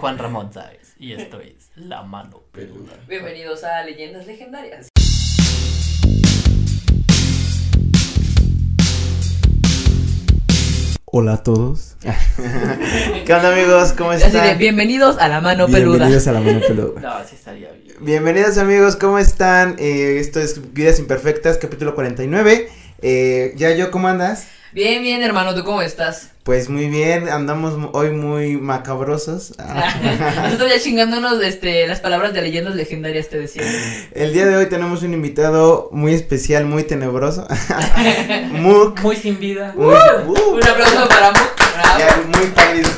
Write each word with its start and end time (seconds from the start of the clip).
Juan 0.00 0.16
Ramón 0.16 0.50
Sáez 0.50 0.94
y 0.98 1.12
esto 1.12 1.40
es 1.42 1.70
La 1.74 2.02
Mano 2.02 2.40
Peluda. 2.52 2.94
Bienvenidos 3.06 3.64
a 3.64 3.84
Leyendas 3.84 4.26
Legendarias. 4.26 4.88
Hola 11.04 11.34
a 11.34 11.42
todos. 11.42 11.96
¿Qué 13.26 13.34
onda 13.34 13.52
amigos? 13.52 13.92
¿Cómo 13.92 14.12
Así 14.12 14.22
de, 14.22 14.38
están? 14.38 14.56
bienvenidos 14.56 15.18
a 15.18 15.28
la 15.28 15.42
mano 15.42 15.66
peluda. 15.66 15.98
Bienvenidos 15.98 16.26
a 16.28 16.32
la 16.32 16.40
mano 16.40 16.60
peluda. 16.60 17.00
No, 17.02 17.28
sí 17.28 17.34
estaría 17.34 17.70
bien. 17.72 17.96
Bienvenidos 18.00 18.56
amigos, 18.56 18.96
¿cómo 18.96 19.18
están? 19.18 19.76
Eh, 19.78 20.16
esto 20.18 20.40
es 20.40 20.72
Vidas 20.72 20.98
Imperfectas, 20.98 21.58
capítulo 21.58 21.94
49. 21.94 22.70
Eh, 23.02 23.52
ya 23.54 23.70
yo, 23.72 23.90
¿cómo 23.90 24.08
andas? 24.08 24.48
Bien, 24.72 25.02
bien, 25.02 25.22
hermano, 25.22 25.54
¿tú 25.54 25.62
cómo 25.62 25.82
estás? 25.82 26.30
Pues 26.50 26.68
muy 26.68 26.88
bien, 26.88 27.28
andamos 27.28 27.74
hoy 27.92 28.10
muy 28.10 28.56
macabrosos. 28.56 29.52
Nosotros 30.42 30.68
ya 30.68 30.80
chingándonos 30.80 31.40
este, 31.44 31.86
las 31.86 32.00
palabras 32.00 32.32
de 32.32 32.42
leyendas 32.42 32.74
legendarias, 32.74 33.28
te 33.28 33.38
decía. 33.38 33.62
El 34.10 34.32
día 34.32 34.46
de 34.46 34.56
hoy 34.56 34.66
tenemos 34.66 35.04
un 35.04 35.14
invitado 35.14 35.90
muy 35.92 36.12
especial, 36.12 36.64
muy 36.64 36.82
tenebroso. 36.82 37.46
Muk. 38.50 39.00
Muy 39.00 39.14
sin 39.14 39.38
vida. 39.38 39.74
Muy, 39.76 39.94
uh, 39.94 40.54
Un 40.54 40.68
aplauso 40.68 41.08
para. 41.08 41.30
Bravo. 41.30 41.98
ya, 42.00 42.20
muy 42.36 42.46
pálido. 42.48 42.90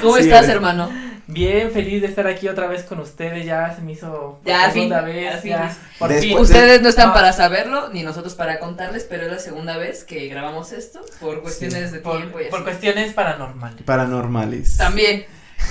¿Cómo 0.00 0.16
Sí, 0.16 0.22
estás, 0.22 0.48
hermano? 0.48 0.88
Bien, 1.28 1.70
feliz 1.72 2.00
de 2.02 2.06
estar 2.08 2.26
aquí 2.28 2.46
otra 2.48 2.68
vez 2.68 2.84
con 2.84 3.00
ustedes. 3.00 3.44
Ya 3.44 3.74
se 3.74 3.82
me 3.82 3.92
hizo 3.92 4.38
por 4.42 4.46
Ya, 4.46 4.64
fin, 4.70 4.72
segunda 4.84 5.00
vez. 5.00 5.42
ya, 5.42 5.76
por 5.98 6.08
Después- 6.08 6.24
fin. 6.30 6.38
Ustedes 6.38 6.82
no 6.82 6.88
están 6.88 7.10
Ah, 7.10 7.14
para 7.14 7.32
saberlo, 7.32 7.88
ni 7.88 8.02
nosotros 8.04 8.34
para 8.34 8.60
contarles, 8.60 9.04
pero 9.04 9.24
es 9.24 9.32
la 9.32 9.38
segunda 9.40 9.76
vez 9.76 10.04
que 10.04 10.28
grabamos 10.28 10.72
esto 10.72 11.00
por 11.20 11.42
cuestiones 11.42 11.90
de 11.90 11.98
por, 11.98 12.18
tiempo 12.18 12.40
y 12.40 12.44
por 12.44 12.60
así. 12.60 12.64
cuestiones 12.64 13.12
paranormales. 13.12 13.82
Paranormales. 13.82 14.76
También. 14.76 15.26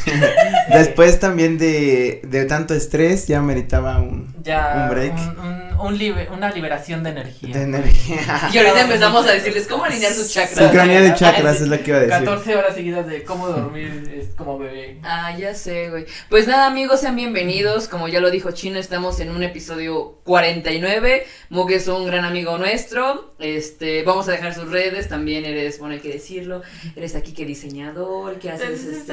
Después 0.73 1.19
también 1.19 1.57
de, 1.57 2.21
de 2.23 2.45
tanto 2.45 2.73
estrés 2.73 3.27
ya 3.27 3.41
meritaba 3.41 3.99
un, 3.99 4.33
Ya. 4.43 4.83
Un 4.89 4.95
break. 4.95 5.13
un- 5.13 5.39
un- 5.39 5.65
un 5.75 5.97
libe- 5.99 6.29
una 6.31 6.51
liberación 6.51 7.03
de 7.03 7.09
energía. 7.09 7.53
de 7.53 7.63
energía. 7.63 8.49
Y 8.53 8.57
ahorita 8.57 8.81
empezamos 8.81 9.27
a 9.27 9.33
decirles 9.33 9.67
cómo 9.67 9.83
alinear 9.83 10.13
sus 10.13 10.31
chakras. 10.31 10.57
Sincronía 10.57 11.01
de 11.01 11.13
chakras 11.15 11.59
es 11.59 11.67
lo 11.67 11.77
que 11.83 11.89
iba 11.91 11.97
a 11.97 12.01
decir. 12.01 12.17
14 12.25 12.55
horas 12.55 12.75
seguidas 12.75 13.05
de 13.07 13.23
cómo 13.23 13.47
dormir 13.49 14.09
es 14.17 14.33
como 14.35 14.57
bebé. 14.57 14.99
Ah, 15.03 15.35
ya 15.37 15.53
sé, 15.53 15.89
güey. 15.89 16.05
Pues 16.29 16.47
nada, 16.47 16.67
amigos, 16.67 17.01
sean 17.01 17.17
bienvenidos. 17.17 17.89
Como 17.89 18.07
ya 18.07 18.21
lo 18.21 18.31
dijo 18.31 18.51
Chino, 18.51 18.79
estamos 18.79 19.19
en 19.19 19.31
un 19.31 19.43
episodio 19.43 20.19
49. 20.23 21.25
Mug 21.49 21.69
es 21.71 21.87
un 21.89 22.05
gran 22.07 22.23
amigo 22.23 22.57
nuestro. 22.57 23.33
Este, 23.39 24.03
vamos 24.03 24.29
a 24.29 24.31
dejar 24.31 24.55
sus 24.55 24.71
redes. 24.71 25.09
También 25.09 25.43
eres, 25.43 25.77
bueno, 25.79 25.95
hay 25.95 25.99
que 25.99 26.13
decirlo. 26.13 26.61
Eres 26.95 27.15
aquí 27.15 27.33
que 27.33 27.45
diseñador, 27.45 28.39
que 28.39 28.49
haces 28.49 28.81
este, 28.85 29.11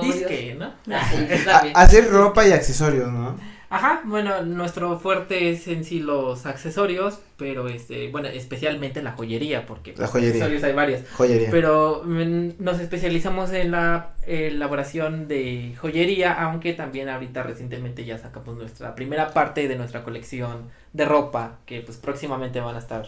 accesorios. 0.00 0.30
disque, 0.30 0.54
¿no? 0.54 0.72
Ah, 0.94 1.10
sí, 1.10 1.16
A- 1.48 1.52
también. 1.52 1.76
hacer 1.76 2.10
ropa 2.10 2.46
y 2.46 2.52
accesorios, 2.52 3.10
¿no? 3.12 3.36
Ajá, 3.68 4.02
bueno, 4.04 4.42
nuestro 4.42 4.96
fuerte 5.00 5.50
es 5.50 5.66
en 5.66 5.82
sí 5.84 5.98
los 5.98 6.46
accesorios, 6.46 7.18
pero 7.36 7.66
este, 7.68 8.08
bueno, 8.12 8.28
especialmente 8.28 9.02
la 9.02 9.10
joyería, 9.12 9.66
porque 9.66 9.92
La 9.96 10.06
joyería. 10.06 10.34
accesorios 10.34 10.62
hay 10.62 10.72
varias. 10.72 11.02
Joyería. 11.14 11.50
Pero 11.50 12.02
mm, 12.04 12.50
nos 12.60 12.78
especializamos 12.78 13.52
en 13.52 13.72
la 13.72 14.10
elaboración 14.24 15.26
de 15.26 15.74
joyería, 15.80 16.32
aunque 16.32 16.74
también 16.74 17.08
ahorita 17.08 17.42
recientemente 17.42 18.04
ya 18.04 18.18
sacamos 18.18 18.56
nuestra 18.56 18.94
primera 18.94 19.32
parte 19.34 19.66
de 19.66 19.74
nuestra 19.76 20.04
colección 20.04 20.70
de 20.92 21.04
ropa, 21.04 21.58
que 21.66 21.80
pues 21.80 21.98
próximamente 21.98 22.60
van 22.60 22.76
a 22.76 22.78
estar 22.78 23.06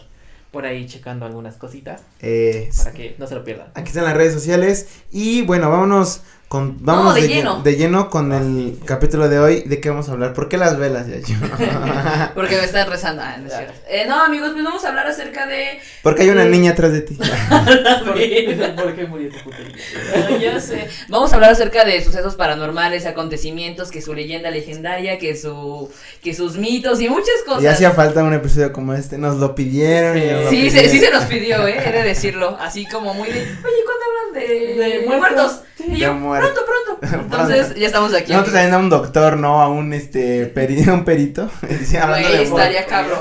por 0.51 0.65
ahí 0.65 0.87
checando 0.87 1.25
algunas 1.25 1.55
cositas 1.55 2.01
Eh, 2.21 2.69
para 2.77 2.91
que 2.91 3.15
no 3.17 3.27
se 3.27 3.35
lo 3.35 3.43
pierdan. 3.45 3.67
aquí 3.75 3.87
están 3.89 4.03
las 4.03 4.17
redes 4.17 4.33
sociales. 4.33 4.89
Y 5.11 5.43
bueno, 5.43 5.69
vámonos 5.69 6.21
con 6.49 6.83
vámonos 6.83 7.13
de 7.15 7.21
de, 7.21 7.27
lleno. 7.27 7.59
lle- 7.59 7.63
de 7.63 7.75
lleno 7.77 8.09
con 8.09 8.33
Ah, 8.33 8.37
el 8.39 8.75
sí. 8.79 8.79
capítulo 8.83 9.29
de 9.29 9.37
hoy. 9.39 9.61
¿De 9.67 9.79
qué 9.79 9.89
vamos 9.91 10.09
a 10.09 10.13
hablar? 10.13 10.33
¿Por 10.33 10.49
qué 10.49 10.57
las 10.57 10.77
velas, 10.79 11.05
ya 11.07 12.31
Porque 12.35 12.57
me 12.57 12.63
están 12.63 12.89
rezando. 12.89 13.21
Ah, 13.23 13.37
no, 13.37 13.47
es. 13.47 13.53
Eh, 13.87 14.05
no, 14.07 14.23
amigos, 14.23 14.49
pues 14.53 14.63
vamos 14.63 14.83
a 14.83 14.89
hablar 14.89 15.05
acerca 15.07 15.45
de. 15.45 15.79
Porque 16.01 16.23
hay 16.23 16.29
una 16.31 16.45
Eh. 16.45 16.49
niña 16.49 16.71
atrás 16.71 16.91
de 16.91 17.01
ti. 17.01 17.17
¿Por 18.05 18.15
qué, 18.95 19.05
murió 19.07 19.29
tu 19.29 20.37
ya 20.39 20.59
sé. 20.59 20.87
Vamos 21.07 21.31
a 21.31 21.35
hablar 21.35 21.51
acerca 21.51 21.85
de 21.85 22.03
sucesos 22.03 22.35
paranormales, 22.35 23.05
acontecimientos, 23.05 23.91
que 23.91 24.01
su 24.01 24.13
leyenda 24.13 24.49
legendaria, 24.51 25.19
que 25.19 25.35
su 25.35 25.91
que 26.23 26.33
sus 26.33 26.57
mitos 26.57 26.99
y 26.99 27.09
muchas 27.09 27.43
cosas. 27.45 27.63
Y 27.63 27.67
hacía 27.67 27.91
falta 27.91 28.23
un 28.23 28.33
episodio 28.33 28.73
como 28.73 28.93
este. 28.95 29.17
Nos 29.19 29.37
lo 29.37 29.53
pidieron. 29.55 30.17
y 30.17 30.25
nos 30.25 30.43
lo 30.45 30.49
Sí, 30.49 30.69
se, 30.71 30.89
sí 30.89 30.99
se 30.99 31.11
nos 31.11 31.25
pidió, 31.25 31.67
eh, 31.67 31.77
he 31.85 31.91
de 31.91 32.03
decirlo, 32.03 32.57
así 32.59 32.85
como 32.87 33.13
muy 33.13 33.29
de, 33.29 33.39
oye, 33.39 33.49
¿cuándo 33.85 34.05
hablan 34.09 34.47
de, 34.49 34.75
De 35.01 35.05
muertos? 35.05 35.61
Y 35.87 35.97
yo, 35.97 36.17
pronto, 36.19 36.61
pronto. 36.99 37.15
Entonces, 37.23 37.75
ya 37.75 37.87
estamos 37.87 38.13
aquí. 38.13 38.31
Nosotros 38.31 38.53
también 38.53 38.73
a 38.73 38.77
un 38.77 38.89
doctor, 38.89 39.37
¿no? 39.37 39.61
A 39.61 39.69
un 39.69 39.93
este 39.93 40.53
peri- 40.53 40.87
un 40.93 41.05
perito. 41.05 41.49
Hablando 42.01 42.29
de 42.29 42.43
estaría 42.43 42.85
cabrón. 42.85 43.19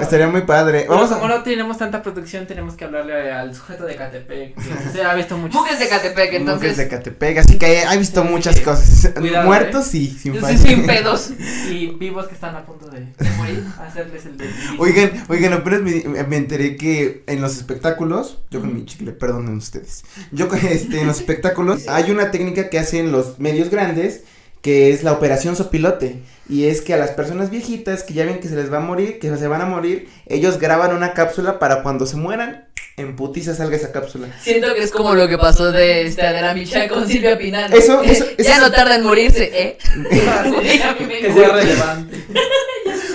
Estaría 0.00 0.28
muy 0.28 0.42
padre. 0.42 0.86
Vamos 0.88 1.10
Vamos 1.10 1.16
a. 1.16 1.20
como 1.20 1.34
no 1.38 1.42
tenemos 1.42 1.78
tanta 1.78 2.02
producción, 2.02 2.46
tenemos 2.46 2.74
que 2.74 2.84
hablarle 2.84 3.32
al 3.32 3.54
sujeto 3.54 3.84
de 3.84 3.96
Catepec, 3.96 4.54
que 4.54 4.90
se 4.92 5.02
ha 5.02 5.14
visto 5.14 5.36
mucho. 5.36 5.58
Buques 5.58 5.78
de 5.78 5.88
Catepec, 5.88 6.32
Entonces, 6.34 6.70
entonces, 6.70 6.76
de 6.76 6.88
Catepec, 6.88 7.38
así 7.38 7.58
que 7.58 7.82
ha 7.82 7.96
visto 7.96 8.22
Sí, 8.22 8.28
muchas 8.28 8.56
sí. 8.56 8.62
cosas. 8.62 9.12
Cuidado, 9.18 9.46
Muertos, 9.46 9.86
¿eh? 9.86 9.90
sí, 9.90 10.18
sin 10.20 10.34
sí, 10.44 10.58
sin 10.58 10.86
pedos. 10.86 11.30
Y 11.70 11.88
vivos 11.88 12.26
que 12.26 12.34
están 12.34 12.54
a 12.56 12.64
punto 12.64 12.88
de 12.88 13.00
De 13.00 13.30
morir. 13.36 13.64
hacerles 13.80 14.26
el 14.26 14.36
de 14.36 14.48
Oigan, 14.78 15.24
oigan, 15.28 15.52
apenas 15.52 15.80
me, 15.82 16.02
me 16.24 16.36
enteré 16.36 16.76
que 16.76 17.22
en 17.26 17.40
los 17.40 17.56
espectáculos, 17.56 18.38
yo 18.50 18.60
con 18.60 18.74
mi 18.74 18.84
chicle, 18.84 19.12
perdonen 19.12 19.56
ustedes, 19.56 20.04
yo 20.32 20.48
con 20.48 20.58
este, 20.66 21.00
en 21.00 21.06
los 21.06 21.18
espectáculos 21.18 21.88
hay 21.88 22.10
una 22.10 22.30
técnica 22.30 22.68
que 22.70 22.78
hacen 22.78 23.12
los 23.12 23.38
medios 23.38 23.70
grandes 23.70 24.22
que 24.62 24.92
es 24.92 25.04
la 25.04 25.12
operación 25.12 25.54
sopilote 25.54 26.20
y 26.48 26.64
es 26.64 26.80
que 26.80 26.94
a 26.94 26.96
las 26.96 27.10
personas 27.10 27.50
viejitas 27.50 28.02
que 28.02 28.14
ya 28.14 28.24
ven 28.24 28.40
que 28.40 28.48
se 28.48 28.56
les 28.56 28.72
va 28.72 28.78
a 28.78 28.80
morir, 28.80 29.18
que 29.18 29.34
se 29.36 29.46
van 29.48 29.60
a 29.60 29.66
morir, 29.66 30.08
ellos 30.26 30.58
graban 30.58 30.94
una 30.96 31.12
cápsula 31.14 31.58
para 31.58 31.82
cuando 31.82 32.06
se 32.06 32.16
mueran, 32.16 32.64
en 32.96 33.14
putiza 33.14 33.54
salga 33.54 33.76
esa 33.76 33.92
cápsula. 33.92 34.26
Siento 34.42 34.74
que 34.74 34.82
es 34.82 34.90
como 34.90 35.14
lo 35.14 35.28
que 35.28 35.38
pasó 35.38 35.70
de 35.70 36.06
este 36.06 36.22
Adela 36.26 36.52
Micha 36.54 36.88
con 36.88 37.06
Silvia 37.06 37.38
Pinal. 37.38 37.72
Eso, 37.72 38.02
eso, 38.02 38.24
ya 38.38 38.56
eso- 38.56 38.60
no 38.62 38.72
tarda 38.72 38.96
en 38.96 39.04
morirse, 39.04 39.50
¿eh? 39.52 39.78
Que 40.10 41.32
sea 41.32 41.48
relevante. 41.52 42.16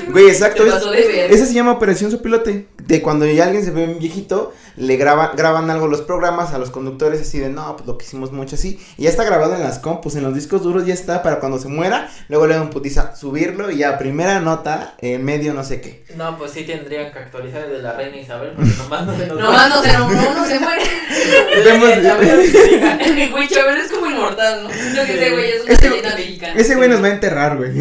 Güey, 0.09 0.27
exacto. 0.29 0.63
Se 0.63 0.69
es- 0.69 0.73
pasó 0.75 0.91
de 0.91 1.07
ver. 1.07 1.31
esa 1.31 1.45
se 1.45 1.53
llama 1.53 1.71
operación 1.71 2.11
sopilote. 2.11 2.67
De 2.87 3.01
cuando 3.01 3.25
ya 3.25 3.45
alguien 3.45 3.63
se 3.63 3.71
ve 3.71 3.85
un 3.85 3.99
viejito, 3.99 4.53
le 4.75 4.97
graba, 4.97 5.31
graban 5.37 5.69
algo 5.69 5.87
los 5.87 6.01
programas 6.01 6.53
a 6.53 6.57
los 6.57 6.69
conductores 6.69 7.21
así 7.21 7.39
de 7.39 7.49
no, 7.49 7.75
pues 7.77 7.87
lo 7.87 7.97
que 7.97 8.05
hicimos 8.05 8.31
mucho 8.31 8.55
así. 8.55 8.79
Y 8.97 9.03
ya 9.03 9.09
está 9.09 9.23
grabado 9.23 9.55
en 9.55 9.61
las 9.63 9.79
compus, 9.79 10.15
en 10.15 10.23
los 10.23 10.33
discos 10.35 10.63
duros 10.63 10.85
ya 10.85 10.93
está 10.93 11.23
para 11.23 11.39
cuando 11.39 11.59
se 11.59 11.69
muera. 11.69 12.09
Luego 12.29 12.45
le 12.47 12.55
dan 12.55 12.69
putiza, 12.71 13.15
subirlo 13.15 13.71
y 13.71 13.77
ya 13.77 13.97
primera 13.97 14.39
nota, 14.41 14.95
en 14.99 15.23
medio 15.23 15.53
no 15.53 15.63
sé 15.63 15.79
qué. 15.81 16.03
No, 16.15 16.37
pues 16.37 16.51
sí 16.51 16.63
tendrían 16.65 17.13
que 17.13 17.19
actualizar 17.19 17.63
el 17.63 17.71
de 17.71 17.81
la 17.81 17.93
reina 17.93 18.17
Isabel, 18.17 18.51
porque 18.55 18.71
nomás 18.77 19.05
no 19.05 19.17
se 19.17 19.27
nos 19.27 19.39
Nomás 19.39 19.69
no 19.69 19.81
se, 19.81 19.93
no, 19.93 20.09
no 20.09 20.45
se 20.45 20.59
muere. 20.59 20.83
Vemos- 21.63 23.31
Güey, 23.31 23.47
Chabelo 23.47 23.81
es 23.81 23.91
como 23.91 24.07
inmortal, 24.07 24.63
¿no? 24.63 24.69
Siento 24.71 25.05
que 25.05 25.13
ese 25.13 25.31
güey 25.31 25.51
es 25.51 25.63
una 25.63 25.73
Este- 25.73 25.89
leyenda 25.89 26.15
mexicana. 26.15 26.53
Ese 26.59 26.75
güey 26.75 26.89
nos 26.89 27.01
va 27.01 27.07
a 27.07 27.11
enterrar, 27.11 27.57
güey. 27.57 27.71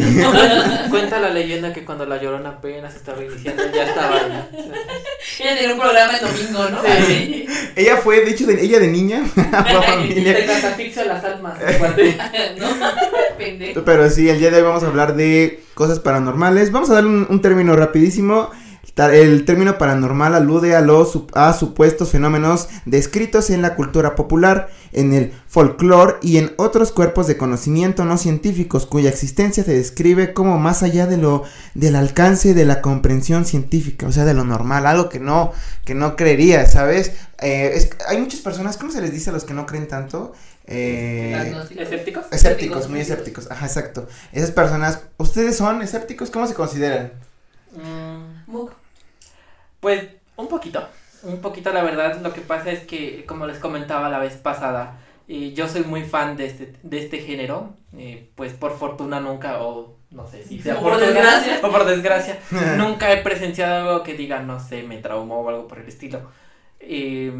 Cuenta 0.91 1.19
la 1.21 1.31
leyenda 1.31 1.73
que 1.73 1.85
cuando 1.85 2.07
la 2.07 2.23
llorona 2.23 2.51
apenas 2.51 2.95
estaba 2.95 3.23
iniciando 3.25 3.63
ya 3.75 3.85
estaba 3.85 4.17
ahí. 4.17 4.49
Ella 5.41 5.59
tiene 5.59 5.73
un 5.73 5.81
programa 5.81 6.13
en 6.19 6.27
domingo, 6.27 6.69
¿no? 6.71 7.07
Sí. 7.07 7.47
Ella 7.75 7.97
fue, 7.97 8.25
de 8.25 8.31
hecho, 8.31 8.47
de, 8.47 8.63
ella 8.63 8.79
de 8.79 8.89
niña. 8.89 9.25
fue 9.35 9.83
familia. 9.87 10.37
Te 10.37 10.47
catafixia 10.47 11.05
las 11.05 11.25
almas. 11.25 11.59
¿No? 12.59 12.69
Pendejo. 13.39 13.85
Pero 13.85 14.11
sí, 14.11 14.29
el 14.29 14.39
día 14.39 14.51
de 14.51 14.59
hoy 14.59 14.63
vamos 14.63 14.83
a 14.83 14.87
hablar 14.87 15.17
de 15.17 15.63
cosas 15.75 15.99
paranormales. 16.01 16.71
Vamos 16.71 16.91
a 16.91 16.95
dar 16.95 17.07
un, 17.07 17.27
un 17.29 17.41
término 17.41 17.75
rapidísimo. 17.77 18.51
El 18.97 19.45
término 19.47 19.79
paranormal 19.79 20.35
alude 20.35 20.77
a 20.77 20.83
los 20.83 21.19
a 21.33 21.53
supuestos 21.55 22.11
fenómenos 22.11 22.69
descritos 22.85 23.49
en 23.49 23.63
la 23.63 23.75
cultura 23.75 24.15
popular, 24.15 24.69
en 24.93 25.15
el 25.15 25.33
folclore 25.49 26.17
y 26.21 26.37
en 26.37 26.53
otros 26.59 26.93
cuerpos 26.93 27.27
de 27.27 27.39
conocimiento 27.39 28.05
no 28.05 28.19
científicos 28.19 28.85
cuya 28.85 29.09
existencia 29.09 29.65
se 29.65 29.73
describe 29.73 30.35
como 30.35 30.59
más 30.59 30.83
allá 30.83 31.07
de 31.07 31.17
lo 31.17 31.45
del 31.75 31.97
alcance 31.97 32.53
de 32.53 32.67
la 32.67 32.83
comprensión 32.83 33.47
científica, 33.47 34.07
o 34.07 34.13
sea, 34.13 34.27
de 34.27 34.35
lo 34.35 34.45
normal, 34.45 34.87
algo 34.87 35.09
que 35.09 35.21
no 35.21 35.53
que 35.87 35.95
no 35.95 36.15
creería, 36.15 36.67
¿sabes? 36.67 37.13
Eh, 37.41 37.73
es- 37.75 37.91
hay 38.09 38.19
muchas 38.19 38.41
personas, 38.41 38.77
¿cómo 38.77 38.93
se 38.93 39.01
les 39.01 39.11
dice 39.13 39.31
a 39.31 39.33
los 39.33 39.45
que 39.45 39.55
no 39.55 39.65
creen 39.65 39.89
tanto? 39.89 40.35
Eh. 40.67 41.55
¿Escépticos? 41.79 42.25
Escépticos, 42.31 42.89
muy 42.91 43.01
escépticos. 43.01 43.51
Ajá, 43.51 43.65
exacto. 43.67 44.07
Esas 44.33 44.51
personas, 44.51 45.01
¿ustedes 45.17 45.57
son 45.57 45.81
escépticos? 45.83 46.31
¿Cómo 46.31 46.47
se 46.47 46.55
consideran? 46.55 47.13
Mm, 47.75 48.32
Mug. 48.53 48.71
Pues 49.81 50.09
un 50.37 50.49
poquito, 50.49 50.87
un 51.23 51.41
poquito 51.41 51.73
la 51.73 51.83
verdad. 51.83 52.21
Lo 52.23 52.33
que 52.33 52.41
pasa 52.41 52.71
es 52.71 52.81
que, 52.87 53.25
como 53.27 53.47
les 53.47 53.59
comentaba 53.59 54.09
la 54.09 54.19
vez 54.19 54.35
pasada, 54.37 54.99
eh, 55.29 55.53
yo 55.55 55.69
soy 55.69 55.83
muy 55.85 56.03
fan 56.05 56.37
de 56.37 56.47
este, 56.47 56.75
de 56.83 56.99
este 56.99 57.19
género. 57.19 57.75
eh, 57.97 58.31
pues 58.37 58.53
por 58.55 58.77
fortuna 58.79 59.21
nunca, 59.21 59.63
o 59.63 59.97
no 60.11 60.27
sé 60.27 60.45
si 60.45 60.61
sea 60.61 60.79
O 60.79 60.83
por 60.83 60.99
desgracia. 60.99 61.61
o 61.63 61.71
por 61.71 61.85
desgracia, 61.85 62.39
nunca 62.79 63.13
he 63.13 63.19
presenciado 63.23 63.91
algo 63.91 64.03
que 64.05 64.15
diga, 64.15 64.41
no 64.43 64.61
sé, 64.61 64.83
me 64.83 64.99
traumó 64.99 65.41
o 65.41 65.49
algo 65.49 65.69
por 65.69 65.79
el 65.81 65.89
estilo. 65.89 66.21
Eh, 66.81 67.33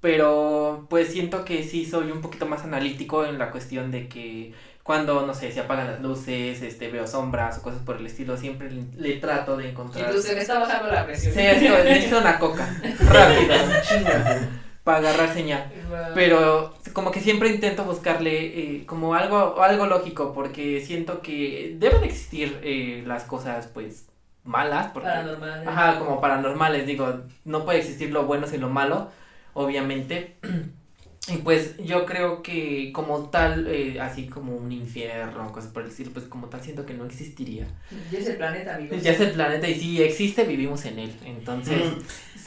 pero 0.00 0.86
pues 0.90 1.08
siento 1.12 1.44
que 1.44 1.62
sí 1.64 1.86
soy 1.86 2.10
un 2.10 2.20
poquito 2.20 2.44
más 2.46 2.64
analítico 2.64 3.24
en 3.24 3.38
la 3.38 3.50
cuestión 3.50 3.90
de 3.90 4.08
que 4.08 4.52
cuando, 4.84 5.26
no 5.26 5.32
sé, 5.32 5.50
se 5.50 5.60
apagan 5.60 5.90
las 5.90 6.00
luces, 6.02 6.60
este, 6.60 6.90
veo 6.90 7.06
sombras 7.06 7.56
o 7.56 7.62
cosas 7.62 7.80
por 7.80 7.96
el 7.96 8.04
estilo, 8.04 8.36
siempre 8.36 8.70
le, 8.70 8.84
le 8.96 9.16
trato 9.16 9.56
de 9.56 9.70
encontrar... 9.70 10.12
tú 10.12 10.20
se 10.20 10.34
me 10.34 10.42
está 10.42 10.58
bajando 10.58 10.92
la 10.92 11.06
presión. 11.06 11.32
Sí, 11.32 11.40
esto, 11.40 11.84
necesito 11.84 12.18
una 12.18 12.38
coca, 12.38 12.68
rápido, 13.00 13.54
para 14.84 14.98
agarrar 14.98 15.32
señal. 15.32 15.72
Pero 16.14 16.74
como 16.92 17.10
que 17.10 17.20
siempre 17.20 17.48
intento 17.48 17.84
buscarle 17.84 18.80
eh, 18.80 18.84
como 18.84 19.14
algo, 19.14 19.62
algo 19.62 19.86
lógico, 19.86 20.34
porque 20.34 20.82
siento 20.84 21.22
que 21.22 21.76
deben 21.78 22.04
existir 22.04 22.60
eh, 22.62 23.02
las 23.06 23.24
cosas, 23.24 23.68
pues, 23.68 24.08
malas, 24.44 24.88
porque... 24.92 25.08
Paranormal. 25.08 25.66
Ajá, 25.66 25.98
como 25.98 26.20
paranormales, 26.20 26.86
digo, 26.86 27.22
no 27.46 27.64
puede 27.64 27.78
existir 27.78 28.10
lo 28.10 28.26
bueno 28.26 28.46
sin 28.46 28.60
lo 28.60 28.68
malo, 28.68 29.08
obviamente. 29.54 30.36
Y 31.26 31.38
pues 31.38 31.76
yo 31.78 32.04
creo 32.04 32.42
que 32.42 32.92
como 32.92 33.30
tal, 33.30 33.66
eh, 33.66 33.98
así 33.98 34.26
como 34.26 34.54
un 34.54 34.70
infierno, 34.72 35.50
cosas 35.52 35.70
por 35.72 35.82
el 35.82 35.88
estilo, 35.88 36.10
pues 36.12 36.26
como 36.26 36.48
tal 36.48 36.60
siento 36.62 36.84
que 36.84 36.92
no 36.92 37.06
existiría. 37.06 37.66
Ya 38.10 38.18
es 38.18 38.26
el 38.28 38.36
planeta, 38.36 38.74
amigos. 38.76 39.02
Ya 39.02 39.12
es 39.12 39.20
el 39.20 39.30
planeta 39.32 39.66
y 39.68 39.74
si 39.80 40.02
existe, 40.02 40.44
vivimos 40.44 40.84
en 40.84 40.98
él. 40.98 41.14
Entonces, 41.24 41.80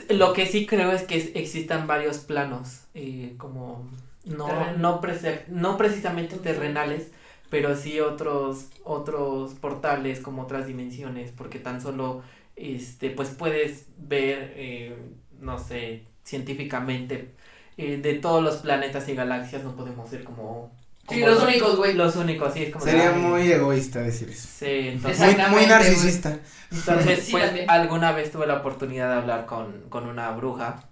lo 0.09 0.33
que 0.33 0.45
sí 0.45 0.67
creo 0.67 0.91
es 0.91 1.03
que 1.03 1.15
existan 1.35 1.87
varios 1.87 2.19
planos, 2.19 2.81
eh, 2.93 3.33
como 3.39 3.89
no, 4.25 4.47
no, 4.77 5.01
prese- 5.01 5.47
no 5.47 5.75
precisamente 5.77 6.35
terrenales, 6.37 7.07
pero 7.49 7.75
sí 7.75 7.99
otros, 7.99 8.67
otros 8.83 9.53
portales 9.55 10.19
como 10.19 10.43
otras 10.43 10.67
dimensiones, 10.67 11.31
porque 11.31 11.57
tan 11.59 11.81
solo, 11.81 12.21
este, 12.55 13.09
pues 13.09 13.29
puedes 13.29 13.87
ver, 13.97 14.53
eh, 14.55 14.95
no 15.39 15.57
sé, 15.57 16.03
científicamente, 16.23 17.31
eh, 17.77 17.97
de 17.97 18.13
todos 18.15 18.43
los 18.43 18.57
planetas 18.57 19.07
y 19.09 19.15
galaxias 19.15 19.63
no 19.63 19.75
podemos 19.75 20.09
ser 20.09 20.23
como... 20.23 20.71
Sí, 21.09 21.21
los 21.21 21.41
únicos, 21.41 21.77
güey. 21.77 21.93
Los 21.93 22.15
únicos, 22.17 22.53
sí, 22.53 22.63
es 22.63 22.71
como... 22.73 22.83
Sería 22.83 23.11
muy 23.11 23.49
egoísta 23.51 23.99
decir 24.01 24.29
eso. 24.29 24.47
Sí, 24.59 24.89
entonces... 24.89 25.37
Muy, 25.37 25.45
muy 25.59 25.65
narcisista. 25.67 26.37
Entonces, 26.69 27.23
Sí, 27.23 27.31
pues 27.31 27.45
también. 27.45 27.69
alguna 27.69 28.11
vez 28.11 28.29
tuve 28.31 28.45
la 28.45 28.55
oportunidad 28.55 29.09
de 29.11 29.15
hablar 29.15 29.45
con, 29.45 29.83
con 29.89 30.05
una 30.07 30.31
bruja. 30.31 30.83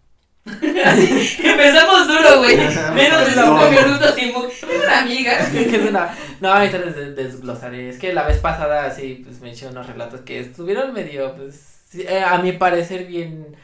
Empezamos 0.46 2.08
duro, 2.08 2.38
güey. 2.40 2.56
Menos 2.58 3.26
de 3.26 3.32
cinco 3.34 3.46
No. 3.46 3.70
minutos 3.72 4.16
y 4.18 4.22
Es 4.30 4.84
una 4.84 5.00
amiga. 5.00 5.40
es 5.54 5.90
una. 5.90 6.16
No, 6.40 6.54
ahorita 6.54 6.78
les 6.78 6.96
des- 6.96 7.16
desglosaré. 7.16 7.90
Es 7.90 7.98
que 7.98 8.14
la 8.14 8.28
vez 8.28 8.38
pasada 8.40 8.92
sí, 8.92 9.22
pues 9.26 9.42
me 9.42 9.52
eché 9.52 9.68
unos 9.68 9.88
relatos 9.88 10.22
que 10.22 10.40
estuvieron 10.40 10.94
medio, 10.94 11.36
pues, 11.36 11.82
eh, 11.96 12.22
a 12.22 12.38
mi 12.38 12.52
parecer 12.54 13.06
bien. 13.06 13.56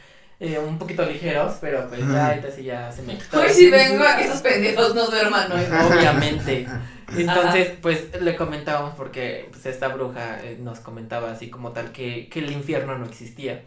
Eh, 0.43 0.57
un 0.57 0.79
poquito 0.79 1.05
ligeros, 1.05 1.57
pero 1.61 1.87
pues 1.87 2.01
ya 2.01 2.29
ahorita 2.29 2.49
sí 2.49 2.63
ya 2.63 2.91
se 2.91 3.03
me 3.03 3.15
quitó. 3.15 3.39
Hoy 3.39 3.49
sí 3.49 3.69
vengo 3.69 4.03
a 4.03 4.17
que 4.17 4.23
esos 4.23 4.41
pendejos 4.41 4.95
no 4.95 5.05
duerman, 5.05 5.49
¿no? 5.49 5.55
Obviamente. 5.87 6.67
Entonces, 7.15 7.73
pues 7.79 8.19
le 8.19 8.35
comentábamos 8.35 8.95
porque 8.95 9.49
pues, 9.51 9.67
esta 9.67 9.89
bruja 9.89 10.43
eh, 10.43 10.57
nos 10.59 10.79
comentaba 10.79 11.29
así 11.31 11.51
como 11.51 11.73
tal 11.73 11.91
que, 11.91 12.27
que 12.27 12.39
el 12.39 12.51
infierno 12.51 12.97
no 12.97 13.05
existía. 13.05 13.65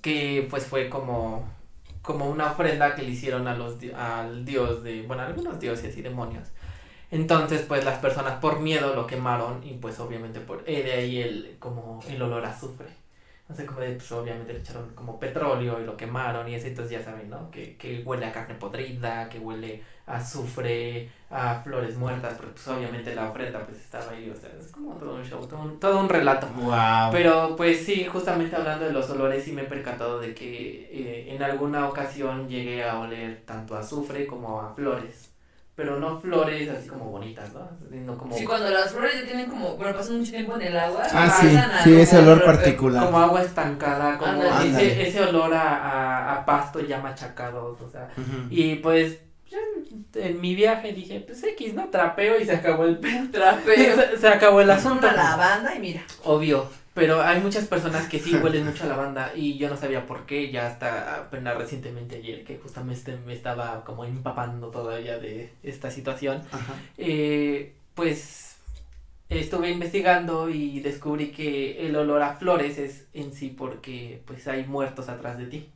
Que 0.00 0.46
pues 0.48 0.64
fue 0.64 0.88
como, 0.88 1.46
como 2.00 2.30
una 2.30 2.52
ofrenda 2.52 2.94
que 2.94 3.02
le 3.02 3.10
hicieron 3.10 3.46
a 3.46 3.54
los, 3.54 3.74
al 3.94 4.46
dios 4.46 4.82
de, 4.82 5.02
bueno, 5.02 5.24
algunos 5.24 5.60
dioses 5.60 5.94
y 5.98 6.00
demonios. 6.00 6.48
Entonces, 7.10 7.66
pues 7.68 7.84
las 7.84 7.98
personas 7.98 8.40
por 8.40 8.60
miedo 8.60 8.94
lo 8.94 9.06
quemaron 9.06 9.62
y 9.62 9.74
pues 9.74 10.00
obviamente 10.00 10.40
por 10.40 10.64
eh, 10.64 10.82
de 10.82 10.92
ahí 10.92 11.20
el, 11.20 11.56
como 11.58 12.00
el 12.08 12.22
olor 12.22 12.46
a 12.46 12.50
azufre. 12.50 12.97
No 13.48 13.54
sé 13.54 13.64
cómo 13.64 13.80
de, 13.80 13.92
pues 13.92 14.12
obviamente 14.12 14.52
le 14.52 14.58
echaron 14.58 14.90
como 14.94 15.18
petróleo 15.18 15.80
y 15.80 15.86
lo 15.86 15.96
quemaron 15.96 16.46
y 16.48 16.54
eso, 16.54 16.66
entonces 16.66 16.98
ya 16.98 17.02
saben, 17.02 17.30
¿no? 17.30 17.50
Que, 17.50 17.76
que 17.78 18.02
huele 18.04 18.26
a 18.26 18.32
carne 18.32 18.54
podrida, 18.56 19.28
que 19.30 19.38
huele 19.38 19.82
a 20.06 20.16
azufre, 20.16 21.10
a 21.30 21.60
flores 21.62 21.96
muertas, 21.96 22.34
porque 22.34 22.52
pues 22.52 22.68
obviamente 22.68 23.14
la 23.14 23.30
ofrenda 23.30 23.64
pues 23.64 23.78
estaba 23.78 24.12
ahí, 24.12 24.30
o 24.30 24.38
sea, 24.38 24.50
es 24.58 24.70
como 24.70 24.94
todo 24.96 25.14
un 25.14 25.24
show, 25.24 25.46
todo 25.46 25.62
un, 25.62 25.80
todo 25.80 25.98
un 26.00 26.08
relato. 26.10 26.46
Wow. 26.48 27.10
Pero 27.10 27.56
pues 27.56 27.84
sí, 27.84 28.04
justamente 28.04 28.54
hablando 28.54 28.84
de 28.84 28.92
los 28.92 29.08
olores, 29.08 29.44
sí 29.44 29.52
me 29.52 29.62
he 29.62 29.66
percatado 29.66 30.20
de 30.20 30.34
que 30.34 30.88
eh, 30.92 31.34
en 31.34 31.42
alguna 31.42 31.88
ocasión 31.88 32.48
llegué 32.48 32.84
a 32.84 32.98
oler 32.98 33.42
tanto 33.46 33.74
a 33.76 33.80
azufre 33.80 34.26
como 34.26 34.60
a 34.60 34.74
flores. 34.74 35.27
Pero 35.78 36.00
no 36.00 36.20
flores 36.20 36.68
así 36.70 36.88
como 36.88 37.04
bonitas, 37.04 37.52
¿no? 37.52 37.70
Sino 37.88 38.18
como, 38.18 38.36
Sí, 38.36 38.44
cuando 38.44 38.68
las 38.68 38.90
flores 38.90 39.14
ya 39.20 39.24
tienen 39.26 39.46
como, 39.48 39.76
bueno, 39.76 39.96
pasan 39.96 40.18
mucho 40.18 40.32
tiempo 40.32 40.56
en 40.56 40.62
el 40.62 40.76
agua. 40.76 41.04
Ah, 41.12 41.30
sí, 41.40 41.46
pasan 41.46 41.70
a 41.70 41.84
sí, 41.84 41.94
ese 42.00 42.16
como 42.16 42.32
olor 42.32 42.44
particular. 42.44 43.04
como 43.06 43.18
agua 43.20 43.42
estancada, 43.42 44.18
como 44.18 44.42
ese, 44.42 45.08
ese 45.08 45.22
olor 45.22 45.54
a, 45.54 45.62
a, 45.62 46.34
a 46.34 46.44
pasto 46.44 46.80
ya 46.80 46.98
machacado, 47.00 47.78
o 47.80 47.88
sea. 47.88 48.08
Y 48.50 48.74
pues 48.74 49.20
ya 49.48 49.58
en 50.16 50.40
mi 50.40 50.56
viaje 50.56 50.92
dije, 50.92 51.20
pues 51.20 51.44
X, 51.44 51.74
¿no? 51.74 51.84
Trapeo 51.90 52.40
y 52.40 52.44
se 52.44 52.54
acabó 52.56 52.84
el 52.84 52.98
pedo. 53.00 53.30
Trapeo. 53.30 53.94
Se, 53.94 54.18
se 54.18 54.28
acabó 54.28 54.60
el 54.60 54.70
Asunto 54.72 55.06
la 55.06 55.12
lavanda 55.12 55.76
y 55.76 55.78
mira. 55.78 56.02
Obvio, 56.24 56.68
pero 56.98 57.22
hay 57.22 57.40
muchas 57.40 57.66
personas 57.66 58.08
que 58.08 58.18
sí 58.18 58.34
huelen 58.42 58.66
mucho 58.66 58.84
a 58.84 58.88
lavanda 58.88 59.32
y 59.34 59.56
yo 59.56 59.70
no 59.70 59.76
sabía 59.76 60.04
por 60.04 60.26
qué, 60.26 60.50
ya 60.50 60.66
hasta 60.66 61.14
apenas 61.14 61.56
recientemente 61.56 62.16
ayer 62.16 62.44
que 62.44 62.58
justamente 62.58 63.16
me 63.24 63.32
estaba 63.32 63.84
como 63.84 64.04
empapando 64.04 64.68
todavía 64.68 65.18
de 65.18 65.52
esta 65.62 65.92
situación, 65.92 66.42
eh, 66.96 67.74
pues 67.94 68.56
estuve 69.28 69.70
investigando 69.70 70.50
y 70.50 70.80
descubrí 70.80 71.30
que 71.30 71.86
el 71.86 71.94
olor 71.94 72.22
a 72.22 72.34
flores 72.34 72.78
es 72.78 73.06
en 73.14 73.32
sí 73.32 73.54
porque 73.56 74.20
pues 74.26 74.48
hay 74.48 74.64
muertos 74.64 75.08
atrás 75.08 75.38
de 75.38 75.46
ti. 75.46 75.68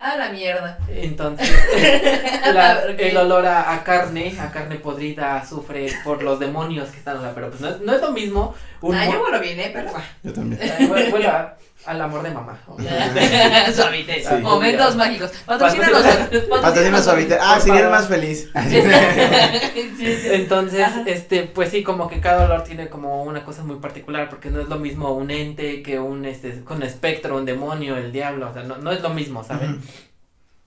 A 0.00 0.16
la 0.16 0.28
mierda. 0.30 0.78
Entonces, 0.88 1.50
la- 2.54 2.82
el 2.84 3.16
olor 3.16 3.44
a, 3.46 3.72
a 3.72 3.82
carne, 3.82 4.32
a 4.40 4.50
carne 4.52 4.76
podrida, 4.76 5.32
a 5.34 5.36
azufre 5.38 5.88
por 6.04 6.22
los 6.22 6.38
demonios 6.38 6.88
que 6.90 6.98
están, 6.98 7.16
o 7.16 7.20
sea, 7.20 7.34
pero 7.34 7.48
pues 7.50 7.60
no 7.60 7.68
es, 7.68 7.80
no 7.80 7.92
es 7.92 8.00
lo 8.00 8.12
mismo 8.12 8.54
un 8.80 8.94
Ah, 8.94 9.06
yo 9.06 9.20
bueno 9.20 9.40
bien, 9.40 9.58
¿eh? 9.58 9.70
Pero. 9.72 9.90
Yo 10.22 10.32
también. 10.32 10.60
Al 11.86 12.00
amor 12.02 12.22
de 12.22 12.30
mamá. 12.30 12.58
Suavite. 13.74 14.22
Sí. 14.22 14.34
Momentos 14.42 14.96
mágicos. 14.96 15.30
Patrocínanos. 15.46 16.02
Patrocina 16.60 17.02
suavite. 17.02 17.38
Ah, 17.40 17.60
sería 17.60 17.82
el 17.82 17.90
más 17.90 18.08
feliz. 18.08 18.50
Entonces, 20.32 20.80
Ajá. 20.80 21.02
este, 21.06 21.44
pues 21.44 21.70
sí, 21.70 21.82
como 21.82 22.08
que 22.08 22.20
cada 22.20 22.44
olor 22.44 22.64
tiene 22.64 22.88
como 22.88 23.22
una 23.22 23.44
cosa 23.44 23.64
muy 23.64 23.76
particular, 23.76 24.28
porque 24.28 24.50
no 24.50 24.60
es 24.60 24.68
lo 24.68 24.78
mismo 24.78 25.12
un 25.12 25.30
ente 25.30 25.82
que 25.82 25.98
un, 25.98 26.24
este, 26.24 26.62
con 26.64 26.82
espectro, 26.82 27.36
un 27.36 27.44
demonio, 27.44 27.96
el 27.96 28.12
diablo, 28.12 28.50
o 28.50 28.52
sea, 28.52 28.64
no, 28.64 28.76
no 28.78 28.92
es 28.92 29.00
lo 29.00 29.10
mismo, 29.10 29.44
¿saben? 29.44 29.80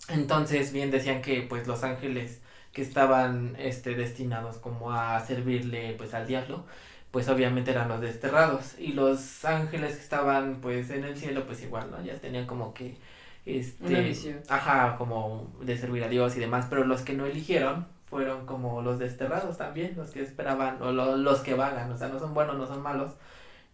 Entonces, 0.10 0.74
bien 0.74 0.92
decían 0.92 1.22
que, 1.22 1.42
pues, 1.42 1.68
los 1.68 1.84
ángeles 1.84 2.40
que 2.74 2.81
estaban, 2.81 3.56
este, 3.60 3.96
destinados 3.96 4.57
como 4.57 4.92
a 4.94 5.19
servirle, 5.25 5.94
pues, 5.98 6.14
al 6.14 6.25
diablo, 6.28 6.66
pues, 7.12 7.28
obviamente 7.30 7.72
eran 7.72 7.90
los 7.90 8.02
desterrados, 8.02 8.80
y 8.80 8.94
los 8.94 9.44
ángeles 9.45 9.95
que 9.95 10.02
estaban, 10.02 10.62
pues, 10.62 10.90
en 10.92 11.04
el 11.06 11.18
cielo, 11.18 11.45
pues, 11.45 11.62
igual, 11.64 11.92
¿no? 11.92 12.02
Ya 12.04 12.16
tenían 12.19 12.45
como 12.47 12.74
que, 12.74 12.97
este, 13.45 13.85
Una 13.85 14.56
ajá, 14.56 14.95
como 14.97 15.52
de 15.62 15.78
servir 15.78 16.04
a 16.04 16.07
Dios 16.09 16.35
y 16.38 16.40
demás, 16.40 16.68
pero 16.69 16.83
los 16.85 17.02
que 17.02 17.14
no 17.14 17.26
eligieron 17.26 17.88
fueron 18.09 18.45
como 18.45 18.81
los 18.81 19.00
desterrados 19.00 19.57
también, 19.57 19.94
los 19.97 20.12
que 20.12 20.21
esperaban, 20.21 20.81
o 20.81 20.92
lo- 20.92 21.18
los 21.18 21.40
que 21.42 21.54
vagan, 21.56 21.92
o 21.92 21.97
sea, 21.97 22.09
no 22.09 22.19
son 22.19 22.33
buenos, 22.33 22.57
no 22.57 22.68
son 22.68 22.81
malos, 22.81 23.14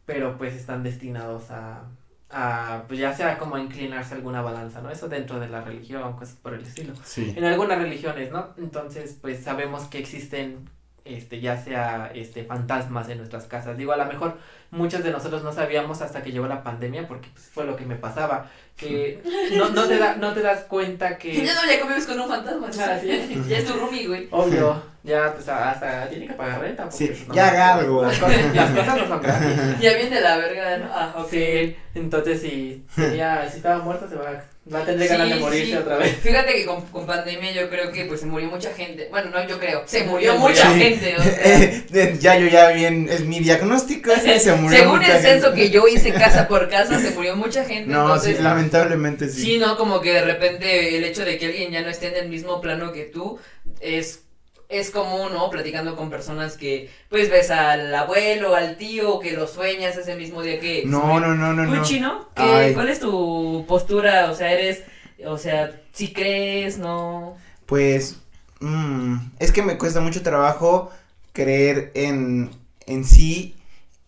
pero 0.06 0.38
pues 0.38 0.54
están 0.56 0.84
destinados 0.84 1.52
a, 1.52 1.84
a 2.30 2.84
pues 2.88 3.00
ya 3.00 3.14
sea 3.14 3.38
como 3.38 3.58
inclinarse 3.58 4.14
a 4.14 4.18
alguna 4.18 4.42
balanza, 4.42 4.82
¿no? 4.82 4.90
Eso 4.90 5.10
dentro 5.10 5.40
de 5.40 5.50
la 5.50 5.62
religión, 5.62 6.14
cosas 6.14 6.36
por 6.36 6.54
el 6.54 6.62
estilo. 6.64 6.94
Sí. 7.04 7.34
En 7.36 7.44
algunas 7.46 7.78
religiones, 7.80 8.32
¿no? 8.32 8.50
Entonces, 8.58 9.18
pues 9.22 9.44
sabemos 9.44 9.86
que 9.88 10.00
existen, 10.00 10.70
este, 11.10 11.40
ya 11.40 11.62
sea, 11.62 12.12
este, 12.14 12.44
fantasmas 12.44 13.10
en 13.10 13.18
nuestras 13.18 13.46
casas. 13.46 13.78
Digo, 13.78 13.92
a 13.92 13.98
lo 13.98 14.06
mejor 14.06 14.38
muchos 14.72 15.04
de 15.04 15.12
nosotros 15.12 15.44
no 15.44 15.54
sabíamos 15.54 16.02
hasta 16.02 16.22
que 16.22 16.32
llegó 16.32 16.48
la 16.48 16.64
pandemia, 16.64 17.08
porque 17.08 17.30
pues, 17.34 17.46
fue 17.46 17.66
lo 17.66 17.76
que 17.76 17.86
me 17.86 17.96
pasaba, 17.96 18.50
que 18.76 19.22
no, 19.58 19.70
no, 19.70 19.88
te, 19.88 19.98
da, 19.98 20.16
no 20.16 20.34
te 20.34 20.42
das 20.42 20.66
cuenta 20.66 21.18
que... 21.18 21.34
Ya 21.46 21.54
no, 21.54 21.66
ya 21.66 21.80
convives 21.80 22.06
con 22.06 22.20
un 22.20 22.28
fantasma. 22.28 22.70
Ya 22.72 23.58
es 23.58 23.66
tu 23.66 23.74
roomie, 23.74 24.08
güey. 24.08 24.28
Obvio, 24.32 24.82
ya 25.08 25.34
pues 25.34 25.48
hasta 25.48 26.08
tiene 26.10 26.28
que 26.28 26.34
pagar 26.34 26.62
renta. 26.62 26.84
porque, 26.84 26.98
Sí, 26.98 27.26
no, 27.28 27.34
ya 27.34 27.48
haga 27.48 27.74
algo. 27.76 28.04
Las 28.04 28.18
cosas, 28.20 28.56
las 28.56 28.70
cosas 28.72 28.98
no 28.98 29.08
son 29.08 29.22
gratis. 29.22 29.48
Ya 29.82 29.94
viene 29.94 30.22
la 30.22 30.38
verga, 30.38 30.78
¿no? 30.78 30.86
Ah, 30.94 31.14
ok. 31.18 31.30
Sí, 31.32 31.76
entonces 31.96 32.42
si 32.42 32.84
sería, 32.94 33.48
si 33.52 33.58
estaba 33.58 33.80
muerto 33.84 34.08
se 34.10 34.16
va, 34.16 34.44
va 34.74 34.80
a 34.80 34.86
tener 34.86 35.08
ganas 35.08 35.30
de 35.30 35.36
Sí, 35.36 35.40
morirse 35.40 35.66
sí. 35.72 35.76
otra 35.78 35.98
vez. 35.98 36.18
Fíjate 36.18 36.54
que 36.54 36.66
con, 36.66 36.82
con 36.88 37.06
pandemia 37.06 37.52
yo 37.54 37.70
creo 37.70 37.92
que 37.92 38.06
pues 38.06 38.20
se 38.20 38.26
murió 38.26 38.50
mucha 38.50 38.74
gente. 38.74 39.08
Bueno, 39.10 39.30
no, 39.32 39.48
yo 39.48 39.58
creo. 39.60 39.84
Se 39.86 40.04
murió 40.04 40.36
mucha 40.38 40.70
gente. 40.76 41.16
O 41.18 41.24
sea, 41.24 41.34
Eh, 41.94 42.18
ya 42.20 42.38
yo 42.38 42.48
ya 42.48 42.70
bien, 42.70 43.08
es 43.10 43.22
mi 43.22 43.40
diagnóstico 43.40 44.12
es 44.12 44.22
que 44.24 44.40
se 44.40 44.54
murió 44.56 44.78
según 44.80 44.98
mucha 45.00 45.16
el 45.18 45.22
censo 45.22 45.48
gente. 45.48 45.62
que 45.62 45.70
yo 45.70 45.88
hice 45.88 46.12
casa 46.12 46.48
por 46.48 46.70
casa, 46.70 47.00
se 47.00 47.12
murió 47.12 47.36
mucha 47.38 47.64
gente. 47.64 47.92
No, 47.94 48.02
entonces, 48.04 48.38
sí, 48.38 48.44
lamentablemente 48.44 49.30
sí. 49.30 49.42
Sí, 49.42 49.58
no, 49.58 49.78
como 49.78 50.02
que 50.02 50.12
de 50.14 50.22
repente 50.26 50.98
el 50.98 51.04
hecho 51.06 51.24
de 51.24 51.38
que 51.38 51.46
alguien 51.48 51.72
ya 51.72 51.82
no 51.82 51.90
esté 51.90 52.10
en 52.10 52.16
el 52.26 52.30
mismo 52.30 52.60
plano 52.60 52.92
que 52.92 53.04
tú 53.06 53.40
es 53.80 54.24
es 54.70 54.92
común, 54.92 55.34
¿no? 55.34 55.50
Platicando 55.50 55.96
con 55.96 56.10
personas 56.10 56.58
que 56.58 56.92
pues 57.10 57.30
ves 57.30 57.52
al 57.52 57.94
abuelo, 57.96 58.56
al 58.56 58.78
tío, 58.78 59.20
que 59.20 59.32
lo 59.34 59.48
sueñas 59.48 59.98
ese 59.98 60.16
mismo 60.16 60.42
día 60.42 60.60
que 60.60 60.86
No, 60.86 61.20
no, 61.20 61.36
no, 61.36 61.54
no, 61.54 61.66
¿Tú, 61.66 61.72
no. 61.76 61.82
chino? 61.82 62.30
¿Qué-. 62.36 62.72
¿Cuál 62.74 62.90
es 62.90 63.00
tu 63.00 63.66
postura? 63.68 64.30
O 64.32 64.36
sea, 64.36 64.52
eres, 64.52 64.84
o 65.26 65.38
sea, 65.38 65.82
si 65.94 66.14
crees, 66.14 66.78
no. 66.78 67.44
pues, 67.66 68.22
mm, 68.60 69.16
es 69.40 69.52
que 69.52 69.62
me 69.64 69.78
cuesta 69.78 70.00
mucho 70.02 70.24
trabajo 70.24 70.92
creer 71.34 71.92
en, 71.96 72.52
en 72.86 73.06
sí, 73.06 73.56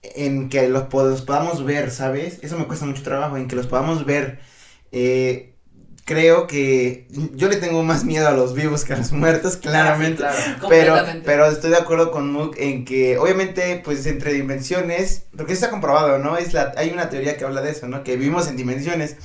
en 0.01 0.50
que 0.50 0.68
los, 0.70 0.94
los 0.94 1.22
podamos 1.24 1.63
ver, 1.66 1.92
¿sabes? 1.92 2.39
Eso 2.44 2.58
me 2.58 2.68
cuesta 2.68 2.86
mucho 2.86 3.04
trabajo, 3.04 3.38
en 3.38 3.48
que 3.48 3.56
los 3.56 3.68
podamos 3.68 4.06
ver. 4.06 4.39
Eh, 4.92 5.49
creo 6.10 6.48
que 6.48 7.06
yo 7.36 7.50
le 7.50 7.58
tengo 7.58 7.84
más 7.84 8.04
miedo 8.04 8.28
a 8.28 8.32
los 8.32 8.56
vivos 8.56 8.84
que 8.84 8.94
a 8.94 8.98
los 8.98 9.12
muertos, 9.12 9.58
claramente. 9.58 10.24
Ah, 10.25 10.34
sí, 10.34 10.54
claro. 10.60 10.68
Pero, 10.68 10.96
pero 11.24 11.46
estoy 11.46 11.70
de 11.70 11.78
acuerdo 11.78 12.10
con 12.10 12.32
Mook 12.32 12.56
en 12.58 12.84
que, 12.84 13.20
obviamente, 13.20 13.80
pues 13.86 14.08
entre 14.08 14.34
dimensiones, 14.34 15.25
porque 15.38 15.54
está 15.54 15.70
comprobado, 15.70 16.18
¿no? 16.18 16.36
Es 16.36 16.54
la, 16.54 16.74
hay 16.78 16.89
una 16.89 17.12
teoría 17.12 17.38
que 17.38 17.46
habla 17.46 17.62
de 17.62 17.70
eso, 17.70 17.88
¿no? 17.88 18.04
Que 18.04 18.16
vivimos 18.16 18.48
en 18.48 18.58
dimensiones. 18.58 19.18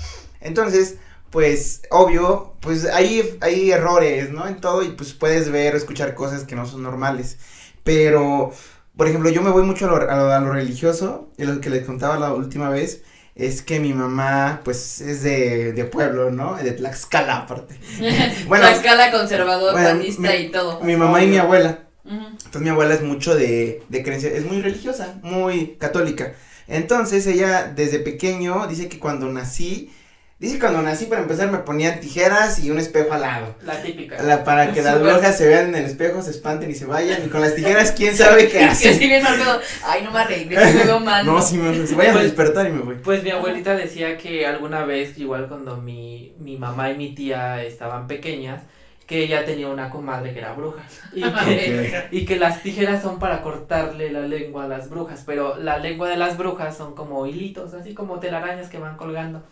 Entonces, 0.42 0.96
pues, 1.30 1.80
obvio, 1.90 2.52
pues 2.60 2.84
hay, 2.84 3.38
hay 3.40 3.72
errores, 3.72 4.30
¿no? 4.30 4.46
En 4.46 4.60
todo 4.60 4.82
y 4.82 4.90
pues 4.90 5.14
puedes 5.14 5.50
ver 5.50 5.72
o 5.72 5.78
escuchar 5.78 6.14
cosas 6.14 6.44
que 6.44 6.54
no 6.54 6.66
son 6.66 6.82
normales. 6.82 7.38
Pero, 7.82 8.52
por 8.94 9.08
ejemplo, 9.08 9.30
yo 9.30 9.40
me 9.40 9.48
voy 9.48 9.62
mucho 9.62 9.86
a 9.86 9.88
lo, 9.88 9.96
a 9.96 10.16
lo, 10.16 10.30
a 10.30 10.38
lo 10.38 10.52
religioso, 10.52 11.30
y 11.38 11.44
lo 11.44 11.62
que 11.62 11.70
les 11.70 11.86
contaba 11.86 12.18
la 12.18 12.34
última 12.34 12.68
vez. 12.68 13.00
Es 13.36 13.62
que 13.62 13.80
mi 13.80 13.92
mamá, 13.92 14.60
pues, 14.64 15.00
es 15.00 15.22
de, 15.24 15.72
de 15.72 15.84
pueblo, 15.84 16.30
¿no? 16.30 16.54
De 16.56 16.70
Tlaxcala, 16.72 17.36
aparte. 17.38 17.76
Bueno, 18.46 18.64
La 18.64 18.72
escala 18.72 19.10
conservador, 19.10 19.72
bueno, 19.72 19.88
panista 19.88 20.20
mi- 20.22 20.34
y 20.36 20.48
todo. 20.50 20.80
Mi 20.82 20.96
mamá 20.96 21.22
y 21.22 21.26
mi 21.26 21.38
abuela. 21.38 21.80
Entonces 22.06 22.60
mi 22.62 22.68
abuela 22.68 22.94
es 22.94 23.02
mucho 23.02 23.34
de, 23.34 23.82
de 23.88 24.02
creencia, 24.02 24.30
es 24.30 24.44
muy 24.44 24.60
religiosa, 24.60 25.14
muy 25.22 25.76
católica. 25.78 26.34
Entonces 26.68 27.26
ella 27.26 27.72
desde 27.74 27.98
pequeño 27.98 28.66
dice 28.68 28.88
que 28.88 28.98
cuando 28.98 29.26
nací, 29.32 29.90
dice 30.38 30.54
que 30.54 30.60
cuando 30.60 30.82
nací 30.82 31.06
para 31.06 31.22
empezar 31.22 31.50
me 31.50 31.58
ponían 31.58 32.00
tijeras 32.00 32.58
y 32.62 32.70
un 32.70 32.78
espejo 32.78 33.12
al 33.14 33.20
lado. 33.22 33.54
La 33.62 33.80
típica. 33.82 34.22
La- 34.22 34.44
para 34.44 34.72
que 34.72 34.82
las 34.82 35.00
brujas 35.00 35.36
se 35.38 35.46
vean 35.48 35.68
en 35.70 35.74
el 35.76 35.84
espejo, 35.84 36.20
se 36.22 36.30
espanten 36.30 36.70
y 36.70 36.74
se 36.74 36.86
vayan. 36.86 37.24
Y 37.24 37.28
con 37.28 37.40
las 37.40 37.54
tijeras, 37.54 37.92
quién 37.92 38.16
sabe 38.16 38.48
qué 38.48 38.58
Que 38.68 38.74
si 38.74 38.88
hacen. 38.88 38.98
bien 39.08 39.22
marcado, 39.22 39.60
ay, 39.84 40.02
no 40.02 40.10
me 40.10 40.18
arreglé, 40.20 40.56
me 40.56 40.84
veo 40.84 41.00
mal. 41.00 41.24
No, 41.26 41.40
sí, 41.40 41.56
me, 41.56 41.86
se 41.86 41.94
vayan 41.94 42.12
a 42.12 42.18
Pues- 42.18 42.24
despertar 42.26 42.66
y 42.66 42.72
me 42.72 42.80
voy. 42.80 42.96
Pues 42.96 43.22
mi 43.22 43.30
abuelita 43.30 43.74
decía 43.76 44.16
que 44.18 44.46
alguna 44.46 44.84
vez, 44.84 45.18
igual 45.18 45.48
cuando 45.48 45.76
mi, 45.78 46.34
mi 46.38 46.56
mamá 46.58 46.90
y 46.90 46.96
mi 46.96 47.14
tía 47.14 47.62
estaban 47.62 48.06
pequeñas, 48.06 48.62
que 49.06 49.22
ella 49.22 49.44
tenía 49.44 49.68
una 49.68 49.90
comadre 49.90 50.32
que 50.32 50.38
era 50.38 50.54
bruja. 50.54 50.82
Y 51.12 51.22
que, 51.44 52.04
y 52.10 52.24
que 52.24 52.36
las 52.36 52.62
tijeras 52.62 53.02
son 53.02 53.18
para 53.18 53.42
cortarle 53.42 54.10
la 54.10 54.20
lengua 54.20 54.64
a 54.64 54.68
las 54.68 54.88
brujas, 54.88 55.22
pero 55.26 55.58
la 55.58 55.78
lengua 55.78 56.08
de 56.08 56.16
las 56.16 56.36
brujas 56.38 56.76
son 56.76 56.94
como 56.94 57.26
hilitos, 57.26 57.74
así 57.74 57.92
como 57.94 58.18
telarañas 58.18 58.68
que 58.70 58.78
van 58.78 58.96
colgando. 58.96 59.42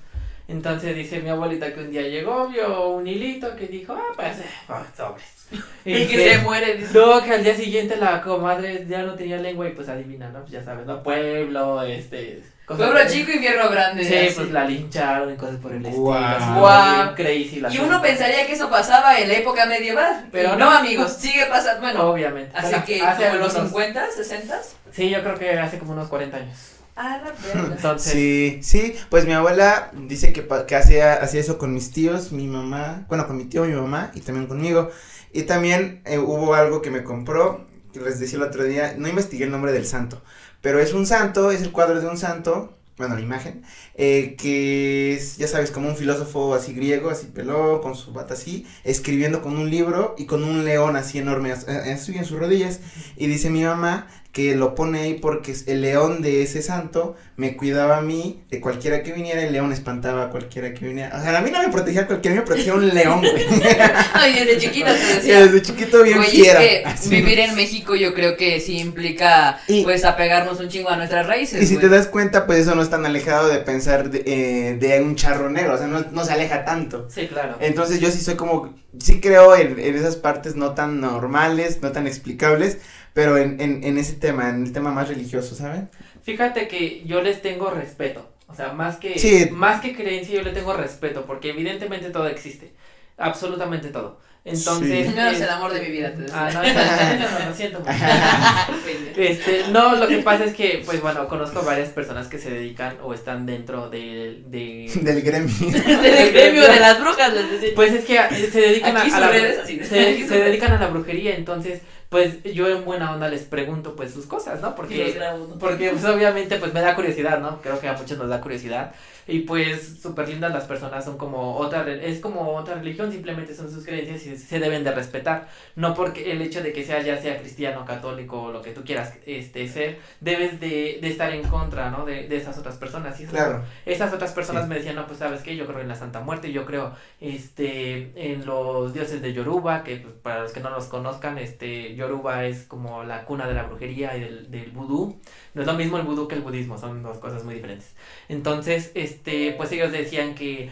Entonces 0.49 0.95
dice 0.97 1.21
mi 1.21 1.31
abuelita 1.31 1.73
que 1.73 1.81
un 1.81 1.91
día 1.91 2.03
llegó, 2.03 2.49
vio 2.49 2.89
un 2.91 3.07
hilito 3.07 3.55
que 3.57 3.67
dijo, 3.69 3.95
ah, 3.95 4.13
pues, 4.17 4.39
eh, 4.41 4.45
pues, 4.67 4.81
sobres. 4.97 5.25
Y 5.85 6.07
que 6.07 6.31
se 6.31 6.39
muere. 6.39 6.77
dice. 6.77 6.99
No, 6.99 7.23
que 7.23 7.33
al 7.33 7.45
día 7.45 7.55
siguiente 7.55 7.97
la 7.97 8.23
comadre 8.23 8.87
ya 8.89 9.03
no 9.03 9.15
tenía 9.15 9.37
lengua 9.39 9.69
y 9.69 9.73
pues 9.73 9.89
adivina, 9.89 10.29
¿no? 10.31 10.41
Pues 10.41 10.53
ya 10.53 10.65
sabes, 10.65 10.87
¿no? 10.87 11.03
Pueblo, 11.03 11.83
este... 11.83 12.43
Pueblo 12.67 13.01
chico 13.07 13.31
y 13.35 13.39
fierro 13.39 13.69
grande. 13.69 14.03
Sí, 14.05 14.15
así. 14.17 14.35
pues 14.35 14.51
la 14.51 14.65
lincharon 14.65 15.35
y 15.35 15.37
cosas 15.37 15.57
por 15.57 15.73
el 15.73 15.85
estilo. 15.85 16.05
Guau. 16.05 16.25
así, 16.25 16.59
Guau. 16.59 16.95
bien 16.95 17.15
Crazy. 17.17 17.61
la 17.61 17.75
Y 17.75 17.79
uno 17.79 18.01
pensaría 18.01 18.47
que 18.47 18.53
eso 18.53 18.71
pasaba 18.71 19.19
en 19.19 19.29
la 19.29 19.35
época 19.35 19.67
medieval. 19.67 20.29
Pero 20.33 20.51
no. 20.51 20.57
no, 20.57 20.71
amigos, 20.71 21.13
sigue 21.13 21.45
pasando. 21.47 21.83
Bueno, 21.83 22.09
Obviamente. 22.09 22.51
así 22.57 22.75
que 22.87 23.03
hace 23.03 23.25
como 23.27 23.39
los 23.41 23.55
algunos- 23.57 23.69
50, 23.73 24.11
60. 24.17 24.61
Sí, 24.91 25.11
yo 25.11 25.23
creo 25.23 25.35
que 25.35 25.59
hace 25.59 25.79
como 25.79 25.93
unos 25.93 26.09
40 26.09 26.37
años. 26.37 26.57
Ah, 26.95 27.21
la 27.25 27.33
verga. 27.33 27.69
Entonces, 27.71 28.13
Sí, 28.13 28.59
sí, 28.63 28.95
pues 29.09 29.27
mi 29.27 29.33
abuela 29.33 29.91
dice 29.95 30.33
que, 30.33 30.47
que 30.67 30.77
hacía, 30.77 31.15
hacía 31.15 31.41
eso 31.41 31.57
con 31.59 31.73
mis 31.73 31.91
tíos, 31.91 32.33
mi 32.33 32.47
mamá, 32.49 33.07
bueno, 33.09 33.27
con 33.27 33.37
mi 33.37 33.45
tío, 33.47 33.65
mi 33.65 33.73
mamá 33.75 34.11
y 34.15 34.21
también 34.21 34.47
conmigo. 34.47 34.91
Y 35.33 35.45
también 35.45 36.03
eh, 36.05 36.19
hubo 36.19 36.55
algo 36.55 36.83
que 36.83 36.91
me 36.91 37.03
compró, 37.05 37.67
que 37.93 38.01
les 38.01 38.21
decía 38.21 38.37
el 38.39 38.45
otro 38.45 38.65
día, 38.65 38.95
no 38.99 39.09
investigué 39.09 39.45
el 39.45 39.51
nombre 39.51 39.73
del 39.73 39.87
santo, 39.87 40.23
pero 40.61 40.81
es 40.81 40.93
un 40.93 41.07
santo, 41.07 41.51
es 41.51 41.63
el 41.63 41.73
cuadro 41.73 42.01
de 42.01 42.07
un 42.09 42.19
santo, 42.19 42.77
bueno, 42.99 43.15
la 43.15 43.23
imagen, 43.23 43.63
eh, 43.95 44.37
que 44.39 45.15
es, 45.15 45.39
ya 45.39 45.49
sabes, 45.49 45.71
como 45.71 45.89
un 45.89 45.97
filósofo 45.97 46.55
así 46.55 46.75
griego, 46.75 47.09
así 47.09 47.27
pelón, 47.27 47.81
con 47.81 47.95
su 47.95 48.13
bata 48.13 48.35
así, 48.35 48.67
escribiendo 48.85 49.41
con 49.43 49.57
un 49.57 49.71
libro 49.71 50.15
y 50.19 50.27
con 50.27 50.45
un 50.45 50.65
león 50.65 50.97
así 50.97 51.19
enorme, 51.19 51.51
eh, 51.53 51.93
así 51.95 52.17
en 52.17 52.25
sus 52.27 52.39
rodillas. 52.39 52.81
Y 53.17 53.27
dice 53.29 53.49
mi 53.51 53.65
mamá 53.65 54.07
que 54.33 54.55
lo 54.57 54.75
pone 54.75 55.01
ahí 55.01 55.15
porque 55.15 55.55
el 55.67 55.83
león 55.83 56.23
de 56.23 56.43
ese 56.43 56.63
santo 56.63 57.17
me 57.37 57.55
cuidaba 57.55 57.99
a 57.99 58.01
mí 58.01 58.43
de 58.51 58.61
cualquiera 58.61 59.03
que 59.03 59.13
viniera, 59.13 59.43
el 59.43 59.53
león 59.53 59.73
espantaba 59.73 60.25
a 60.25 60.29
cualquiera 60.31 60.73
que 60.73 60.87
viniera. 60.87 61.15
O 61.19 61.23
sea, 61.23 61.37
a 61.37 61.43
mí 61.43 61.51
no 61.51 61.63
me 61.63 61.69
protegía 61.69 62.07
cualquiera, 62.07 62.37
me 62.37 62.43
protegía 62.43 62.73
un 62.73 62.89
león, 62.95 63.21
güey. 63.21 63.45
Ay, 64.15 64.33
desde 64.33 64.59
chiquita 64.59 64.95
te 64.95 65.01
Y 65.03 65.07
decía. 65.17 65.41
desde 65.43 65.61
chiquito 65.63 66.03
bien 66.03 66.23
fiera. 66.25 66.63
es 66.65 67.01
que 67.03 67.09
vivir 67.11 67.41
en 67.41 67.55
México 67.55 67.95
yo 67.95 68.15
creo 68.15 68.37
que 68.39 68.59
sí 68.61 68.79
implica 68.79 69.61
Y- 69.69 69.83
pues 69.83 70.03
apegarnos 70.05 70.59
un 70.61 70.69
chingo 70.71 70.89
a 70.89 70.97
nuestras 70.97 71.27
raíces. 71.27 71.63
Y 71.63 71.67
si 71.67 71.77
te 71.77 71.91
das 71.91 72.07
cuenta, 72.07 72.47
pues 72.47 72.61
eso 72.61 72.75
no 72.75 72.81
es 72.83 72.89
tan 72.89 73.05
alejado 73.05 73.49
de 73.49 73.59
pensar 73.59 74.09
de, 74.11 74.23
eh, 74.25 74.77
de 74.81 75.01
un 75.03 75.15
charro 75.15 75.51
negro, 75.51 75.75
o 75.75 75.79
sea, 75.79 75.87
no, 75.89 76.07
no 76.11 76.25
se 76.25 76.33
aleja 76.33 76.65
tanto. 76.65 77.07
sí, 77.11 77.27
claro. 77.27 77.57
Entonces 77.61 78.01
yo 78.01 78.11
sí 78.11 78.19
soy 78.21 78.37
como, 78.37 78.75
sí 78.99 79.21
creo 79.21 79.55
en, 79.57 79.79
en 79.79 79.95
esas 79.95 80.17
partes 80.17 80.57
no 80.57 80.73
tan 80.73 81.01
normales, 81.03 81.81
no 81.83 81.93
tan 81.93 82.07
explicables, 82.07 82.79
pero 83.15 83.37
en, 83.37 83.61
en, 83.61 83.85
en 83.85 83.99
ese 83.99 84.15
tema, 84.15 84.49
en 84.51 84.65
el 84.65 84.73
tema 84.73 84.91
más 84.91 85.09
religioso, 85.09 85.55
¿saben? 85.55 85.89
Fíjate 86.23 86.69
que 86.69 87.03
yo 87.05 87.21
les 87.23 87.43
tengo 87.43 87.71
respeto. 87.71 88.29
O 88.47 88.55
sea, 88.55 88.73
más 88.73 88.97
que, 88.97 89.19
Sí. 89.19 89.49
más 89.51 89.81
que 89.81 89.95
creencia, 89.95 90.35
yo 90.37 90.43
le 90.43 90.53
tengo 90.53 90.75
respeto. 90.75 91.25
Porque 91.27 91.51
evidentemente 91.51 92.11
todo 92.11 92.27
existe. 92.29 92.73
Absolutamente 93.17 93.89
todo. 93.89 94.21
Entonces. 94.45 95.07
Sí. 95.09 95.15
Es- 95.19 95.41
el 95.41 95.49
amor 95.49 95.73
de 95.73 95.81
mi 95.81 95.91
vida, 95.91 96.13
te. 96.13 96.27
Ah, 96.33 96.51
no, 96.53 96.63
no, 96.63 97.39
no, 97.41 97.49
lo 97.49 97.55
siento 97.55 97.79
mucho. 97.81 97.93
Este, 99.17 99.65
no, 99.71 99.97
lo 99.97 100.09
que 100.09 100.19
pasa 100.19 100.45
es 100.45 100.55
que, 100.55 100.83
pues 100.85 101.01
bueno, 101.03 101.29
conozco 101.29 101.63
varias 101.63 101.91
personas 101.91 102.29
que 102.29 102.39
se 102.39 102.51
dedican 102.51 102.97
o 103.03 103.13
están 103.15 103.47
dentro 103.47 103.89
de, 103.91 104.43
de 104.47 104.91
Del 105.03 105.23
gremio. 105.23 105.55
Del 106.03 106.33
gremio 106.33 106.63
de 106.63 106.81
las 106.81 107.01
brujas, 107.01 107.33
les 107.33 107.51
decía. 107.53 107.71
Pues 107.75 107.93
es 107.93 108.05
que 108.05 108.19
se 108.51 108.61
dedican 108.61 108.97
Aquí 108.97 109.11
a, 109.11 109.17
a 109.17 109.19
sus 109.19 109.21
la 109.21 109.29
redes, 109.29 109.59
así, 109.63 109.85
se, 109.85 110.01
aquí 110.09 110.21
sus 110.21 110.29
se 110.29 110.35
redes. 110.35 110.47
dedican 110.47 110.73
a 110.73 110.81
la 110.81 110.89
brujería, 110.89 111.37
entonces 111.37 111.81
pues 112.13 112.43
yo 112.45 112.69
en 112.69 112.85
buena 112.85 113.11
onda 113.11 113.27
les 113.31 113.45
pregunto 113.45 113.97
pues 113.97 114.13
sus 114.13 114.27
cosas, 114.27 114.61
¿no? 114.61 114.75
Porque 114.75 115.13
grabo, 115.13 115.47
¿no? 115.47 115.59
porque 115.59 115.89
pues 115.89 116.05
obviamente 116.05 116.59
pues 116.59 116.75
me 116.75 116.83
da 116.83 116.95
curiosidad, 116.95 117.41
¿no? 117.41 117.63
Creo 117.63 117.81
que 117.81 117.89
a 117.89 117.95
muchos 117.95 118.19
nos 118.19 118.29
da 118.29 118.43
curiosidad 118.43 118.93
y 119.27 119.41
pues 119.41 119.99
súper 120.03 120.29
lindas 120.29 120.53
las 120.53 120.65
personas 120.65 121.05
son 121.05 121.17
como 121.19 121.57
otra 121.57 121.89
es 121.91 122.21
como 122.21 122.55
otra 122.57 122.75
religión, 122.77 123.11
simplemente 123.13 123.55
son 123.55 123.71
sus 123.71 123.85
creencias 123.85 124.27
y 124.27 124.37
se 124.37 124.59
deben 124.61 124.85
de 124.85 124.93
respetar, 124.93 125.49
no 125.77 125.95
porque 125.95 126.33
el 126.33 126.43
hecho 126.43 126.63
de 126.63 126.73
que 126.73 126.85
sea 126.85 127.03
ya 127.03 127.21
sea 127.21 127.39
cristiano, 127.39 127.85
católico 127.85 128.43
o 128.43 128.53
lo 128.53 128.63
que 128.63 128.73
tú 128.73 128.83
quieras 128.85 129.15
este 129.27 129.67
ser, 129.69 129.99
debes 130.21 130.61
de, 130.61 130.99
de 131.01 131.09
estar 131.09 131.33
en 131.33 131.43
contra, 131.49 131.91
¿no? 131.91 132.05
De, 132.05 132.29
de 132.29 132.37
esas 132.37 132.59
otras 132.59 132.77
personas 132.77 133.21
y 133.21 133.27
Claro. 133.27 133.63
esas 133.87 134.13
otras 134.13 134.33
personas 134.33 134.65
Sí. 134.65 134.69
me 134.69 134.75
decían, 134.77 134.97
no, 134.97 135.07
pues 135.07 135.19
sabes 135.19 135.43
qué, 135.43 135.57
yo 135.57 135.67
creo 135.67 135.81
en 135.81 135.89
la 135.89 135.95
Santa 135.95 136.21
Muerte, 136.21 136.53
yo 136.53 136.65
creo 136.67 136.93
este 137.21 138.13
en 138.33 138.45
los 138.47 138.93
dioses 138.93 139.23
de 139.23 139.33
Yoruba, 139.33 139.85
que 139.85 139.97
pues, 139.97 140.15
para 140.23 140.41
los 140.43 140.53
que 140.53 140.61
no 140.61 140.71
los 140.71 140.87
conozcan, 140.87 141.39
este 141.39 141.95
Yoruba 141.95 142.45
es 142.47 142.65
como 142.65 143.05
la 143.05 143.25
cuna 143.25 143.47
de 143.47 143.55
la 143.55 143.63
brujería 143.65 144.17
y 144.17 144.21
del, 144.21 144.51
del 144.51 144.71
vudú. 144.71 145.21
No 145.55 145.63
es 145.63 145.67
lo 145.67 145.75
mismo 145.75 145.97
el 145.99 146.05
vudú 146.05 146.29
que 146.29 146.35
el 146.35 146.43
budismo, 146.43 146.79
son 146.79 147.03
dos 147.03 147.19
cosas 147.19 147.45
muy 147.45 147.55
diferentes. 147.55 147.95
Entonces, 148.29 148.91
este, 148.95 149.12
pues 149.57 149.73
ellos 149.73 149.93
decían 149.93 150.35
que 150.35 150.71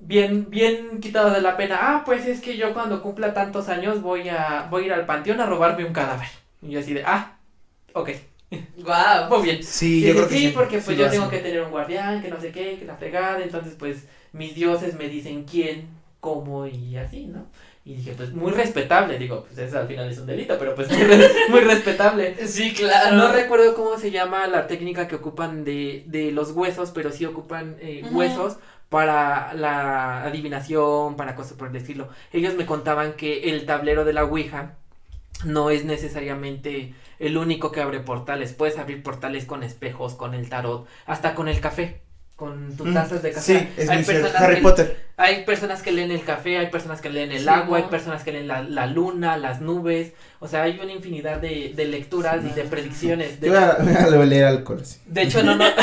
bien, 0.00 0.50
bien 0.50 1.00
quitados 1.00 1.34
de 1.34 1.40
la 1.42 1.56
pena, 1.56 1.78
ah, 1.80 2.02
pues 2.04 2.26
es 2.26 2.40
que 2.40 2.56
yo 2.56 2.72
cuando 2.74 3.02
cumpla 3.02 3.34
tantos 3.34 3.68
años 3.68 4.02
voy 4.02 4.28
a, 4.28 4.68
voy 4.70 4.84
a 4.84 4.86
ir 4.86 4.92
al 4.92 5.06
panteón 5.06 5.40
a 5.40 5.46
robarme 5.46 5.84
un 5.84 5.92
cadáver. 5.92 6.28
Y 6.62 6.70
yo 6.72 6.80
así 6.80 6.94
de, 6.94 7.04
ah, 7.06 7.38
ok, 7.94 8.10
Guau. 8.76 9.28
muy 9.28 9.42
bien. 9.42 9.62
Sí, 9.62 10.02
Y 10.02 10.06
yo 10.06 10.14
dice, 10.14 10.26
creo 10.26 10.28
que 10.28 10.38
sí, 10.38 10.40
sí. 10.40 10.52
porque 10.52 10.78
pues 10.80 10.96
yo 10.96 11.08
tengo 11.08 11.28
que 11.28 11.38
tener 11.38 11.62
un 11.62 11.70
guardián, 11.70 12.20
que 12.22 12.28
no 12.28 12.40
sé 12.40 12.52
qué, 12.52 12.78
que 12.78 12.84
la 12.84 12.96
fregada, 12.96 13.42
entonces 13.42 13.74
pues 13.78 14.08
mis 14.32 14.54
dioses 14.54 14.94
me 14.94 15.08
dicen 15.08 15.44
quién, 15.44 15.88
cómo 16.20 16.66
y 16.66 16.96
así, 16.96 17.26
¿no? 17.26 17.46
Y 17.84 17.94
dije, 17.96 18.12
pues 18.16 18.32
muy 18.32 18.52
respetable, 18.52 19.18
digo, 19.18 19.44
pues 19.44 19.58
eso 19.58 19.78
al 19.80 19.88
final 19.88 20.08
es 20.08 20.18
un 20.18 20.26
delito, 20.26 20.56
pero 20.58 20.74
pues 20.76 20.88
muy, 20.96 21.02
re- 21.02 21.30
muy 21.48 21.60
respetable. 21.60 22.46
Sí, 22.46 22.72
claro. 22.74 23.16
No 23.16 23.32
recuerdo 23.32 23.74
cómo 23.74 23.98
se 23.98 24.10
llama 24.12 24.46
la 24.46 24.68
técnica 24.68 25.08
que 25.08 25.16
ocupan 25.16 25.64
de, 25.64 26.04
de 26.06 26.30
los 26.30 26.52
huesos, 26.52 26.92
pero 26.92 27.10
sí 27.10 27.24
ocupan 27.26 27.76
eh, 27.80 28.04
huesos 28.12 28.56
para 28.88 29.52
la 29.54 30.22
adivinación, 30.24 31.16
para 31.16 31.34
cosas 31.34 31.54
por 31.54 31.68
el 31.68 31.76
estilo. 31.76 32.08
Ellos 32.32 32.54
me 32.54 32.66
contaban 32.66 33.14
que 33.14 33.50
el 33.50 33.66
tablero 33.66 34.04
de 34.04 34.12
la 34.12 34.24
Ouija 34.24 34.76
no 35.44 35.70
es 35.70 35.84
necesariamente 35.84 36.94
el 37.18 37.36
único 37.36 37.72
que 37.72 37.80
abre 37.80 38.00
portales. 38.00 38.52
Puedes 38.52 38.78
abrir 38.78 39.02
portales 39.02 39.44
con 39.44 39.62
espejos, 39.64 40.14
con 40.14 40.34
el 40.34 40.48
tarot, 40.48 40.86
hasta 41.06 41.34
con 41.34 41.48
el 41.48 41.60
café. 41.60 42.02
Con 42.42 42.76
tus 42.76 42.88
Mm, 42.88 42.94
tazas 42.94 43.22
de 43.22 43.30
café. 43.30 43.58
Sí, 43.60 43.68
es 43.76 43.88
hay 43.88 44.02
personas 44.02 44.40
Harry 44.42 44.56
que, 44.56 44.62
Potter. 44.62 44.96
Hay 45.16 45.44
personas 45.44 45.80
que 45.82 45.92
leen 45.92 46.10
el 46.10 46.24
café, 46.24 46.58
hay 46.58 46.66
personas 46.70 47.00
que 47.00 47.08
leen 47.08 47.30
el 47.30 47.42
Sí, 47.44 47.48
agua, 47.48 47.78
¿no? 47.78 47.84
hay 47.84 47.90
personas 47.90 48.24
que 48.24 48.32
leen 48.32 48.48
la, 48.48 48.62
la 48.64 48.86
luna, 48.86 49.36
las 49.36 49.60
nubes. 49.60 50.12
O 50.40 50.48
sea, 50.48 50.64
hay 50.64 50.80
una 50.82 50.90
infinidad 50.92 51.38
de, 51.40 51.72
de 51.76 51.84
lecturas 51.84 52.44
y 52.44 52.48
de 52.52 52.64
predicciones. 52.64 53.40
De 53.40 53.46
Yo 53.46 53.52
voy 53.52 53.62
a, 53.62 54.06
voy 54.06 54.22
a 54.22 54.26
leer 54.26 54.44
alcohol, 54.46 54.84
sí. 54.84 54.98
De 55.06 55.22
hecho, 55.22 55.42
no, 55.44 55.54
no. 55.54 55.64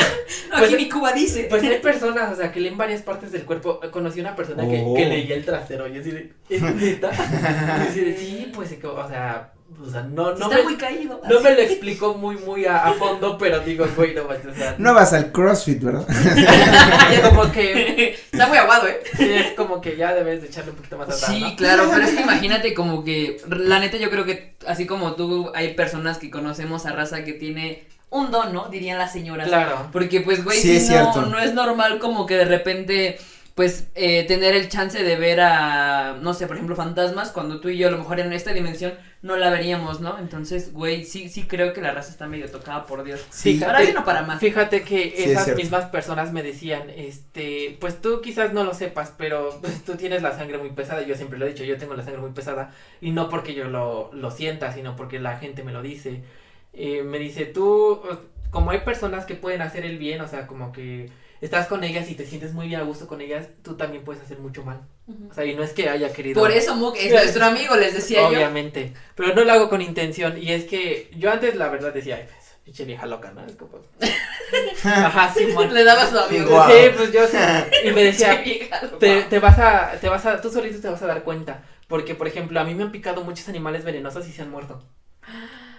Pues- 0.50 0.64
aquí 0.64 0.76
mi 0.76 0.88
Cuba 0.90 1.12
dice. 1.12 1.46
Pues 1.48 1.62
hay 1.62 1.78
personas, 1.78 2.30
o 2.32 2.36
sea, 2.36 2.52
que 2.52 2.60
leen 2.60 2.76
varias 2.76 3.00
partes 3.00 3.32
del 3.32 3.44
cuerpo. 3.44 3.80
Conocí 3.90 4.20
una 4.20 4.36
persona 4.36 4.68
que, 4.68 4.82
Oh. 4.84 4.94
que 4.94 5.06
leía 5.06 5.36
el 5.36 5.44
trasero 5.46 5.88
y 5.88 5.96
así 5.98 6.10
de, 6.10 6.32
¿es 6.50 6.60
neta? 6.60 7.10
Y 7.84 7.88
así 7.88 8.00
de, 8.00 8.16
sí, 8.16 8.52
pues, 8.54 8.76
o 8.84 9.08
sea, 9.08 9.52
o 9.82 9.90
sea, 9.90 10.02
no, 10.02 10.34
no 10.34 10.44
Está 10.46 10.56
me, 10.56 10.62
muy 10.64 10.76
caído. 10.76 11.20
no 11.28 11.40
me 11.40 11.54
lo 11.54 11.60
explicó 11.60 12.14
muy, 12.14 12.36
muy 12.36 12.66
a, 12.66 12.84
a 12.86 12.92
fondo, 12.94 13.38
pero 13.38 13.60
digo, 13.60 13.86
güey, 13.96 14.14
no 14.14 14.24
manches, 14.24 14.52
o 14.52 14.54
sea. 14.54 14.74
No 14.78 14.94
vas 14.94 15.12
al 15.12 15.32
CrossFit, 15.32 15.82
¿verdad? 15.82 16.06
ya 17.12 17.22
como 17.28 17.50
que, 17.52 18.18
Está 18.32 18.46
muy 18.48 18.58
aguado, 18.58 18.88
¿eh? 18.88 19.00
sí, 19.16 19.24
es 19.32 19.52
como 19.54 19.80
que 19.80 19.96
ya 19.96 20.12
debes 20.14 20.42
de 20.42 20.48
echarle 20.48 20.70
un 20.70 20.76
poquito 20.76 20.98
más 20.98 21.08
atrás, 21.08 21.24
Sí, 21.30 21.40
¿no? 21.40 21.56
claro, 21.56 21.88
pero 21.92 22.04
es 22.04 22.10
que 22.14 22.20
imagínate 22.22 22.74
como 22.74 23.04
que, 23.04 23.40
la 23.48 23.78
neta 23.78 23.96
yo 23.96 24.10
creo 24.10 24.24
que 24.24 24.54
así 24.66 24.86
como 24.86 25.14
tú, 25.14 25.50
hay 25.54 25.74
personas 25.74 26.18
que 26.18 26.30
conocemos 26.30 26.86
a 26.86 26.92
raza 26.92 27.24
que 27.24 27.32
tiene 27.32 27.84
un 28.10 28.30
don, 28.30 28.52
¿no? 28.52 28.68
Dirían 28.68 28.98
las 28.98 29.12
señoras. 29.12 29.46
Claro. 29.48 29.88
Porque 29.92 30.20
pues, 30.20 30.42
güey, 30.44 30.58
Sí, 30.58 30.68
si 30.68 30.76
es 30.78 30.86
cierto. 30.88 31.22
no, 31.22 31.26
no 31.28 31.38
es 31.38 31.54
normal 31.54 31.98
como 32.00 32.26
que 32.26 32.36
de 32.36 32.44
repente, 32.44 33.18
pues, 33.60 33.90
eh, 33.94 34.24
tener 34.24 34.54
el 34.54 34.70
chance 34.70 35.02
de 35.02 35.16
ver 35.16 35.38
a, 35.42 36.16
no 36.22 36.32
sé, 36.32 36.46
por 36.46 36.56
ejemplo, 36.56 36.74
fantasmas, 36.74 37.30
cuando 37.30 37.60
tú 37.60 37.68
y 37.68 37.76
yo 37.76 37.88
a 37.88 37.90
lo 37.90 37.98
mejor 37.98 38.18
en 38.18 38.32
esta 38.32 38.54
dimensión 38.54 38.94
no 39.20 39.36
la 39.36 39.50
veríamos, 39.50 40.00
¿no? 40.00 40.18
Entonces, 40.18 40.72
güey, 40.72 41.04
sí, 41.04 41.28
sí 41.28 41.42
creo 41.42 41.74
que 41.74 41.82
la 41.82 41.92
raza 41.92 42.10
está 42.10 42.26
medio 42.26 42.50
tocada 42.50 42.86
por 42.86 43.04
Dios. 43.04 43.22
Sí. 43.28 43.58
Para 43.62 43.82
bien 43.82 43.98
o 43.98 44.04
para 44.06 44.22
mal. 44.22 44.38
Fíjate 44.38 44.80
que 44.80 45.10
Sí, 45.10 45.24
es 45.24 45.30
esas 45.32 45.54
mismas 45.56 45.84
personas 45.90 46.32
me 46.32 46.42
decían, 46.42 46.88
este, 46.88 47.76
pues 47.78 48.00
tú 48.00 48.22
quizás 48.22 48.54
no 48.54 48.64
lo 48.64 48.72
sepas, 48.72 49.12
pero 49.18 49.50
pues, 49.60 49.84
tú 49.84 49.96
tienes 49.96 50.22
la 50.22 50.34
sangre 50.34 50.56
muy 50.56 50.70
pesada, 50.70 51.02
yo 51.02 51.14
siempre 51.14 51.38
lo 51.38 51.44
he 51.44 51.50
dicho, 51.50 51.62
yo 51.62 51.76
tengo 51.76 51.92
la 51.92 52.02
sangre 52.02 52.22
muy 52.22 52.30
pesada, 52.30 52.72
y 53.02 53.10
no 53.10 53.28
porque 53.28 53.52
yo 53.52 53.64
lo, 53.64 54.10
lo 54.14 54.30
sienta, 54.30 54.72
sino 54.72 54.96
porque 54.96 55.20
la 55.20 55.36
gente 55.36 55.64
me 55.64 55.72
lo 55.72 55.82
dice. 55.82 56.22
Eh, 56.72 57.02
me 57.02 57.18
dice, 57.18 57.44
tú, 57.44 58.00
como 58.50 58.70
hay 58.70 58.78
personas 58.78 59.26
que 59.26 59.34
pueden 59.34 59.60
hacer 59.60 59.84
el 59.84 59.98
bien, 59.98 60.22
o 60.22 60.28
sea, 60.28 60.46
como 60.46 60.72
que 60.72 61.10
estás 61.40 61.66
con 61.66 61.84
ellas 61.84 62.10
y 62.10 62.14
te 62.14 62.26
sientes 62.26 62.52
muy 62.52 62.68
bien 62.68 62.80
a 62.80 62.84
gusto 62.84 63.06
con 63.06 63.20
ellas, 63.20 63.48
tú 63.62 63.76
también 63.76 64.04
puedes 64.04 64.22
hacer 64.22 64.38
mucho 64.38 64.64
mal. 64.64 64.80
O 65.30 65.34
sea, 65.34 65.44
y 65.44 65.54
no 65.54 65.62
es 65.62 65.72
que 65.72 65.88
haya 65.88 66.12
querido... 66.12 66.40
Por 66.40 66.50
eso 66.52 66.76
Mook 66.76 66.96
es 66.96 67.12
nuestro 67.12 67.44
amigo, 67.44 67.76
les 67.76 67.94
decía 67.94 68.22
yo. 68.22 68.28
Obviamente, 68.28 68.92
pero 69.14 69.34
no 69.34 69.44
lo 69.44 69.52
hago 69.52 69.68
con 69.68 69.82
intención, 69.82 70.40
y 70.40 70.52
es 70.52 70.64
que 70.64 71.10
yo 71.16 71.30
antes 71.30 71.56
la 71.56 71.68
verdad 71.68 71.92
decía, 71.92 72.16
ay, 72.16 72.24
pues, 72.24 72.56
pinche 72.64 72.84
vieja 72.84 73.06
loca, 73.06 73.32
¿no? 73.32 73.44
Es 73.44 73.56
como... 73.56 73.80
Ajá, 74.84 75.32
sí, 75.34 75.46
Le 75.46 75.84
daba 75.84 76.02
a 76.02 76.10
su 76.10 76.18
amigo. 76.18 76.50
Guau. 76.50 76.70
Sí, 76.70 76.90
pues 76.96 77.12
yo 77.12 77.26
sí. 77.26 77.36
Y 77.84 77.90
me 77.90 78.04
decía, 78.04 78.42
te, 78.98 79.22
te 79.22 79.38
vas 79.38 79.58
a, 79.58 79.92
te 80.00 80.08
vas 80.08 80.26
a, 80.26 80.40
tú 80.40 80.50
solito 80.50 80.80
te 80.80 80.88
vas 80.88 81.02
a 81.02 81.06
dar 81.06 81.22
cuenta. 81.22 81.64
Porque, 81.88 82.14
por 82.14 82.28
ejemplo, 82.28 82.60
a 82.60 82.64
mí 82.64 82.74
me 82.74 82.84
han 82.84 82.92
picado 82.92 83.24
muchos 83.24 83.48
animales 83.48 83.84
venenosos 83.84 84.28
y 84.28 84.32
se 84.32 84.42
han 84.42 84.50
muerto. 84.50 84.80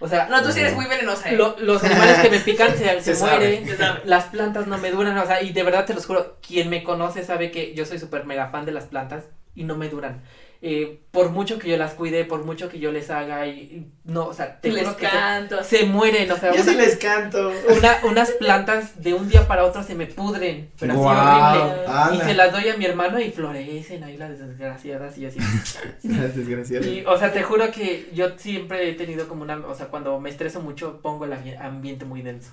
O 0.02 0.08
sea, 0.08 0.28
No, 0.30 0.42
tú 0.42 0.52
sí 0.52 0.60
eres 0.62 0.74
muy 0.74 0.86
venenosa, 0.88 1.30
¿eh? 1.30 1.36
lo- 1.36 1.56
los 1.60 1.84
animales 1.84 2.20
que 2.20 2.30
me 2.32 2.40
pican 2.40 2.76
se, 2.78 2.86
se 3.02 3.02
Se 3.02 3.16
sabe. 3.16 3.62
mueren, 3.62 3.78
las 4.06 4.26
plantas 4.26 4.68
no 4.68 4.78
me 4.80 4.92
duran, 4.92 5.18
o 5.18 5.26
sea, 5.26 5.42
y 5.44 5.54
de 5.54 5.64
verdad 5.64 5.86
te 5.86 5.94
los 5.94 6.06
juro, 6.08 6.38
quien 6.46 6.70
me 6.70 6.84
conoce 6.84 7.24
sabe 7.24 7.52
que 7.52 7.74
yo 7.76 7.86
soy 7.86 8.00
súper 8.00 8.26
mega 8.26 8.50
fan 8.50 8.66
de 8.66 8.72
las 8.72 8.86
plantas 8.86 9.26
y 9.56 9.64
no 9.64 9.78
me 9.78 9.90
duran. 9.90 10.22
Eh, 10.64 11.00
por 11.10 11.32
mucho 11.32 11.58
que 11.58 11.68
yo 11.70 11.76
las 11.78 11.94
cuide, 11.96 12.24
por 12.24 12.46
mucho 12.46 12.70
que 12.70 12.78
yo 12.78 12.92
les 12.92 13.10
haga 13.10 13.48
y, 13.48 13.52
y 13.62 13.92
no, 14.04 14.28
o 14.28 14.34
sea, 14.34 14.62
te 14.62 14.72
Les 14.72 14.84
juro 14.84 14.96
que 14.96 15.08
se- 15.08 15.12
canto. 15.12 15.64
se, 15.64 15.86
mueren, 15.88 16.30
o 16.32 16.38
sea, 16.38 16.54
Yo 16.56 16.62
sí 16.64 16.70
una- 16.76 16.84
les 16.84 16.98
canto. 16.98 17.52
una- 17.76 17.98
unas 18.04 18.30
plantas 18.34 19.02
de 19.02 19.16
un 19.16 19.28
día 19.28 19.48
para 19.48 19.66
otro 19.66 19.82
se 19.82 19.96
me 19.96 20.06
pudren, 20.06 20.70
pero 20.80 20.94
así 20.94 21.02
Guau, 21.02 21.62
horrible. 21.62 22.16
Y 22.16 22.20
se 22.28 22.34
las 22.36 22.52
doy 22.52 22.70
a 22.70 22.78
mi 22.78 22.86
hermano 22.86 23.20
y 23.20 23.32
florecen 23.32 24.04
ahí 24.04 24.18
las 24.18 24.38
desgraciadas 24.38 25.18
y 25.18 25.26
así. 25.26 25.40
Las 26.04 26.36
desgraciadas. 26.36 26.86
Y, 26.86 27.04
o 27.08 27.18
sea, 27.18 27.34
te 27.34 27.42
juro 27.42 27.72
que 27.72 28.12
yo 28.14 28.38
siempre 28.38 28.88
he 28.88 28.94
tenido 28.94 29.28
como 29.28 29.42
una, 29.42 29.58
o 29.66 29.74
sea, 29.74 29.88
cuando 29.88 30.20
me 30.20 30.30
estreso 30.30 30.62
mucho 30.62 31.02
pongo 31.02 31.26
el 31.26 31.32
ambi- 31.32 31.60
ambiente 31.60 32.06
muy 32.06 32.22
denso. 32.22 32.52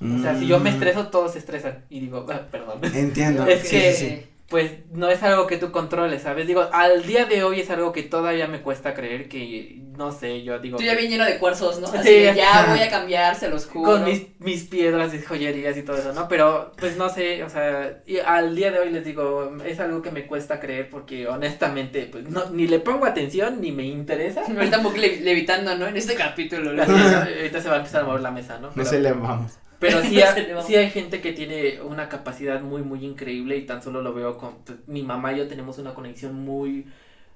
O 0.00 0.22
sea, 0.22 0.38
si 0.38 0.46
yo 0.46 0.60
me 0.60 0.70
Mm, 0.70 0.74
estreso, 0.74 1.08
todos 1.08 1.32
se 1.32 1.40
estresan. 1.40 1.84
Y 1.90 1.98
digo, 1.98 2.24
ah, 2.30 2.42
perdón. 2.52 2.78
Entiendo. 2.94 3.44
Es 3.48 3.62
Sí, 3.62 3.68
que- 3.70 3.92
sí, 3.94 4.06
sí. 4.06 4.26
Pues 4.48 4.72
no 4.92 5.10
es 5.10 5.22
algo 5.22 5.46
que 5.46 5.58
tú 5.58 5.70
controles, 5.70 6.22
¿sabes? 6.22 6.46
Digo, 6.46 6.66
al 6.72 7.04
día 7.04 7.26
de 7.26 7.42
hoy 7.42 7.60
es 7.60 7.68
algo 7.68 7.92
que 7.92 8.02
todavía 8.02 8.46
me 8.46 8.62
cuesta 8.62 8.94
creer 8.94 9.28
que, 9.28 9.82
no 9.98 10.10
sé, 10.10 10.42
yo 10.42 10.58
digo... 10.58 10.78
Tú 10.78 10.84
ya 10.84 10.94
bien 10.94 11.10
lleno 11.10 11.26
de 11.26 11.36
cuarzos, 11.38 11.80
¿no? 11.80 11.86
Así 11.88 11.98
Sí. 12.08 12.14
de, 12.14 12.34
ya 12.34 12.64
voy 12.70 12.80
a 12.80 12.88
cambiar, 12.88 13.34
se 13.36 13.50
los 13.50 13.66
juro. 13.66 13.92
con 13.92 14.04
mis, 14.06 14.22
mis 14.38 14.64
piedras 14.64 15.12
y 15.12 15.20
joyerías 15.20 15.76
y 15.76 15.82
todo 15.82 15.98
eso, 15.98 16.14
¿no? 16.14 16.28
Pero, 16.28 16.72
pues 16.78 16.96
no 16.96 17.10
sé, 17.10 17.44
o 17.44 17.50
sea, 17.50 18.00
y 18.06 18.20
al 18.20 18.56
día 18.56 18.70
de 18.70 18.78
hoy 18.78 18.88
les 18.90 19.04
digo, 19.04 19.52
es 19.66 19.80
algo 19.80 20.00
que 20.00 20.12
me 20.12 20.26
cuesta 20.26 20.60
creer 20.60 20.88
porque 20.88 21.28
honestamente, 21.28 22.08
pues 22.10 22.24
no, 22.30 22.48
ni 22.48 22.66
le 22.66 22.80
pongo 22.80 23.04
atención, 23.04 23.60
ni 23.60 23.70
me 23.70 23.84
interesa. 23.84 24.44
Ahorita 24.48 24.78
Mook 24.78 24.96
le- 24.96 25.20
levitando, 25.20 25.76
¿no? 25.76 25.86
En 25.86 25.96
este 25.98 26.14
capítulo. 26.14 26.70
ahorita 26.70 27.60
se 27.60 27.68
va 27.68 27.74
a 27.74 27.78
empezar 27.78 28.00
a 28.02 28.06
mover 28.06 28.22
la 28.22 28.30
mesa, 28.30 28.58
¿no? 28.58 28.70
No 28.74 28.84
se 28.86 28.98
le 28.98 29.12
vamos. 29.12 29.58
Pero 29.78 30.02
sí, 30.04 30.20
ha- 30.22 30.62
sí 30.62 30.76
hay 30.76 30.90
gente 30.90 31.20
que 31.20 31.32
tiene 31.32 31.80
una 31.82 32.08
capacidad 32.08 32.60
muy, 32.60 32.82
muy 32.82 33.04
increíble 33.04 33.56
y 33.56 33.66
tan 33.66 33.82
solo 33.82 34.02
lo 34.02 34.14
veo 34.14 34.38
con, 34.38 34.58
pues, 34.64 34.78
mi 34.86 35.02
mamá 35.02 35.32
y 35.32 35.38
yo 35.38 35.48
tenemos 35.48 35.78
una 35.78 35.94
conexión 35.94 36.34
muy, 36.34 36.86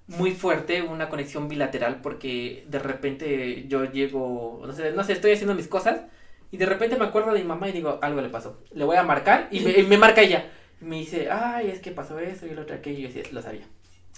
muy 0.09 0.33
fuerte, 0.33 0.83
una 0.83 1.09
conexión 1.09 1.49
bilateral 1.49 2.01
porque 2.03 2.65
de 2.69 2.79
repente 2.79 3.67
yo 3.69 3.85
llego, 3.91 4.63
no 4.67 4.73
sé, 4.73 4.93
no 4.93 5.05
sé, 5.05 5.13
estoy 5.15 5.33
haciendo 5.33 5.55
mis 5.55 5.69
cosas 5.69 6.03
y 6.51 6.57
de 6.59 6.67
repente 6.67 6.97
me 6.97 7.05
acuerdo 7.07 7.33
de 7.33 7.41
mi 7.41 7.47
mamá 7.47 7.69
y 7.69 7.73
digo, 7.73 7.99
algo 8.03 8.21
le 8.21 8.29
pasó, 8.29 8.59
le 8.73 8.85
voy 8.85 8.97
a 8.97 9.03
marcar 9.03 9.49
y 9.51 9.61
me, 9.61 9.73
y 9.73 9.83
me 9.85 9.97
marca 9.99 10.21
ella. 10.23 10.51
Y 10.81 10.85
me 10.85 10.97
dice, 10.97 11.31
ay, 11.31 11.69
es 11.71 11.81
que 11.81 11.93
pasó 11.93 12.19
eso 12.19 12.47
y 12.47 12.51
lo 12.51 12.63
otro 12.63 12.77
aquello 12.77 12.99
y 12.99 13.03
yo 13.03 13.09
decía, 13.09 13.23
lo 13.33 13.41
sabía, 13.43 13.63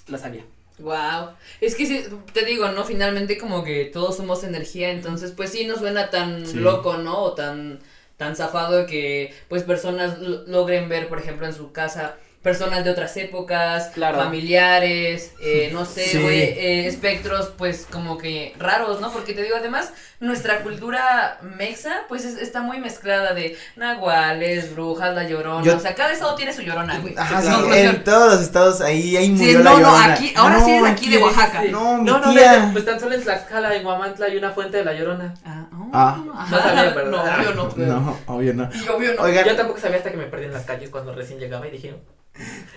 lo 0.09 0.19
sabía. 0.19 0.45
Wow. 0.79 1.31
Es 1.61 1.77
que 1.77 1.87
sí, 1.87 2.05
te 2.33 2.45
digo, 2.45 2.69
¿no? 2.71 2.85
Finalmente 2.85 3.39
como 3.39 3.63
que 3.63 3.85
todos 3.87 4.17
somos 4.17 4.43
energía, 4.43 4.91
entonces 4.91 5.31
pues 5.33 5.51
sí 5.51 5.67
no 5.67 5.77
suena 5.77 6.11
tan 6.11 6.45
Sí. 6.45 6.59
loco, 6.59 6.97
¿no? 6.97 7.19
O 7.23 7.35
tan, 7.35 7.79
tan 8.17 8.37
zafado 8.37 8.77
de 8.79 8.87
que 8.87 9.35
pues 9.49 9.63
personas 9.65 10.19
lo- 10.19 10.43
logren 10.47 10.89
ver, 10.89 11.09
por 11.09 11.19
ejemplo, 11.19 11.47
en 11.47 11.55
su 11.55 11.73
casa 11.73 12.15
personas 12.43 12.85
de 12.85 12.91
otras 12.91 13.17
épocas, 13.17 13.87
Claro. 13.95 14.19
familiares, 14.19 15.33
eh, 15.41 15.71
no 15.73 15.87
sé, 15.87 16.05
Sí. 16.05 16.19
güey, 16.21 16.41
eh, 16.43 16.87
espectros 16.87 17.51
pues 17.57 17.87
como 17.91 18.19
que 18.19 18.53
raros, 18.59 19.01
¿no? 19.01 19.11
Porque 19.11 19.33
te 19.33 19.43
digo, 19.43 19.57
además, 19.59 19.95
nuestra 20.21 20.59
cultura 20.61 21.39
mexa 21.41 22.03
pues 22.07 22.27
es- 22.27 22.37
está 22.37 22.61
muy 22.61 22.79
mezclada 22.81 23.33
de 23.33 23.57
nahuales, 23.77 24.75
brujas, 24.75 25.15
la 25.15 25.25
llorona, 25.25 25.65
Yo- 25.65 25.77
o 25.77 25.81
sea, 25.81 25.95
cada 25.95 26.13
estado 26.13 26.35
tiene 26.35 26.53
su 26.53 26.61
llorona, 26.63 26.99
güey. 26.99 27.15
Ajá, 27.17 27.41
sí, 27.41 27.49
Conclusión. 27.51 27.95
en 27.97 28.05
todos 28.05 28.33
los 28.35 28.43
estados 28.43 28.81
ahí, 28.81 29.17
ahí 29.17 29.27
Sí, 29.27 29.33
murió 29.33 29.59
la 29.61 29.65
no, 29.65 29.71
no, 29.79 29.79
llorona. 29.91 30.13
aquí- 30.15 30.33
ahora 30.37 30.61
sí 30.65 30.71
eres 30.71 30.91
aquí 30.91 31.09
de 31.11 31.19
Oaxaca. 31.19 31.63
Sí. 31.63 31.69
No, 31.71 31.97
mi 31.99 32.05
no, 32.11 32.19
no, 32.21 32.31
tía. 32.33 32.59
no, 32.67 32.73
pues 32.73 32.85
tan 32.85 33.01
solo 33.01 33.15
en 33.15 33.23
Tlaxcala, 33.23 33.75
en 33.75 33.87
Huamantla 33.87 34.27
hay 34.27 34.37
una 34.37 34.51
fuente 34.51 34.77
de 34.77 34.85
la 34.85 34.93
llorona. 34.93 35.35
Ah, 35.47 35.67
oh, 35.73 35.84
Ah. 35.95 36.47
No 36.51 36.59
sabía, 36.59 36.93
¿verdad? 36.95 37.11
No, 37.11 37.23
obvio 37.23 37.55
no. 37.55 37.73
No, 37.77 38.19
obvio 38.27 38.55
no. 38.55 38.69
Y 38.75 38.89
obvio 38.89 39.15
no. 39.15 39.23
Oigan, 39.23 39.47
Yo 39.47 39.57
tampoco 39.57 39.79
sabía 39.81 39.99
hasta 39.99 40.11
que 40.11 40.17
me 40.17 40.27
perdí 40.27 40.47
en 40.47 40.53
las 40.53 40.65
calles 40.65 40.91
cuando 40.91 41.15
recién 41.15 41.39
llegaba 41.39 41.67
y 41.69 41.71
dije. 41.71 41.95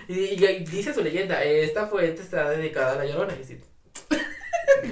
Y, 0.08 0.13
y- 0.13 0.45
y 0.45 0.63
dice 0.65 0.93
su 0.93 1.01
leyenda, 1.03 1.41
esta 1.43 1.88
fuente 1.88 2.21
está 2.21 2.49
dedicada 2.49 2.93
a 2.93 2.95
la 2.97 3.06
llorona. 3.06 3.34
Y 3.39 3.43
así, 3.43 3.60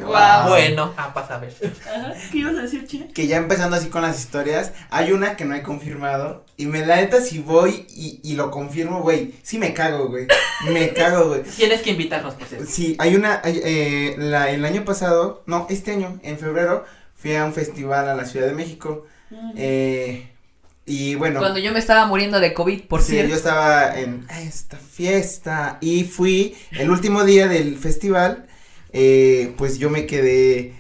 Guau. 0.04 0.50
Bueno, 0.50 0.94
ah, 0.98 1.14
pasa 1.14 1.36
a 1.36 1.40
ver. 1.40 1.54
Ajá, 1.86 2.14
¿Qué 2.32 2.40
ibas 2.40 2.56
a 2.58 2.62
decir, 2.64 2.88
che? 2.88 3.08
que 3.14 3.28
ya 3.28 3.38
empezando 3.38 3.76
así 3.76 3.90
con 3.90 4.02
las 4.02 4.20
historias, 4.20 4.74
hay 4.90 5.12
una 5.12 5.36
que 5.36 5.46
no 5.46 5.54
he 5.56 5.62
confirmado. 5.62 6.44
Y 6.58 6.66
me 6.66 6.86
la 6.86 6.96
neta, 6.96 7.22
si 7.22 7.40
voy 7.40 7.86
y, 7.90 8.20
y 8.24 8.34
lo 8.36 8.50
confirmo, 8.50 9.02
güey, 9.02 9.36
sí 9.44 9.58
me 9.60 9.74
cago, 9.74 10.08
güey. 10.08 10.28
Me 10.72 10.90
cago, 10.94 11.28
güey. 11.28 11.44
Tienes 11.44 11.82
que 11.82 11.92
invitarnos, 11.92 12.34
por 12.36 12.48
cierto. 12.48 12.66
Sí, 12.68 12.96
hay 12.98 13.16
una, 13.16 13.42
hay, 13.44 13.62
eh, 13.64 14.16
la, 14.18 14.50
el 14.50 14.66
año 14.66 14.84
pasado, 14.86 15.44
no, 15.46 15.68
este 15.70 15.92
año, 15.92 16.20
en 16.24 16.40
febrero, 16.40 16.86
fui 17.26 17.36
a 17.36 17.44
un 17.44 17.54
festival 17.54 18.08
a 18.08 18.14
la 18.14 18.26
Ciudad 18.26 18.46
de 18.46 18.54
México. 18.54 19.08
Eh, 19.58 20.30
y 20.86 21.16
bueno. 21.16 21.40
Cuando 21.40 21.58
yo 21.60 21.72
me 21.72 21.80
estaba 21.80 22.06
muriendo 22.06 22.40
de 22.40 22.54
COVID, 22.54 22.84
por 22.84 23.02
sí, 23.02 23.14
cierto. 23.14 23.32
yo 23.32 23.36
estaba 23.36 24.00
en 24.00 24.28
esta 24.30 24.78
fiesta 24.78 25.80
y 25.82 26.04
fui 26.04 26.56
el 26.70 26.92
último 26.92 27.24
día 27.24 27.48
del 27.48 27.80
festival, 27.80 28.46
eh, 28.94 29.56
pues 29.58 29.80
yo 29.80 29.90
me 29.90 30.06
quedé 30.06 30.76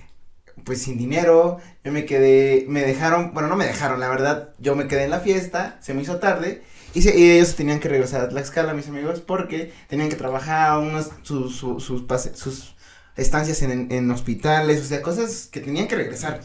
pues 0.63 0.83
sin 0.83 0.99
dinero, 0.99 1.57
yo 1.83 1.91
me 1.91 2.05
quedé, 2.05 2.65
me 2.67 2.81
dejaron, 2.83 3.33
bueno, 3.33 3.49
no 3.49 3.55
me 3.55 3.65
dejaron, 3.65 3.99
la 3.99 4.07
verdad, 4.09 4.49
yo 4.59 4.75
me 4.75 4.87
quedé 4.87 5.03
en 5.05 5.11
la 5.11 5.19
fiesta, 5.19 5.77
se 5.81 5.93
me 5.95 6.01
hizo 6.03 6.17
tarde 6.17 6.61
y, 6.95 7.01
se- 7.03 7.17
y 7.17 7.31
ellos 7.31 7.55
tenían 7.55 7.79
que 7.79 7.89
regresar 7.89 8.21
a 8.21 8.29
Tlaxcala, 8.29 8.73
mis 8.73 8.87
amigos, 8.87 9.19
porque 9.21 9.73
tenían 9.89 10.09
que 10.09 10.15
trabajar 10.15 10.77
unos, 10.79 11.09
sus, 11.23 11.55
sus, 11.55 11.83
sus, 11.83 12.03
pase- 12.03 12.35
sus 12.35 12.74
estancias 13.15 13.61
en, 13.61 13.91
en 13.91 14.11
hospitales, 14.11 14.81
o 14.81 14.85
sea, 14.85 15.01
cosas 15.01 15.47
que 15.51 15.59
tenían 15.59 15.87
que 15.87 15.95
regresar. 15.95 16.41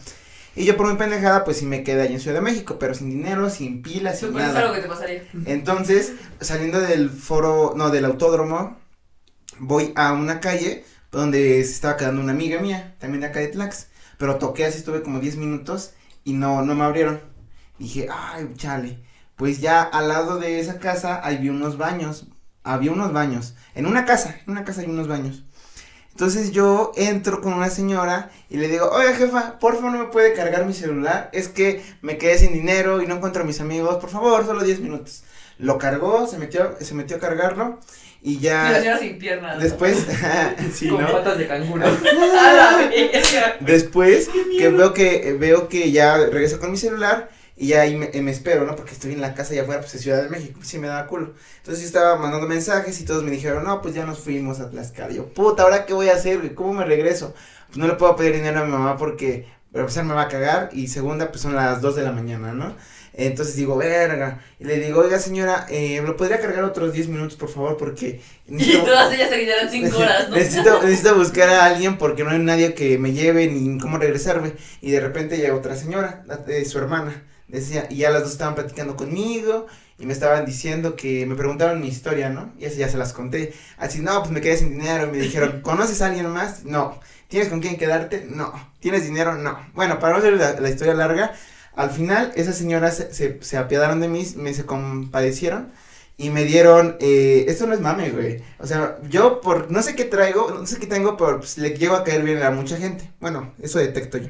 Y 0.57 0.65
yo 0.65 0.77
por 0.77 0.91
mi 0.91 0.97
pendejada, 0.97 1.45
pues 1.45 1.59
sí 1.59 1.65
me 1.65 1.85
quedé 1.85 2.03
allí 2.03 2.15
en 2.15 2.21
Ciudad 2.21 2.37
de 2.37 2.43
México, 2.43 2.77
pero 2.79 2.95
sin 2.95 3.11
dinero, 3.11 3.49
sin 3.51 3.83
pilas, 3.83 4.19
sin 4.19 4.31
es 4.31 4.35
nada. 4.35 4.61
algo 4.61 4.75
que 4.75 4.81
te 4.81 4.89
pasaría. 4.89 5.23
Entonces, 5.47 6.15
saliendo 6.41 6.81
del 6.81 7.09
foro, 7.11 7.75
no, 7.77 7.91
del 7.91 8.05
autódromo, 8.05 8.77
voy 9.59 9.93
a 9.95 10.13
una 10.13 10.41
calle 10.41 10.85
donde 11.13 11.63
se 11.65 11.73
estaba 11.73 11.97
quedando 11.97 12.21
una 12.21 12.33
amiga 12.33 12.61
mía, 12.61 12.97
también 12.99 13.21
de 13.21 13.29
acá 13.29 13.41
de 13.41 13.49
Tlax, 13.49 13.89
pero 14.19 14.37
toqué 14.37 14.65
así, 14.65 14.79
estuve 14.79 15.03
como 15.03 15.21
10 15.21 15.37
minutos 15.37 15.93
y 16.25 16.33
no, 16.33 16.63
no 16.63 16.75
me 16.75 16.85
abrieron. 16.85 17.21
Dije, 17.79 18.09
ay, 18.11 18.53
chale, 18.57 18.99
pues 19.37 19.61
ya 19.61 19.83
al 19.83 20.09
lado 20.09 20.39
de 20.39 20.61
esa 20.61 20.79
casa 20.79 21.17
había 21.17 21.53
unos 21.53 21.79
baños, 21.79 22.27
había 22.63 22.93
unos 22.93 23.13
baños, 23.13 23.55
en 23.75 23.87
una 23.87 24.05
casa, 24.05 24.39
en 24.45 24.53
una 24.53 24.65
casa 24.65 24.83
hay 24.83 24.89
unos 24.89 25.09
baños. 25.09 25.45
Entonces 26.21 26.53
yo 26.53 26.93
entro 26.97 27.41
con 27.41 27.55
una 27.55 27.71
señora 27.71 28.31
y 28.51 28.59
le 28.59 28.69
digo, 28.69 28.91
oiga 28.91 29.15
jefa, 29.15 29.59
por 29.59 29.77
favor 29.77 29.93
no 29.93 29.99
me 30.01 30.11
puede 30.11 30.35
cargar 30.35 30.67
mi 30.67 30.75
celular, 30.75 31.31
es 31.33 31.49
que 31.49 31.83
me 32.03 32.19
quedé 32.19 32.37
sin 32.37 32.53
dinero 32.53 33.01
y 33.01 33.07
no 33.07 33.15
encuentro 33.15 33.43
a 33.43 33.47
mis 33.47 33.59
amigos, 33.59 33.97
por 33.97 34.11
favor, 34.11 34.45
solo 34.45 34.63
10 34.63 34.81
minutos. 34.81 35.23
Lo 35.57 35.79
cargó, 35.79 36.27
se 36.27 36.37
metió, 36.37 36.77
se 36.79 36.93
metió 36.93 37.17
a 37.17 37.21
cargarlo 37.21 37.81
y 38.21 38.39
ya... 38.39 38.69
Y 38.69 38.73
la 38.73 38.81
señora 38.81 38.99
sin 38.99 39.19
piernas. 39.19 39.57
¿no? 39.57 39.63
Después, 39.63 40.07
sí, 40.75 40.91
con 40.91 41.01
¿no? 41.01 41.11
patas 41.11 41.39
de 41.39 41.49
canguro. 41.49 41.87
Después 43.61 44.29
que 44.59 44.69
veo 44.69 44.93
que 44.93 45.37
veo 45.41 45.69
que 45.71 45.91
ya 45.91 46.19
regreso 46.19 46.61
con 46.61 46.71
mi 46.71 46.77
celular 46.77 47.31
y 47.61 47.69
ya 47.69 47.83
ahí 47.83 47.95
me, 47.95 48.09
me 48.23 48.31
espero, 48.31 48.65
¿no? 48.65 48.75
Porque 48.75 48.93
estoy 48.93 49.13
en 49.13 49.21
la 49.21 49.35
casa 49.35 49.53
allá 49.53 49.63
afuera, 49.63 49.81
pues 49.83 49.95
en 49.95 50.01
Ciudad 50.01 50.23
de 50.23 50.31
México, 50.31 50.59
sí 50.63 50.79
me 50.79 50.87
daba 50.89 51.07
culo. 51.07 51.35
Entonces 51.59 51.83
yo 51.83 51.87
estaba 51.87 52.17
mandando 52.17 52.49
mensajes 52.49 52.99
y 53.01 53.05
todos 53.05 53.23
me 53.23 53.31
dijeron, 53.31 53.65
no, 53.65 53.83
pues 53.83 53.95
ya 53.95 54.07
nos 54.07 54.19
fuimos 54.19 54.61
a 54.61 54.71
Tlaxcala. 54.71 55.13
Y 55.13 55.17
yo, 55.17 55.27
puta, 55.33 55.63
¿ahora 55.65 55.85
qué 55.87 55.93
voy 55.93 56.09
a 56.09 56.15
hacer, 56.15 56.39
güey? 56.39 56.55
¿Cómo 56.55 56.73
me 56.73 56.85
regreso? 56.87 57.35
Pues 57.69 57.79
no 57.79 57.87
le 57.87 57.95
puedo 57.95 58.17
pedir 58.17 58.33
dinero 58.35 58.61
a 58.61 58.65
mi 58.65 58.73
mamá 58.73 58.97
porque, 58.97 59.47
para 59.73 59.83
empezar, 59.83 60.05
me 60.05 60.15
va 60.15 60.23
a 60.23 60.29
cagar. 60.29 60.71
Y 60.73 60.89
segunda, 60.89 61.29
pues 61.31 61.43
son 61.43 61.55
las 61.55 61.81
2 61.83 61.97
de 61.97 62.03
la 62.03 62.13
mañana, 62.13 62.53
¿no? 62.53 62.75
Entonces 63.13 63.57
digo, 63.57 63.77
verga. 63.77 64.41
Y 64.59 64.65
le 64.65 64.79
digo, 64.79 65.01
oiga, 65.03 65.19
señora, 65.19 65.67
eh, 65.69 66.01
¿lo 66.03 66.17
podría 66.17 66.41
cargar 66.41 66.65
otros 66.65 66.93
10 66.95 67.09
minutos, 67.09 67.37
por 67.37 67.51
favor? 67.51 67.77
Porque 67.77 68.23
Y 68.49 68.53
necesito- 68.53 68.85
todas 68.85 69.13
ellas 69.13 69.29
se 69.29 69.39
quedaron 69.39 69.69
5 69.71 69.97
horas, 69.99 70.29
¿no? 70.31 70.37
Necesito, 70.37 70.83
necesito 70.83 71.15
buscar 71.15 71.51
a 71.51 71.67
alguien 71.67 71.99
porque 71.99 72.25
no 72.25 72.31
hay 72.31 72.39
nadie 72.39 72.73
que 72.73 72.97
me 72.99 73.13
lleve 73.13 73.49
ni 73.49 73.79
cómo 73.79 73.99
regresarme. 73.99 74.53
Y 74.81 74.93
de 74.93 75.01
repente 75.01 75.37
llega 75.37 75.55
otra 75.55 75.77
señora, 75.77 76.23
la- 76.27 76.41
eh, 76.49 76.65
su 76.65 76.79
hermana, 76.79 77.25
decía, 77.51 77.87
y 77.91 77.97
ya 77.97 78.11
las 78.11 78.23
dos 78.23 78.33
estaban 78.33 78.55
platicando 78.55 78.97
conmigo 78.97 79.67
y 79.99 80.07
me 80.07 80.13
estaban 80.13 80.47
diciendo 80.47 80.97
que 80.97 81.27
me 81.27 81.35
preguntaron 81.35 81.81
mi 81.81 81.89
historia, 81.89 82.31
¿no? 82.31 82.53
Y 82.59 82.65
así 82.65 82.79
ya 82.79 82.89
se 82.89 82.97
las 82.97 83.13
conté. 83.13 83.53
Así, 83.77 84.01
no, 84.01 84.19
pues 84.21 84.31
me 84.31 84.41
quedé 84.41 84.57
sin 84.57 84.71
dinero. 84.71 85.07
Y 85.07 85.11
me 85.11 85.19
dijeron, 85.19 85.61
¿conoces 85.63 86.01
a 86.03 86.07
alguien 86.07 86.29
más? 86.31 86.65
No. 86.65 86.99
¿Tienes 87.29 87.49
con 87.49 87.61
quién 87.61 87.77
quedarte? 87.77 88.27
No. 88.29 88.53
¿Tienes 88.81 89.05
dinero? 89.05 89.35
No. 89.37 89.59
Bueno, 89.75 89.99
para 89.99 90.15
no 90.15 90.19
hacer 90.19 90.35
la, 90.35 90.59
la 90.61 90.71
historia 90.71 90.95
larga, 90.95 91.33
al 91.75 91.91
final 91.91 92.33
esas 92.35 92.57
señoras 92.57 92.97
se, 92.97 93.13
se, 93.15 93.43
se 93.43 93.57
apiadaron 93.57 94.01
de 94.01 94.09
mí, 94.09 94.27
me 94.37 94.55
se 94.55 94.65
compadecieron 94.67 95.71
y 96.21 96.29
me 96.29 96.45
dieron, 96.45 96.97
eh, 97.01 97.47
esto 97.49 97.67
no 97.67 97.73
es 97.73 97.81
mame, 97.81 98.11
güey. 98.11 98.43
O 98.59 98.67
sea, 98.67 98.99
yo 99.09 99.41
por, 99.41 99.71
no 99.71 99.83
sé 99.83 99.95
qué 99.95 100.05
traigo, 100.05 100.51
no 100.51 100.67
sé 100.67 100.79
qué 100.79 100.87
tengo, 100.87 101.17
pero 101.17 101.39
pues, 101.39 101.57
le 101.57 101.71
llego 101.71 101.95
a 101.95 102.05
caer 102.05 102.23
bien 102.23 102.43
a 102.43 102.51
mucha 102.51 102.77
gente. 102.77 103.11
Bueno, 103.21 103.55
eso 103.63 103.79
detecto 103.79 104.19
yo. 104.19 104.29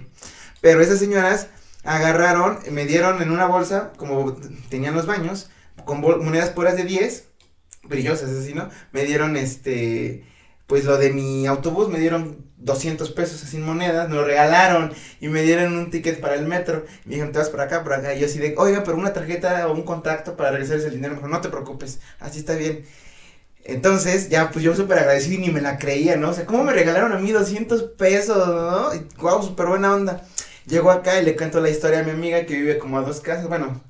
Pero 0.60 0.80
esas 0.80 1.00
señoras 1.00 1.48
agarraron, 1.94 2.58
me 2.70 2.86
dieron 2.86 3.20
en 3.20 3.30
una 3.30 3.46
bolsa, 3.46 3.92
como 3.96 4.36
tenían 4.68 4.94
los 4.94 5.06
baños, 5.06 5.50
con 5.84 6.00
monedas 6.00 6.50
puras 6.50 6.76
de 6.76 6.84
10, 6.84 7.24
brillosas 7.84 8.30
así, 8.30 8.54
¿no? 8.54 8.68
Me 8.92 9.04
dieron 9.04 9.36
este, 9.36 10.24
pues 10.66 10.84
lo 10.84 10.98
de 10.98 11.12
mi 11.12 11.46
autobús, 11.46 11.88
me 11.88 11.98
dieron 11.98 12.44
200 12.58 13.10
pesos 13.10 13.42
así 13.42 13.56
en 13.56 13.64
monedas, 13.64 14.08
me 14.08 14.14
lo 14.14 14.24
regalaron 14.24 14.92
y 15.20 15.28
me 15.28 15.42
dieron 15.42 15.76
un 15.76 15.90
ticket 15.90 16.20
para 16.20 16.34
el 16.36 16.46
metro. 16.46 16.84
Me 17.04 17.14
dijeron, 17.14 17.32
te 17.32 17.38
vas 17.38 17.48
por 17.48 17.60
acá, 17.60 17.82
por 17.82 17.94
acá. 17.94 18.14
Y 18.14 18.20
yo 18.20 18.26
así 18.26 18.38
de, 18.38 18.54
oiga, 18.56 18.84
pero 18.84 18.96
una 18.96 19.12
tarjeta 19.12 19.66
o 19.66 19.72
un 19.72 19.82
contacto 19.82 20.36
para 20.36 20.50
regresarles 20.50 20.84
el 20.84 20.92
dinero. 20.92 21.18
Me 21.20 21.28
no 21.28 21.40
te 21.40 21.48
preocupes, 21.48 22.00
así 22.20 22.38
está 22.38 22.54
bien. 22.54 22.84
Entonces, 23.64 24.28
ya, 24.28 24.50
pues 24.50 24.64
yo 24.64 24.74
súper 24.76 24.98
agradecido 24.98 25.34
y 25.36 25.46
ni 25.46 25.50
me 25.50 25.60
la 25.60 25.78
creía, 25.78 26.16
¿no? 26.16 26.30
O 26.30 26.34
sea, 26.34 26.46
¿cómo 26.46 26.64
me 26.64 26.72
regalaron 26.72 27.12
a 27.12 27.18
mí 27.18 27.32
200 27.32 27.82
pesos, 27.98 28.36
no? 28.36 28.94
Y, 28.94 29.06
wow, 29.20 29.42
súper 29.42 29.66
buena 29.66 29.94
onda. 29.94 30.24
Llego 30.70 30.90
acá 30.90 31.20
y 31.20 31.24
le 31.24 31.36
cuento 31.36 31.60
la 31.60 31.68
historia 31.70 32.00
a 32.00 32.02
mi 32.02 32.10
amiga 32.10 32.46
que 32.46 32.54
vive 32.54 32.78
como 32.78 32.98
a 32.98 33.02
dos 33.02 33.20
casas. 33.20 33.48
Bueno, 33.48 33.80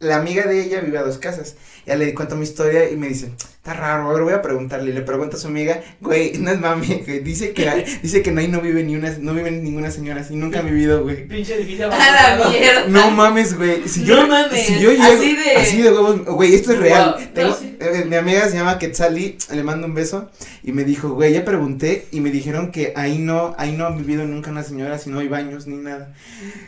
la 0.00 0.16
amiga 0.16 0.44
de 0.46 0.60
ella 0.62 0.80
vive 0.80 0.98
a 0.98 1.02
dos 1.02 1.18
casas. 1.18 1.56
Ya 1.86 1.96
le 1.96 2.14
cuento 2.14 2.36
mi 2.36 2.44
historia 2.44 2.90
y 2.90 2.96
me 2.96 3.08
dice, 3.08 3.32
está 3.38 3.72
raro, 3.72 4.08
a 4.10 4.12
ver, 4.12 4.22
voy 4.22 4.32
a 4.34 4.42
preguntarle. 4.42 4.90
Y 4.90 4.94
le 4.94 5.00
pregunto 5.00 5.36
a 5.36 5.40
su 5.40 5.48
amiga, 5.48 5.80
güey, 6.00 6.34
no 6.38 6.50
es 6.50 6.60
mami, 6.60 7.02
güey, 7.06 7.20
dice 7.20 7.52
que, 7.54 7.84
dice 8.02 8.22
que 8.22 8.30
no, 8.30 8.40
ahí 8.40 8.48
no 8.48 8.60
vive 8.60 8.82
ni 8.84 8.94
una, 8.94 9.10
no 9.18 9.32
vive 9.34 9.50
ninguna 9.50 9.90
señora 9.90 10.20
así, 10.20 10.36
nunca 10.36 10.58
ha 10.58 10.62
vivido, 10.62 11.02
güey. 11.02 11.26
Pinche 11.26 11.54
edificio 11.54 11.90
A 11.90 11.98
la 12.38 12.48
mierda. 12.50 12.84
No 12.88 13.10
mames, 13.10 13.56
güey. 13.56 13.88
Si 13.88 14.00
No 14.00 14.06
yo, 14.06 14.26
mames, 14.28 14.66
si 14.66 14.78
yo 14.78 14.90
llego, 14.92 15.02
así 15.04 15.34
de- 15.34 15.56
así 15.56 15.82
de 15.82 15.90
huevos, 15.90 16.24
güey, 16.26 16.54
esto 16.54 16.72
es 16.72 16.78
real. 16.78 17.14
Wow. 17.18 17.26
Tengo- 17.34 17.48
No, 17.50 17.56
sí. 17.56 17.67
Eh, 17.80 18.04
mi 18.08 18.16
amiga 18.16 18.48
se 18.48 18.56
llama 18.56 18.78
Quetzali, 18.78 19.36
le 19.52 19.62
mando 19.62 19.86
un 19.86 19.94
beso 19.94 20.30
y 20.62 20.72
me 20.72 20.84
dijo, 20.84 21.10
güey, 21.10 21.32
ya 21.32 21.44
pregunté 21.44 22.06
y 22.10 22.20
me 22.20 22.30
dijeron 22.30 22.72
que 22.72 22.92
ahí 22.96 23.18
no, 23.18 23.54
ahí 23.58 23.72
no 23.72 23.86
ha 23.86 23.90
vivido 23.90 24.24
nunca 24.24 24.50
una 24.50 24.62
señora, 24.62 24.98
si 24.98 25.10
no 25.10 25.18
hay 25.20 25.28
baños 25.28 25.66
ni 25.66 25.76
nada. 25.76 26.12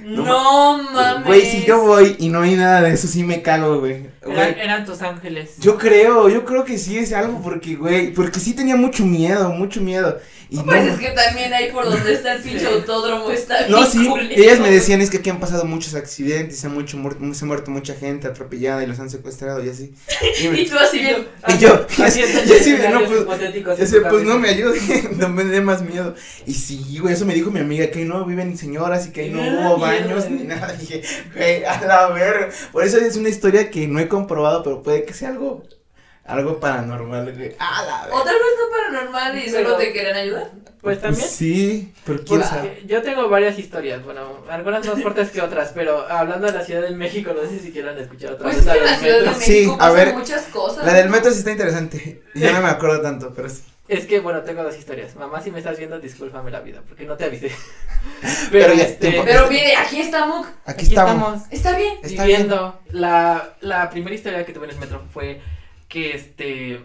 No 0.04 0.82
mames. 0.92 1.26
Güey, 1.26 1.42
si 1.46 1.64
yo 1.64 1.80
voy 1.82 2.16
y 2.18 2.28
no 2.28 2.42
hay 2.42 2.54
nada 2.56 2.82
de 2.82 2.92
eso, 2.92 3.06
sí 3.06 3.22
me 3.24 3.42
cago, 3.42 3.80
güey. 3.80 4.06
Eran, 4.22 4.58
eran 4.58 4.84
tus 4.84 5.00
ángeles. 5.02 5.52
Yo 5.58 5.78
creo, 5.78 6.28
yo 6.28 6.44
creo 6.44 6.64
que 6.64 6.78
sí 6.78 6.98
es 6.98 7.12
algo 7.12 7.40
porque, 7.42 7.74
güey, 7.76 8.12
porque 8.12 8.40
sí 8.40 8.54
tenía 8.54 8.76
mucho 8.76 9.04
miedo, 9.04 9.50
mucho 9.50 9.80
miedo. 9.80 10.18
Y 10.52 10.56
no, 10.56 10.64
Pues 10.64 10.84
es 10.94 10.98
que 10.98 11.10
también 11.10 11.52
ahí 11.52 11.70
por 11.70 11.84
donde 11.84 12.12
está 12.12 12.34
el 12.34 12.42
pinche 12.42 12.66
autódromo 12.66 13.30
está 13.30 13.58
bien 13.58 13.70
no, 13.70 13.86
sí, 13.86 14.04
culero. 14.08 14.34
ellas 14.34 14.58
me 14.58 14.68
decían 14.68 15.00
es 15.00 15.08
que 15.08 15.18
aquí 15.18 15.30
han 15.30 15.38
pasado 15.38 15.64
muchos 15.64 15.94
accidentes, 15.94 16.58
se 16.58 16.66
ha, 16.66 16.70
mucho, 16.70 16.98
muer- 16.98 17.34
se 17.34 17.44
ha 17.44 17.46
muerto 17.46 17.70
mucha 17.70 17.94
gente 17.94 18.26
atropellada 18.26 18.82
y 18.82 18.88
los 18.88 18.98
han 18.98 19.08
secuestrado 19.10 19.64
y 19.64 19.68
así. 19.68 19.94
Y 20.42 20.48
me- 20.48 20.60
Y 20.62 20.68
tú 20.68 20.76
así 20.76 20.98
bien. 21.14 21.28
Y 21.48 21.58
yo, 21.58 21.86
pues, 24.08 24.24
no 24.24 24.38
me 24.38 24.50
ayude, 24.50 24.78
no 25.16 25.28
me 25.28 25.44
dé 25.44 25.60
más 25.60 25.82
miedo. 25.82 26.14
Y 26.46 26.54
sí, 26.54 26.98
güey, 27.00 27.14
eso 27.14 27.24
me 27.24 27.34
dijo 27.34 27.50
mi 27.50 27.60
amiga, 27.60 27.90
que 27.90 28.00
ahí 28.00 28.04
no 28.04 28.24
viven 28.24 28.56
señoras 28.56 29.06
y 29.06 29.10
que 29.10 29.22
ahí 29.22 29.30
no 29.30 29.40
hubo 29.40 29.78
baños 29.78 30.28
ni 30.28 30.44
nada. 30.44 30.72
Dije, 30.80 31.02
güey, 31.34 31.64
a 31.64 31.80
la 31.80 32.08
verga. 32.08 32.50
Por 32.72 32.84
eso 32.84 32.98
es 32.98 33.16
una 33.16 33.28
historia 33.28 33.70
que 33.70 33.86
no 33.86 34.00
he 34.00 34.08
comprobado, 34.08 34.62
pero 34.62 34.82
puede 34.82 35.04
que 35.04 35.14
sea 35.14 35.30
algo, 35.30 35.62
algo 36.32 36.58
paranormal, 36.60 37.34
güey. 37.36 37.54
A 37.58 37.82
la 37.84 38.02
verga. 38.02 38.16
O 38.16 38.22
tal 38.22 38.34
vez 38.34 38.44
no 38.58 38.76
paranormal 38.76 39.38
y 39.38 39.50
Pero- 39.50 39.64
solo 39.64 39.76
te 39.76 39.92
quieren 39.92 40.16
ayudar. 40.16 40.50
Pues 40.80 40.98
también. 41.02 41.28
Sí, 41.28 41.92
pero 42.06 42.20
quién 42.24 42.38
Pues, 42.40 42.48
sabe. 42.50 42.82
yo 42.86 43.02
tengo 43.02 43.28
varias 43.28 43.58
historias, 43.58 44.02
bueno, 44.02 44.42
algunas 44.48 44.86
más 44.86 45.02
fuertes 45.02 45.28
que 45.30 45.42
otras, 45.42 45.72
pero 45.74 46.06
hablando 46.10 46.46
de 46.46 46.54
la 46.54 46.64
Ciudad 46.64 46.80
de 46.80 46.92
México, 46.92 47.32
no 47.34 47.46
sé 47.46 47.58
si 47.58 47.70
quieran 47.70 47.98
escuchar 47.98 48.32
otra 48.32 48.44
Pues 48.44 48.64
vez 48.64 48.64
la 48.64 48.96
Ciudad 48.96 49.16
de 49.18 49.26
metro. 49.26 49.40
Sí, 49.40 49.50
México 49.66 49.76
a 49.78 49.90
ver, 49.90 50.14
muchas 50.14 50.44
cosas. 50.44 50.86
La 50.86 50.94
del 50.94 51.10
metro 51.10 51.30
sí 51.32 51.40
está 51.40 51.50
interesante. 51.50 52.22
Y 52.34 52.40
ya 52.40 52.52
no 52.52 52.62
me 52.62 52.68
acuerdo 52.70 53.02
tanto, 53.02 53.30
pero 53.36 53.50
sí. 53.50 53.62
Es 53.88 54.06
que, 54.06 54.20
bueno, 54.20 54.40
tengo 54.42 54.62
dos 54.62 54.78
historias. 54.78 55.16
Mamá, 55.16 55.42
si 55.42 55.50
me 55.50 55.58
estás 55.58 55.76
viendo, 55.76 55.98
discúlpame 55.98 56.50
la 56.50 56.60
vida, 56.60 56.80
porque 56.88 57.04
no 57.04 57.16
te 57.16 57.24
avisé. 57.24 57.50
Pero 58.52 58.72
ya, 58.72 58.84
este, 58.84 59.10
tiempo. 59.10 59.24
Pero 59.26 59.48
mire, 59.48 59.74
aquí 59.76 60.00
estamos. 60.00 60.46
Aquí, 60.64 60.86
estamos. 60.86 61.42
Está 61.50 61.76
bien. 61.76 61.94
Está 62.02 62.24
bien. 62.24 62.42
viviendo. 62.42 62.80
La, 62.90 63.56
la 63.60 63.90
primera 63.90 64.14
historia 64.14 64.46
que 64.46 64.52
tuve 64.52 64.66
en 64.66 64.70
el 64.74 64.78
metro 64.78 65.02
fue 65.12 65.40
que 65.90 66.14
este. 66.14 66.80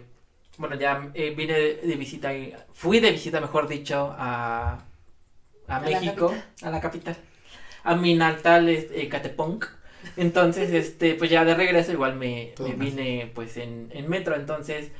Bueno, 0.57 0.75
ya 0.75 1.11
eh, 1.13 1.33
vine 1.37 1.53
de, 1.53 1.75
de 1.77 1.95
visita. 1.95 2.33
y- 2.35 2.53
Fui 2.73 2.99
de 2.99 3.11
visita, 3.11 3.39
mejor 3.41 3.69
dicho, 3.69 4.13
a. 4.17 4.83
A, 5.67 5.77
A 5.77 5.79
la 5.81 5.87
México, 6.01 6.33
a 6.61 6.69
la 6.69 6.81
capital. 6.81 7.15
A 7.83 7.95
mi 7.95 8.15
natal 8.15 8.69
este, 8.69 9.03
Ecatepunk. 9.03 9.65
Entonces, 10.17 10.71
este, 10.83 11.15
pues 11.15 11.29
ya 11.31 11.45
de 11.45 11.55
regreso 11.55 11.91
igual 11.93 12.15
me, 12.17 12.53
vine 12.77 13.31
pues 13.33 13.57
en, 13.57 13.89
en 13.93 14.09
metro. 14.09 14.35
Entonces, 14.35 14.91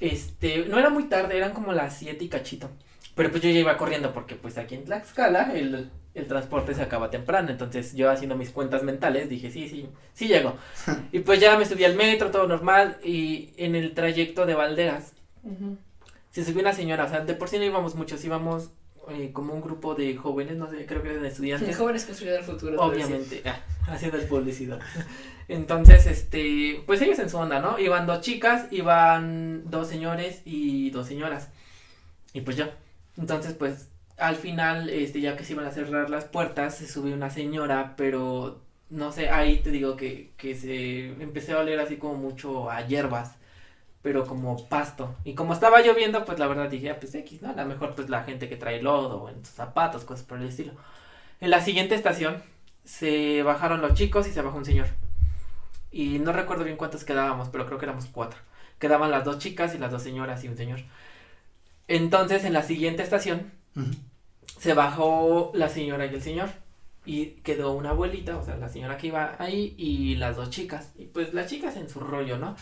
este, 0.00 0.66
no 0.66 0.78
era 0.78 0.90
muy 0.90 1.04
tarde, 1.04 1.36
eran 1.36 1.52
como 1.52 1.72
las 1.72 1.98
7 1.98 2.24
y 2.24 2.28
cachito. 2.28 2.70
Pero 3.14 3.30
pues 3.30 3.42
yo 3.42 3.50
ya 3.50 3.60
iba 3.60 3.76
corriendo 3.76 4.12
porque 4.12 4.34
pues 4.34 4.58
aquí 4.58 4.74
en 4.76 4.84
Tlaxcala 4.84 5.52
el, 5.54 5.90
el 6.14 6.26
transporte 6.26 6.74
se 6.74 6.82
acaba 6.82 7.10
temprano. 7.10 7.50
Entonces 7.50 7.94
yo 7.94 8.10
haciendo 8.10 8.36
mis 8.36 8.50
cuentas 8.50 8.82
mentales 8.82 9.28
dije, 9.28 9.50
sí, 9.50 9.68
sí, 9.68 9.88
sí 10.12 10.28
llego. 10.28 10.56
y 11.12 11.20
pues 11.20 11.40
ya 11.40 11.58
me 11.58 11.66
subí 11.66 11.84
al 11.84 11.96
metro, 11.96 12.30
todo 12.30 12.46
normal. 12.46 12.98
Y 13.04 13.52
en 13.56 13.74
el 13.74 13.94
trayecto 13.94 14.46
de 14.46 14.54
Valderas 14.54 15.12
se 16.30 16.44
subió 16.44 16.60
una 16.60 16.72
señora. 16.72 17.04
O 17.04 17.08
sea, 17.08 17.20
de 17.20 17.34
por 17.34 17.48
sí 17.48 17.58
no 17.58 17.64
íbamos 17.64 17.94
muchos, 17.94 18.24
íbamos 18.24 18.70
eh, 19.10 19.30
como 19.32 19.52
un 19.52 19.60
grupo 19.60 19.94
de 19.94 20.16
jóvenes, 20.16 20.56
no 20.56 20.70
sé, 20.70 20.86
creo 20.86 21.02
que 21.02 21.10
eran 21.10 21.24
estudiantes. 21.24 21.76
Jóvenes 21.76 22.04
construyendo 22.04 22.40
el 22.40 22.44
futuro. 22.46 22.80
Obviamente, 22.80 23.42
ah, 23.44 23.60
haciendo 23.86 24.16
el 24.16 24.26
publicidad. 24.26 24.80
Entonces, 25.48 26.06
este, 26.06 26.82
pues 26.86 27.02
ellos 27.02 27.18
en 27.18 27.28
su 27.28 27.36
onda, 27.36 27.60
¿no? 27.60 27.78
Iban 27.78 28.06
dos 28.06 28.22
chicas, 28.22 28.66
iban 28.70 29.68
dos 29.70 29.88
señores 29.88 30.40
y 30.46 30.90
dos 30.90 31.06
señoras. 31.06 31.50
Y 32.32 32.40
pues 32.40 32.56
yo. 32.56 32.66
Entonces, 33.18 33.52
pues, 33.52 33.88
al 34.16 34.36
final, 34.36 34.90
este, 34.90 35.20
ya 35.20 35.36
que 35.36 35.44
se 35.44 35.52
iban 35.54 35.66
a 35.66 35.70
cerrar 35.72 36.10
las 36.10 36.24
puertas, 36.24 36.76
se 36.78 36.86
subió 36.86 37.14
una 37.14 37.30
señora, 37.30 37.94
pero 37.96 38.62
no 38.90 39.12
sé, 39.12 39.30
ahí 39.30 39.58
te 39.58 39.70
digo 39.70 39.96
que, 39.96 40.32
que 40.36 40.54
se 40.54 41.08
empecé 41.22 41.52
a 41.52 41.58
oler 41.58 41.80
así 41.80 41.96
como 41.96 42.14
mucho 42.14 42.70
a 42.70 42.86
hierbas, 42.86 43.36
pero 44.02 44.26
como 44.26 44.68
pasto. 44.68 45.16
Y 45.24 45.34
como 45.34 45.52
estaba 45.54 45.80
lloviendo, 45.82 46.24
pues 46.24 46.38
la 46.38 46.46
verdad 46.46 46.70
dije, 46.70 46.90
ah, 46.90 46.98
pues 47.00 47.14
X, 47.14 47.42
¿no? 47.42 47.50
A 47.50 47.54
lo 47.54 47.66
mejor 47.66 47.94
pues 47.94 48.08
la 48.10 48.24
gente 48.24 48.48
que 48.48 48.56
trae 48.56 48.82
lodo 48.82 49.28
en 49.30 49.44
sus 49.44 49.54
zapatos, 49.54 50.04
cosas 50.04 50.24
por 50.26 50.38
el 50.38 50.48
estilo. 50.48 50.72
En 51.40 51.50
la 51.50 51.60
siguiente 51.60 51.94
estación 51.94 52.42
se 52.84 53.42
bajaron 53.42 53.80
los 53.80 53.94
chicos 53.94 54.26
y 54.28 54.32
se 54.32 54.42
bajó 54.42 54.58
un 54.58 54.64
señor. 54.64 54.88
Y 55.90 56.18
no 56.18 56.32
recuerdo 56.32 56.64
bien 56.64 56.76
cuántos 56.76 57.04
quedábamos, 57.04 57.48
pero 57.48 57.66
creo 57.66 57.78
que 57.78 57.86
éramos 57.86 58.06
cuatro. 58.06 58.38
Quedaban 58.78 59.10
las 59.10 59.24
dos 59.24 59.38
chicas 59.38 59.74
y 59.74 59.78
las 59.78 59.90
dos 59.92 60.02
señoras 60.02 60.44
y 60.44 60.48
un 60.48 60.56
señor. 60.56 60.80
Entonces, 61.88 62.44
en 62.44 62.52
la 62.52 62.62
siguiente 62.62 63.02
estación 63.02 63.52
Se 64.58 64.74
bajó 64.74 65.52
la 65.54 65.68
señora 65.68 66.06
y 66.06 66.14
el 66.14 66.22
señor. 66.22 66.50
Y 67.06 67.26
quedó 67.42 67.72
una 67.72 67.90
abuelita, 67.90 68.38
o 68.38 68.44
sea, 68.44 68.56
la 68.56 68.68
señora 68.68 68.96
que 68.96 69.08
iba 69.08 69.36
ahí 69.38 69.74
y 69.76 70.16
las 70.16 70.36
dos 70.36 70.50
chicas. 70.50 70.92
Y 70.96 71.06
pues 71.06 71.34
las 71.34 71.50
chicas 71.50 71.76
en 71.76 71.88
su 71.88 72.00
rollo, 72.00 72.38
¿no? 72.38 72.56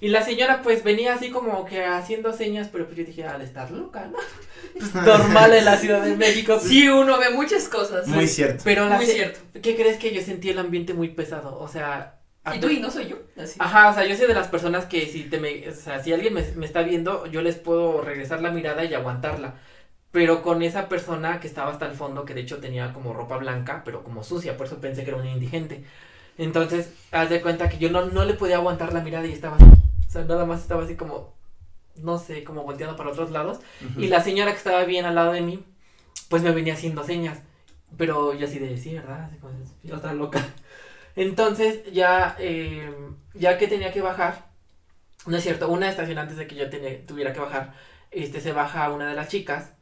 Y 0.00 0.08
la 0.08 0.22
señora 0.22 0.60
pues 0.62 0.84
venía 0.84 1.14
así 1.14 1.30
como 1.30 1.64
que 1.64 1.84
haciendo 1.84 2.32
señas, 2.32 2.68
pero 2.70 2.84
pues 2.84 2.98
yo 2.98 3.04
dije, 3.04 3.24
al 3.24 3.40
estar 3.40 3.70
loca, 3.70 4.06
¿no? 4.06 4.18
Pues 4.74 4.94
normal 5.06 5.54
en 5.54 5.64
la 5.64 5.78
Ciudad 5.78 6.02
de 6.02 6.16
México. 6.16 6.58
Sí, 6.60 6.88
uno 6.88 7.18
ve 7.18 7.30
muchas 7.30 7.68
cosas. 7.68 8.06
Muy 8.06 8.28
cierto. 8.28 8.62
Pero 8.64 8.88
la 8.88 8.96
Muy 8.96 9.06
cierto. 9.06 9.40
¿Qué 9.62 9.74
crees 9.74 9.96
que 9.98 10.12
yo 10.12 10.20
sentí 10.20 10.50
el 10.50 10.58
ambiente 10.58 10.92
muy 10.92 11.08
pesado? 11.08 11.58
O 11.58 11.68
sea... 11.68 12.20
Y 12.54 12.60
tú 12.60 12.68
y 12.68 12.78
no 12.78 12.92
soy 12.92 13.08
yo. 13.08 13.16
Así. 13.36 13.56
Ajá, 13.58 13.90
o 13.90 13.94
sea, 13.94 14.04
yo 14.06 14.14
soy 14.14 14.28
de 14.28 14.34
las 14.34 14.46
personas 14.46 14.84
que 14.84 15.06
si 15.06 15.24
te 15.24 15.40
me, 15.40 15.68
o 15.68 15.74
sea, 15.74 16.00
si 16.00 16.12
alguien 16.12 16.32
me, 16.32 16.42
me 16.54 16.64
está 16.64 16.82
viendo, 16.82 17.26
yo 17.26 17.42
les 17.42 17.56
puedo 17.56 18.02
regresar 18.02 18.40
la 18.40 18.52
mirada 18.52 18.84
y 18.84 18.94
aguantarla. 18.94 19.56
Pero 20.16 20.40
con 20.40 20.62
esa 20.62 20.88
persona 20.88 21.40
que 21.40 21.46
estaba 21.46 21.70
hasta 21.70 21.84
el 21.84 21.92
fondo, 21.92 22.24
que 22.24 22.32
de 22.32 22.40
hecho 22.40 22.56
tenía 22.56 22.94
como 22.94 23.12
ropa 23.12 23.36
blanca, 23.36 23.82
pero 23.84 24.02
como 24.02 24.24
sucia, 24.24 24.56
por 24.56 24.66
eso 24.66 24.80
pensé 24.80 25.04
que 25.04 25.10
era 25.10 25.18
un 25.20 25.26
indigente. 25.26 25.84
Entonces, 26.38 26.90
haz 27.12 27.28
de 27.28 27.42
cuenta 27.42 27.68
que 27.68 27.76
yo 27.76 27.90
no, 27.90 28.06
no 28.06 28.24
le 28.24 28.32
podía 28.32 28.56
aguantar 28.56 28.94
la 28.94 29.02
mirada 29.02 29.26
y 29.26 29.32
estaba 29.32 29.56
así. 29.56 29.66
O 29.66 30.10
sea, 30.10 30.24
nada 30.24 30.46
más 30.46 30.62
estaba 30.62 30.84
así 30.84 30.96
como, 30.96 31.34
no 31.96 32.18
sé, 32.18 32.44
como 32.44 32.62
volteando 32.62 32.96
para 32.96 33.10
otros 33.10 33.30
lados. 33.30 33.58
Y 33.98 34.06
la 34.06 34.22
señora 34.22 34.52
que 34.52 34.56
estaba 34.56 34.84
bien 34.84 35.04
al 35.04 35.16
lado 35.16 35.32
de 35.32 35.42
mí, 35.42 35.62
pues 36.30 36.42
me 36.42 36.50
venía 36.52 36.72
haciendo 36.72 37.04
señas. 37.04 37.40
Pero 37.98 38.32
yo 38.32 38.46
así 38.46 38.58
de, 38.58 38.74
sí, 38.78 38.94
¿verdad? 38.94 39.24
Así 39.24 39.36
como, 39.36 39.52
yo 39.82 39.96
estaba 39.96 40.14
loca. 40.14 40.42
Entonces, 41.14 41.92
ya, 41.92 42.36
eh, 42.38 42.90
ya 43.34 43.58
que 43.58 43.68
tenía 43.68 43.92
que 43.92 44.00
bajar, 44.00 44.46
no 45.26 45.36
es 45.36 45.42
cierto, 45.42 45.68
una 45.68 45.90
estación 45.90 46.16
antes 46.16 46.38
de 46.38 46.46
que 46.46 46.54
yo 46.54 46.70
tenía- 46.70 47.04
tuviera 47.04 47.34
que 47.34 47.40
bajar, 47.40 47.74
este, 48.10 48.40
se 48.40 48.52
baja 48.52 48.90
una 48.90 49.08
de 49.10 49.14
las 49.14 49.28
chicas 49.28 49.75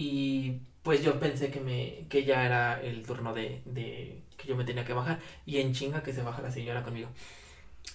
y 0.00 0.60
pues 0.84 1.02
yo 1.02 1.18
pensé 1.18 1.50
que 1.50 1.58
me, 1.58 2.06
que 2.08 2.24
ya 2.24 2.46
era 2.46 2.80
el 2.80 3.02
turno 3.02 3.34
de, 3.34 3.62
de 3.64 4.22
que 4.36 4.46
yo 4.46 4.54
me 4.54 4.62
tenía 4.62 4.84
que 4.84 4.92
bajar 4.92 5.18
y 5.44 5.58
en 5.58 5.72
chinga 5.72 6.04
que 6.04 6.12
se 6.12 6.22
baja 6.22 6.40
la 6.40 6.52
señora 6.52 6.84
conmigo. 6.84 7.08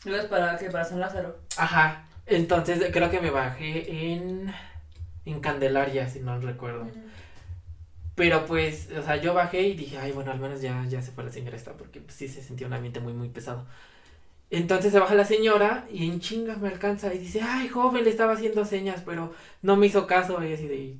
¿Ibas 0.04 0.26
para 0.26 0.58
qué? 0.58 0.70
Para 0.70 0.84
San 0.84 1.00
Lázaro. 1.00 1.40
Ajá, 1.56 2.06
entonces 2.26 2.90
creo 2.92 3.10
que 3.10 3.22
me 3.22 3.30
bajé 3.30 4.12
en, 4.12 4.54
en 5.24 5.40
Candelaria, 5.40 6.10
si 6.10 6.20
no 6.20 6.38
recuerdo. 6.42 6.90
Pero 8.16 8.46
pues, 8.48 8.90
o 8.92 9.02
sea, 9.02 9.16
yo 9.16 9.34
bajé 9.34 9.62
y 9.62 9.76
dije, 9.76 9.98
ay, 9.98 10.12
bueno, 10.12 10.34
al 10.34 10.40
menos 10.40 10.60
ya, 10.60 10.86
ya 10.90 11.02
se 11.02 11.14
fue 11.14 11.24
la 11.24 11.32
señora 11.32 11.56
esta, 11.56 11.72
porque 11.72 12.02
pues, 12.02 12.16
sí 12.16 12.28
se 12.28 12.44
sentía 12.44 12.68
un 12.68 12.74
ambiente 12.74 13.00
muy, 13.00 13.14
muy 13.14 13.30
pesado. 13.30 13.66
Entonces 14.50 14.92
se 14.92 15.00
baja 15.00 15.16
la 15.16 15.24
señora 15.24 15.88
y 15.90 16.06
en 16.10 16.20
chinga 16.20 16.58
me 16.58 16.68
alcanza 16.68 17.14
y 17.14 17.20
dice, 17.20 17.40
ay, 17.42 17.70
joven, 17.70 18.04
le 18.04 18.10
estaba 18.10 18.34
haciendo 18.34 18.66
señas, 18.66 19.04
pero 19.06 19.34
no 19.62 19.78
me 19.78 19.86
hizo 19.86 20.06
caso. 20.06 20.44
Y 20.44 20.52
así 20.52 20.68
de, 20.68 20.98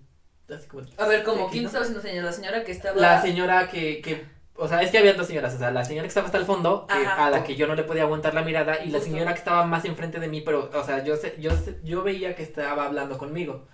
así 0.50 0.68
como, 0.68 0.84
A 0.98 1.08
ver, 1.08 1.24
como 1.24 1.50
¿quién 1.50 1.66
estaba 1.66 1.84
haciendo 1.84 2.02
señas? 2.02 2.24
La 2.26 2.32
señora 2.34 2.64
que 2.64 2.72
estaba. 2.72 3.00
La 3.00 3.22
señora 3.22 3.70
que, 3.70 4.02
que, 4.02 4.26
o 4.56 4.68
sea, 4.68 4.82
es 4.84 4.92
que 4.92 4.98
había 4.98 5.14
dos 5.14 5.28
señoras, 5.28 5.54
o 5.56 5.58
sea, 5.58 5.72
la 5.72 5.84
señora 5.86 6.04
que 6.04 6.10
estaba 6.10 6.26
hasta 6.28 6.38
el 6.38 6.46
fondo, 6.46 6.86
que- 6.88 6.94
a 7.06 7.30
la 7.30 7.44
que 7.44 7.56
yo 7.56 7.68
no 7.68 7.76
le 7.76 7.84
podía 7.84 8.04
aguantar 8.04 8.34
la 8.34 8.42
mirada, 8.44 8.84
y 8.84 8.90
la 8.90 9.00
señora 9.00 9.34
que 9.34 9.40
estaba 9.40 9.66
más 9.66 9.86
enfrente 9.86 10.20
de 10.20 10.28
mí, 10.28 10.42
pero, 10.42 10.70
o 10.74 10.84
sea, 10.84 11.04
yo, 11.04 11.16
sé- 11.18 11.36
yo, 11.40 11.52
sé- 11.52 11.80
yo 11.84 12.04
veía 12.04 12.36
que 12.36 12.44
estaba 12.44 12.86
hablando 12.86 13.18
conmigo. 13.18 13.68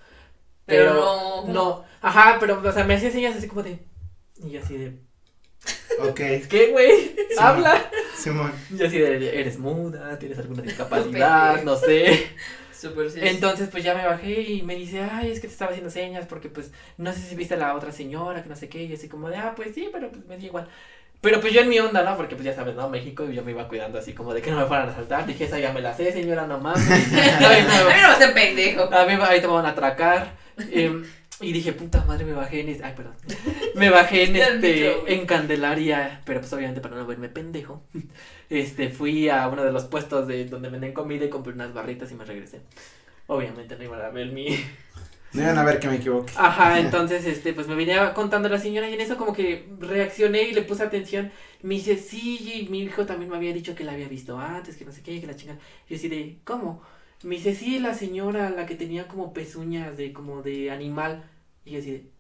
Pero 0.65 0.93
no. 0.93 1.45
No, 1.47 1.85
ajá, 2.01 2.37
pero, 2.39 2.61
o 2.63 2.71
sea, 2.71 2.83
me 2.83 2.93
hacía 2.95 3.11
señas 3.11 3.35
así 3.35 3.47
como 3.47 3.63
de, 3.63 3.79
y 4.43 4.51
yo 4.51 4.61
así 4.61 4.77
de, 4.77 4.99
Ok, 6.01 6.15
¿qué, 6.49 6.69
güey? 6.71 7.15
Habla. 7.37 7.89
Simón. 8.15 8.53
Y 8.71 8.77
yo 8.77 8.87
así 8.87 8.97
de, 8.99 9.39
eres 9.39 9.57
muda, 9.59 10.17
tienes 10.19 10.37
alguna 10.39 10.61
discapacidad, 10.61 11.63
no 11.63 11.75
sé. 11.75 12.27
Sí. 12.79 13.19
Entonces, 13.21 13.69
pues 13.69 13.83
ya 13.83 13.93
me 13.93 14.05
bajé 14.05 14.41
y 14.41 14.61
me 14.63 14.75
dice, 14.75 15.01
ay, 15.01 15.31
es 15.31 15.39
que 15.39 15.47
te 15.47 15.53
estaba 15.53 15.71
haciendo 15.71 15.91
señas 15.91 16.25
porque, 16.27 16.49
pues, 16.49 16.71
no 16.97 17.11
sé 17.11 17.19
si 17.19 17.35
viste 17.35 17.55
a 17.55 17.57
la 17.57 17.75
otra 17.75 17.91
señora, 17.91 18.41
que 18.41 18.49
no 18.49 18.55
sé 18.55 18.69
qué. 18.69 18.83
Y 18.83 18.93
así 18.93 19.09
como 19.09 19.29
de, 19.29 19.37
ah, 19.37 19.53
pues 19.55 19.75
sí, 19.75 19.89
pero 19.91 20.09
pues 20.09 20.25
me 20.25 20.37
da 20.37 20.43
igual. 20.43 20.67
Pero 21.21 21.41
pues 21.41 21.51
yo 21.51 21.61
en 21.61 21.69
mi 21.69 21.77
onda, 21.79 22.01
¿no? 22.03 22.15
Porque 22.15 22.35
pues 22.35 22.45
ya 22.45 22.55
sabes, 22.55 22.75
¿no? 22.75 22.89
México 22.89 23.29
y 23.29 23.35
yo 23.35 23.43
me 23.43 23.51
iba 23.51 23.67
cuidando 23.67 23.99
así 23.99 24.13
como 24.13 24.33
de 24.33 24.41
que 24.41 24.51
no 24.51 24.57
me 24.57 24.65
fueran 24.65 24.87
a 24.87 24.91
asaltar. 24.93 25.25
Dije, 25.25 25.43
esa 25.43 25.59
ya 25.59 25.73
me 25.73 25.81
la 25.81 25.93
sé, 25.93 26.13
señora, 26.13 26.47
no 26.47 26.59
mames. 26.59 26.87
A 26.89 27.49
mí 27.49 27.61
no, 27.67 27.85
me 27.85 27.93
hace 27.93 28.29
pendejo. 28.29 28.83
a 28.83 29.05
mí 29.05 29.13
ahí 29.21 29.41
te 29.41 29.47
van 29.47 29.65
a 29.65 29.69
atracar. 29.69 30.33
Em, 30.71 31.03
y 31.41 31.51
dije, 31.51 31.73
puta 31.73 32.03
madre, 32.05 32.23
me 32.23 32.33
bajé 32.33 32.61
en 32.61 32.69
este, 32.69 32.85
ay, 32.85 32.93
perdón. 32.95 33.15
Me 33.75 33.89
bajé 33.89 34.23
en 34.23 34.35
este, 34.37 35.13
en 35.13 35.25
Candelaria, 35.25 36.21
pero 36.25 36.39
pues 36.39 36.53
obviamente 36.53 36.79
para 36.79 36.95
no 36.95 37.05
verme 37.05 37.27
pendejo. 37.27 37.83
Este, 38.49 38.89
fui 38.89 39.29
a 39.29 39.47
uno 39.47 39.63
de 39.63 39.71
los 39.71 39.85
puestos 39.85 40.27
de 40.27 40.45
donde 40.45 40.69
venden 40.69 40.93
comida 40.93 41.25
y 41.25 41.29
compré 41.29 41.53
unas 41.53 41.73
barritas 41.73 42.11
y 42.11 42.15
me 42.15 42.25
regresé. 42.25 42.61
Obviamente 43.27 43.77
no 43.77 43.83
iban 43.83 44.01
a 44.01 44.09
ver 44.09 44.31
mi, 44.31 44.47
No 45.33 45.43
iban 45.43 45.57
a 45.59 45.63
ver 45.63 45.79
que 45.79 45.87
me 45.87 45.97
equivoqué. 45.97 46.33
Ajá, 46.35 46.79
entonces, 46.81 47.25
este, 47.25 47.53
pues 47.53 47.67
me 47.67 47.75
venía 47.75 48.13
contando 48.13 48.49
la 48.49 48.57
señora 48.57 48.89
y 48.89 48.93
en 48.95 49.01
eso 49.01 49.17
como 49.17 49.33
que 49.33 49.69
reaccioné 49.79 50.43
y 50.43 50.53
le 50.53 50.63
puse 50.63 50.83
atención. 50.83 51.31
Me 51.61 51.75
dice, 51.75 51.97
sí, 51.97 52.65
y 52.65 52.69
mi 52.69 52.81
hijo 52.81 53.05
también 53.05 53.29
me 53.29 53.37
había 53.37 53.53
dicho 53.53 53.75
que 53.75 53.83
la 53.83 53.91
había 53.93 54.07
visto 54.07 54.39
antes, 54.39 54.75
que 54.75 54.85
no 54.85 54.91
sé 54.91 55.03
qué, 55.03 55.21
que 55.21 55.27
la 55.27 55.35
chingada. 55.35 55.59
Yo 55.87 55.95
así 55.95 56.07
de, 56.09 56.39
¿cómo? 56.43 56.81
Me 57.23 57.35
dice, 57.35 57.53
sí, 57.53 57.79
la 57.79 57.93
señora, 57.93 58.49
la 58.49 58.65
que 58.65 58.75
tenía 58.75 59.07
como 59.07 59.33
pezuñas 59.33 59.97
de, 59.97 60.13
como 60.13 60.41
de 60.41 60.71
animal. 60.71 61.23
Y 61.65 61.71
yo 61.71 61.79
así 61.79 61.91
de, 61.91 62.11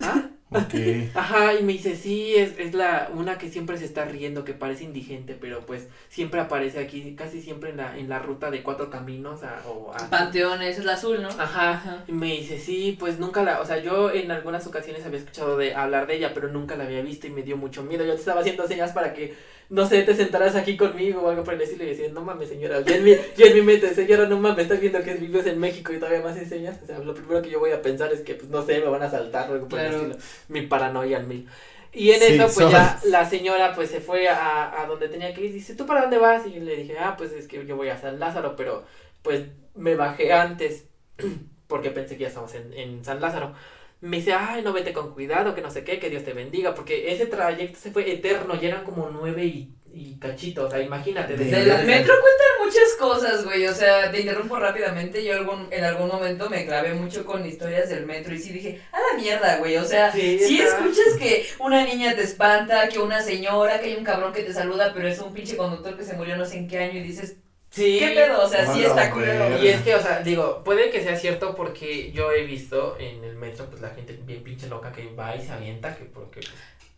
¿ah? 0.00 0.30
Ajá, 1.14 1.54
y 1.54 1.62
me 1.62 1.72
dice, 1.74 1.94
sí, 1.96 2.34
es, 2.34 2.58
es 2.58 2.74
la, 2.74 3.10
una 3.14 3.38
que 3.38 3.48
siempre 3.48 3.78
se 3.78 3.84
está 3.84 4.04
riendo, 4.04 4.44
que 4.44 4.52
parece 4.52 4.84
indigente, 4.84 5.36
pero 5.40 5.64
pues 5.64 5.88
siempre 6.08 6.40
aparece 6.40 6.80
aquí, 6.80 7.14
casi 7.14 7.40
siempre 7.40 7.70
en 7.70 7.76
la, 7.76 7.96
en 7.96 8.08
la 8.08 8.18
ruta 8.18 8.50
de 8.50 8.62
cuatro 8.62 8.90
caminos 8.90 9.42
a- 9.44 9.62
o 9.68 9.92
a... 9.94 10.10
Panteón, 10.10 10.62
esa 10.62 10.80
es 10.80 10.84
la 10.86 10.94
azul, 10.94 11.22
¿no? 11.22 11.28
Ajá, 11.28 11.70
Ajá. 11.72 12.04
y 12.08 12.12
me 12.12 12.26
dice, 12.26 12.58
sí, 12.58 12.96
pues 12.98 13.18
nunca 13.20 13.42
la, 13.44 13.60
o 13.60 13.64
sea, 13.64 13.78
yo 13.78 14.10
en 14.10 14.30
algunas 14.32 14.66
ocasiones 14.66 15.04
había 15.06 15.18
escuchado 15.20 15.56
de 15.56 15.74
hablar 15.74 16.06
de 16.08 16.16
ella, 16.16 16.32
pero 16.34 16.48
nunca 16.48 16.76
la 16.76 16.84
había 16.84 17.02
visto 17.02 17.26
y 17.26 17.30
me 17.30 17.42
dio 17.42 17.56
mucho 17.56 17.82
miedo. 17.84 18.04
Yo 18.04 18.14
te 18.14 18.18
estaba 18.20 18.40
haciendo 18.40 18.66
señas 18.66 18.92
para 18.92 19.12
que, 19.14 19.34
no 19.70 19.86
sé, 19.86 20.02
te 20.02 20.14
sentaras 20.14 20.56
aquí 20.56 20.76
conmigo 20.76 21.22
o 21.22 21.28
algo 21.30 21.44
por 21.44 21.54
el 21.54 21.60
estilo 21.62 21.84
y 21.84 21.88
decía, 21.88 22.08
no 22.12 22.22
mames, 22.22 22.48
señora, 22.50 22.80
yo 22.82 22.94
en 22.94 23.04
mi, 23.04 23.12
yo 23.36 23.46
en 23.46 23.54
mi 23.54 23.62
mente, 23.62 23.94
señora, 23.94 24.26
no 24.26 24.38
mames, 24.38 24.64
estás 24.64 24.80
viendo 24.80 25.02
que 25.02 25.14
vives 25.14 25.46
en 25.46 25.58
México 25.60 25.92
y 25.92 25.98
todavía 25.98 26.20
más 26.22 26.36
enseñas. 26.36 26.78
O 26.82 26.86
sea, 26.86 26.98
lo 26.98 27.14
primero 27.14 27.40
que 27.42 27.50
yo 27.50 27.60
voy 27.60 27.72
a 27.72 27.82
pensar 27.82 28.12
es 28.12 28.20
que, 28.22 28.34
pues, 28.34 28.50
no 28.50 28.62
sé, 28.66 28.80
me 28.80 28.86
van 28.88 29.02
a 29.02 29.06
asaltar 29.06 29.50
o 29.50 29.54
algo 29.54 29.68
por 29.68 29.78
Claro. 29.78 29.88
el 29.96 30.12
estilo. 30.12 30.16
Mi 30.48 30.62
paranoia 30.62 31.18
al 31.18 31.26
mil. 31.26 31.48
Y 31.92 32.10
en 32.12 32.20
Sí, 32.20 32.34
eso, 32.34 32.52
pues 32.54 32.68
ya 32.70 33.00
la 33.04 33.28
señora, 33.28 33.74
pues 33.74 33.90
se 33.90 34.00
fue 34.00 34.28
a, 34.28 34.80
a 34.82 34.86
donde 34.86 35.08
tenía 35.08 35.34
que 35.34 35.42
ir. 35.44 35.52
Dice, 35.52 35.74
¿tú 35.74 35.86
para 35.86 36.02
dónde 36.02 36.18
vas? 36.18 36.46
Y 36.46 36.52
yo 36.52 36.60
le 36.62 36.76
dije, 36.76 36.98
ah, 36.98 37.16
pues 37.16 37.32
es 37.32 37.48
que 37.48 37.64
yo 37.66 37.76
voy 37.76 37.88
a 37.88 37.98
San 37.98 38.20
Lázaro, 38.20 38.54
pero 38.56 38.84
pues 39.22 39.42
me 39.74 39.94
bajé 39.96 40.32
antes 40.32 40.84
porque 41.66 41.90
pensé 41.90 42.16
que 42.16 42.22
ya 42.22 42.28
estamos 42.28 42.54
en, 42.54 42.72
en 42.74 43.04
San 43.04 43.20
Lázaro. 43.20 43.54
Me 44.00 44.16
dice, 44.18 44.32
ay, 44.32 44.62
no 44.62 44.72
vete 44.72 44.92
con 44.92 45.12
cuidado, 45.12 45.54
que 45.54 45.60
no 45.62 45.70
sé 45.70 45.84
qué, 45.84 45.98
que 45.98 46.08
Dios 46.10 46.24
te 46.24 46.32
bendiga, 46.32 46.74
porque 46.74 47.12
ese 47.12 47.26
trayecto 47.26 47.78
se 47.78 47.90
fue 47.90 48.10
eterno, 48.10 48.58
ya 48.60 48.68
eran 48.68 48.84
como 48.84 49.10
nueve 49.10 49.44
y, 49.44 49.74
y 49.92 50.18
cachito, 50.18 50.66
o 50.66 50.70
sea, 50.70 50.80
imagínate. 50.80 51.36
desde 51.36 51.56
Del 51.58 51.68
la- 51.68 51.82
metro 51.82 52.14
cuentan 52.20 52.64
muchas 52.64 52.94
cosas, 52.98 53.44
güey. 53.44 53.66
O 53.66 53.74
sea, 53.74 54.10
te 54.10 54.20
interrumpo 54.20 54.56
rápidamente. 54.58 55.22
Yo 55.24 55.34
algún, 55.34 55.66
en 55.70 55.84
algún 55.84 56.08
momento 56.08 56.48
me 56.48 56.64
clavé 56.64 56.94
mucho 56.94 57.24
con 57.26 57.44
historias 57.44 57.90
del 57.90 58.06
metro 58.06 58.32
y 58.34 58.38
sí 58.38 58.52
dije, 58.52 58.80
a 58.92 58.98
la 59.00 59.20
mierda, 59.22 59.58
güey. 59.58 59.76
O 59.76 59.84
sea, 59.84 60.10
Sí, 60.12 60.38
si 60.38 60.60
escuchas 60.62 61.16
que 61.18 61.44
una 61.58 61.84
niña 61.84 62.14
te 62.14 62.22
espanta, 62.22 62.88
que 62.88 62.98
una 63.00 63.20
señora, 63.22 63.80
que 63.80 63.88
hay 63.90 63.96
un 63.96 64.04
cabrón 64.04 64.32
que 64.32 64.42
te 64.44 64.54
saluda, 64.54 64.92
pero 64.94 65.08
es 65.08 65.18
un 65.18 65.34
pinche 65.34 65.56
conductor 65.56 65.96
que 65.98 66.04
se 66.04 66.14
murió 66.16 66.36
no 66.36 66.46
sé 66.46 66.56
en 66.58 66.68
qué 66.68 66.78
año 66.78 67.00
y 67.00 67.02
dices, 67.02 67.36
Sí. 67.70 67.98
¿qué 68.00 68.08
pedo? 68.10 68.42
O 68.42 68.48
sea, 68.48 68.66
sí 68.66 68.84
está 68.84 69.10
culero. 69.12 69.62
Y 69.62 69.68
es 69.68 69.82
que, 69.82 69.94
o 69.94 70.00
sea, 70.02 70.20
digo, 70.22 70.62
puede 70.64 70.90
que 70.90 71.02
sea 71.02 71.16
cierto 71.16 71.54
porque 71.54 72.10
yo 72.12 72.32
he 72.32 72.44
visto 72.44 72.96
en 72.98 73.22
el 73.22 73.36
metro, 73.36 73.66
pues 73.66 73.80
la 73.80 73.90
gente 73.90 74.18
bien 74.24 74.42
pinche 74.42 74.68
loca 74.68 74.92
que 74.92 75.12
va 75.14 75.36
y 75.36 75.40
se 75.40 75.52
avienta, 75.52 75.94
que 75.96 76.04
porque 76.06 76.40
pues, 76.40 76.52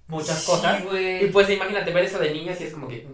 muchas 0.09 0.41
Sí, 0.41 0.47
cosas. 0.51 0.83
Y 1.21 1.27
pues 1.27 1.51
imagínate 1.51 1.93
ver 1.93 2.05
eso 2.05 2.19
de 2.19 2.33
niñas 2.33 2.61
y 2.61 2.65
es 2.65 2.73
como 2.73 2.89
que... 2.89 3.07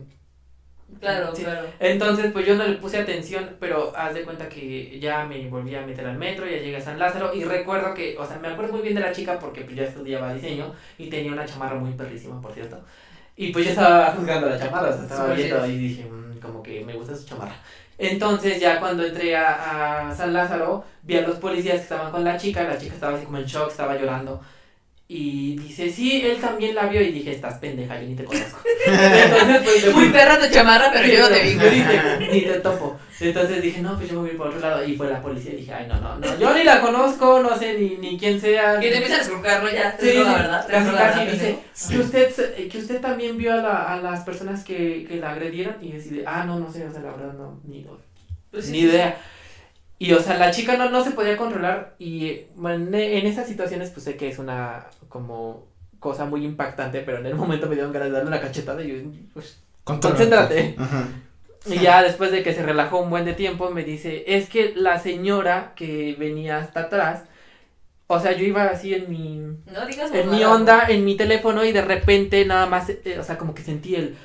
Claro, 1.00 1.34
Sí. 1.34 1.42
claro. 1.44 1.68
Entonces, 1.80 2.32
pues 2.32 2.46
yo 2.46 2.54
no 2.54 2.66
le 2.66 2.76
puse 2.76 2.96
atención, 2.98 3.56
pero 3.60 3.92
haz 3.94 4.14
de 4.14 4.22
cuenta 4.24 4.48
que 4.48 4.98
ya 4.98 5.24
me 5.26 5.46
volví 5.48 5.74
a 5.74 5.82
meter 5.86 6.06
al 6.06 6.16
metro, 6.16 6.46
ya 6.46 6.56
llegué 6.56 6.76
a 6.76 6.80
San 6.80 6.98
Lázaro 6.98 7.34
y 7.34 7.44
recuerdo 7.44 7.92
que, 7.92 8.16
o 8.16 8.24
sea, 8.26 8.38
me 8.38 8.48
acuerdo 8.48 8.72
muy 8.72 8.82
bien 8.82 8.94
de 8.94 9.02
la 9.02 9.12
chica 9.12 9.38
porque 9.38 9.62
pues 9.62 9.76
ya 9.76 9.84
estudiaba 9.84 10.32
diseño 10.32 10.74
y 10.96 11.10
tenía 11.10 11.32
una 11.32 11.44
chamarra 11.44 11.76
muy 11.76 11.92
perrísima, 11.92 12.40
por 12.40 12.52
cierto. 12.54 12.82
Y 13.40 13.52
pues 13.52 13.66
yo 13.66 13.70
estaba 13.70 14.06
juzgando 14.12 14.48
la 14.48 14.58
chamarra, 14.58 14.90
o 14.90 14.92
sea, 14.92 15.02
estaba 15.04 15.32
viendo 15.32 15.66
y 15.66 15.76
dije, 15.78 16.04
"Mm, 16.10 16.38
como 16.40 16.60
que 16.62 16.84
me 16.84 16.92
gusta 16.94 17.14
su 17.14 17.24
chamarra. 17.24 17.54
Entonces 17.96 18.60
ya 18.60 18.80
cuando 18.80 19.04
entré 19.04 19.36
a, 19.36 20.08
a 20.10 20.14
San 20.14 20.32
Lázaro, 20.32 20.84
vi 21.02 21.16
a 21.16 21.22
los 21.22 21.36
policías 21.38 21.76
que 21.76 21.82
estaban 21.82 22.10
con 22.10 22.24
la 22.24 22.36
chica, 22.36 22.64
la 22.64 22.76
chica 22.76 22.94
estaba 22.94 23.16
así 23.16 23.24
como 23.24 23.38
en 23.38 23.44
shock, 23.44 23.70
estaba 23.70 23.96
llorando. 23.96 24.40
Y 25.10 25.56
dice, 25.56 25.90
sí, 25.90 26.20
él 26.22 26.36
también 26.36 26.74
la 26.74 26.84
vio 26.86 27.00
y 27.00 27.10
dije, 27.10 27.32
estás 27.32 27.54
pendeja, 27.54 27.98
yo 27.98 28.08
ni 28.08 28.14
te 28.14 28.24
conozco. 28.24 28.60
Entonces, 28.86 29.62
pues, 29.64 29.94
Muy 29.94 30.10
perra 30.10 30.38
tu 30.38 30.52
chamarra, 30.52 30.90
pero 30.92 31.08
yo 31.08 31.20
no 31.20 31.28
te 31.28 31.42
vi, 31.44 31.54
Ni 31.54 31.58
te, 31.58 32.28
ni 32.30 32.40
te 32.42 32.60
topo. 32.60 32.98
Entonces 33.18 33.62
dije, 33.62 33.80
no, 33.80 33.96
pues 33.96 34.10
yo 34.10 34.16
me 34.16 34.20
voy 34.20 34.28
a 34.28 34.32
ir 34.32 34.38
por 34.38 34.48
otro 34.48 34.60
lado. 34.60 34.84
Y 34.84 34.96
fue 34.98 35.08
la 35.08 35.22
policía 35.22 35.54
y 35.54 35.56
dije, 35.56 35.72
ay, 35.72 35.86
no, 35.88 35.98
no, 35.98 36.18
no. 36.18 36.38
Yo 36.38 36.52
ni 36.52 36.62
la 36.62 36.82
conozco, 36.82 37.40
no 37.42 37.56
sé 37.58 37.78
ni, 37.78 37.96
ni 37.96 38.18
quién 38.18 38.38
sea. 38.38 38.76
Y 38.76 38.90
te 38.90 38.96
empiezan 38.96 39.20
a 39.20 39.22
escrucarlo 39.22 39.70
ya. 39.70 39.96
Sí, 39.98 40.12
la 40.12 40.34
verdad. 40.34 40.66
casi, 40.68 40.90
casi 40.90 41.18
verdad, 41.18 41.32
dice 41.32 41.58
que 41.88 41.98
usted, 41.98 42.54
eh, 42.58 42.68
que 42.68 42.78
usted 42.78 43.00
también 43.00 43.38
vio 43.38 43.54
a, 43.54 43.56
la, 43.56 43.94
a 43.94 44.00
las 44.02 44.20
personas 44.24 44.62
que, 44.62 45.06
que 45.08 45.16
la 45.16 45.32
agredieron. 45.32 45.76
Y 45.80 45.92
decide, 45.92 46.24
ah, 46.26 46.44
no, 46.44 46.60
no 46.60 46.70
sé, 46.70 46.84
o 46.86 46.92
sea, 46.92 47.00
la 47.00 47.12
verdad, 47.12 47.32
no, 47.32 47.60
ni, 47.64 47.86
Pues 48.50 48.66
sí, 48.66 48.72
ni 48.72 48.80
sí, 48.80 48.84
idea. 48.84 49.18
Y, 49.98 50.12
o 50.12 50.20
sea, 50.20 50.36
la 50.36 50.52
chica 50.52 50.76
no, 50.76 50.90
no 50.90 51.02
se 51.02 51.10
podía 51.10 51.36
controlar. 51.36 51.96
Y, 51.98 52.42
bueno, 52.54 52.86
en, 52.88 52.94
en 52.94 53.26
esas 53.26 53.48
situaciones, 53.48 53.90
pues 53.90 54.04
sé 54.04 54.16
que 54.16 54.28
es 54.28 54.38
una, 54.38 54.86
como, 55.08 55.66
cosa 55.98 56.24
muy 56.24 56.44
impactante, 56.44 57.00
pero 57.00 57.18
en 57.18 57.26
el 57.26 57.34
momento 57.34 57.66
me 57.66 57.74
dieron 57.74 57.92
ganas 57.92 58.08
de 58.08 58.14
darle 58.14 58.28
una 58.28 58.40
cachetada 58.40 58.82
y 58.82 58.88
yo, 58.88 59.10
pues, 59.34 59.60
Contrólate. 59.84 60.24
concéntrate. 60.24 60.74
Ajá. 60.78 61.08
Y 61.66 61.80
ya 61.80 62.02
después 62.02 62.30
de 62.30 62.42
que 62.42 62.54
se 62.54 62.62
relajó 62.62 63.00
un 63.00 63.10
buen 63.10 63.24
de 63.24 63.34
tiempo, 63.34 63.70
me 63.70 63.84
dice, 63.84 64.24
es 64.26 64.48
que 64.48 64.72
la 64.76 64.98
señora 64.98 65.72
que 65.74 66.16
venía 66.18 66.58
hasta 66.58 66.80
atrás, 66.80 67.24
o 68.06 68.20
sea, 68.20 68.32
yo 68.32 68.44
iba 68.44 68.64
así 68.64 68.94
en 68.94 69.10
mi, 69.10 69.38
No 69.70 69.86
digas 69.86 70.10
en 70.14 70.30
mi 70.30 70.44
onda, 70.44 70.86
en 70.88 71.04
mi 71.04 71.16
teléfono 71.16 71.64
y 71.64 71.72
de 71.72 71.82
repente 71.82 72.44
nada 72.46 72.66
más, 72.66 72.88
eh, 72.88 73.18
o 73.18 73.24
sea, 73.24 73.36
como 73.36 73.54
que 73.54 73.62
sentí 73.62 73.96
el 73.96 74.16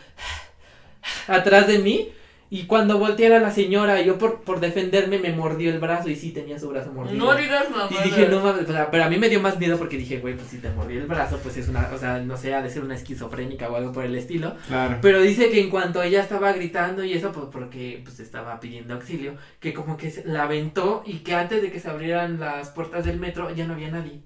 atrás 1.28 1.68
de 1.68 1.80
mí 1.80 2.14
y 2.56 2.66
cuando 2.68 3.00
volteé 3.00 3.26
era 3.26 3.40
la 3.40 3.50
señora, 3.52 4.02
yo 4.02 4.18
por, 4.18 4.42
por 4.42 4.60
defenderme 4.60 5.18
me 5.18 5.32
mordió 5.34 5.72
el 5.72 5.80
brazo 5.80 6.10
y 6.10 6.16
sí 6.16 6.32
tenía 6.32 6.60
su 6.60 6.70
brazo 6.70 6.92
mordido. 6.94 7.18
No 7.18 7.36
digas 7.36 7.70
mamadas. 7.72 7.92
Y 7.92 8.04
dije, 8.10 8.28
no 8.28 8.42
mames, 8.42 8.70
o 8.70 8.72
sea, 8.72 8.92
pero 8.92 9.06
a 9.06 9.10
mí 9.10 9.18
me 9.18 9.28
dio 9.30 9.42
más 9.42 9.58
miedo 9.58 9.78
porque 9.78 9.98
dije, 9.98 10.20
güey, 10.20 10.36
pues 10.36 10.48
si 10.50 10.58
te 10.60 10.70
mordió 10.70 11.00
el 11.02 11.08
brazo, 11.08 11.40
pues 11.42 11.58
es 11.58 11.68
una, 11.68 11.90
o 11.94 11.98
sea, 11.98 12.20
no 12.20 12.38
sé, 12.38 12.54
ha 12.54 12.62
de 12.62 12.70
ser 12.70 12.84
una 12.84 12.96
esquizofrénica 12.96 13.70
o 13.70 13.76
algo 13.76 13.92
por 13.92 14.06
el 14.06 14.16
estilo. 14.16 14.56
Claro. 14.68 15.00
Pero 15.02 15.20
dice 15.22 15.50
que 15.50 15.62
en 15.62 15.70
cuanto 15.70 16.04
ella 16.04 16.22
estaba 16.22 16.54
gritando 16.54 17.04
y 17.04 17.14
eso, 17.14 17.32
pues 17.32 17.48
porque 17.52 18.02
pues 18.04 18.20
estaba 18.20 18.60
pidiendo 18.60 18.94
auxilio, 18.94 19.36
que 19.60 19.74
como 19.74 19.98
que 19.98 20.12
se- 20.12 20.26
la 20.26 20.44
aventó 20.44 21.04
y 21.06 21.20
que 21.20 21.34
antes 21.34 21.62
de 21.62 21.72
que 21.72 21.80
se 21.80 21.90
abrieran 21.90 22.40
las 22.40 22.70
puertas 22.70 23.06
del 23.06 23.20
metro 23.20 23.50
ya 23.54 23.66
no 23.66 23.74
había 23.74 23.90
nadie. 23.90 24.22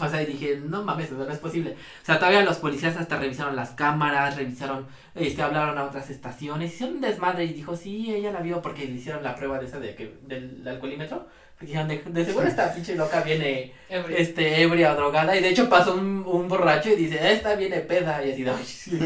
O 0.00 0.08
sea, 0.08 0.22
y 0.22 0.26
dije, 0.26 0.60
no 0.64 0.84
mames, 0.84 1.10
no 1.12 1.28
es 1.28 1.38
posible. 1.38 1.72
O 2.02 2.04
sea, 2.06 2.18
todavía 2.18 2.42
los 2.44 2.58
policías 2.58 2.96
hasta 2.96 3.18
revisaron 3.18 3.56
las 3.56 3.70
cámaras, 3.70 4.36
revisaron, 4.36 4.86
este, 5.14 5.42
hablaron 5.42 5.76
a 5.76 5.84
otras 5.84 6.08
estaciones, 6.10 6.72
hicieron 6.72 6.96
un 6.96 7.00
desmadre 7.02 7.44
y 7.44 7.52
dijo, 7.52 7.74
sí, 7.76 8.14
ella 8.14 8.30
la 8.30 8.40
vio 8.40 8.62
porque 8.62 8.84
le 8.84 8.92
hicieron 8.92 9.22
la 9.24 9.34
prueba 9.34 9.58
de 9.58 9.66
esa 9.66 9.80
de 9.80 9.94
que, 9.96 10.14
del 10.26 10.62
alcoholímetro. 10.66 11.26
Dijeron, 11.60 11.88
de, 11.88 12.00
de 12.06 12.24
seguro 12.24 12.46
esta 12.46 12.72
pinche 12.72 12.94
loca 12.94 13.20
viene 13.22 13.72
Ebrio. 13.88 14.16
este, 14.16 14.62
ebria 14.62 14.92
o 14.92 14.94
drogada. 14.94 15.36
Y 15.36 15.42
de 15.42 15.48
hecho 15.48 15.68
pasó 15.68 15.94
un, 15.94 16.22
un 16.24 16.46
borracho 16.46 16.90
y 16.90 16.94
dice, 16.94 17.32
esta 17.32 17.56
viene 17.56 17.80
peda. 17.80 18.24
Y 18.24 18.30
así, 18.30 18.44
de, 18.44 18.50
"Ay, 18.52 18.64
sí". 18.64 18.96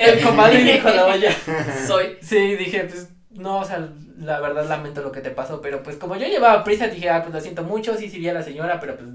el 0.00 0.20
comadre 0.22 0.62
dijo, 0.62 0.88
no, 0.90 1.06
vaya. 1.06 1.34
Soy. 1.86 2.18
Sí, 2.20 2.54
dije, 2.54 2.84
pues, 2.84 3.08
no, 3.30 3.58
o 3.58 3.64
sea, 3.64 3.88
la 4.18 4.38
verdad 4.40 4.68
lamento 4.68 5.02
lo 5.02 5.10
que 5.10 5.20
te 5.20 5.30
pasó, 5.30 5.60
pero 5.60 5.82
pues 5.82 5.96
como 5.96 6.14
yo 6.16 6.26
llevaba 6.28 6.62
prisa, 6.62 6.86
dije, 6.86 7.10
ah, 7.10 7.22
pues 7.22 7.34
lo 7.34 7.40
siento 7.40 7.64
mucho, 7.64 7.96
sí, 7.96 8.08
sí 8.08 8.18
vi 8.20 8.28
a 8.28 8.32
la 8.34 8.42
señora, 8.44 8.78
pero 8.80 8.94
pues, 8.96 9.08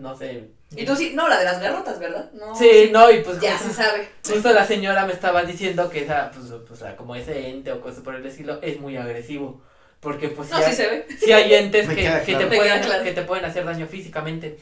no 0.00 0.16
sé. 0.16 0.48
Y 0.76 0.84
tú 0.84 0.94
sí, 0.96 1.12
no, 1.14 1.28
la 1.28 1.38
de 1.38 1.44
las 1.44 1.60
garrotas, 1.60 1.98
¿verdad? 1.98 2.30
No. 2.32 2.54
Sí, 2.54 2.90
no, 2.92 3.10
y 3.10 3.20
pues 3.22 3.40
Ya 3.40 3.52
justo, 3.58 3.68
se 3.68 3.74
sabe. 3.74 4.08
justo 4.26 4.52
la 4.52 4.64
señora 4.66 5.04
me 5.06 5.12
estaba 5.12 5.42
diciendo 5.44 5.90
que 5.90 6.04
esa, 6.04 6.30
pues, 6.30 6.46
pues, 6.66 6.94
como 6.96 7.14
ese 7.16 7.48
ente 7.48 7.72
o 7.72 7.80
cosas 7.80 8.02
por 8.02 8.14
el 8.14 8.24
estilo, 8.24 8.58
es 8.62 8.78
muy 8.80 8.96
agresivo. 8.96 9.62
Porque 10.00 10.28
pues 10.28 10.48
No, 10.50 10.56
sí, 10.56 10.62
sí 10.62 10.68
hay, 10.70 10.74
se 10.76 10.86
ve. 10.88 11.06
sí 11.18 11.32
hay 11.32 11.54
entes 11.54 11.86
que, 11.86 11.94
que 11.96 12.02
claro. 12.32 12.48
te 12.48 12.56
pueden, 12.56 12.82
claro. 12.82 13.04
que 13.04 13.12
te 13.12 13.22
pueden 13.22 13.44
hacer 13.44 13.64
daño 13.66 13.86
físicamente. 13.86 14.58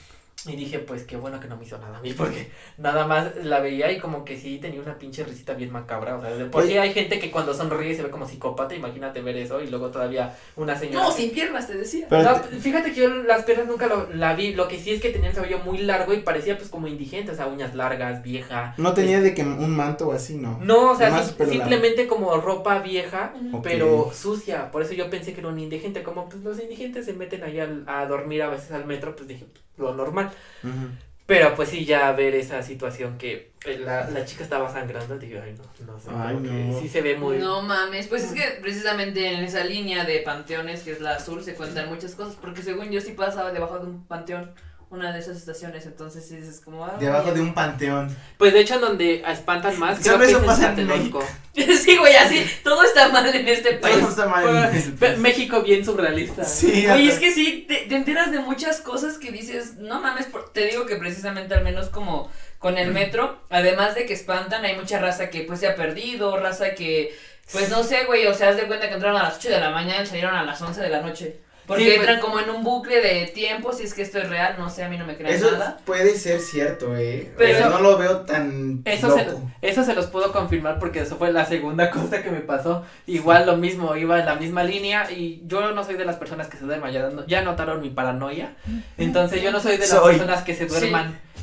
Y 0.49 0.57
dije, 0.57 0.79
pues 0.79 1.05
qué 1.05 1.17
bueno 1.17 1.39
que 1.41 1.49
no 1.49 1.57
me 1.57 1.65
hizo 1.65 1.79
nada 1.79 1.99
a 1.99 2.01
mí, 2.01 2.13
porque 2.13 2.51
nada 2.79 3.07
más 3.07 3.37
la 3.45 3.61
veía 3.61 3.93
y 3.93 3.99
como 3.99 4.25
que 4.25 4.37
sí 4.39 4.59
tenía 4.59 4.81
una 4.81 4.99
pinche 4.99 5.25
risita 5.25 5.55
bien 5.55 5.71
macabra. 5.71 6.17
O 6.17 6.21
sea, 6.23 6.31
de 6.35 6.45
por 6.47 6.63
sí 6.63 6.71
Oye. 6.71 6.81
hay 6.81 6.93
gente 6.93 7.19
que 7.19 7.31
cuando 7.31 7.53
sonríe 7.55 7.95
se 7.95 8.03
ve 8.03 8.11
como 8.11 8.27
psicópata, 8.27 8.75
imagínate 8.75 9.21
ver 9.21 9.37
eso, 9.37 9.61
y 9.63 9.69
luego 9.69 9.91
todavía 9.91 10.35
una 10.57 10.77
señora. 10.79 11.05
No, 11.05 11.13
sin 11.13 11.31
piernas, 11.31 11.67
te 11.67 11.77
decía. 11.77 12.07
Pero 12.09 12.23
No, 12.23 12.41
te- 12.41 12.57
fíjate 12.57 12.93
que 12.93 13.01
yo 13.03 13.09
las 13.09 13.45
piernas 13.45 13.67
nunca 13.67 13.87
lo, 13.87 14.09
la 14.13 14.35
vi, 14.35 14.55
lo 14.55 14.69
que 14.69 14.79
sí 14.79 14.93
es 14.93 15.01
que 15.01 15.11
tenía 15.11 15.31
el 15.31 15.35
cabello 15.37 15.59
muy 15.59 15.79
largo 15.79 16.13
y 16.15 16.19
parecía 16.21 16.57
pues 16.57 16.71
como 16.71 16.87
indigente, 16.89 17.33
o 17.33 17.35
sea, 17.35 17.47
uñas 17.47 17.75
largas, 17.75 18.23
vieja. 18.23 18.75
no 18.79 18.95
tenía 18.95 19.21
de 19.21 19.35
que 19.35 19.43
un 19.43 19.77
manto 19.77 20.09
o 20.09 20.13
así, 20.13 20.37
¿no. 20.37 20.59
No, 20.63 20.93
o 20.93 20.97
sea, 20.97 21.11
largo. 21.11 21.47
simplemente 21.47 22.07
como 22.07 22.37
ropa 22.39 22.79
vieja, 22.81 23.35
pero 23.63 24.11
sucia. 24.15 24.71
Por 24.71 24.83
eso 24.83 24.95
yo 24.95 25.11
pensé 25.11 25.33
que 25.35 25.41
era 25.41 25.49
un 25.49 25.59
indigente. 25.59 26.03
Como 26.03 26.29
pues 26.29 26.43
los 26.43 26.61
indigentes 26.61 27.05
se 27.07 27.13
meten 27.13 27.43
ahí 27.45 27.59
al- 27.61 27.85
a 27.87 28.07
dormir 28.07 28.43
a 28.43 28.49
veces 28.49 28.73
al 28.73 28.85
metro, 28.87 29.15
pues 29.17 29.29
dije, 29.29 29.47
lo 29.79 29.95
normal. 29.95 30.31
Pero 31.27 31.55
pues 31.55 31.69
sí, 31.69 31.85
ya 31.85 32.11
ver 32.13 32.35
esa 32.35 32.63
situación 32.63 33.19
que 33.19 33.53
eh, 33.67 33.79
la, 33.79 34.09
la 34.09 34.25
chica 34.25 34.43
estaba 34.43 34.73
sangrando, 34.73 35.19
dije, 35.19 35.39
ay, 35.39 35.55
no, 35.59 35.93
no 35.93 36.01
sé. 36.01 36.09
Ay, 36.17 36.39
que. 36.39 36.81
Sí 36.81 36.89
se 36.89 37.03
ve 37.03 37.17
muy. 37.17 37.37
No 37.37 37.61
mames, 37.61 38.07
pues 38.07 38.25
es 38.25 38.33
que 38.33 38.59
precisamente 38.63 39.35
en 39.35 39.45
esa 39.45 39.63
línea 39.63 40.07
de 40.07 40.21
panteones, 40.21 40.83
que 40.85 40.93
es 40.93 41.03
la 41.03 41.17
azul, 41.17 41.43
se 41.45 41.53
cuentan 41.55 41.91
muchas 41.91 42.15
cosas, 42.15 42.35
porque 42.41 42.63
según 42.63 42.91
yo 42.91 43.03
sí 43.03 43.13
pasaba 43.13 43.53
debajo 43.53 43.79
de 43.79 43.89
un 43.89 44.07
panteón, 44.07 44.53
una 44.91 45.13
de 45.13 45.19
esas 45.19 45.37
estaciones, 45.37 45.85
entonces 45.85 46.31
es 46.33 46.61
como... 46.61 46.85
ah, 46.85 46.97
Debajo 46.99 47.25
vaya. 47.25 47.35
de 47.35 47.41
un 47.43 47.53
panteón. 47.53 48.17
Pues 48.39 48.53
de 48.55 48.61
hecho, 48.61 48.77
en 48.77 48.81
donde 48.81 49.23
espantan 49.27 49.79
más, 49.79 49.99
creo 50.01 50.19
que 50.19 50.25
eso 50.27 50.39
es 50.39 50.45
pasa 50.45 50.69
en 50.71 50.75
Tlatelolco. 50.77 51.23
sí, 51.55 51.97
güey, 51.99 52.17
así, 52.17 52.47
todo 52.65 52.83
está 52.85 53.09
mal 53.11 53.27
en 53.35 53.47
este 53.49 53.75
país. 53.75 53.99
Todo 53.99 54.09
está 54.09 54.27
mal 54.27 54.49
en 54.49 54.77
ese 54.77 54.91
Pe- 54.93 55.09
país. 55.09 55.19
México 55.19 55.63
bien 55.63 55.85
surrealista. 55.85 56.45
Sí, 56.45 56.87
Oye, 56.89 57.09
es 57.09 57.19
que 57.19 57.33
sí, 57.33 57.67
te, 57.69 57.87
te 57.87 57.97
enteras 57.97 58.31
de 58.33 58.39
muchas 58.39 58.81
cosas 58.81 59.19
que 59.19 59.31
dices, 59.31 59.77
no 59.77 60.01
mames, 60.01 60.27
por- 60.27 60.51
te 60.53 60.65
digo 60.67 60.87
que 60.87 60.97
precisamente 60.97 61.55
al 61.55 61.65
menos 61.65 61.89
como 61.91 62.31
con 62.59 62.79
el 62.79 62.91
metro, 62.93 63.43
además 63.51 63.95
de 63.95 64.07
que 64.07 64.15
espantan, 64.15 64.65
hay 64.65 64.75
mucha 64.77 64.99
raza 64.99 65.29
que 65.31 65.43
pues 65.43 65.61
se 65.61 65.69
ha 65.69 65.77
perdido, 65.77 66.37
raza 66.39 66.75
que, 66.75 67.15
pues 67.53 67.69
no 67.71 67.85
sé, 67.85 68.05
güey, 68.07 68.27
o 68.27 68.35
sea, 68.35 68.49
haz 68.49 68.57
de 68.57 68.63
cuenta 68.67 68.89
que 68.89 68.95
entraron 68.95 69.19
a 69.21 69.25
las 69.25 69.37
8 69.37 69.51
de 69.51 69.61
la 69.61 69.71
mañana 69.71 70.03
y 70.03 70.07
salieron 70.07 70.35
a 70.35 70.45
las 70.45 70.61
11 70.63 70.81
de 70.81 70.89
la 70.89 71.03
noche. 71.03 71.41
Porque 71.69 71.83
Sí, 71.85 71.89
pues- 71.91 71.99
entran 72.01 72.21
como 72.21 72.41
en 72.41 72.49
un 72.51 72.65
bucle 72.65 73.01
de 73.03 73.27
tiempo, 73.27 73.73
si 73.75 73.85
es 73.85 73.93
que 73.95 74.01
esto 74.03 74.19
es 74.19 74.29
real, 74.31 74.57
no 74.59 74.71
sé, 74.71 74.83
a 74.83 74.89
mí 74.89 74.97
no 74.97 75.05
me 75.07 75.17
creen 75.17 75.35
Eso 75.35 75.53
nada. 75.53 75.77
puede 75.85 76.17
ser 76.17 76.41
cierto, 76.41 76.97
eh. 76.97 77.31
Pero- 77.37 77.59
Pero 77.59 77.71
no 77.71 77.81
lo 77.81 77.99
veo 77.99 78.21
tan 78.23 78.81
Eso 78.87 79.11
se, 79.15 79.27
loco. 79.27 79.43
eso 79.61 79.85
se 79.85 79.95
los 79.95 80.07
puedo 80.07 80.33
confirmar 80.33 80.79
porque 80.79 81.01
eso 81.01 81.17
fue 81.17 81.31
la 81.31 81.45
segunda 81.45 81.91
cosa 82.11 82.23
que 82.23 82.31
me 82.31 82.41
pasó. 82.41 82.85
Igual 83.07 83.45
lo 83.47 83.57
mismo, 83.59 83.95
iba 83.97 84.19
en 84.19 84.25
la 84.27 84.35
misma 84.37 84.65
línea 84.65 85.11
y 85.11 85.43
yo 85.47 85.73
no 85.73 85.85
soy 85.85 85.97
de 85.97 86.07
las 86.07 86.17
personas 86.17 86.49
que 86.49 86.57
se 86.57 86.65
duermen, 86.65 86.91
ya, 86.93 87.11
no- 87.11 87.27
ya 87.27 87.43
notaron 87.43 87.83
mi 87.83 87.91
paranoia. 87.91 88.55
Entonces 88.97 89.43
yo 89.43 89.53
no 89.53 89.61
soy 89.61 89.73
de 89.73 89.79
las 89.81 89.91
Soy. 89.91 90.15
personas 90.17 90.43
que 90.45 90.55
se 90.55 90.69
Sí. 90.69 90.75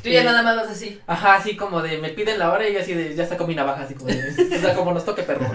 Tú 0.06 0.12
ya 0.12 0.20
eh, 0.20 0.24
nada 0.24 0.40
más 0.44 0.54
vas 0.54 0.68
así. 0.68 1.00
Ajá, 1.08 1.34
así 1.34 1.56
como 1.56 1.82
de 1.82 1.98
me 1.98 2.10
piden 2.10 2.38
la 2.38 2.52
hora 2.52 2.68
y 2.68 2.72
yo 2.72 2.78
así 2.78 2.94
de 2.94 3.12
ya 3.16 3.26
saco 3.26 3.44
mi 3.44 3.56
navaja, 3.56 3.82
así 3.82 3.94
como 3.94 4.08
de, 4.08 4.56
o 4.56 4.60
sea, 4.60 4.72
como 4.72 4.92
nos 4.92 5.04
toque 5.04 5.24
perro. 5.24 5.44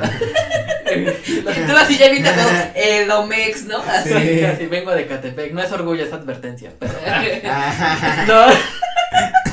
Tú 0.86 1.78
así 1.78 1.98
ya 1.98 2.10
viste 2.10 2.30
todo, 2.30 2.50
eh, 2.76 3.06
Domex, 3.06 3.64
¿no? 3.64 3.78
Así. 3.78 4.12
Así, 4.14 4.44
así, 4.44 4.66
vengo 4.66 4.92
de 4.92 5.08
Catepec, 5.08 5.54
no 5.54 5.62
es 5.62 5.72
orgullo, 5.72 6.04
es 6.04 6.12
advertencia. 6.12 6.74
Pero, 6.78 6.92
no, 8.28 8.48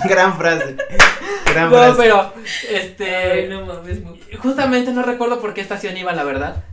gran 0.09 0.37
frase. 0.37 0.77
Gran 1.47 1.71
no, 1.71 1.77
frase. 1.77 1.95
pero, 1.97 2.35
Ay, 2.35 2.43
este, 2.71 3.47
no 3.47 3.67
mames, 3.67 3.99
Justamente 4.43 4.91
no 4.91 5.05
recuerdo 5.05 5.41
por 5.41 5.55
qué 5.55 5.61
estación 5.61 5.97
iba, 5.97 6.13
la 6.13 6.25
verdad. 6.25 6.65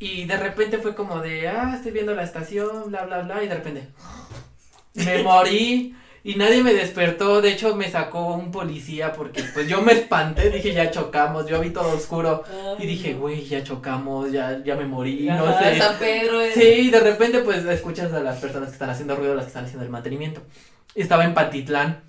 Y 0.00 0.24
de 0.24 0.36
repente 0.36 0.78
fue 0.78 0.96
como 0.96 1.20
de, 1.20 1.46
ah, 1.46 1.74
estoy 1.76 1.92
viendo 1.92 2.12
la 2.16 2.24
estación, 2.24 2.90
bla, 2.90 3.04
bla, 3.04 3.20
bla. 3.20 3.44
Y 3.44 3.46
de 3.46 3.54
repente, 3.54 3.88
me 4.94 5.22
morí. 5.22 5.94
Y 6.24 6.34
nadie 6.34 6.62
me 6.62 6.74
despertó. 6.74 7.40
De 7.40 7.50
hecho, 7.52 7.74
me 7.76 7.90
sacó 7.90 8.34
un 8.34 8.50
policía 8.50 9.12
porque, 9.12 9.42
pues, 9.54 9.68
yo 9.68 9.80
me 9.82 9.92
espanté. 9.92 10.50
Dije, 10.50 10.72
ya 10.74 10.90
chocamos. 10.90 11.46
Yo 11.46 11.60
vi 11.60 11.70
todo 11.70 11.92
oscuro. 11.96 12.44
Y 12.78 12.86
dije, 12.86 13.14
güey, 13.14 13.44
ya 13.46 13.62
chocamos, 13.62 14.32
ya, 14.32 14.60
ya 14.64 14.74
me 14.74 14.84
morí. 14.84 15.26
No 15.26 15.46
Ajá, 15.46 15.60
sé. 15.72 15.78
San 15.78 15.96
Pedro 15.98 16.40
es- 16.40 16.54
Sí, 16.54 16.62
y 16.62 16.90
de 16.90 17.00
repente, 17.00 17.38
pues, 17.40 17.64
escuchas 17.64 18.12
a 18.12 18.20
las 18.20 18.38
personas 18.38 18.68
que 18.68 18.74
están 18.74 18.90
haciendo 18.90 19.16
ruido, 19.16 19.34
las 19.34 19.44
que 19.44 19.48
están 19.48 19.64
haciendo 19.64 19.84
el 19.84 19.90
mantenimiento. 19.90 20.42
Estaba 20.94 21.24
en 21.24 21.34
Pantitlán, 21.34 22.00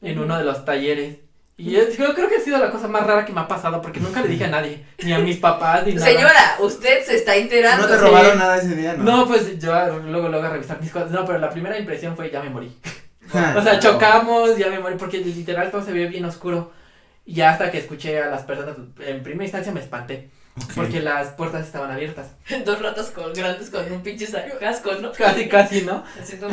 en 0.00 0.18
uno 0.18 0.38
de 0.38 0.44
los 0.44 0.64
talleres. 0.64 1.16
Y 1.58 1.74
es- 1.76 1.96
yo 1.96 2.14
creo 2.14 2.28
que 2.28 2.36
ha 2.36 2.40
sido 2.40 2.58
la 2.58 2.70
cosa 2.70 2.86
más 2.86 3.04
rara 3.06 3.24
que 3.24 3.32
me 3.32 3.40
ha 3.40 3.48
pasado, 3.48 3.80
porque 3.80 3.98
nunca 3.98 4.20
le 4.20 4.28
dije 4.28 4.44
a 4.44 4.48
nadie, 4.48 4.84
ni 5.02 5.12
a 5.12 5.18
mis 5.18 5.38
papás, 5.38 5.86
ni 5.86 5.94
nada. 5.94 6.06
Señora, 6.06 6.56
usted 6.60 7.02
se 7.02 7.16
está 7.16 7.34
enterando. 7.34 7.86
No 7.88 7.92
te 7.92 7.98
sí. 7.98 8.04
robaron 8.04 8.38
nada 8.38 8.58
ese 8.58 8.76
día, 8.76 8.92
¿no? 8.94 9.04
No, 9.04 9.26
pues 9.26 9.58
yo 9.58 9.72
luego, 10.00 10.28
luego 10.28 10.46
a 10.46 10.50
revisar 10.50 10.80
mis 10.80 10.90
cosas. 10.90 11.10
No, 11.10 11.24
pero 11.24 11.38
la 11.38 11.48
primera 11.50 11.78
impresión 11.78 12.14
fue 12.14 12.30
ya 12.30 12.42
me 12.42 12.50
morí. 12.50 12.70
O 13.56 13.62
sea, 13.62 13.78
chocamos, 13.80 14.56
ya 14.56 14.68
me 14.68 14.78
morí, 14.78 14.96
porque 14.96 15.18
literal 15.18 15.70
todo 15.70 15.82
se 15.84 15.92
ve 15.92 16.06
bien 16.06 16.24
oscuro. 16.24 16.72
Y 17.24 17.34
ya 17.34 17.50
hasta 17.50 17.70
que 17.70 17.78
escuché 17.78 18.20
a 18.22 18.26
las 18.30 18.42
personas, 18.42 18.76
en 19.00 19.22
primera 19.22 19.44
instancia 19.44 19.72
me 19.72 19.80
espanté, 19.80 20.30
Ok. 20.56 20.72
porque 20.76 21.00
las 21.00 21.28
puertas 21.30 21.66
estaban 21.66 21.90
abiertas. 21.90 22.28
Dos 22.64 22.80
ratas 22.80 23.10
con 23.10 23.32
grandes 23.32 23.68
con 23.70 23.90
un 23.92 24.02
pinche 24.02 24.26
casco, 24.60 24.92
¿no? 25.00 25.10
Casi, 25.12 25.48
casi, 25.48 25.82
¿no? 25.82 26.04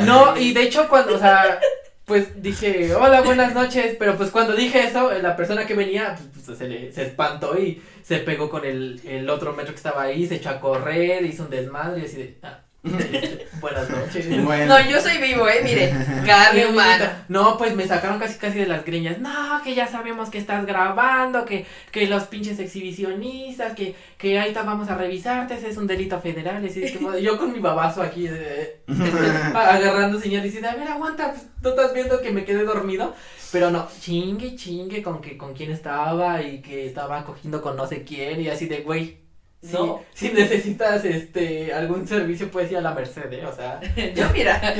No, 0.04 0.36
y 0.36 0.52
de 0.52 0.62
hecho 0.64 0.88
cuando, 0.88 1.14
o 1.14 1.18
sea, 1.18 1.60
pues 2.06 2.42
dije, 2.42 2.92
hola, 2.94 3.22
buenas 3.22 3.54
noches, 3.54 3.94
pero 3.98 4.16
pues 4.16 4.30
cuando 4.30 4.54
dije 4.54 4.80
eso, 4.88 5.10
la 5.22 5.36
persona 5.36 5.64
que 5.66 5.74
venía, 5.74 6.16
pues, 6.44 6.58
se, 6.58 6.68
le- 6.68 6.92
se 6.92 7.04
espantó 7.04 7.56
y 7.56 7.80
se 8.02 8.18
pegó 8.18 8.50
con 8.50 8.64
el, 8.66 9.00
el 9.06 9.30
otro 9.30 9.52
metro 9.54 9.72
que 9.72 9.78
estaba 9.78 10.02
ahí, 10.02 10.26
se 10.26 10.34
echó 10.34 10.50
a 10.50 10.60
correr, 10.60 11.24
hizo 11.24 11.44
un 11.44 11.50
desmadre 11.50 12.02
y 12.02 12.04
así 12.04 12.16
de, 12.16 12.38
ah, 12.42 12.58
buenas 13.60 13.88
noches. 13.88 14.44
Bueno. 14.44 14.66
No, 14.78 14.90
yo 14.90 15.00
soy 15.00 15.16
vivo, 15.18 15.48
eh, 15.48 15.60
mire, 15.64 15.92
carne 16.26 16.66
humana. 16.70 17.24
No, 17.28 17.56
pues 17.56 17.74
me 17.74 17.86
sacaron 17.86 18.18
casi 18.18 18.38
casi 18.38 18.58
de 18.58 18.66
las 18.66 18.84
greñas. 18.84 19.18
No, 19.18 19.60
que 19.64 19.74
ya 19.74 19.86
sabemos 19.86 20.28
que 20.30 20.38
estás 20.38 20.66
grabando, 20.66 21.44
que, 21.46 21.64
que 21.90 22.06
los 22.06 22.24
pinches 22.24 22.58
exhibicionistas, 22.58 23.74
que, 23.74 23.94
que 24.18 24.38
ahorita 24.38 24.62
vamos 24.64 24.88
a 24.90 24.96
revisarte, 24.96 25.54
ese 25.54 25.70
es 25.70 25.76
un 25.78 25.86
delito 25.86 26.20
federal. 26.20 26.64
Así, 26.64 26.82
es 26.82 26.98
yo 27.22 27.38
con 27.38 27.52
mi 27.52 27.58
babazo 27.60 28.02
aquí 28.02 28.28
de- 28.28 28.80
agarrando 29.54 30.20
señal 30.20 30.44
y 30.44 30.50
dice, 30.50 30.66
a 30.66 30.74
ver, 30.74 30.88
aguanta, 30.88 31.30
pues, 31.32 31.46
tú 31.62 31.70
estás 31.70 31.94
viendo 31.94 32.20
que 32.20 32.32
me 32.32 32.44
quedé 32.44 32.64
dormido. 32.64 33.14
Pero 33.52 33.70
no, 33.70 33.88
chingue, 34.00 34.56
chingue 34.56 35.02
con 35.02 35.20
que 35.20 35.36
con 35.38 35.54
quién 35.54 35.70
estaba 35.70 36.42
y 36.42 36.60
que 36.60 36.86
estaba 36.86 37.24
cogiendo 37.24 37.62
con 37.62 37.76
no 37.76 37.86
sé 37.86 38.02
quién 38.02 38.40
y 38.40 38.48
así 38.48 38.66
de, 38.66 38.80
güey, 38.80 39.18
Si, 39.66 39.72
No. 39.72 40.02
si 40.12 40.28
necesitas 40.28 41.04
este 41.06 41.72
algún 41.72 42.06
servicio 42.06 42.50
puedes 42.50 42.70
ir 42.70 42.76
a 42.76 42.80
la 42.82 42.92
Merced, 42.92 43.32
¿eh? 43.32 43.46
o 43.46 43.54
sea, 43.56 43.80
Yo, 44.14 44.28
mira, 44.34 44.60
a 44.60 44.74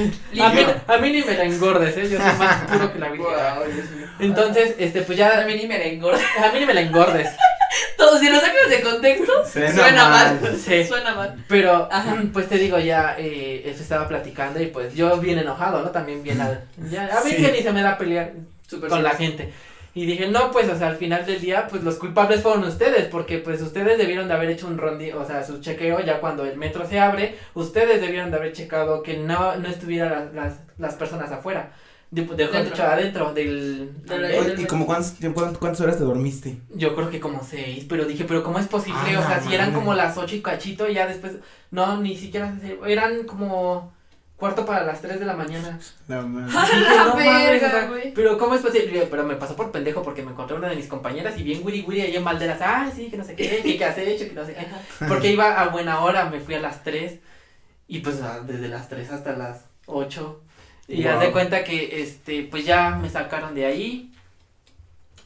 mí, 0.48 0.66
a 0.86 0.98
ni 0.98 1.22
me 1.22 1.34
la 1.38 1.44
engordes, 1.44 1.96
¿eh? 1.96 2.02
yo 2.10 2.18
soy 2.18 2.38
más 2.38 2.70
puro 2.70 2.92
que 2.92 2.98
la 2.98 3.08
Virgen. 3.08 3.28
Mío. 3.98 4.06
Entonces, 4.20 4.74
este, 4.78 5.00
pues 5.02 5.18
A 5.20 5.40
ya, 5.40 5.46
mí 5.46 5.54
ni 5.54 5.66
me 5.66 5.78
la 5.78 5.84
engorda. 5.86 6.18
a 6.44 6.52
mí 6.52 6.60
ni 6.60 6.66
me 6.66 6.74
la 6.74 6.82
engordes, 6.82 7.30
Todo, 7.96 8.18
si 8.18 8.28
lo 8.28 8.38
sacas 8.38 8.68
de 8.68 8.80
contexto, 8.82 9.32
suena, 9.50 10.08
mal. 10.08 10.56
Sí. 10.62 10.84
Suena 10.84 11.14
mal. 11.14 11.44
pero, 11.48 11.88
Ajá. 11.90 12.22
pues 12.32 12.48
te 12.48 12.56
digo, 12.58 12.78
ya, 12.78 13.16
eh, 13.18 13.62
eso 13.64 13.82
estaba 13.82 14.06
platicando 14.06 14.60
y 14.60 14.66
pues 14.66 14.94
yo 14.94 15.16
bien 15.16 15.38
enojado, 15.38 15.82
¿no? 15.82 15.90
También 15.90 16.22
bien 16.22 16.40
al, 16.40 16.62
ya, 16.90 17.08
a 17.18 17.24
mí 17.24 17.30
Sí. 17.30 17.36
que 17.42 17.52
ni 17.52 17.62
se 17.62 17.72
me 17.72 17.82
da 17.82 17.96
pelear 17.96 18.32
con 18.88 19.02
la 19.02 19.10
gente. 19.10 19.50
Y 19.96 20.06
dije, 20.06 20.28
no, 20.28 20.50
pues, 20.50 20.68
o 20.68 20.76
sea, 20.76 20.88
al 20.88 20.96
final 20.96 21.24
del 21.24 21.40
día, 21.40 21.68
pues 21.70 21.84
los 21.84 21.96
culpables 21.96 22.42
fueron 22.42 22.64
ustedes, 22.64 23.06
porque 23.06 23.38
pues 23.38 23.62
ustedes 23.62 23.96
debieron 23.96 24.26
de 24.26 24.34
haber 24.34 24.50
hecho 24.50 24.66
un 24.66 24.76
rondi, 24.76 25.12
o 25.12 25.24
sea, 25.24 25.44
su 25.44 25.60
chequeo 25.60 26.00
ya 26.00 26.18
cuando 26.20 26.44
el 26.44 26.56
metro 26.56 26.84
se 26.88 26.98
abre, 26.98 27.36
ustedes 27.54 28.00
debieron 28.00 28.30
de 28.32 28.36
haber 28.38 28.52
checado 28.52 29.02
que 29.04 29.16
no, 29.18 29.54
no 29.56 29.68
estuvieran 29.68 30.10
las, 30.12 30.34
las, 30.34 30.54
las 30.78 30.94
personas 30.96 31.30
afuera, 31.30 31.72
de, 32.10 32.22
de, 32.22 32.46
Dentro. 32.48 32.84
adentro 32.84 33.32
del... 33.34 34.02
De 34.04 34.18
la- 34.18 34.28
del- 34.28 34.40
Oye, 34.52 34.62
¿Y 34.62 34.66
como 34.66 34.84
cuántos, 34.86 35.14
cuántas, 35.32 35.58
cuántas 35.58 35.80
horas 35.80 35.98
te 35.98 36.04
dormiste? 36.04 36.56
yo 36.74 36.94
creo 36.96 37.08
que 37.10 37.20
como 37.20 37.42
seis, 37.44 37.86
pero 37.88 38.04
dije, 38.04 38.24
pero 38.24 38.42
¿cómo 38.42 38.58
es 38.58 38.66
posible? 38.66 38.98
Ah, 39.16 39.20
o 39.20 39.26
sea, 39.26 39.40
si 39.40 39.54
eran 39.54 39.72
como 39.72 39.94
las 39.94 40.16
ocho 40.18 40.34
y 40.34 40.42
cachito, 40.42 40.88
y 40.88 40.94
ya 40.94 41.06
después, 41.06 41.34
no, 41.70 42.00
ni 42.00 42.16
siquiera, 42.16 42.52
eran 42.86 43.24
como 43.24 43.92
cuarto 44.36 44.66
para 44.66 44.84
las 44.84 45.00
tres 45.00 45.20
de 45.20 45.26
la 45.26 45.34
mañana. 45.34 45.78
No 46.08 46.22
mames, 46.28 46.54
verga, 47.16 47.66
o 47.66 47.70
sea, 47.70 47.86
güey. 47.88 48.12
pero 48.14 48.36
¿cómo 48.38 48.54
es 48.54 48.62
posible? 48.62 49.06
Pero 49.10 49.24
me 49.24 49.36
pasó 49.36 49.56
por 49.56 49.70
pendejo 49.70 50.02
porque 50.02 50.22
me 50.22 50.32
encontré 50.32 50.56
una 50.56 50.68
de 50.68 50.76
mis 50.76 50.86
compañeras 50.88 51.38
y 51.38 51.42
bien 51.42 51.60
wiri 51.64 51.82
wiri 51.82 52.00
ahí 52.02 52.16
en 52.16 52.24
Valderas, 52.24 52.60
ah, 52.60 52.90
sí, 52.94 53.08
que 53.10 53.16
no 53.16 53.24
sé 53.24 53.34
qué, 53.36 53.60
que 53.62 53.76
qué 53.78 53.84
has 53.84 53.96
hecho, 53.98 54.26
que 54.28 54.32
no 54.34 54.44
sé 54.44 54.54
qué. 54.54 54.66
Porque 55.08 55.32
iba 55.32 55.60
a 55.60 55.68
buena 55.68 56.00
hora, 56.00 56.26
me 56.30 56.40
fui 56.40 56.54
a 56.54 56.60
las 56.60 56.82
3 56.82 57.18
y 57.88 58.00
pues 58.00 58.20
desde 58.46 58.68
las 58.68 58.88
3 58.88 59.10
hasta 59.10 59.32
las 59.36 59.64
8. 59.86 60.40
Y 60.88 61.02
Wow. 61.04 61.12
haz 61.12 61.20
de 61.20 61.30
cuenta 61.32 61.64
que 61.64 62.02
este 62.02 62.42
pues 62.50 62.64
ya 62.66 62.90
me 62.90 63.08
sacaron 63.08 63.54
de 63.54 63.64
ahí 63.66 64.10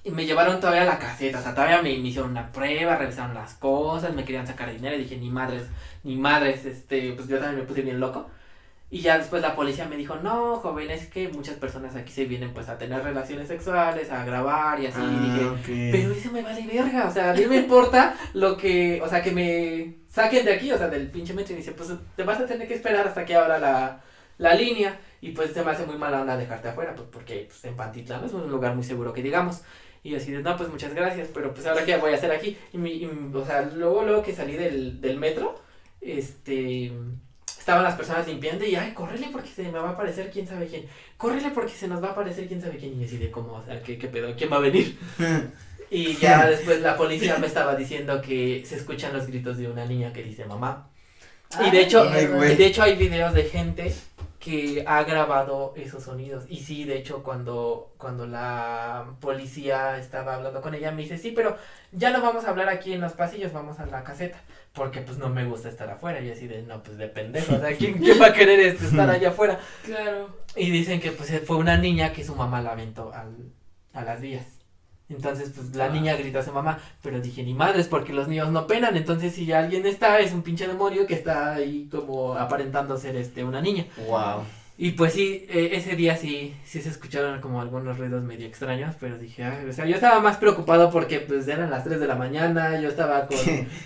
y 0.05 0.11
me 0.11 0.25
llevaron 0.27 0.61
todavía 0.61 0.83
a 0.83 0.87
la 0.87 0.99
caseta, 0.99 1.41
o 1.41 1.43
sea, 1.43 1.55
todavía 1.55 1.83
me, 1.83 1.91
me 1.99 2.09
hicieron 2.09 2.31
una 2.31 2.51
prueba, 2.53 2.97
revisaron 2.97 3.35
las 3.35 3.55
cosas, 3.55 4.15
me 4.15 4.25
querían 4.25 4.47
sacar 4.47 4.71
dinero 4.73 4.95
y 4.97 5.01
dije, 5.01 5.17
ni 5.17 5.29
madres, 5.29 5.65
ni 6.05 6.17
madres, 6.17 6.65
este, 6.65 7.13
pues 7.15 7.27
yo 7.29 7.39
también 7.39 7.61
me 7.61 7.67
puse 7.67 7.83
bien 7.83 7.99
loco. 8.01 8.31
Y 8.91 9.01
ya 9.03 9.19
después 9.19 9.43
la 9.43 9.55
policía 9.55 9.87
me 9.87 9.97
dijo, 9.99 10.17
no, 10.17 10.57
joven, 10.57 10.91
es 10.91 11.07
que 11.09 11.29
muchas 11.29 11.57
personas 11.57 11.95
aquí 11.95 12.11
se 12.11 12.25
vienen 12.25 12.55
pues 12.55 12.71
a 12.71 12.79
tener 12.79 13.03
relaciones 13.03 13.47
sexuales, 13.49 14.11
a 14.11 14.25
grabar 14.25 14.81
y 14.81 14.87
así. 14.87 14.99
y 15.01 15.27
dije, 15.31 15.41
Ah, 15.45 15.53
ok. 15.53 15.67
pero 15.93 16.13
eso 16.13 16.33
me 16.33 16.41
vale 16.43 16.67
verga, 16.67 17.07
o 17.07 17.11
sea, 17.13 17.31
a 17.33 17.35
mí 17.35 17.45
me 17.47 17.57
importa 17.57 18.17
lo 18.33 18.57
que, 18.57 19.01
o 19.03 19.09
sea, 19.09 19.21
que 19.23 19.31
me 19.31 19.97
saquen 20.09 20.47
de 20.47 20.55
aquí, 20.55 20.73
o 20.73 20.79
sea, 20.79 20.89
del 20.89 21.11
pinche 21.11 21.35
metro 21.35 21.53
y 21.53 21.59
dice, 21.59 21.73
pues 21.73 21.91
te 22.17 22.23
vas 22.23 22.41
a 22.41 22.47
tener 22.47 22.67
que 22.67 22.75
esperar 22.75 23.07
hasta 23.07 23.27
que 23.27 23.35
abra 23.35 23.59
la, 23.59 24.01
la 24.39 24.55
línea 24.55 24.99
y 25.21 25.33
pues 25.33 25.53
se 25.53 25.63
me 25.63 25.71
hace 25.71 25.85
muy 25.85 25.99
mala 25.99 26.23
onda 26.23 26.39
dejarte 26.39 26.69
afuera, 26.69 26.95
pues 26.95 27.09
porque 27.13 27.45
pues, 27.47 27.63
en 27.67 27.77
Pantitlán 27.77 28.25
es 28.25 28.33
un 28.33 28.49
lugar 28.51 28.75
muy 28.75 28.85
seguro 28.85 29.13
que 29.13 29.23
digamos. 29.23 29.61
Y 30.03 30.15
así 30.15 30.31
de, 30.33 30.43
no, 30.43 30.57
pues 30.57 30.71
muchas 30.71 30.95
gracias, 30.95 31.29
pero 31.35 31.53
pues 31.53 31.67
ahora 31.67 31.85
qué 31.85 31.97
voy 31.99 32.13
a 32.13 32.15
hacer 32.15 32.31
aquí. 32.31 32.57
Y, 32.73 32.79
mi, 32.79 32.93
y 32.93 33.11
o 33.35 33.45
sea, 33.45 33.63
luego, 33.63 34.05
luego 34.05 34.23
que 34.23 34.33
salí 34.33 34.53
del, 34.55 35.01
del 35.03 35.19
metro, 35.19 35.61
este, 36.01 36.93
estaban 37.69 37.85
las 37.85 37.97
personas 37.97 38.27
limpiando 38.27 38.65
y, 38.65 38.77
ay, 38.77 38.93
córrele 38.95 39.29
porque 39.31 39.51
se 39.51 39.65
me 39.65 39.79
va 39.79 39.91
a 39.91 39.93
aparecer 39.93 40.31
quién 40.31 40.47
sabe 40.47 40.67
quién. 40.67 40.87
Córrele 41.19 41.51
porque 41.51 41.73
se 41.73 41.87
nos 41.87 42.03
va 42.03 42.09
a 42.09 42.11
aparecer 42.13 42.49
quién 42.49 42.63
sabe 42.63 42.79
quién. 42.79 42.99
Y 42.99 43.05
así 43.05 43.19
de, 43.19 43.31
¿cómo? 43.31 43.53
O 43.53 43.63
sea, 43.63 43.83
¿qué, 43.83 43.99
qué 43.99 44.09
pedo? 44.09 44.35
¿Quién 44.35 44.51
va 44.51 44.57
a 44.57 44.61
venir? 44.61 44.99
Y 45.91 46.17
ya 46.17 46.47
después 46.47 46.83
la 46.83 46.99
policía 46.99 47.39
me 47.39 47.47
estaba 47.47 47.75
diciendo 47.75 48.21
que 48.21 48.63
se 48.67 48.77
escuchan 48.77 49.15
los 49.15 49.27
gritos 49.27 49.57
de 49.57 49.71
una 49.71 49.87
niña 49.87 50.13
que 50.13 50.23
dice 50.23 50.45
mamá. 50.45 50.91
Y 51.67 51.71
de 51.71 51.81
hecho, 51.81 52.07
Ay, 52.11 52.27
güey. 52.27 52.53
y 52.53 52.57
de 52.57 52.67
hecho 52.67 52.83
hay 52.83 52.95
videos 52.95 53.33
de 53.33 53.45
gente 53.45 53.95
que 54.39 54.85
ha 54.87 55.03
grabado 55.05 55.73
esos 55.77 56.05
sonidos. 56.05 56.45
Y 56.49 56.59
sí, 56.59 56.85
de 56.85 56.99
hecho, 56.99 57.23
cuando, 57.23 57.95
cuando 57.97 58.27
la 58.27 59.15
policía 59.21 59.97
estaba 59.97 60.35
hablando 60.35 60.61
con 60.61 60.75
ella, 60.75 60.91
me 60.91 61.03
dice, 61.03 61.17
sí, 61.17 61.33
pero 61.33 61.57
ya 61.93 62.11
no 62.11 62.21
vamos 62.21 62.45
a 62.45 62.51
hablar 62.51 62.69
aquí 62.69 62.93
en 62.93 63.01
los 63.01 63.13
pasillos, 63.13 63.55
vamos 63.55 63.81
a 63.81 63.87
la 63.87 64.05
caseta. 64.05 64.39
Porque 64.73 65.01
pues 65.01 65.19
no 65.19 65.29
me 65.29 65.45
gusta 65.45 65.69
estar 65.69 65.91
afuera. 65.91 66.21
Y 66.21 66.31
así 66.31 66.47
de, 66.47 66.63
no, 66.63 66.83
pues 66.83 66.99
de 66.99 67.09
pendejo. 67.09 67.57
O 67.57 67.59
sea, 67.61 67.77
¿quién, 67.77 67.95
quién 67.99 68.21
va 68.21 68.27
a 68.29 68.33
querer 68.33 68.61
este, 68.61 68.87
estar 68.87 69.09
allá 69.11 69.31
afuera? 69.31 69.59
Claro. 69.85 70.29
Y 70.57 70.71
dicen 70.71 71.01
que 71.01 71.11
pues 71.13 71.33
fue 71.47 71.57
una 71.57 71.77
niña 71.77 72.13
que 72.13 72.25
su 72.25 72.35
mamá 72.37 72.61
la 72.63 72.73
aventó 72.73 73.13
al, 73.13 73.35
a 73.93 74.03
las 74.05 74.21
vías. 74.21 74.45
Entonces, 75.11 75.51
pues 75.55 75.75
la 75.75 75.87
Ah. 75.87 75.89
niña 75.89 76.15
gritó 76.17 76.39
a 76.39 76.43
su 76.43 76.53
mamá, 76.53 76.79
pero 77.03 77.19
dije, 77.21 77.43
ni 77.43 77.55
madres, 77.55 77.89
porque 77.89 78.13
los 78.13 78.29
niños 78.29 78.51
no 78.53 78.67
penan. 78.67 78.95
Entonces, 78.97 79.35
si 79.35 79.51
alguien 79.53 79.87
está, 79.87 80.19
es 80.21 80.33
un 80.33 80.43
pinche 80.43 80.69
demonio 80.69 81.07
que 81.07 81.15
está 81.15 81.55
ahí 81.55 81.89
como 81.91 82.35
aparentando 82.35 82.97
ser 82.99 83.17
este 83.17 83.43
una 83.43 83.63
niña. 83.63 83.87
Wow. 84.07 84.43
Y 84.81 84.93
pues 84.93 85.13
sí, 85.13 85.45
eh, 85.51 85.71
ese 85.73 85.97
día 85.97 86.17
sí, 86.17 86.55
sí 86.65 86.81
se 86.81 86.89
escucharon 86.89 87.41
como 87.41 87.61
algunos 87.61 87.99
ruidos 87.99 88.23
medio 88.23 88.47
extraños, 88.47 88.95
pero 89.01 89.19
dije, 89.19 89.43
ay, 89.43 89.69
o 89.69 89.73
sea, 89.73 89.87
yo 89.87 89.97
estaba 89.97 90.21
más 90.21 90.37
preocupado 90.37 90.89
porque 90.93 91.19
pues 91.19 91.49
eran 91.49 91.69
las 91.69 91.83
3 91.83 91.99
de 91.99 92.07
la 92.07 92.15
mañana, 92.15 92.81
yo 92.81 92.89
estaba 92.89 93.27
con, 93.27 93.37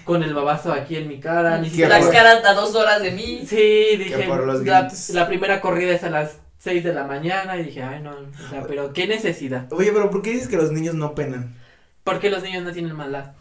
con 0.05 0.23
el 0.23 0.35
babazo 0.35 0.71
aquí 0.71 0.97
en 0.97 1.09
mi 1.09 1.19
cara, 1.19 1.57
ni 1.57 1.71
siquiera... 1.71 1.99
Las 1.99 2.09
caras 2.09 2.45
a 2.45 2.53
dos 2.53 2.75
horas 2.75 3.03
de 3.03 3.11
mí. 3.13 3.41
Sí, 3.47 3.97
dije, 3.97 4.25
por 4.29 4.47
los 4.47 4.63
la, 4.67 4.83
gritos. 4.83 5.09
la 5.11 5.27
primera 5.27 5.63
corrida 5.63 5.95
es 5.95 6.05
a 6.05 6.11
las 6.11 6.37
6 6.59 6.85
de 6.85 6.93
la 6.93 7.05
mañana 7.05 7.57
y 7.57 7.65
dije, 7.65 7.83
ay 7.83 8.03
no, 8.03 8.11
o 8.11 8.51
sea, 8.51 8.63
pero 8.69 8.93
qué 8.93 9.07
necesidad. 9.07 9.73
Oye, 9.73 9.93
pero 9.95 10.11
¿por 10.11 10.21
qué 10.21 10.33
dices 10.33 10.49
que 10.49 10.59
los 10.59 10.73
niños 10.73 10.95
no 10.95 11.15
penan? 11.15 11.57
Porque 12.05 12.29
los 12.29 12.43
niños 12.43 12.65
no 12.65 12.73
tienen 12.73 12.95
maldad. 12.95 13.33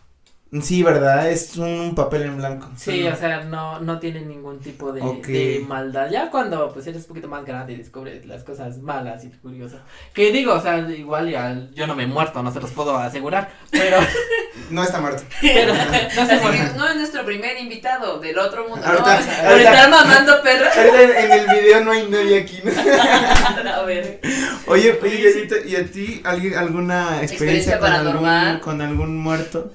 Sí, 0.61 0.83
¿verdad? 0.83 1.29
Es 1.29 1.55
un 1.55 1.95
papel 1.95 2.23
en 2.23 2.35
blanco. 2.35 2.69
Sí, 2.75 3.07
o 3.07 3.15
sea, 3.15 3.45
no, 3.45 3.79
no 3.79 3.99
tienen 3.99 4.27
ningún 4.27 4.59
tipo 4.59 4.91
de, 4.91 5.63
maldad. 5.65 6.09
Ya 6.11 6.29
cuando 6.29 6.73
pues 6.73 6.85
eres 6.87 7.03
un 7.03 7.07
poquito 7.07 7.29
más 7.29 7.45
grande 7.45 7.71
y 7.71 7.77
descubres 7.77 8.25
las 8.25 8.43
cosas 8.43 8.79
malas 8.79 9.23
y 9.23 9.29
curiosas. 9.29 9.79
Que 10.13 10.33
digo, 10.33 10.53
o 10.53 10.61
sea, 10.61 10.79
igual 10.79 11.29
ya, 11.29 11.69
yo 11.73 11.87
no 11.87 11.95
me 11.95 12.03
he 12.03 12.07
muerto, 12.07 12.43
no 12.43 12.51
se 12.51 12.59
los 12.59 12.71
puedo 12.71 12.97
asegurar, 12.97 13.49
pero, 13.69 13.97
No 14.69 14.83
está 14.83 14.99
muerto. 14.99 15.23
pero 15.41 15.73
no 15.73 16.41
por 16.41 16.51
que 16.51 16.63
no 16.75 16.87
es 16.89 16.95
nuestro 16.97 17.23
primer 17.25 17.57
invitado 17.57 18.19
del 18.19 18.37
otro 18.37 18.67
mundo. 18.67 18.85
Ahorita- 18.85 19.19
no, 19.19 19.25
por 19.25 19.45
ahorita- 19.45 19.71
estar 19.73 19.89
mamando. 19.89 20.31
Ahorita 20.41 21.19
en 21.23 21.31
el 21.31 21.45
video 21.61 21.81
no 21.81 21.91
hay 21.91 22.09
nadie 22.09 22.39
aquí. 22.41 22.59
¿no? 22.63 23.69
A 23.71 23.83
ver. 23.83 24.19
Oye, 24.67 24.99
oye, 25.01 25.19
y 25.19 25.27
a 25.27 25.47
ti- 25.47 25.69
¿y 25.69 25.75
a 25.75 25.85
ti 25.85 26.21
alguien, 26.25 26.55
alguna 26.57 27.21
experiencia, 27.21 27.75
Experiencia 27.75 27.79
con, 27.79 27.91
algún, 27.91 28.13
paranormal. 28.23 28.61
con 28.61 28.81
algún 28.81 29.17
muerto? 29.17 29.71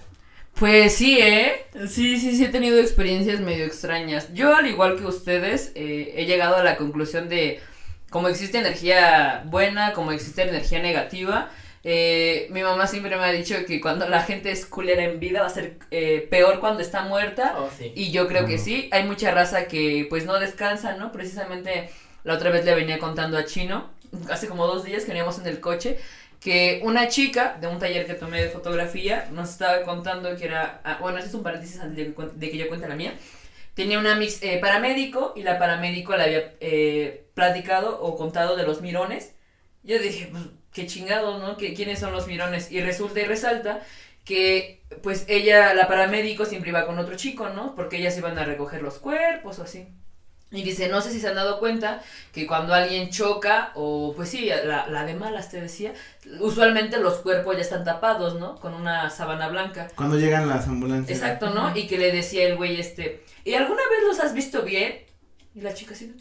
Pues 0.59 0.95
sí, 0.97 1.19
¿eh? 1.21 1.67
Sí, 1.87 2.19
sí, 2.19 2.35
sí 2.37 2.45
he 2.45 2.49
tenido 2.49 2.79
experiencias 2.79 3.41
medio 3.41 3.67
extrañas. 3.67 4.33
Yo, 4.33 4.57
al 4.57 4.67
igual 4.67 4.97
que 4.97 5.05
ustedes, 5.05 5.73
eh, 5.75 6.15
he 6.17 6.25
llegado 6.25 6.57
a 6.57 6.65
la 6.65 6.77
conclusión 6.77 7.29
de 7.29 7.61
como 8.11 8.29
existe 8.29 8.59
energía 8.59 9.43
buena, 9.47 9.93
como 9.93 10.13
existe 10.13 10.43
energía 10.43 10.81
negativa. 10.81 11.51
eh, 11.85 12.49
mi 12.51 12.63
mamá 12.63 12.87
siempre 12.87 13.17
me 13.17 13.25
ha 13.25 13.33
dicho 13.33 13.55
que 13.67 13.81
cuando 13.81 14.09
la 14.09 14.23
gente 14.23 14.51
es 14.51 14.67
culera 14.67 15.05
en 15.05 15.21
vida 15.21 15.43
va 15.43 15.47
a 15.47 15.51
ser 15.51 15.79
eh, 15.91 16.27
peor 16.31 16.59
cuando 16.61 16.81
está 16.81 17.03
muerta. 17.03 17.55
Oh, 17.59 17.69
sí. 17.77 17.93
Y 17.95 18.11
yo 18.11 18.27
creo 18.27 18.47
que 18.47 18.59
sí, 18.59 18.89
hay 18.93 19.05
mucha 19.05 19.31
raza 19.33 19.67
que 19.69 20.07
pues 20.09 20.25
no 20.25 20.39
descansa, 20.41 20.97
¿no? 20.97 21.13
Precisamente 21.13 21.91
la 22.25 22.35
otra 22.35 22.51
vez 22.51 22.65
le 22.65 22.75
venía 22.75 22.99
contando 22.99 23.37
a 23.39 23.45
Chino, 23.45 23.91
hace 24.31 24.49
como 24.49 24.67
dos 24.67 24.85
días 24.85 25.03
que 25.03 25.09
veníamos 25.09 25.39
en 25.39 25.47
el 25.47 25.61
coche, 25.61 25.99
que 26.47 26.81
una 26.85 27.09
chica 27.09 27.59
de 27.61 27.67
un 27.67 27.81
taller 27.81 28.07
que 28.07 28.15
tomé 28.15 28.41
de 28.41 28.49
fotografía 28.49 29.29
nos 29.33 29.51
estaba 29.51 29.83
contando 29.83 30.37
que 30.37 30.45
era, 30.45 30.81
ah, 30.85 30.99
bueno, 31.01 31.19
ese 31.19 31.27
es 31.27 31.35
un 31.35 31.43
paréntesis 31.43 31.81
de 31.83 32.15
que, 32.15 32.57
yo 32.57 32.69
cuente 32.69 32.87
la 32.87 32.95
mía, 32.95 33.15
tenía 33.75 33.99
una 33.99 34.15
mix, 34.15 34.41
eh, 34.45 34.59
paramédico 34.61 35.33
y 35.35 35.43
la 35.43 35.59
paramédico 35.59 36.17
le 36.17 36.23
había 36.23 36.55
eh, 36.61 37.27
platicado 37.35 38.01
o 38.01 38.17
contado 38.17 38.55
de 38.55 38.63
los 38.63 38.81
mirones. 38.81 39.35
Yo 39.83 39.99
dije, 39.99 40.29
pues, 40.31 40.45
qué 40.73 40.87
chingados, 40.87 41.43
¿no? 41.43 41.57
¿Qué, 41.57 41.75
¿Quiénes 41.75 41.99
son 41.99 42.13
los 42.13 42.29
mirones? 42.29 42.71
Y 42.71 42.81
resulta 42.81 43.19
y 43.19 43.25
resalta 43.25 43.83
que 44.25 44.85
pues 45.03 45.25
ella, 45.27 45.75
la 45.75 45.89
paramédico, 45.89 46.45
siempre 46.45 46.71
iba 46.71 46.87
con 46.87 46.97
otro 47.01 47.17
chico, 47.17 47.49
¿no? 47.49 47.75
Porque 47.75 47.97
ellas 47.97 48.17
iban 48.19 48.39
a 48.39 48.45
recoger 48.45 48.83
los 48.83 49.01
cuerpos 49.01 49.59
o 49.59 49.65
así. 49.65 49.89
Y 50.53 50.63
dice, 50.63 50.89
no 50.89 51.01
sé 51.01 51.11
si 51.11 51.19
se 51.19 51.29
han 51.29 51.35
dado 51.35 51.59
cuenta 51.59 52.03
que 52.33 52.47
cuando 52.47 52.73
alguien 52.73 53.11
choca, 53.11 53.73
o 53.75 54.13
pues 54.15 54.29
sí, 54.29 54.49
la, 54.65 54.87
la 54.87 55.05
de 55.05 55.15
malas 55.15 55.51
te 55.51 55.61
decía, 55.61 55.93
usualmente 56.39 56.99
los 56.99 57.15
cuerpos 57.19 57.57
ya 57.57 57.63
están 57.63 57.85
tapados, 57.85 58.39
¿no? 58.39 58.55
Con 58.61 58.73
una 58.75 59.11
sábana 59.11 59.49
blanca. 59.49 59.89
Cuando 59.97 60.19
llegan 60.19 60.49
las 60.49 60.69
ambulancias. 60.69 61.19
Exacto, 61.19 61.51
¿no? 61.51 61.77
Y 61.77 61.89
que 61.89 61.99
le 61.99 62.13
decía 62.13 62.47
el 62.47 62.57
güey 62.57 62.81
este, 62.81 63.25
¿y 63.45 63.55
alguna 63.55 63.83
vez 63.91 64.05
los 64.07 64.21
has 64.21 64.35
visto 64.35 64.63
bien? 64.63 65.01
Y 65.55 65.63
la 65.63 65.75
chica 65.75 65.95
así, 65.95 66.15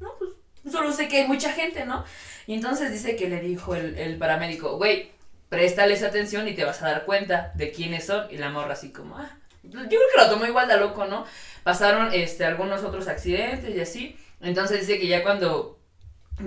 no, 0.00 0.10
pues 0.18 0.32
solo 0.70 0.92
sé 0.92 1.08
que 1.08 1.22
hay 1.22 1.26
mucha 1.26 1.50
gente, 1.52 1.86
¿no? 1.86 2.04
Y 2.46 2.54
entonces 2.54 2.92
dice 2.92 3.16
que 3.16 3.30
le 3.30 3.40
dijo 3.40 3.74
el, 3.74 3.96
el 3.96 4.18
paramédico, 4.18 4.76
güey, 4.76 5.12
préstales 5.48 6.02
atención 6.02 6.46
y 6.46 6.54
te 6.54 6.64
vas 6.64 6.82
a 6.82 6.88
dar 6.88 7.04
cuenta 7.04 7.52
de 7.54 7.72
quiénes 7.72 8.06
son. 8.06 8.26
Y 8.30 8.36
la 8.36 8.50
morra 8.50 8.74
así 8.74 8.90
como, 8.90 9.16
ah, 9.16 9.38
yo 9.62 9.70
creo 9.88 10.00
que 10.14 10.20
lo 10.22 10.28
tomó 10.30 10.46
igual 10.46 10.68
de 10.68 10.76
loco, 10.78 11.04
¿no? 11.06 11.24
Pasaron 11.62 12.10
este, 12.12 12.44
algunos 12.44 12.82
otros 12.84 13.08
accidentes 13.08 13.74
y 13.74 13.80
así. 13.80 14.16
Entonces 14.40 14.80
dice 14.86 14.98
que 14.98 15.06
ya 15.06 15.22
cuando 15.22 15.78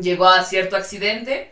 llegó 0.02 0.28
a 0.28 0.44
cierto 0.44 0.76
accidente, 0.76 1.52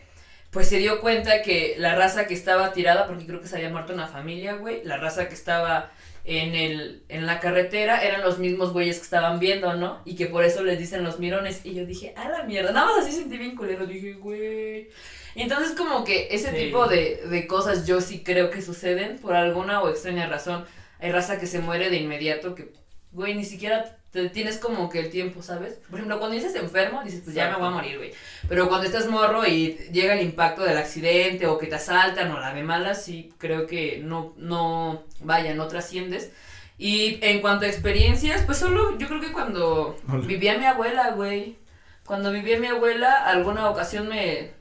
pues 0.50 0.68
se 0.68 0.78
dio 0.78 1.00
cuenta 1.00 1.42
que 1.42 1.74
la 1.78 1.94
raza 1.96 2.26
que 2.26 2.34
estaba 2.34 2.72
tirada, 2.72 3.06
porque 3.06 3.26
creo 3.26 3.40
que 3.40 3.48
se 3.48 3.56
había 3.56 3.70
muerto 3.70 3.92
una 3.94 4.06
familia, 4.06 4.54
güey, 4.54 4.84
la 4.84 4.98
raza 4.98 5.28
que 5.28 5.34
estaba 5.34 5.90
en 6.26 6.54
el 6.54 7.02
en 7.10 7.26
la 7.26 7.38
carretera 7.40 8.02
eran 8.02 8.22
los 8.22 8.38
mismos 8.38 8.72
güeyes 8.72 8.96
que 8.96 9.02
estaban 9.02 9.38
viendo, 9.40 9.74
¿no? 9.74 10.00
Y 10.04 10.16
que 10.16 10.26
por 10.26 10.44
eso 10.44 10.62
les 10.62 10.78
dicen 10.78 11.02
los 11.04 11.18
mirones. 11.18 11.60
Y 11.64 11.74
yo 11.74 11.84
dije, 11.86 12.14
a 12.16 12.28
la 12.28 12.44
mierda, 12.44 12.72
nada 12.72 12.86
más 12.86 13.04
así 13.04 13.12
sentí 13.12 13.36
bien 13.36 13.56
culero, 13.56 13.86
dije, 13.86 14.12
güey. 14.14 14.90
Y 15.34 15.42
entonces 15.42 15.72
como 15.76 16.04
que 16.04 16.28
ese 16.30 16.50
Sí. 16.50 16.56
tipo 16.66 16.86
de, 16.86 17.22
de 17.28 17.46
cosas 17.46 17.86
yo 17.86 18.00
sí 18.00 18.22
creo 18.22 18.50
que 18.50 18.62
suceden 18.62 19.18
por 19.18 19.34
alguna 19.34 19.82
o 19.82 19.88
extraña 19.90 20.28
razón. 20.28 20.64
Hay 21.04 21.12
raza 21.12 21.38
que 21.38 21.46
se 21.46 21.58
muere 21.58 21.90
de 21.90 21.98
inmediato 21.98 22.54
que, 22.54 22.72
güey, 23.12 23.34
ni 23.34 23.44
siquiera 23.44 23.98
te 24.10 24.30
tienes 24.30 24.56
como 24.56 24.88
que 24.88 25.00
el 25.00 25.10
tiempo, 25.10 25.42
¿sabes? 25.42 25.74
Por 25.90 25.98
ejemplo, 25.98 26.18
cuando 26.18 26.34
dices 26.34 26.54
enfermo, 26.54 27.04
dices, 27.04 27.20
pues 27.22 27.36
ya 27.36 27.50
me 27.50 27.56
voy 27.56 27.66
a 27.66 27.70
morir, 27.72 27.98
güey. 27.98 28.12
Pero 28.48 28.68
cuando 28.68 28.86
estás 28.86 29.06
morro 29.06 29.46
y 29.46 29.76
llega 29.92 30.14
el 30.14 30.24
impacto 30.24 30.62
del 30.62 30.78
accidente 30.78 31.46
o 31.46 31.58
que 31.58 31.66
te 31.66 31.74
asaltan 31.74 32.32
o 32.32 32.40
la 32.40 32.54
de 32.54 32.62
malas, 32.62 33.04
sí 33.04 33.34
creo 33.36 33.66
que 33.66 34.00
no, 34.02 34.32
no, 34.38 35.04
vaya, 35.20 35.52
no 35.52 35.68
trasciendes. 35.68 36.30
Y 36.78 37.18
en 37.20 37.42
cuanto 37.42 37.66
a 37.66 37.68
experiencias, 37.68 38.40
pues 38.46 38.56
solo 38.56 38.96
yo 38.96 39.06
creo 39.06 39.20
que 39.20 39.32
cuando 39.32 39.98
Hola. 40.08 40.26
vivía 40.26 40.56
mi 40.56 40.64
abuela, 40.64 41.10
güey. 41.10 41.58
Cuando 42.06 42.32
vivía 42.32 42.58
mi 42.58 42.68
abuela, 42.68 43.26
alguna 43.26 43.68
ocasión 43.68 44.08
me... 44.08 44.52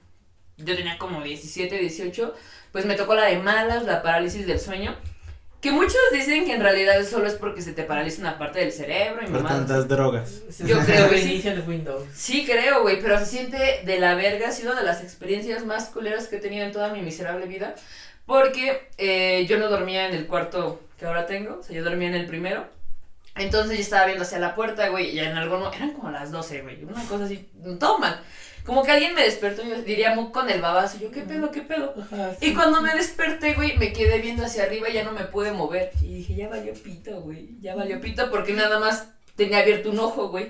Yo 0.57 0.75
tenía 0.75 0.97
como 0.97 1.23
17, 1.23 1.79
18, 1.79 2.35
pues 2.73 2.85
me 2.85 2.95
tocó 2.95 3.15
la 3.15 3.27
de 3.27 3.37
malas, 3.37 3.85
la 3.85 4.03
parálisis 4.03 4.45
del 4.45 4.59
sueño. 4.59 4.93
Que 5.63 5.71
muchos 5.71 5.95
dicen 6.11 6.43
que 6.43 6.55
en 6.55 6.61
realidad 6.61 7.01
solo 7.09 7.25
es 7.25 7.35
porque 7.35 7.61
se 7.61 7.71
te 7.71 7.83
paraliza 7.83 8.19
una 8.19 8.37
parte 8.37 8.59
del 8.59 8.73
cerebro 8.73 9.21
y 9.21 9.27
Por 9.27 9.43
mamadas 9.43 9.59
tantas 9.59 9.87
drogas. 9.87 10.41
Yo 10.59 10.77
creo 10.81 11.09
que 11.09 11.17
sí. 11.19 11.41
Windows. 11.65 12.03
Sí, 12.13 12.45
creo, 12.45 12.81
güey, 12.81 13.01
pero 13.01 13.17
se 13.17 13.27
siente 13.27 13.81
de 13.85 13.97
la 13.97 14.13
verga. 14.15 14.49
Ha 14.49 14.51
sido 14.51 14.75
de 14.75 14.83
las 14.83 15.01
experiencias 15.01 15.65
más 15.65 15.85
culeras 15.85 16.27
que 16.27 16.35
he 16.35 16.39
tenido 16.39 16.65
en 16.65 16.73
toda 16.73 16.89
mi 16.91 17.01
miserable 17.01 17.45
vida. 17.45 17.75
Porque 18.25 18.89
eh, 18.97 19.45
yo 19.47 19.57
no 19.57 19.69
dormía 19.69 20.09
en 20.09 20.13
el 20.13 20.27
cuarto 20.27 20.81
que 20.99 21.05
ahora 21.05 21.27
tengo, 21.27 21.59
o 21.59 21.63
sea, 21.63 21.73
yo 21.73 21.81
dormía 21.85 22.09
en 22.09 22.15
el 22.15 22.25
primero. 22.25 22.67
Entonces 23.35 23.77
yo 23.77 23.83
estaba 23.83 24.05
viendo 24.05 24.23
hacia 24.23 24.39
la 24.39 24.55
puerta, 24.55 24.89
güey, 24.89 25.11
y 25.11 25.19
en 25.19 25.37
algo, 25.37 25.71
eran 25.73 25.93
como 25.93 26.11
las 26.11 26.29
12, 26.29 26.61
güey, 26.61 26.83
una 26.83 27.05
cosa 27.05 27.23
así, 27.23 27.49
todo 27.79 27.99
mal. 27.99 28.19
Como 28.65 28.83
que 28.83 28.91
alguien 28.91 29.13
me 29.13 29.23
despertó, 29.23 29.61
yo 29.63 29.81
diría 29.81 30.15
con 30.31 30.49
el 30.49 30.61
babazo, 30.61 30.97
yo, 30.97 31.11
¿qué 31.11 31.21
pedo, 31.21 31.51
qué 31.51 31.61
pedo? 31.61 31.93
Y 32.39 32.53
cuando 32.53 32.81
me 32.81 32.93
desperté, 32.95 33.55
güey, 33.55 33.77
me 33.77 33.91
quedé 33.91 34.19
viendo 34.19 34.45
hacia 34.45 34.63
arriba 34.63 34.89
y 34.89 34.93
ya 34.93 35.03
no 35.03 35.11
me 35.11 35.25
pude 35.25 35.51
mover. 35.51 35.91
Y 36.01 36.13
dije, 36.15 36.35
ya 36.35 36.47
valió 36.47 36.73
pito, 36.73 37.19
güey. 37.21 37.49
Ya 37.61 37.75
valió 37.75 37.99
pito 37.99 38.29
porque 38.31 38.53
nada 38.53 38.79
más 38.79 39.07
tenía 39.35 39.59
abierto 39.59 39.89
un 39.89 39.99
ojo, 39.99 40.29
güey. 40.29 40.45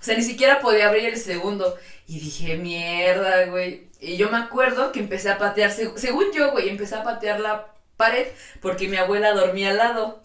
O 0.00 0.04
sea, 0.04 0.16
ni 0.16 0.22
siquiera 0.22 0.60
podía 0.60 0.88
abrir 0.88 1.06
el 1.06 1.16
segundo. 1.16 1.76
Y 2.06 2.20
dije, 2.20 2.56
mierda, 2.56 3.46
güey. 3.46 3.88
Y 4.00 4.16
yo 4.16 4.30
me 4.30 4.38
acuerdo 4.38 4.92
que 4.92 5.00
empecé 5.00 5.28
a 5.28 5.38
patear, 5.38 5.70
seg- 5.72 5.96
según 5.96 6.26
yo, 6.32 6.52
güey, 6.52 6.68
empecé 6.68 6.94
a 6.94 7.02
patear 7.02 7.40
la 7.40 7.66
pared 7.96 8.28
porque 8.62 8.86
mi 8.86 8.96
abuela 8.96 9.32
dormía 9.32 9.70
al 9.70 9.78
lado. 9.78 10.22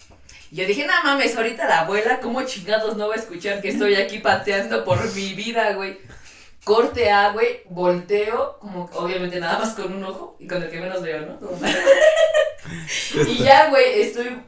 Y 0.51 0.57
yo 0.57 0.67
dije, 0.67 0.85
no 0.85 0.93
mames, 1.03 1.35
ahorita 1.35 1.65
la 1.67 1.79
abuela, 1.79 2.19
¿cómo 2.19 2.43
chingados 2.43 2.95
no 2.95 3.07
va 3.07 3.15
a 3.15 3.17
escuchar 3.17 3.59
que 3.59 3.69
estoy 3.69 3.95
aquí 3.95 4.19
pateando 4.19 4.85
por 4.85 5.03
mi 5.15 5.33
vida, 5.33 5.73
güey? 5.73 5.97
Corte 6.63 7.09
A, 7.11 7.31
güey, 7.31 7.61
volteo, 7.69 8.57
como 8.59 8.89
obviamente 8.93 9.39
nada 9.39 9.59
más 9.59 9.75
con 9.75 9.93
un 9.93 10.03
ojo 10.03 10.37
y 10.39 10.47
con 10.47 10.63
el 10.63 10.69
que 10.69 10.79
menos 10.79 11.01
veo, 11.01 11.25
¿no? 11.25 11.39
Y 13.27 13.43
ya, 13.43 13.69
güey, 13.69 14.01
estoy 14.01 14.41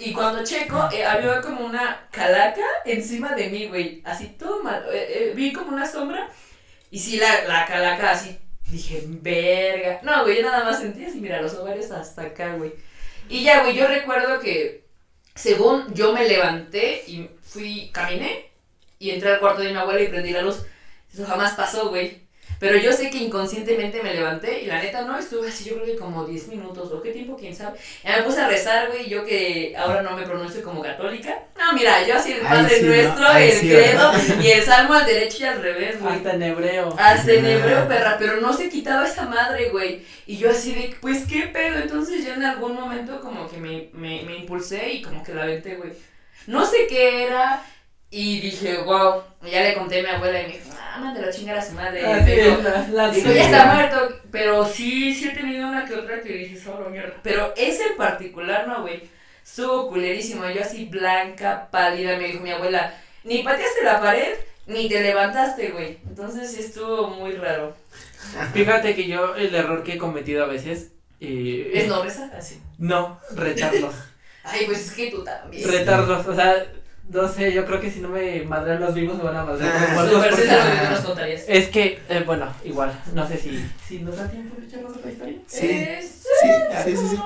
Y 0.00 0.12
cuando 0.12 0.44
checo, 0.44 0.88
eh, 0.92 1.04
había 1.04 1.40
como 1.40 1.64
una 1.64 2.08
calaca 2.10 2.64
encima 2.84 3.34
de 3.34 3.48
mí, 3.48 3.66
güey. 3.68 4.02
Así 4.04 4.26
todo 4.38 4.62
mal. 4.62 4.84
eh, 4.92 5.08
eh, 5.30 5.32
vi 5.34 5.52
como 5.52 5.70
una 5.70 5.86
sombra. 5.86 6.28
Y 6.90 6.98
sí, 6.98 7.18
la, 7.18 7.44
la 7.44 7.66
calaca 7.66 8.10
así. 8.10 8.38
Dije, 8.66 9.04
verga. 9.06 10.00
No, 10.02 10.22
güey, 10.24 10.36
yo 10.36 10.42
nada 10.42 10.64
más 10.64 10.80
sentí 10.80 11.04
así, 11.04 11.20
mira, 11.20 11.40
los 11.40 11.54
ovarios 11.54 11.90
hasta 11.90 12.22
acá, 12.22 12.54
güey. 12.54 12.72
Y 13.28 13.44
ya, 13.44 13.62
güey, 13.62 13.76
yo 13.76 13.86
recuerdo 13.86 14.40
que 14.40 14.84
según 15.34 15.94
yo 15.94 16.12
me 16.12 16.26
levanté 16.26 17.04
y 17.06 17.30
fui, 17.42 17.90
caminé 17.92 18.50
y 18.98 19.10
entré 19.10 19.30
al 19.32 19.40
cuarto 19.40 19.62
de 19.62 19.70
mi 19.70 19.76
abuela 19.76 20.00
y 20.02 20.08
prendí 20.08 20.30
la 20.32 20.42
luz. 20.42 20.62
Eso 21.12 21.26
jamás 21.26 21.54
pasó, 21.54 21.88
güey. 21.88 22.30
Pero 22.60 22.76
yo 22.76 22.92
sé 22.92 23.08
que 23.08 23.16
inconscientemente 23.16 24.02
me 24.02 24.12
levanté 24.12 24.60
y 24.60 24.66
la 24.66 24.82
neta 24.82 25.00
no 25.00 25.18
estuve 25.18 25.48
así, 25.48 25.64
yo 25.64 25.76
creo 25.76 25.86
que 25.86 25.96
como 25.96 26.26
10 26.26 26.48
minutos 26.48 26.92
o 26.92 27.00
qué 27.00 27.10
tiempo, 27.10 27.34
quién 27.34 27.56
sabe. 27.56 27.78
Ya 28.04 28.18
me 28.18 28.22
puse 28.22 28.42
a 28.42 28.48
rezar, 28.48 28.88
güey, 28.88 29.08
yo 29.08 29.24
que 29.24 29.74
ahora 29.78 30.02
no 30.02 30.14
me 30.14 30.24
pronuncio 30.24 30.62
como 30.62 30.82
católica. 30.82 31.38
No, 31.58 31.72
mira, 31.72 32.06
yo 32.06 32.16
así 32.16 32.32
el 32.32 32.40
Padre. 32.40 32.82
Nuestro, 32.82 33.32
el 33.32 33.52
sí, 33.52 33.66
credo 33.66 34.12
y 34.42 34.48
el 34.48 34.62
salmo 34.62 34.92
al 34.92 35.06
derecho 35.06 35.38
y 35.40 35.44
al 35.44 35.62
revés, 35.62 35.98
güey. 36.02 36.16
Hasta 36.16 36.34
en 36.34 36.42
hebreo. 36.42 36.94
Hasta 36.98 37.32
en 37.32 37.46
hebreo, 37.46 37.88
perra, 37.88 38.16
pero 38.18 38.42
no 38.42 38.52
se 38.52 38.68
quitaba 38.68 39.08
esa 39.08 39.24
madre, 39.24 39.70
güey. 39.70 40.04
Y 40.26 40.36
yo 40.36 40.50
así 40.50 40.74
de, 40.74 40.94
pues 41.00 41.24
qué 41.26 41.46
pedo. 41.46 41.78
Entonces 41.78 42.26
yo 42.26 42.34
en 42.34 42.44
algún 42.44 42.74
momento 42.74 43.22
como 43.22 43.48
que 43.48 43.56
me, 43.56 43.88
me, 43.94 44.22
me 44.24 44.36
impulsé 44.36 44.92
y 44.92 45.02
como 45.02 45.24
que 45.24 45.32
la 45.32 45.44
aventé, 45.44 45.76
güey. 45.76 45.92
No 46.46 46.66
sé 46.66 46.86
qué 46.90 47.24
era. 47.24 47.62
Y 48.10 48.40
dije, 48.40 48.78
wow. 48.78 49.22
Y 49.44 49.50
ya 49.50 49.62
le 49.62 49.74
conté 49.74 50.00
a 50.00 50.02
mi 50.02 50.08
abuela 50.08 50.40
y 50.42 50.46
me 50.46 50.52
dijo, 50.54 50.70
ah, 50.80 50.98
mándalo 51.00 51.28
a 51.28 51.32
chingar 51.32 51.56
a 51.58 51.64
su 51.64 51.72
madre. 51.72 52.00
Digo, 52.24 52.58
es, 52.58 52.62
la, 52.64 52.88
la 52.88 53.10
Digo, 53.10 53.28
Sí. 53.28 53.34
ya 53.36 53.44
está 53.44 53.74
muerto, 53.74 54.20
pero 54.32 54.66
sí, 54.66 55.14
sí 55.14 55.28
he 55.28 55.32
tenido 55.32 55.68
una 55.68 55.84
que 55.84 55.94
otra 55.94 56.20
que 56.20 56.32
dije, 56.32 56.58
solo 56.58 56.90
mierda. 56.90 57.14
Pero 57.22 57.52
ese 57.56 57.84
en 57.84 57.96
particular, 57.96 58.66
no, 58.66 58.82
güey. 58.82 59.02
Estuvo 59.44 59.88
culerísimo. 59.88 60.48
Yo 60.50 60.62
así 60.62 60.86
blanca, 60.86 61.68
pálida, 61.70 62.16
me 62.16 62.26
dijo 62.28 62.40
mi 62.40 62.50
abuela, 62.50 62.94
ni 63.24 63.42
pateaste 63.42 63.84
la 63.84 64.00
pared, 64.00 64.34
ni 64.66 64.88
te 64.88 65.00
levantaste, 65.00 65.68
güey. 65.70 65.98
Entonces 66.08 66.52
sí 66.52 66.60
estuvo 66.60 67.08
muy 67.08 67.32
raro. 67.32 67.76
Fíjate 68.52 68.94
que 68.94 69.06
yo 69.06 69.34
el 69.36 69.54
error 69.54 69.82
que 69.82 69.94
he 69.94 69.98
cometido 69.98 70.44
a 70.44 70.48
veces 70.48 70.92
eh, 71.20 71.70
¿Es 71.74 71.86
no 71.88 72.02
rezar? 72.02 72.30
Así. 72.36 72.60
no 72.78 73.20
retarlos. 73.34 73.94
Ay, 74.44 74.64
pues 74.66 74.86
es 74.86 74.92
que 74.92 75.10
tú 75.10 75.22
también. 75.24 75.68
retarlos, 75.68 76.26
o 76.26 76.34
sea, 76.34 76.66
no 77.12 77.28
sé, 77.28 77.52
yo 77.52 77.66
creo 77.66 77.80
que 77.80 77.90
si 77.90 78.00
no 78.00 78.08
me 78.08 78.42
madran 78.42 78.80
los 78.80 78.94
vivos 78.94 79.16
me 79.18 79.24
van 79.24 79.36
a 79.36 79.44
madrear 79.44 79.74
los 79.74 79.82
Ah, 79.82 79.94
muertos. 79.94 80.14
Super 80.14 80.30
porque- 80.30 81.06
contarías. 81.06 81.42
Es 81.48 81.68
que, 81.68 81.98
eh, 82.08 82.22
bueno, 82.24 82.46
igual, 82.64 82.92
no 83.14 83.26
sé 83.26 83.36
si, 83.36 83.64
si 83.86 83.98
nos 84.00 84.16
da 84.16 84.28
tiempo 84.28 84.56
de 84.60 84.66
echarnos 84.66 84.96
otra 84.96 85.10
historia. 85.10 85.38
Sí. 85.46 85.66
Eh, 85.70 85.98
Sí, 86.02 86.48
sí, 86.84 86.96
sí, 86.96 87.06
sí. 87.10 87.16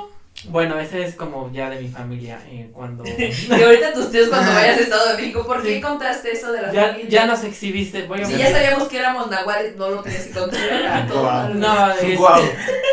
Bueno, 0.49 0.79
ese 0.81 1.05
es 1.05 1.15
como 1.15 1.51
ya 1.53 1.71
de 1.71 1.81
mi 1.81 1.89
familia, 1.89 2.41
eh, 2.49 2.69
cuando... 2.73 3.05
Y 3.17 3.63
ahorita 3.63 3.93
tus 3.93 4.11
tíos 4.11 4.29
cuando 4.29 4.53
vayas 4.53 4.79
a 4.79 4.81
Estado 4.81 5.09
de 5.11 5.17
México, 5.17 5.47
¿por 5.47 5.63
qué 5.63 5.77
Sí. 5.77 5.81
contaste 5.81 6.33
eso 6.33 6.53
de 6.53 6.63
la 6.63 6.73
ya, 6.73 6.89
familia? 6.89 7.09
ya 7.09 7.27
nos 7.27 7.45
exhibiste, 7.45 8.03
voy 8.07 8.21
a 8.23 8.25
Si 8.27 8.37
ya 8.37 8.51
sabíamos 8.51 8.89
que 8.89 8.99
éramos 8.99 9.31
nahuales, 9.31 9.77
no 9.77 9.91
lo 9.91 10.03
tenías 10.03 10.25
que 10.25 10.33
contar. 10.33 11.09
Mal. 11.15 11.61
No, 11.61 11.93
es- 11.93 12.19
Guau. 12.19 12.43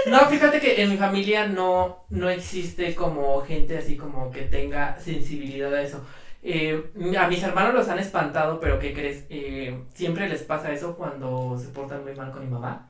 no, 0.08 0.20
fíjate 0.30 0.60
que 0.60 0.82
en 0.84 0.92
mi 0.92 0.98
familia 0.98 1.48
no, 1.48 2.06
no 2.10 2.30
existe 2.30 2.94
como 2.94 3.42
gente 3.42 3.78
así 3.78 3.98
como 3.98 4.32
que 4.32 4.42
tenga 4.44 4.98
sensibilidad 5.04 5.74
a 5.74 5.82
eso. 5.82 6.06
Eh, 6.44 6.92
a 7.20 7.28
mis 7.28 7.44
hermanos 7.44 7.74
los 7.74 7.88
han 7.88 8.00
espantado, 8.00 8.60
pero 8.60 8.80
¿qué 8.80 8.94
crees? 8.94 9.26
Eh, 9.30 9.80
siempre 9.94 10.28
les 10.28 10.42
pasa 10.44 10.72
eso 10.72 10.96
cuando 10.96 11.58
se 11.60 11.68
portan 11.70 12.04
muy 12.04 12.16
mal 12.16 12.32
con 12.32 12.44
mi 12.44 12.50
mamá. 12.50 12.88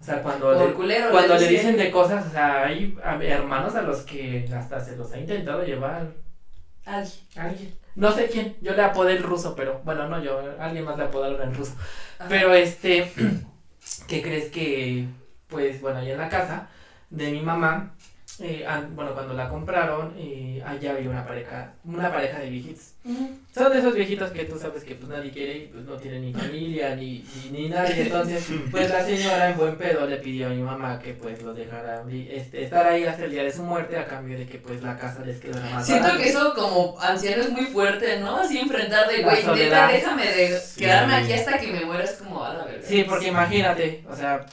O 0.00 0.04
sea, 0.04 0.22
cuando, 0.22 0.54
le, 0.54 0.72
culero. 0.72 1.10
cuando 1.10 1.34
le 1.36 1.46
dicen 1.46 1.76
de 1.76 1.90
cosas, 1.90 2.26
o 2.26 2.30
sea, 2.30 2.64
hay 2.64 2.96
a- 3.04 3.22
hermanos 3.22 3.74
a 3.74 3.82
los 3.82 3.98
que 4.00 4.48
hasta 4.56 4.80
se 4.82 4.96
los 4.96 5.12
ha 5.12 5.18
intentado 5.18 5.62
llevar 5.62 6.08
Alguien. 6.86 7.20
alguien. 7.36 7.74
No 7.96 8.10
sé 8.12 8.28
quién, 8.28 8.56
yo 8.62 8.72
le 8.74 8.82
apodé 8.82 9.12
el 9.16 9.22
ruso, 9.22 9.54
pero 9.54 9.82
bueno, 9.84 10.08
no 10.08 10.22
yo, 10.22 10.40
alguien 10.58 10.84
más 10.86 10.96
le 10.96 11.04
apodaron 11.04 11.42
el 11.42 11.54
ruso. 11.54 11.74
Ajá. 12.18 12.28
Pero 12.30 12.54
este, 12.54 13.12
¿qué 14.08 14.22
crees 14.22 14.50
que, 14.50 15.06
pues 15.48 15.82
bueno, 15.82 15.98
allá 15.98 16.12
en 16.12 16.18
la 16.18 16.28
casa 16.30 16.68
de 17.10 17.30
mi 17.32 17.40
mamá, 17.42 17.94
eh, 18.40 18.64
an- 18.66 18.94
bueno, 18.96 19.12
cuando 19.14 19.34
la 19.34 19.48
compraron, 19.48 20.14
eh, 20.18 20.62
allá 20.66 20.92
había 20.92 21.10
una 21.10 21.26
pareja, 21.26 21.72
una 21.84 22.10
pareja 22.12 22.38
de 22.38 22.50
viejitos. 22.50 22.94
Son 23.54 23.72
de 23.72 23.78
esos 23.78 23.94
viejitos 23.94 24.30
que 24.30 24.44
tú 24.44 24.58
sabes 24.58 24.84
que 24.84 24.94
pues 24.94 25.08
nadie 25.08 25.30
quiere 25.30 25.56
y 25.56 25.66
pues 25.68 25.84
no 25.84 25.96
tienen 25.96 26.22
ni 26.22 26.32
familia 26.34 26.94
ni, 26.94 27.24
ni, 27.44 27.50
ni 27.62 27.68
nadie. 27.68 28.02
Entonces, 28.02 28.46
pues 28.70 28.88
la 28.90 29.04
señora 29.04 29.50
en 29.50 29.56
buen 29.56 29.76
pedo 29.76 30.06
le 30.06 30.16
pidió 30.18 30.46
a 30.48 30.50
mi 30.50 30.62
mamá 30.62 30.98
que 30.98 31.14
pues 31.14 31.42
los 31.42 31.56
dejara 31.56 32.04
este, 32.30 32.62
estar 32.64 32.86
ahí 32.86 33.04
hasta 33.04 33.24
el 33.24 33.30
día 33.30 33.42
de 33.42 33.52
su 33.52 33.62
muerte 33.62 33.96
a 33.98 34.06
cambio 34.06 34.38
de 34.38 34.46
que 34.46 34.58
pues 34.58 34.82
la 34.82 34.96
casa 34.96 35.24
les 35.24 35.40
quedara 35.40 35.68
más 35.70 35.86
Siento 35.86 36.04
barata. 36.04 36.22
que 36.22 36.28
eso 36.28 36.54
como 36.54 37.00
anciano 37.00 37.42
es 37.42 37.50
muy 37.50 37.66
fuerte, 37.66 38.18
¿no? 38.20 38.36
Así 38.36 38.58
enfrentar 38.58 39.08
de, 39.08 39.22
güey, 39.22 39.44
neta, 39.46 39.88
déjame 39.88 40.26
de 40.26 40.58
Sí. 40.60 40.80
quedarme 40.80 41.14
aquí 41.14 41.32
hasta 41.32 41.58
que 41.58 41.66
me 41.72 41.84
mueras 41.84 42.12
como 42.12 42.44
a 42.44 42.54
la 42.54 42.64
verga. 42.64 42.86
Sí, 42.86 43.04
porque 43.08 43.28
imagínate, 43.28 44.04
o 44.08 44.14
sea, 44.14 44.44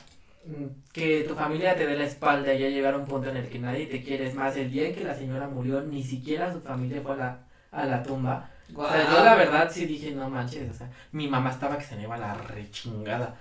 que 0.93 1.26
tu 1.28 1.36
familia 1.36 1.76
te 1.76 1.86
dé 1.86 1.95
la 1.95 2.06
espalda 2.06 2.54
y 2.54 2.60
ya 2.60 2.70
llegar 2.70 2.93
a 2.93 2.98
un 2.98 3.06
punto 3.06 3.30
en 3.30 3.38
el 3.38 3.50
que 3.50 3.60
nadie 3.60 3.86
te 3.88 4.04
quiere. 4.04 4.28
Es 4.28 4.36
más, 4.36 4.56
el 4.58 4.72
día 4.72 4.88
en 4.88 4.95
que 4.95 5.04
la 5.04 5.16
señora 5.16 5.48
murió, 5.48 5.82
ni 5.82 6.04
siquiera 6.04 6.52
su 6.52 6.62
familia 6.62 7.02
fue 7.02 7.14
a 7.14 7.18
la, 7.18 7.39
a 7.72 7.86
la 7.86 8.04
tumba. 8.04 8.50
O 8.76 8.88
sea, 8.88 9.10
yo 9.10 9.24
la 9.24 9.36
verdad 9.36 9.70
sí 9.72 9.86
dije, 9.86 10.12
no 10.12 10.30
manches, 10.30 10.70
o 10.70 10.74
sea, 10.74 10.89
mi 11.12 11.28
mamá 11.28 11.52
estaba 11.52 11.78
que 11.78 11.86
se 11.86 11.95
me 11.95 12.04
iba 12.04 12.18
la 12.18 12.34
rechingada. 12.34 13.36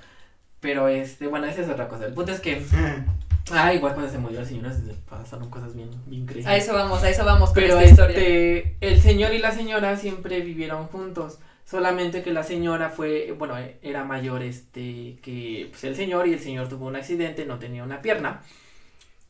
Pero 0.60 0.88
este, 0.88 1.26
bueno, 1.26 1.46
esa 1.46 1.62
es 1.62 1.68
otra 1.68 1.88
cosa. 1.88 2.06
El 2.06 2.14
punto 2.14 2.32
es 2.32 2.40
que, 2.40 2.62
ah, 3.52 3.72
igual 3.74 3.94
cuando 3.94 4.10
se 4.10 4.18
murió 4.18 4.40
la 4.40 4.46
señora 4.46 4.72
se 4.72 4.94
pasaron 5.08 5.50
cosas 5.50 5.74
bien, 5.74 5.90
bien 6.06 6.26
crazy. 6.26 6.48
A 6.48 6.56
eso 6.56 6.74
vamos, 6.74 7.02
a 7.02 7.10
eso 7.10 7.24
vamos 7.24 7.50
con 7.50 7.54
Pero 7.54 7.78
esta 7.78 7.90
historia. 7.90 8.16
este, 8.18 8.76
el 8.80 9.00
señor 9.00 9.32
y 9.34 9.38
la 9.38 9.52
señora 9.52 9.96
siempre 9.96 10.40
vivieron 10.40 10.86
juntos. 10.86 11.38
Solamente 11.66 12.22
que 12.22 12.32
la 12.32 12.44
señora 12.44 12.90
fue, 12.90 13.32
bueno, 13.36 13.58
eh, 13.58 13.78
era 13.82 14.04
mayor 14.04 14.42
este 14.42 15.18
que 15.20 15.66
pues, 15.70 15.82
el 15.84 15.96
señor 15.96 16.28
y 16.28 16.32
el 16.32 16.38
señor 16.40 16.68
tuvo 16.68 16.86
un 16.86 16.94
accidente, 16.96 17.44
no 17.44 17.58
tenía 17.58 17.82
una 17.82 18.00
pierna. 18.00 18.40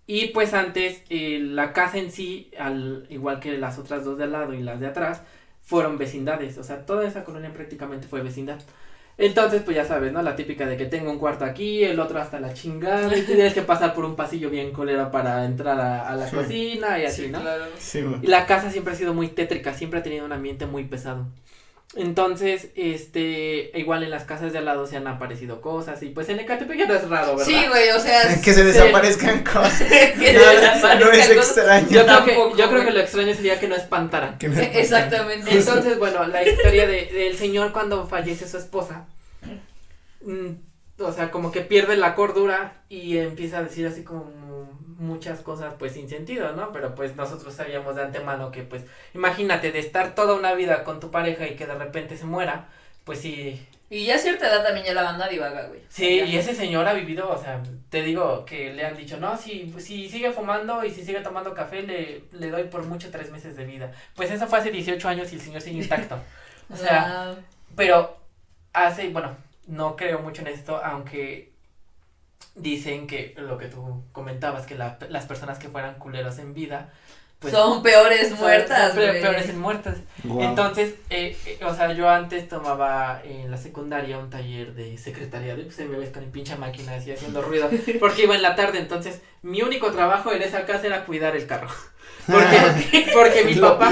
Y 0.07 0.29
pues 0.29 0.55
antes 0.55 1.03
eh, 1.09 1.39
la 1.43 1.73
casa 1.73 1.99
en 1.99 2.13
sí, 2.13 2.51
al 2.59 3.07
igual 3.11 3.41
que 3.41 3.57
las 3.59 3.79
otras 3.79 4.05
dos 4.05 4.19
de 4.19 4.25
al 4.25 4.33
lado 4.33 4.53
y 4.55 4.63
las 4.63 4.79
de 4.81 4.87
atrás, 4.87 5.23
fueron 5.63 5.99
vecindades. 5.99 6.59
O 6.59 6.63
sea, 6.63 6.87
toda 6.87 7.09
esa 7.09 7.25
colonia 7.25 7.53
prácticamente 7.53 8.07
fue 8.07 8.23
vecindad. 8.23 8.61
Entonces, 9.19 9.63
pues 9.63 9.75
ya 9.77 9.87
sabes, 9.87 10.13
¿no? 10.13 10.21
La 10.23 10.37
típica 10.37 10.67
de 10.67 10.77
que 10.77 10.85
tengo 10.85 11.11
un 11.11 11.19
cuarto 11.19 11.47
aquí, 11.47 11.83
el 11.85 11.99
otro 11.99 12.21
hasta 12.21 12.39
la 12.39 12.53
chingada, 12.53 13.17
y 13.17 13.23
tienes 13.23 13.55
que 13.55 13.63
pasar 13.63 13.95
por 13.95 14.05
un 14.05 14.15
pasillo 14.15 14.51
bien 14.51 14.73
colero 14.73 15.11
para 15.11 15.47
entrar 15.47 15.81
a, 15.81 16.07
a 16.11 16.17
la 16.17 16.29
Sí. 16.29 16.37
cocina 16.37 16.99
y 17.01 17.07
así, 17.07 17.23
Sí, 17.25 17.29
¿no? 17.31 17.41
claro. 17.41 17.65
Sí, 17.79 18.03
güey. 18.03 18.21
Y 18.23 18.27
la 18.27 18.45
casa 18.47 18.71
siempre 18.71 18.93
ha 18.93 18.97
sido 18.97 19.15
muy 19.15 19.29
tétrica, 19.29 19.73
siempre 19.73 20.01
ha 20.01 20.03
tenido 20.03 20.27
un 20.27 20.33
ambiente 20.33 20.67
muy 20.67 20.85
pesado. 20.85 21.27
Entonces, 21.97 22.69
este, 22.75 23.71
igual 23.75 24.03
en 24.03 24.11
las 24.11 24.25
casas 24.25 24.53
de 24.53 24.59
al 24.59 24.67
lado 24.67 24.87
se 24.87 24.99
han 24.99 25.07
aparecido 25.07 25.63
cosas 25.63 26.03
y 26.03 26.11
pues 26.11 26.29
en 26.29 26.39
Ecatepec 26.41 26.79
ya 26.79 26.87
no 26.87 26.95
es 26.95 27.09
raro, 27.09 27.37
¿verdad? 27.37 27.45
Sí, 27.47 27.59
güey, 27.69 27.89
o 27.91 27.99
sea. 27.99 28.41
Que 28.43 28.53
se 28.53 28.65
desaparezcan 28.65 29.43
cosas. 29.43 29.83
que 30.19 30.33
No, 30.35 30.41
desaparezcan 30.41 31.01
no 31.01 31.11
es 31.11 31.29
cosas. 31.29 31.57
extraño. 31.57 31.89
Yo, 31.89 32.05
creo 32.05 32.25
que, 32.25 32.33
Tampoco, 32.33 32.51
yo 32.57 32.69
creo 32.69 32.79
que 32.81 32.85
güey. 32.85 32.95
lo 32.95 33.01
extraño 33.01 33.35
sería 33.35 33.59
que 33.59 33.69
no 33.69 33.77
espantaran. 33.77 34.37
Que 34.37 34.49
no- 34.49 34.61
Exactamente. 34.61 35.51
Entonces, 35.57 35.99
bueno, 35.99 36.27
la 36.27 36.47
historia 36.47 36.87
de, 36.87 37.07
del 37.07 37.37
señor 37.37 37.73
cuando 37.73 38.07
fallece 38.07 38.47
su 38.47 38.59
esposa, 38.59 39.07
mm, 40.21 40.49
o 41.03 41.13
sea, 41.13 41.31
como 41.31 41.51
que 41.53 41.61
pierde 41.63 41.97
la 41.97 42.15
cordura 42.15 42.83
y 42.89 43.17
empieza 43.19 43.59
a 43.59 43.63
decir 43.63 43.87
así 43.87 44.03
como 44.03 44.25
muchas 44.99 45.41
cosas 45.41 45.75
pues 45.79 45.93
sin 45.93 46.09
sentido, 46.09 46.53
¿no? 46.53 46.73
Pero 46.73 46.95
pues 46.95 47.17
nosotros 47.17 47.55
sabíamos 47.55 47.97
de 47.97 48.03
antemano 48.03 48.51
que 48.51 48.63
pues 48.63 48.85
imagínate 49.15 49.73
de 49.73 49.79
estar 49.79 50.15
toda 50.15 50.35
una 50.35 50.55
vida 50.55 50.85
con 50.85 51.01
tu 51.01 51.11
pareja 51.11 51.47
y 51.47 51.57
que 51.57 51.67
de 51.67 51.75
repente 51.75 52.17
se 52.17 52.25
muera, 52.25 52.69
pues 53.05 53.21
sí, 53.21 53.67
Y 53.89 54.05
ya 54.07 54.17
a 54.17 54.19
cierta 54.19 54.49
edad 54.49 54.65
también 54.65 54.85
ya 54.87 54.95
la 54.95 55.03
banda 55.05 55.29
divaga, 55.29 55.69
güey. 55.69 55.81
Sí, 55.89 56.17
Ya. 56.17 56.25
y 56.25 56.37
ese 56.37 56.55
señor 56.55 56.89
ha 56.89 56.93
vivido, 56.95 57.31
o 57.31 57.39
sea, 57.41 57.63
te 57.89 58.03
digo 58.03 58.45
que 58.45 58.73
le 58.73 58.85
han 58.85 58.97
dicho, 58.97 59.17
no, 59.19 59.37
si, 59.37 59.73
si 59.79 60.09
sigue 60.09 60.33
fumando 60.33 60.85
y 60.85 60.91
si 60.91 61.05
sigue 61.05 61.21
tomando 61.21 61.55
café, 61.55 61.83
le, 61.83 62.25
le 62.33 62.51
doy 62.51 62.65
por 62.65 62.83
mucho 62.85 63.11
tres 63.13 63.31
meses 63.31 63.55
de 63.57 63.65
vida. 63.65 63.93
Pues 64.17 64.31
eso 64.33 64.47
fue 64.49 64.59
hace 64.59 64.71
18 64.73 65.09
años 65.09 65.31
y 65.33 65.37
el 65.37 65.41
señor 65.41 65.61
sigue 65.63 65.83
intacto. 65.83 66.19
O 66.73 66.77
sea, 66.77 67.37
pero 67.77 68.17
hace, 68.73 69.09
bueno, 69.11 69.37
no 69.69 69.95
creo 69.95 70.19
mucho 70.19 70.43
en 70.43 70.49
esto, 70.49 70.81
aunque 70.83 71.53
dicen 72.57 73.07
que 73.07 73.35
lo 73.39 73.59
que 73.59 73.67
tú 73.67 74.03
comentabas, 74.13 74.67
que 74.67 74.75
la- 74.75 74.99
las 75.09 75.27
personas 75.27 75.59
que 75.59 75.69
fueran 75.69 75.95
culeros 75.99 76.39
en 76.39 76.55
vida, 76.55 76.91
pues 77.39 77.53
son 77.53 77.83
peores 77.83 78.31
son- 78.31 78.39
muertas, 78.39 78.95
son 78.95 79.03
peores 79.03 79.49
en 79.51 79.59
muertas. 79.61 79.97
Guau. 80.25 80.41
Entonces, 80.49 80.95
eh, 81.11 81.37
eh, 81.45 81.59
o 81.65 81.75
sea, 81.75 81.93
yo 81.93 82.09
antes 82.09 82.49
tomaba 82.49 83.21
en 83.25 83.51
la 83.51 83.59
secundaria 83.59 84.17
un 84.19 84.31
taller 84.31 84.75
de 84.75 84.97
secretariado 84.97 85.61
y 85.61 85.65
pues 85.65 85.79
me 85.81 85.99
ves 85.99 86.09
con 86.11 86.25
mi 86.25 86.31
pinche 86.31 86.57
máquina 86.57 86.95
así 86.95 87.13
haciendo 87.13 87.43
ruido 87.43 87.69
porque 88.01 88.23
iba 88.23 88.35
en 88.35 88.41
la 88.43 88.57
tarde, 88.57 88.79
entonces 88.79 89.21
mi 89.43 89.61
único 89.63 89.93
trabajo 89.93 90.33
en 90.33 90.41
esa 90.43 90.65
casa 90.65 90.87
era 90.87 91.05
cuidar 91.05 91.37
el 91.37 91.47
carro. 91.47 91.69
Porque, 92.27 93.07
porque 93.15 93.45
mi 93.45 93.55
papá, 93.55 93.89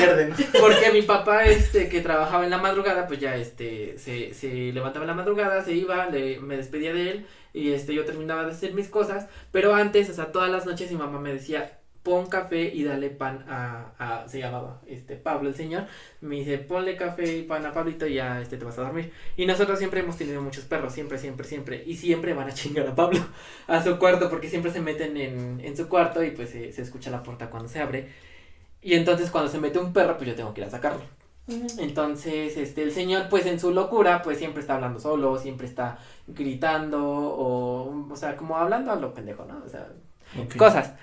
porque 0.60 0.90
mi 0.90 1.02
papá 1.02 1.44
este 1.44 1.88
que 1.88 2.00
trabajaba 2.00 2.42
en 2.42 2.50
la 2.50 2.58
madrugada, 2.58 3.06
pues 3.06 3.20
ya 3.20 3.36
este 3.36 3.96
se, 3.96 4.34
se 4.34 4.48
levantaba 4.72 5.04
en 5.04 5.08
la 5.08 5.14
madrugada, 5.14 5.62
se 5.64 5.72
iba, 5.74 6.06
le, 6.06 6.40
me 6.40 6.56
despedía 6.56 6.92
de 6.92 7.10
él 7.10 7.26
y 7.54 7.72
este 7.72 7.94
yo 7.94 8.04
terminaba 8.04 8.44
de 8.44 8.50
hacer 8.52 8.74
mis 8.74 8.88
cosas, 8.88 9.28
pero 9.52 9.74
antes, 9.74 10.10
o 10.10 10.14
sea, 10.14 10.32
todas 10.32 10.50
las 10.50 10.66
noches 10.66 10.90
mi 10.90 10.98
mamá 10.98 11.20
me 11.20 11.32
decía, 11.32 11.78
"Pon 12.02 12.26
café 12.26 12.64
y 12.74 12.84
dale 12.84 13.08
pan 13.10 13.46
a, 13.48 13.92
a 13.98 14.28
se 14.28 14.40
llamaba 14.40 14.82
este 14.86 15.16
Pablo 15.16 15.48
el 15.48 15.54
señor." 15.54 15.86
Me 16.20 16.36
dice, 16.36 16.58
"Ponle 16.58 16.96
café 16.96 17.38
y 17.38 17.42
pan 17.44 17.64
a 17.64 17.72
Pablito 17.72 18.06
y 18.06 18.14
ya 18.14 18.40
este 18.42 18.58
te 18.58 18.64
vas 18.64 18.78
a 18.78 18.82
dormir." 18.82 19.12
Y 19.36 19.46
nosotros 19.46 19.78
siempre 19.78 20.00
hemos 20.00 20.16
tenido 20.18 20.42
muchos 20.42 20.64
perros, 20.64 20.92
siempre, 20.92 21.16
siempre, 21.18 21.46
siempre. 21.46 21.82
Y 21.86 21.96
siempre 21.96 22.34
van 22.34 22.48
a 22.48 22.52
chingar 22.54 22.88
a 22.88 22.94
Pablo 22.94 23.20
a 23.68 23.82
su 23.82 23.98
cuarto 23.98 24.28
porque 24.28 24.48
siempre 24.50 24.72
se 24.72 24.80
meten 24.80 25.16
en, 25.16 25.60
en 25.60 25.76
su 25.76 25.88
cuarto 25.88 26.22
y 26.24 26.32
pues 26.32 26.50
se, 26.50 26.72
se 26.72 26.82
escucha 26.82 27.10
la 27.10 27.22
puerta 27.22 27.50
cuando 27.50 27.68
se 27.68 27.80
abre. 27.80 28.08
Y 28.82 28.94
entonces 28.94 29.30
cuando 29.30 29.50
se 29.50 29.58
mete 29.58 29.78
un 29.78 29.92
perro, 29.92 30.16
pues 30.16 30.28
yo 30.28 30.34
tengo 30.34 30.52
que 30.54 30.60
ir 30.60 30.66
a 30.66 30.70
sacarlo. 30.70 31.02
Entonces, 31.78 32.56
este, 32.56 32.82
el 32.82 32.92
señor, 32.92 33.28
pues 33.28 33.46
en 33.46 33.60
su 33.60 33.70
locura, 33.72 34.22
pues 34.22 34.38
siempre 34.38 34.60
está 34.62 34.76
hablando 34.76 34.98
solo, 35.00 35.38
siempre 35.38 35.66
está 35.66 35.98
gritando 36.26 37.02
o, 37.06 38.08
o 38.10 38.16
sea, 38.16 38.36
como 38.36 38.56
hablando 38.56 38.92
a 38.92 38.96
lo 38.96 39.12
pendejo, 39.14 39.44
¿no? 39.44 39.62
O 39.64 39.68
sea, 39.68 39.88
cosas. 40.56 40.94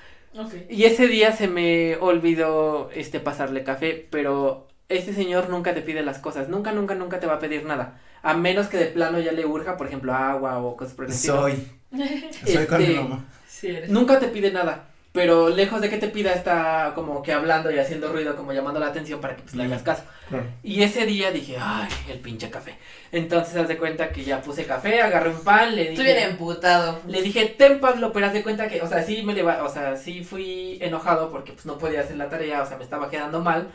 Y 0.69 0.85
ese 0.85 1.07
día 1.07 1.31
se 1.33 1.47
me 1.47 1.97
olvidó, 1.97 2.89
este, 2.91 3.19
pasarle 3.19 3.63
café, 3.63 4.07
pero 4.11 4.67
este 4.89 5.13
señor 5.13 5.49
nunca 5.49 5.73
te 5.73 5.81
pide 5.81 6.01
las 6.03 6.19
cosas, 6.19 6.49
nunca, 6.49 6.71
nunca, 6.71 6.95
nunca 6.95 7.19
te 7.19 7.27
va 7.27 7.35
a 7.35 7.39
pedir 7.39 7.65
nada. 7.65 7.99
A 8.23 8.33
menos 8.35 8.67
que 8.67 8.77
de 8.77 8.85
plano 8.87 9.19
ya 9.19 9.31
le 9.33 9.45
urja, 9.45 9.77
por 9.77 9.87
ejemplo, 9.87 10.13
agua 10.13 10.59
o 10.59 10.75
cosas 10.77 10.93
por 10.95 11.05
el 11.05 11.11
estilo. 11.11 11.35
Soy. 11.41 11.67
Soy 12.45 12.67
con 12.67 12.87
mi 12.87 12.93
Este, 12.93 12.95
mamá. 12.95 13.25
Sí, 13.47 13.67
eres. 13.67 13.89
Nunca 13.89 14.19
te 14.19 14.27
pide 14.29 14.51
nada. 14.51 14.90
Pero 15.13 15.49
lejos 15.49 15.81
de 15.81 15.89
que 15.89 15.97
te 15.97 16.07
pida 16.07 16.31
está 16.33 16.93
como 16.95 17.21
que 17.21 17.33
hablando 17.33 17.69
y 17.69 17.77
haciendo 17.77 18.13
ruido, 18.13 18.37
como 18.37 18.53
llamando 18.53 18.79
la 18.79 18.87
atención 18.87 19.19
para 19.19 19.35
que 19.35 19.41
pues 19.41 19.55
le 19.55 19.65
hagas 19.65 19.83
caso. 19.83 20.03
Claro. 20.29 20.45
Y 20.63 20.83
ese 20.83 21.05
día 21.05 21.31
dije, 21.31 21.57
ay, 21.59 21.89
el 22.09 22.19
pinche 22.19 22.49
café. 22.49 22.77
Entonces 23.11 23.57
haz 23.57 23.67
de 23.67 23.77
cuenta 23.77 24.09
que 24.13 24.23
ya 24.23 24.41
puse 24.41 24.65
café, 24.65 25.01
agarré 25.01 25.31
un 25.31 25.43
pan, 25.43 25.75
le 25.75 25.89
Estoy 25.89 26.05
bien 26.05 26.15
dije, 26.15 26.29
emputado. 26.29 27.01
le 27.07 27.21
dije, 27.21 27.45
ten 27.57 27.81
Pablo, 27.81 28.13
pero 28.13 28.27
haz 28.27 28.33
de 28.33 28.41
cuenta 28.41 28.69
que, 28.69 28.81
o 28.81 28.87
sea, 28.87 29.03
sí 29.03 29.21
me 29.23 29.33
leva, 29.33 29.63
o 29.63 29.69
sea, 29.69 29.97
sí 29.97 30.23
fui 30.23 30.77
enojado 30.81 31.29
porque 31.29 31.51
pues 31.51 31.65
no 31.65 31.77
podía 31.77 31.99
hacer 31.99 32.15
la 32.15 32.29
tarea, 32.29 32.61
o 32.61 32.65
sea, 32.65 32.77
me 32.77 32.85
estaba 32.85 33.09
quedando 33.09 33.41
mal. 33.41 33.67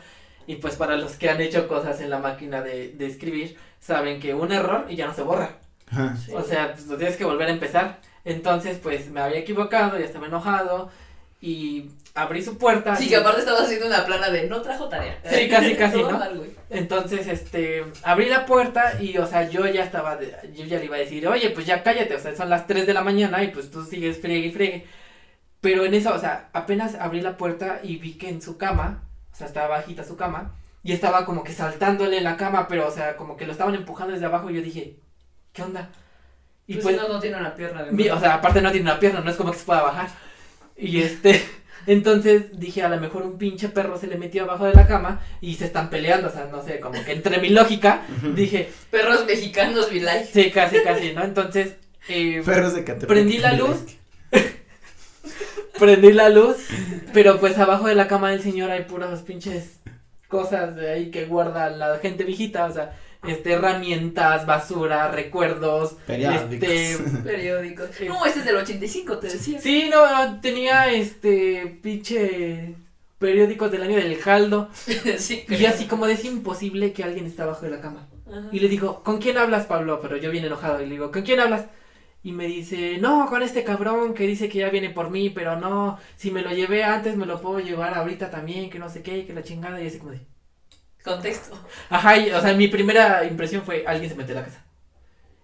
Y 0.47 0.55
pues 0.55 0.75
para 0.75 0.95
los 0.95 1.17
que 1.17 1.29
han 1.29 1.39
hecho 1.41 1.67
cosas 1.67 2.01
en 2.01 2.09
la 2.09 2.17
máquina 2.17 2.61
de, 2.63 2.93
de 2.93 3.05
escribir, 3.05 3.57
saben 3.79 4.19
que 4.19 4.33
un 4.33 4.51
error 4.51 4.87
y 4.89 4.95
ya 4.95 5.05
no 5.05 5.13
se 5.13 5.21
borra. 5.21 5.51
Sí. 6.25 6.31
O 6.33 6.41
sea, 6.41 6.73
pues 6.73 6.87
lo 6.87 6.97
tienes 6.97 7.15
que 7.15 7.25
volver 7.25 7.47
a 7.49 7.51
empezar. 7.51 7.99
Entonces, 8.25 8.79
pues 8.81 9.09
me 9.11 9.21
había 9.21 9.37
equivocado, 9.39 9.99
ya 9.99 10.05
estaba 10.05 10.25
enojado 10.25 10.89
y 11.41 11.89
abrí 12.15 12.41
su 12.41 12.57
puerta. 12.57 12.95
Sí, 12.95 13.05
y- 13.05 13.09
que 13.09 13.15
aparte 13.17 13.39
estaba 13.41 13.61
haciendo 13.61 13.85
una 13.87 14.05
plana 14.05 14.29
de 14.29 14.47
no 14.49 14.61
trajo 14.61 14.89
tarea. 14.89 15.19
Sí, 15.23 15.47
casi, 15.49 15.75
casi, 15.75 15.97
¿no? 16.01 16.11
mal. 16.11 16.41
Entonces, 16.69 17.27
este, 17.27 17.85
abrí 18.03 18.27
la 18.29 18.45
puerta 18.45 19.01
y, 19.01 19.17
o 19.17 19.25
sea, 19.27 19.49
yo 19.49 19.65
ya 19.67 19.83
estaba, 19.83 20.15
de- 20.17 20.35
yo 20.55 20.65
ya 20.65 20.79
le 20.79 20.85
iba 20.85 20.95
a 20.95 20.99
decir, 20.99 21.27
oye, 21.27 21.49
pues 21.51 21.65
ya 21.65 21.83
cállate, 21.83 22.15
o 22.15 22.19
sea, 22.19 22.35
son 22.35 22.49
las 22.49 22.65
3 22.67 22.87
de 22.87 22.93
la 22.93 23.03
mañana 23.03 23.43
y 23.43 23.49
pues 23.49 23.69
tú 23.71 23.83
sigues 23.85 24.19
friegue 24.19 24.47
y 24.47 24.51
friegue. 24.51 24.87
Pero 25.61 25.85
en 25.85 25.93
eso, 25.93 26.13
o 26.13 26.19
sea, 26.19 26.49
apenas 26.53 26.95
abrí 26.95 27.21
la 27.21 27.37
puerta 27.37 27.79
y 27.83 27.97
vi 27.97 28.13
que 28.13 28.29
en 28.29 28.41
su 28.41 28.57
cama, 28.57 29.03
o 29.31 29.35
sea, 29.35 29.47
estaba 29.47 29.67
bajita 29.67 30.03
su 30.03 30.15
cama, 30.17 30.55
y 30.83 30.93
estaba 30.93 31.25
como 31.25 31.43
que 31.43 31.51
saltándole 31.53 32.17
en 32.17 32.23
la 32.23 32.37
cama, 32.37 32.67
pero, 32.67 32.87
o 32.87 32.91
sea, 32.91 33.15
como 33.17 33.35
que 33.37 33.45
lo 33.45 33.51
estaban 33.51 33.75
empujando 33.75 34.13
desde 34.13 34.25
abajo 34.27 34.49
y 34.49 34.55
yo 34.55 34.61
dije, 34.61 34.95
¿qué 35.53 35.63
onda? 35.63 35.89
Y 36.65 36.73
Pues, 36.75 36.83
pues, 36.83 36.95
no, 36.97 37.07
no 37.07 37.19
tiene 37.19 37.37
una 37.37 37.53
pierna. 37.55 37.83
de 37.83 37.91
Mi- 37.91 38.09
o 38.09 38.19
sea, 38.19 38.35
aparte 38.35 38.61
no 38.61 38.71
tiene 38.71 38.89
una 38.89 38.99
pierna, 38.99 39.19
no 39.21 39.29
es 39.31 39.35
como 39.37 39.51
que 39.51 39.57
se 39.57 39.65
pueda 39.65 39.81
bajar. 39.81 40.07
Y 40.77 41.01
este, 41.01 41.41
entonces 41.87 42.59
dije, 42.59 42.83
a 42.83 42.89
lo 42.89 42.99
mejor 42.99 43.23
un 43.23 43.37
pinche 43.37 43.69
perro 43.69 43.97
se 43.97 44.07
le 44.07 44.17
metió 44.17 44.43
abajo 44.43 44.65
de 44.65 44.73
la 44.73 44.87
cama 44.87 45.21
y 45.41 45.55
se 45.55 45.65
están 45.65 45.89
peleando, 45.89 46.27
o 46.27 46.31
sea, 46.31 46.47
no 46.51 46.63
sé, 46.63 46.79
como 46.79 47.03
que 47.03 47.13
entre 47.13 47.39
mi 47.39 47.49
lógica, 47.49 48.03
dije, 48.35 48.69
Perros 48.91 49.25
mexicanos, 49.25 49.91
like. 49.91 50.29
sí, 50.31 50.51
casi, 50.51 50.81
casi, 50.81 51.13
¿no? 51.13 51.23
Entonces, 51.23 51.75
eh, 52.09 52.41
Perros 52.45 52.73
de 52.73 52.83
Catepec. 52.83 53.07
Prendí 53.07 53.37
la 53.37 53.53
luz. 53.53 53.77
prendí 55.79 56.11
la 56.11 56.29
luz, 56.29 56.57
pero 57.13 57.39
pues 57.39 57.57
abajo 57.57 57.87
de 57.87 57.95
la 57.95 58.07
cama 58.07 58.31
del 58.31 58.41
señor 58.41 58.71
hay 58.71 58.83
puras 58.83 59.21
pinches 59.21 59.79
cosas 60.27 60.75
de 60.75 60.91
ahí 60.91 61.11
que 61.11 61.25
guarda 61.25 61.69
la 61.69 61.99
gente 61.99 62.23
viejita, 62.23 62.65
o 62.65 62.73
sea, 62.73 62.97
este, 63.27 63.53
herramientas, 63.53 64.45
basura, 64.45 65.09
recuerdos, 65.09 65.97
Periódicos. 66.05 66.69
este, 66.69 67.19
Periódicos. 67.23 67.89
No, 68.07 68.25
este 68.25 68.39
es 68.39 68.45
del 68.45 68.55
85, 68.57 69.17
te 69.19 69.27
decía. 69.27 69.59
Sí, 69.59 69.89
no, 69.91 70.41
tenía 70.41 70.91
este 70.91 71.79
pinche 71.81 72.75
periódicos 73.19 73.71
del 73.71 73.83
año 73.83 73.95
del 73.97 74.17
Jaldo. 74.17 74.69
sí. 75.17 75.43
Y 75.47 75.55
yo 75.55 75.69
así 75.69 75.85
como 75.85 76.05
de 76.07 76.13
es 76.13 76.25
imposible 76.25 76.93
que 76.93 77.03
alguien 77.03 77.25
está 77.25 77.43
abajo 77.43 77.65
de 77.65 77.71
la 77.71 77.81
cama. 77.81 78.07
Ajá. 78.27 78.49
Y 78.51 78.59
le 78.59 78.67
digo, 78.67 79.03
¿con 79.03 79.19
quién 79.19 79.37
hablas, 79.37 79.65
Pablo? 79.65 79.99
Pero 80.01 80.17
yo 80.17 80.31
bien 80.31 80.45
enojado. 80.45 80.81
Y 80.81 80.85
le 80.85 80.91
digo, 80.91 81.11
¿con 81.11 81.23
quién 81.23 81.39
hablas? 81.39 81.65
Y 82.23 82.31
me 82.31 82.47
dice, 82.47 82.97
no, 82.97 83.27
con 83.27 83.41
este 83.41 83.63
cabrón 83.63 84.13
que 84.13 84.27
dice 84.27 84.49
que 84.49 84.59
ya 84.59 84.69
viene 84.69 84.89
por 84.89 85.09
mí, 85.09 85.29
pero 85.29 85.55
no, 85.55 85.97
si 86.17 86.29
me 86.31 86.41
lo 86.41 86.51
llevé 86.51 86.83
antes, 86.83 87.15
me 87.15 87.25
lo 87.25 87.39
puedo 87.41 87.59
llevar 87.59 87.93
ahorita 87.93 88.29
también, 88.29 88.69
que 88.69 88.79
no 88.79 88.89
sé 88.89 89.01
qué, 89.01 89.25
que 89.25 89.33
la 89.33 89.43
chingada. 89.43 89.81
Y 89.81 89.87
así 89.87 89.99
como 89.99 90.11
de, 90.11 90.21
Contexto. 91.13 91.57
Ajá, 91.89 92.17
y, 92.17 92.31
o 92.31 92.41
sea, 92.41 92.53
mi 92.53 92.67
primera 92.67 93.23
impresión 93.25 93.63
fue, 93.63 93.83
alguien 93.87 94.09
se 94.09 94.15
metió 94.15 94.35
a 94.37 94.41
la 94.41 94.45
casa. 94.45 94.63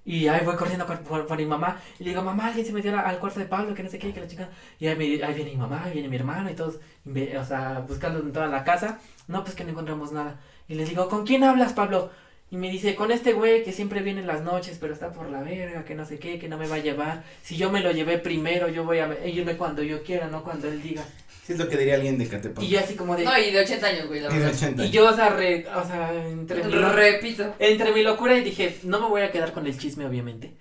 Y 0.05 0.27
ahí 0.27 0.43
voy 0.45 0.55
corriendo 0.57 0.85
por, 0.85 0.99
por- 1.27 1.37
mi 1.37 1.45
mamá. 1.45 1.79
Y 1.97 2.03
le 2.03 2.09
digo, 2.09 2.21
mamá, 2.21 2.47
alguien 2.47 2.65
se 2.65 2.73
metió 2.73 2.97
al 2.97 3.19
cuarto 3.19 3.39
de 3.39 3.45
Pablo, 3.45 3.73
que 3.73 3.83
no 3.83 3.89
sé 3.89 3.97
qué, 3.99 4.13
que 4.13 4.19
la 4.19 4.27
chica. 4.27 4.49
Y 4.79 4.87
ahí, 4.87 4.95
me- 4.97 5.23
ahí 5.23 5.33
viene 5.33 5.51
mi 5.51 5.57
mamá, 5.57 5.83
ahí 5.85 5.93
viene 5.93 6.09
mi 6.09 6.17
hermano 6.17 6.49
y 6.49 6.55
todos, 6.55 6.75
o 7.05 7.45
sea, 7.45 7.83
buscando 7.87 8.19
en 8.19 8.33
toda 8.33 8.47
la 8.47 8.63
casa. 8.65 8.99
No, 9.27 9.43
pues 9.43 9.55
que 9.55 9.63
no 9.63 9.69
encontramos 9.71 10.11
nada. 10.11 10.39
Y 10.67 10.75
les 10.75 10.89
digo, 10.89 11.07
¿con 11.07 11.25
quién 11.25 11.43
hablas, 11.45 11.71
Pablo? 11.73 12.11
Y 12.51 12.57
me 12.57 12.69
dice, 12.69 12.95
con 12.95 13.11
este 13.11 13.33
güey 13.33 13.63
que 13.63 13.71
siempre 13.71 14.01
viene 14.01 14.19
en 14.21 14.27
las 14.27 14.41
noches, 14.43 14.77
pero 14.79 14.93
está 14.93 15.11
por 15.13 15.29
la 15.29 15.41
verga, 15.41 15.85
que 15.85 15.95
no 15.95 16.05
sé 16.05 16.19
qué, 16.19 16.37
que 16.37 16.49
no 16.49 16.57
me 16.57 16.67
va 16.67 16.75
a 16.75 16.79
llevar. 16.79 17.23
Si 17.41 17.55
yo 17.57 17.71
me 17.71 17.79
lo 17.79 17.91
llevé 17.91 18.17
primero, 18.19 18.67
yo 18.67 18.83
voy 18.83 18.99
a 18.99 19.25
irme 19.25 19.55
cuando 19.57 19.81
yo 19.83 20.03
quiera, 20.03 20.27
no 20.27 20.43
cuando 20.43 20.67
él 20.67 20.81
diga. 20.81 21.03
Sí, 21.45 21.53
es 21.53 21.59
lo 21.59 21.67
que 21.67 21.75
diría 21.77 21.95
alguien 21.95 22.17
de 22.17 22.27
Catepec. 22.27 22.63
Y 22.63 22.69
yo 22.69 22.79
así 22.79 22.95
como 22.95 23.15
de... 23.17 23.25
No, 23.25 23.37
y 23.37 23.51
de 23.51 23.59
80 23.59 23.85
años, 23.87 24.07
güey, 24.07 24.21
la 24.21 24.29
Y 24.29 24.33
de 24.33 24.39
verdad. 24.39 24.55
80. 24.55 24.85
Y 24.85 24.91
yo, 24.91 25.09
o 25.09 25.13
sea, 25.13 25.29
re- 25.29 25.65
o 25.75 25.85
sea, 25.85 26.13
entre 26.25 26.63
mi, 26.63 26.71
Repito. 26.73 27.53
entre 27.59 27.91
mi 27.91 28.01
locura 28.01 28.37
y 28.37 28.43
dije, 28.45 28.77
no 28.83 29.01
me 29.01 29.09
voy 29.09 29.21
a 29.23 29.31
quedar 29.31 29.51
con 29.51 29.67
el 29.67 29.77
chisme, 29.77 30.05
obviamente. 30.05 30.53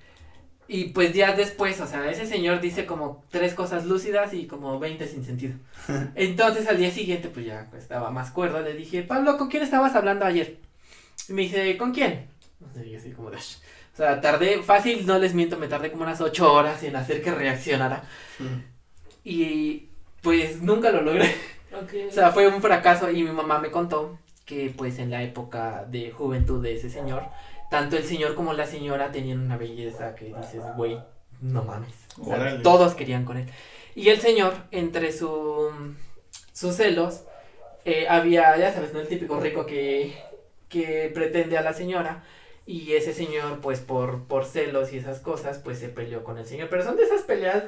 Y 0.66 0.86
pues 0.86 1.12
días 1.12 1.36
después, 1.36 1.80
o 1.80 1.86
sea, 1.86 2.10
ese 2.10 2.26
señor 2.26 2.60
dice 2.60 2.84
como 2.86 3.24
tres 3.30 3.54
cosas 3.54 3.84
lúcidas 3.84 4.32
y 4.34 4.46
como 4.46 4.78
20 4.80 5.06
sin 5.06 5.24
sentido. 5.24 5.54
Entonces 6.16 6.66
al 6.66 6.78
día 6.78 6.90
siguiente, 6.90 7.28
pues 7.28 7.46
ya 7.46 7.68
estaba 7.78 8.10
más 8.10 8.30
cuerdo, 8.32 8.60
le 8.60 8.74
dije, 8.74 9.02
Pablo, 9.02 9.36
¿con 9.38 9.48
quién 9.48 9.62
estabas 9.62 9.94
hablando 9.94 10.24
ayer? 10.24 10.56
Y 11.28 11.32
me 11.34 11.42
dice, 11.42 11.76
¿con 11.76 11.92
quién? 11.92 12.26
No 12.58 12.72
sé, 12.72 12.90
yo 12.90 12.98
así 12.98 13.10
como 13.12 13.30
de... 13.30 13.36
"Sh". 13.38 13.58
O 13.94 13.96
sea, 13.96 14.20
tardé, 14.20 14.62
fácil, 14.62 15.06
no 15.06 15.18
les 15.18 15.34
miento, 15.34 15.58
me 15.58 15.68
tardé 15.68 15.90
como 15.92 16.02
unas 16.04 16.20
ocho 16.22 16.50
horas 16.52 16.82
en 16.82 16.96
hacer 16.96 17.22
que 17.22 17.30
reaccionara. 17.30 18.04
Mm. 18.38 18.62
Y 19.24 19.88
pues 20.22 20.62
nunca 20.62 20.90
lo 20.90 21.02
logré. 21.02 21.34
O 22.08 22.12
sea, 22.12 22.32
fue 22.32 22.46
un 22.48 22.60
fracaso 22.62 23.10
y 23.10 23.22
mi 23.22 23.30
mamá 23.30 23.58
me 23.58 23.70
contó 23.70 24.18
que 24.44 24.72
pues 24.76 24.98
en 24.98 25.10
la 25.10 25.22
época 25.22 25.86
de 25.88 26.10
juventud 26.10 26.62
de 26.62 26.74
ese 26.74 26.90
señor, 26.90 27.24
tanto 27.70 27.96
el 27.96 28.04
señor 28.04 28.34
como 28.34 28.52
la 28.52 28.66
señora 28.66 29.10
tenían 29.12 29.40
una 29.40 29.56
belleza 29.56 30.14
que 30.14 30.26
dices, 30.26 30.62
güey, 30.76 30.98
no 31.40 31.64
mames. 31.64 31.94
O 32.20 32.26
sea, 32.26 32.62
todos 32.62 32.94
querían 32.94 33.24
con 33.24 33.38
él. 33.38 33.46
Y 33.94 34.08
el 34.08 34.20
señor, 34.20 34.54
entre 34.70 35.12
su, 35.12 35.70
sus 36.52 36.76
celos, 36.76 37.24
eh, 37.84 38.06
había, 38.08 38.56
ya 38.56 38.72
sabes, 38.72 38.92
¿no? 38.92 39.00
El 39.00 39.08
típico 39.08 39.40
rico 39.40 39.66
que, 39.66 40.14
que 40.68 41.10
pretende 41.12 41.58
a 41.58 41.62
la 41.62 41.72
señora. 41.72 42.24
Y 42.64 42.92
ese 42.92 43.12
señor, 43.12 43.60
pues 43.60 43.80
por, 43.80 44.24
por 44.24 44.44
celos 44.44 44.92
y 44.92 44.98
esas 44.98 45.18
cosas, 45.18 45.58
pues 45.58 45.78
se 45.78 45.88
peleó 45.88 46.22
con 46.22 46.38
el 46.38 46.46
señor. 46.46 46.68
Pero 46.70 46.84
son 46.84 46.96
de 46.96 47.02
esas 47.04 47.22
peleas... 47.22 47.64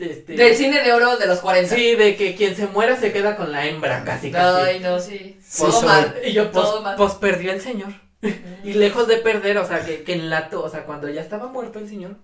Este, 0.00 0.32
Del 0.34 0.54
cine 0.56 0.80
de 0.82 0.92
oro 0.92 1.16
de 1.18 1.26
los 1.26 1.40
40. 1.40 1.74
Sí, 1.74 1.94
de 1.94 2.16
que 2.16 2.34
quien 2.34 2.56
se 2.56 2.66
muera 2.66 2.96
se 2.96 3.12
queda 3.12 3.36
con 3.36 3.52
la 3.52 3.66
hembra, 3.66 4.02
casi 4.04 4.30
casi. 4.30 4.60
Ay, 4.62 4.80
no, 4.80 4.98
sí. 4.98 5.38
Sí, 5.42 5.62
Todo 5.62 5.82
mal. 5.82 6.16
Y 6.24 6.32
yo, 6.32 6.50
pues, 6.50 6.64
Todo 6.64 6.82
mal. 6.82 6.96
pues 6.96 7.12
perdió 7.14 7.52
el 7.52 7.60
señor. 7.60 7.92
Y 8.64 8.74
lejos 8.74 9.06
de 9.08 9.16
perder, 9.18 9.56
o 9.58 9.66
sea, 9.66 9.84
que, 9.84 10.02
que 10.02 10.12
en 10.14 10.28
la, 10.30 10.48
to- 10.50 10.62
o 10.62 10.68
sea, 10.68 10.84
cuando 10.84 11.08
ya 11.08 11.20
estaba 11.22 11.46
muerto 11.48 11.78
el 11.78 11.88
señor, 11.88 12.16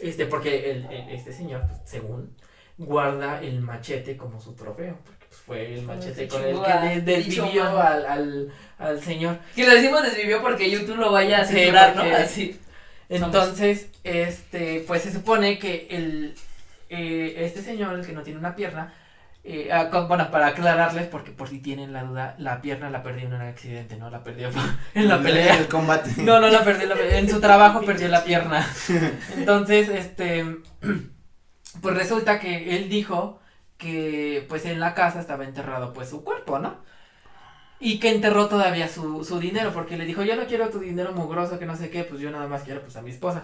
este, 0.00 0.26
porque 0.26 0.70
el, 0.70 0.86
el- 0.86 1.08
este 1.10 1.32
señor, 1.32 1.62
según, 1.84 2.34
guarda 2.78 3.40
el 3.42 3.60
machete 3.60 4.16
como 4.16 4.40
su 4.40 4.54
trofeo, 4.54 4.98
porque 5.04 5.26
pues, 5.28 5.40
fue 5.46 5.74
el 5.74 5.82
machete 5.82 6.26
con 6.28 6.42
el 6.44 6.56
que 6.62 6.88
des- 6.88 7.04
desvivió 7.04 7.64
al, 7.80 8.06
al, 8.06 8.52
al 8.78 9.02
señor. 9.02 9.38
Que 9.54 9.66
le 9.66 9.74
decimos 9.76 10.02
desvivió 10.02 10.40
porque 10.42 10.70
YouTube 10.70 10.96
lo 10.96 11.12
vaya 11.12 11.42
a 11.42 11.44
Sí, 11.44 11.54
censurar, 11.54 11.94
¿no? 11.96 12.02
porque- 12.02 12.16
Así. 12.22 12.60
Entonces, 13.10 13.88
este, 14.02 14.82
pues 14.86 15.02
se 15.02 15.12
supone 15.12 15.58
que 15.58 15.86
el, 15.90 16.34
eh, 16.94 17.44
este 17.44 17.62
señor, 17.62 17.98
el 17.98 18.06
que 18.06 18.12
no 18.12 18.22
tiene 18.22 18.38
una 18.38 18.54
pierna, 18.54 18.92
eh, 19.46 19.68
ah, 19.70 20.06
bueno, 20.08 20.30
para 20.30 20.46
aclararles, 20.48 21.06
porque 21.06 21.30
por 21.30 21.48
si 21.48 21.58
tienen 21.58 21.92
la 21.92 22.04
duda, 22.04 22.34
la 22.38 22.62
pierna 22.62 22.88
la 22.88 23.02
perdió 23.02 23.26
en 23.26 23.34
un 23.34 23.42
accidente, 23.42 23.96
no 23.96 24.08
la 24.08 24.24
perdió 24.24 24.48
en 24.94 25.08
la 25.08 25.20
pelea. 25.20 25.58
El 25.58 25.68
combate. 25.68 26.10
No, 26.22 26.40
no 26.40 26.48
la 26.48 26.64
perdió, 26.64 26.88
la 26.88 26.94
perdió. 26.94 27.18
en 27.18 27.28
su 27.28 27.40
trabajo 27.40 27.82
perdió 27.86 28.08
la 28.08 28.24
pierna. 28.24 28.66
Entonces, 29.36 29.90
este, 29.90 30.46
pues 31.82 31.94
resulta 31.94 32.40
que 32.40 32.76
él 32.76 32.88
dijo 32.88 33.40
que 33.76 34.46
pues 34.48 34.64
en 34.64 34.80
la 34.80 34.94
casa 34.94 35.20
estaba 35.20 35.44
enterrado 35.44 35.92
pues 35.92 36.08
su 36.08 36.24
cuerpo, 36.24 36.58
¿no? 36.58 36.82
Y 37.80 37.98
que 37.98 38.14
enterró 38.14 38.48
todavía 38.48 38.88
su, 38.88 39.24
su 39.24 39.40
dinero, 39.40 39.72
porque 39.74 39.98
le 39.98 40.06
dijo, 40.06 40.22
yo 40.22 40.36
no 40.36 40.46
quiero 40.46 40.70
tu 40.70 40.78
dinero 40.78 41.12
mugroso, 41.12 41.58
que 41.58 41.66
no 41.66 41.76
sé 41.76 41.90
qué, 41.90 42.04
pues 42.04 42.18
yo 42.20 42.30
nada 42.30 42.46
más 42.46 42.62
quiero 42.62 42.80
pues 42.80 42.96
a 42.96 43.02
mi 43.02 43.10
esposa. 43.10 43.42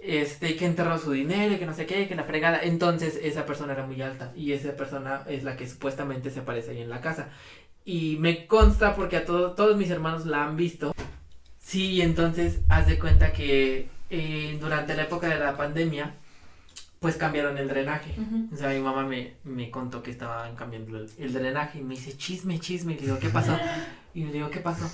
Este, 0.00 0.54
que 0.56 0.64
enterró 0.64 0.96
su 0.98 1.10
dinero, 1.10 1.54
y 1.54 1.58
que 1.58 1.66
no 1.66 1.74
sé 1.74 1.84
qué, 1.86 2.06
que 2.06 2.14
la 2.14 2.24
fregada. 2.24 2.60
Entonces, 2.62 3.18
esa 3.22 3.44
persona 3.46 3.72
era 3.72 3.86
muy 3.86 4.00
alta, 4.00 4.32
y 4.36 4.52
esa 4.52 4.76
persona 4.76 5.24
es 5.28 5.42
la 5.44 5.56
que 5.56 5.66
supuestamente 5.66 6.30
se 6.30 6.40
aparece 6.40 6.70
ahí 6.70 6.82
en 6.82 6.90
la 6.90 7.00
casa. 7.00 7.30
Y 7.84 8.16
me 8.18 8.46
consta 8.46 8.94
porque 8.94 9.16
a 9.16 9.24
todos, 9.24 9.56
todos 9.56 9.76
mis 9.76 9.90
hermanos 9.90 10.26
la 10.26 10.44
han 10.44 10.56
visto. 10.56 10.94
Sí, 11.58 12.00
entonces 12.00 12.60
haz 12.68 12.86
de 12.86 12.98
cuenta 12.98 13.32
que 13.32 13.88
eh, 14.10 14.58
durante 14.60 14.94
la 14.94 15.04
época 15.04 15.28
de 15.28 15.38
la 15.38 15.56
pandemia, 15.56 16.14
pues 17.00 17.16
cambiaron 17.16 17.56
el 17.58 17.68
drenaje. 17.68 18.14
O 18.52 18.56
sea, 18.56 18.70
mi 18.70 18.80
mamá 18.80 19.04
me, 19.04 19.34
me 19.44 19.70
contó 19.70 20.02
que 20.02 20.10
estaban 20.10 20.54
cambiando 20.56 20.98
el, 20.98 21.10
el 21.18 21.32
drenaje 21.32 21.78
y 21.78 21.82
me 21.82 21.94
dice, 21.94 22.16
chisme, 22.16 22.58
chisme. 22.58 22.94
Y 22.94 22.96
le 22.96 23.02
digo, 23.06 23.18
¿qué 23.18 23.30
pasó? 23.30 23.56
Y 24.14 24.24
le 24.24 24.32
digo, 24.32 24.50
¿qué 24.50 24.58
pasó? 24.58 24.90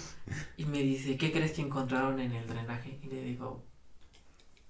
Y 0.58 0.66
me 0.66 0.82
dice, 0.82 1.16
¿qué 1.16 1.32
crees 1.32 1.52
que 1.52 1.62
encontraron 1.62 2.20
en 2.20 2.32
el 2.32 2.46
drenaje? 2.46 2.98
Y 3.02 3.06
le 3.06 3.22
digo, 3.22 3.64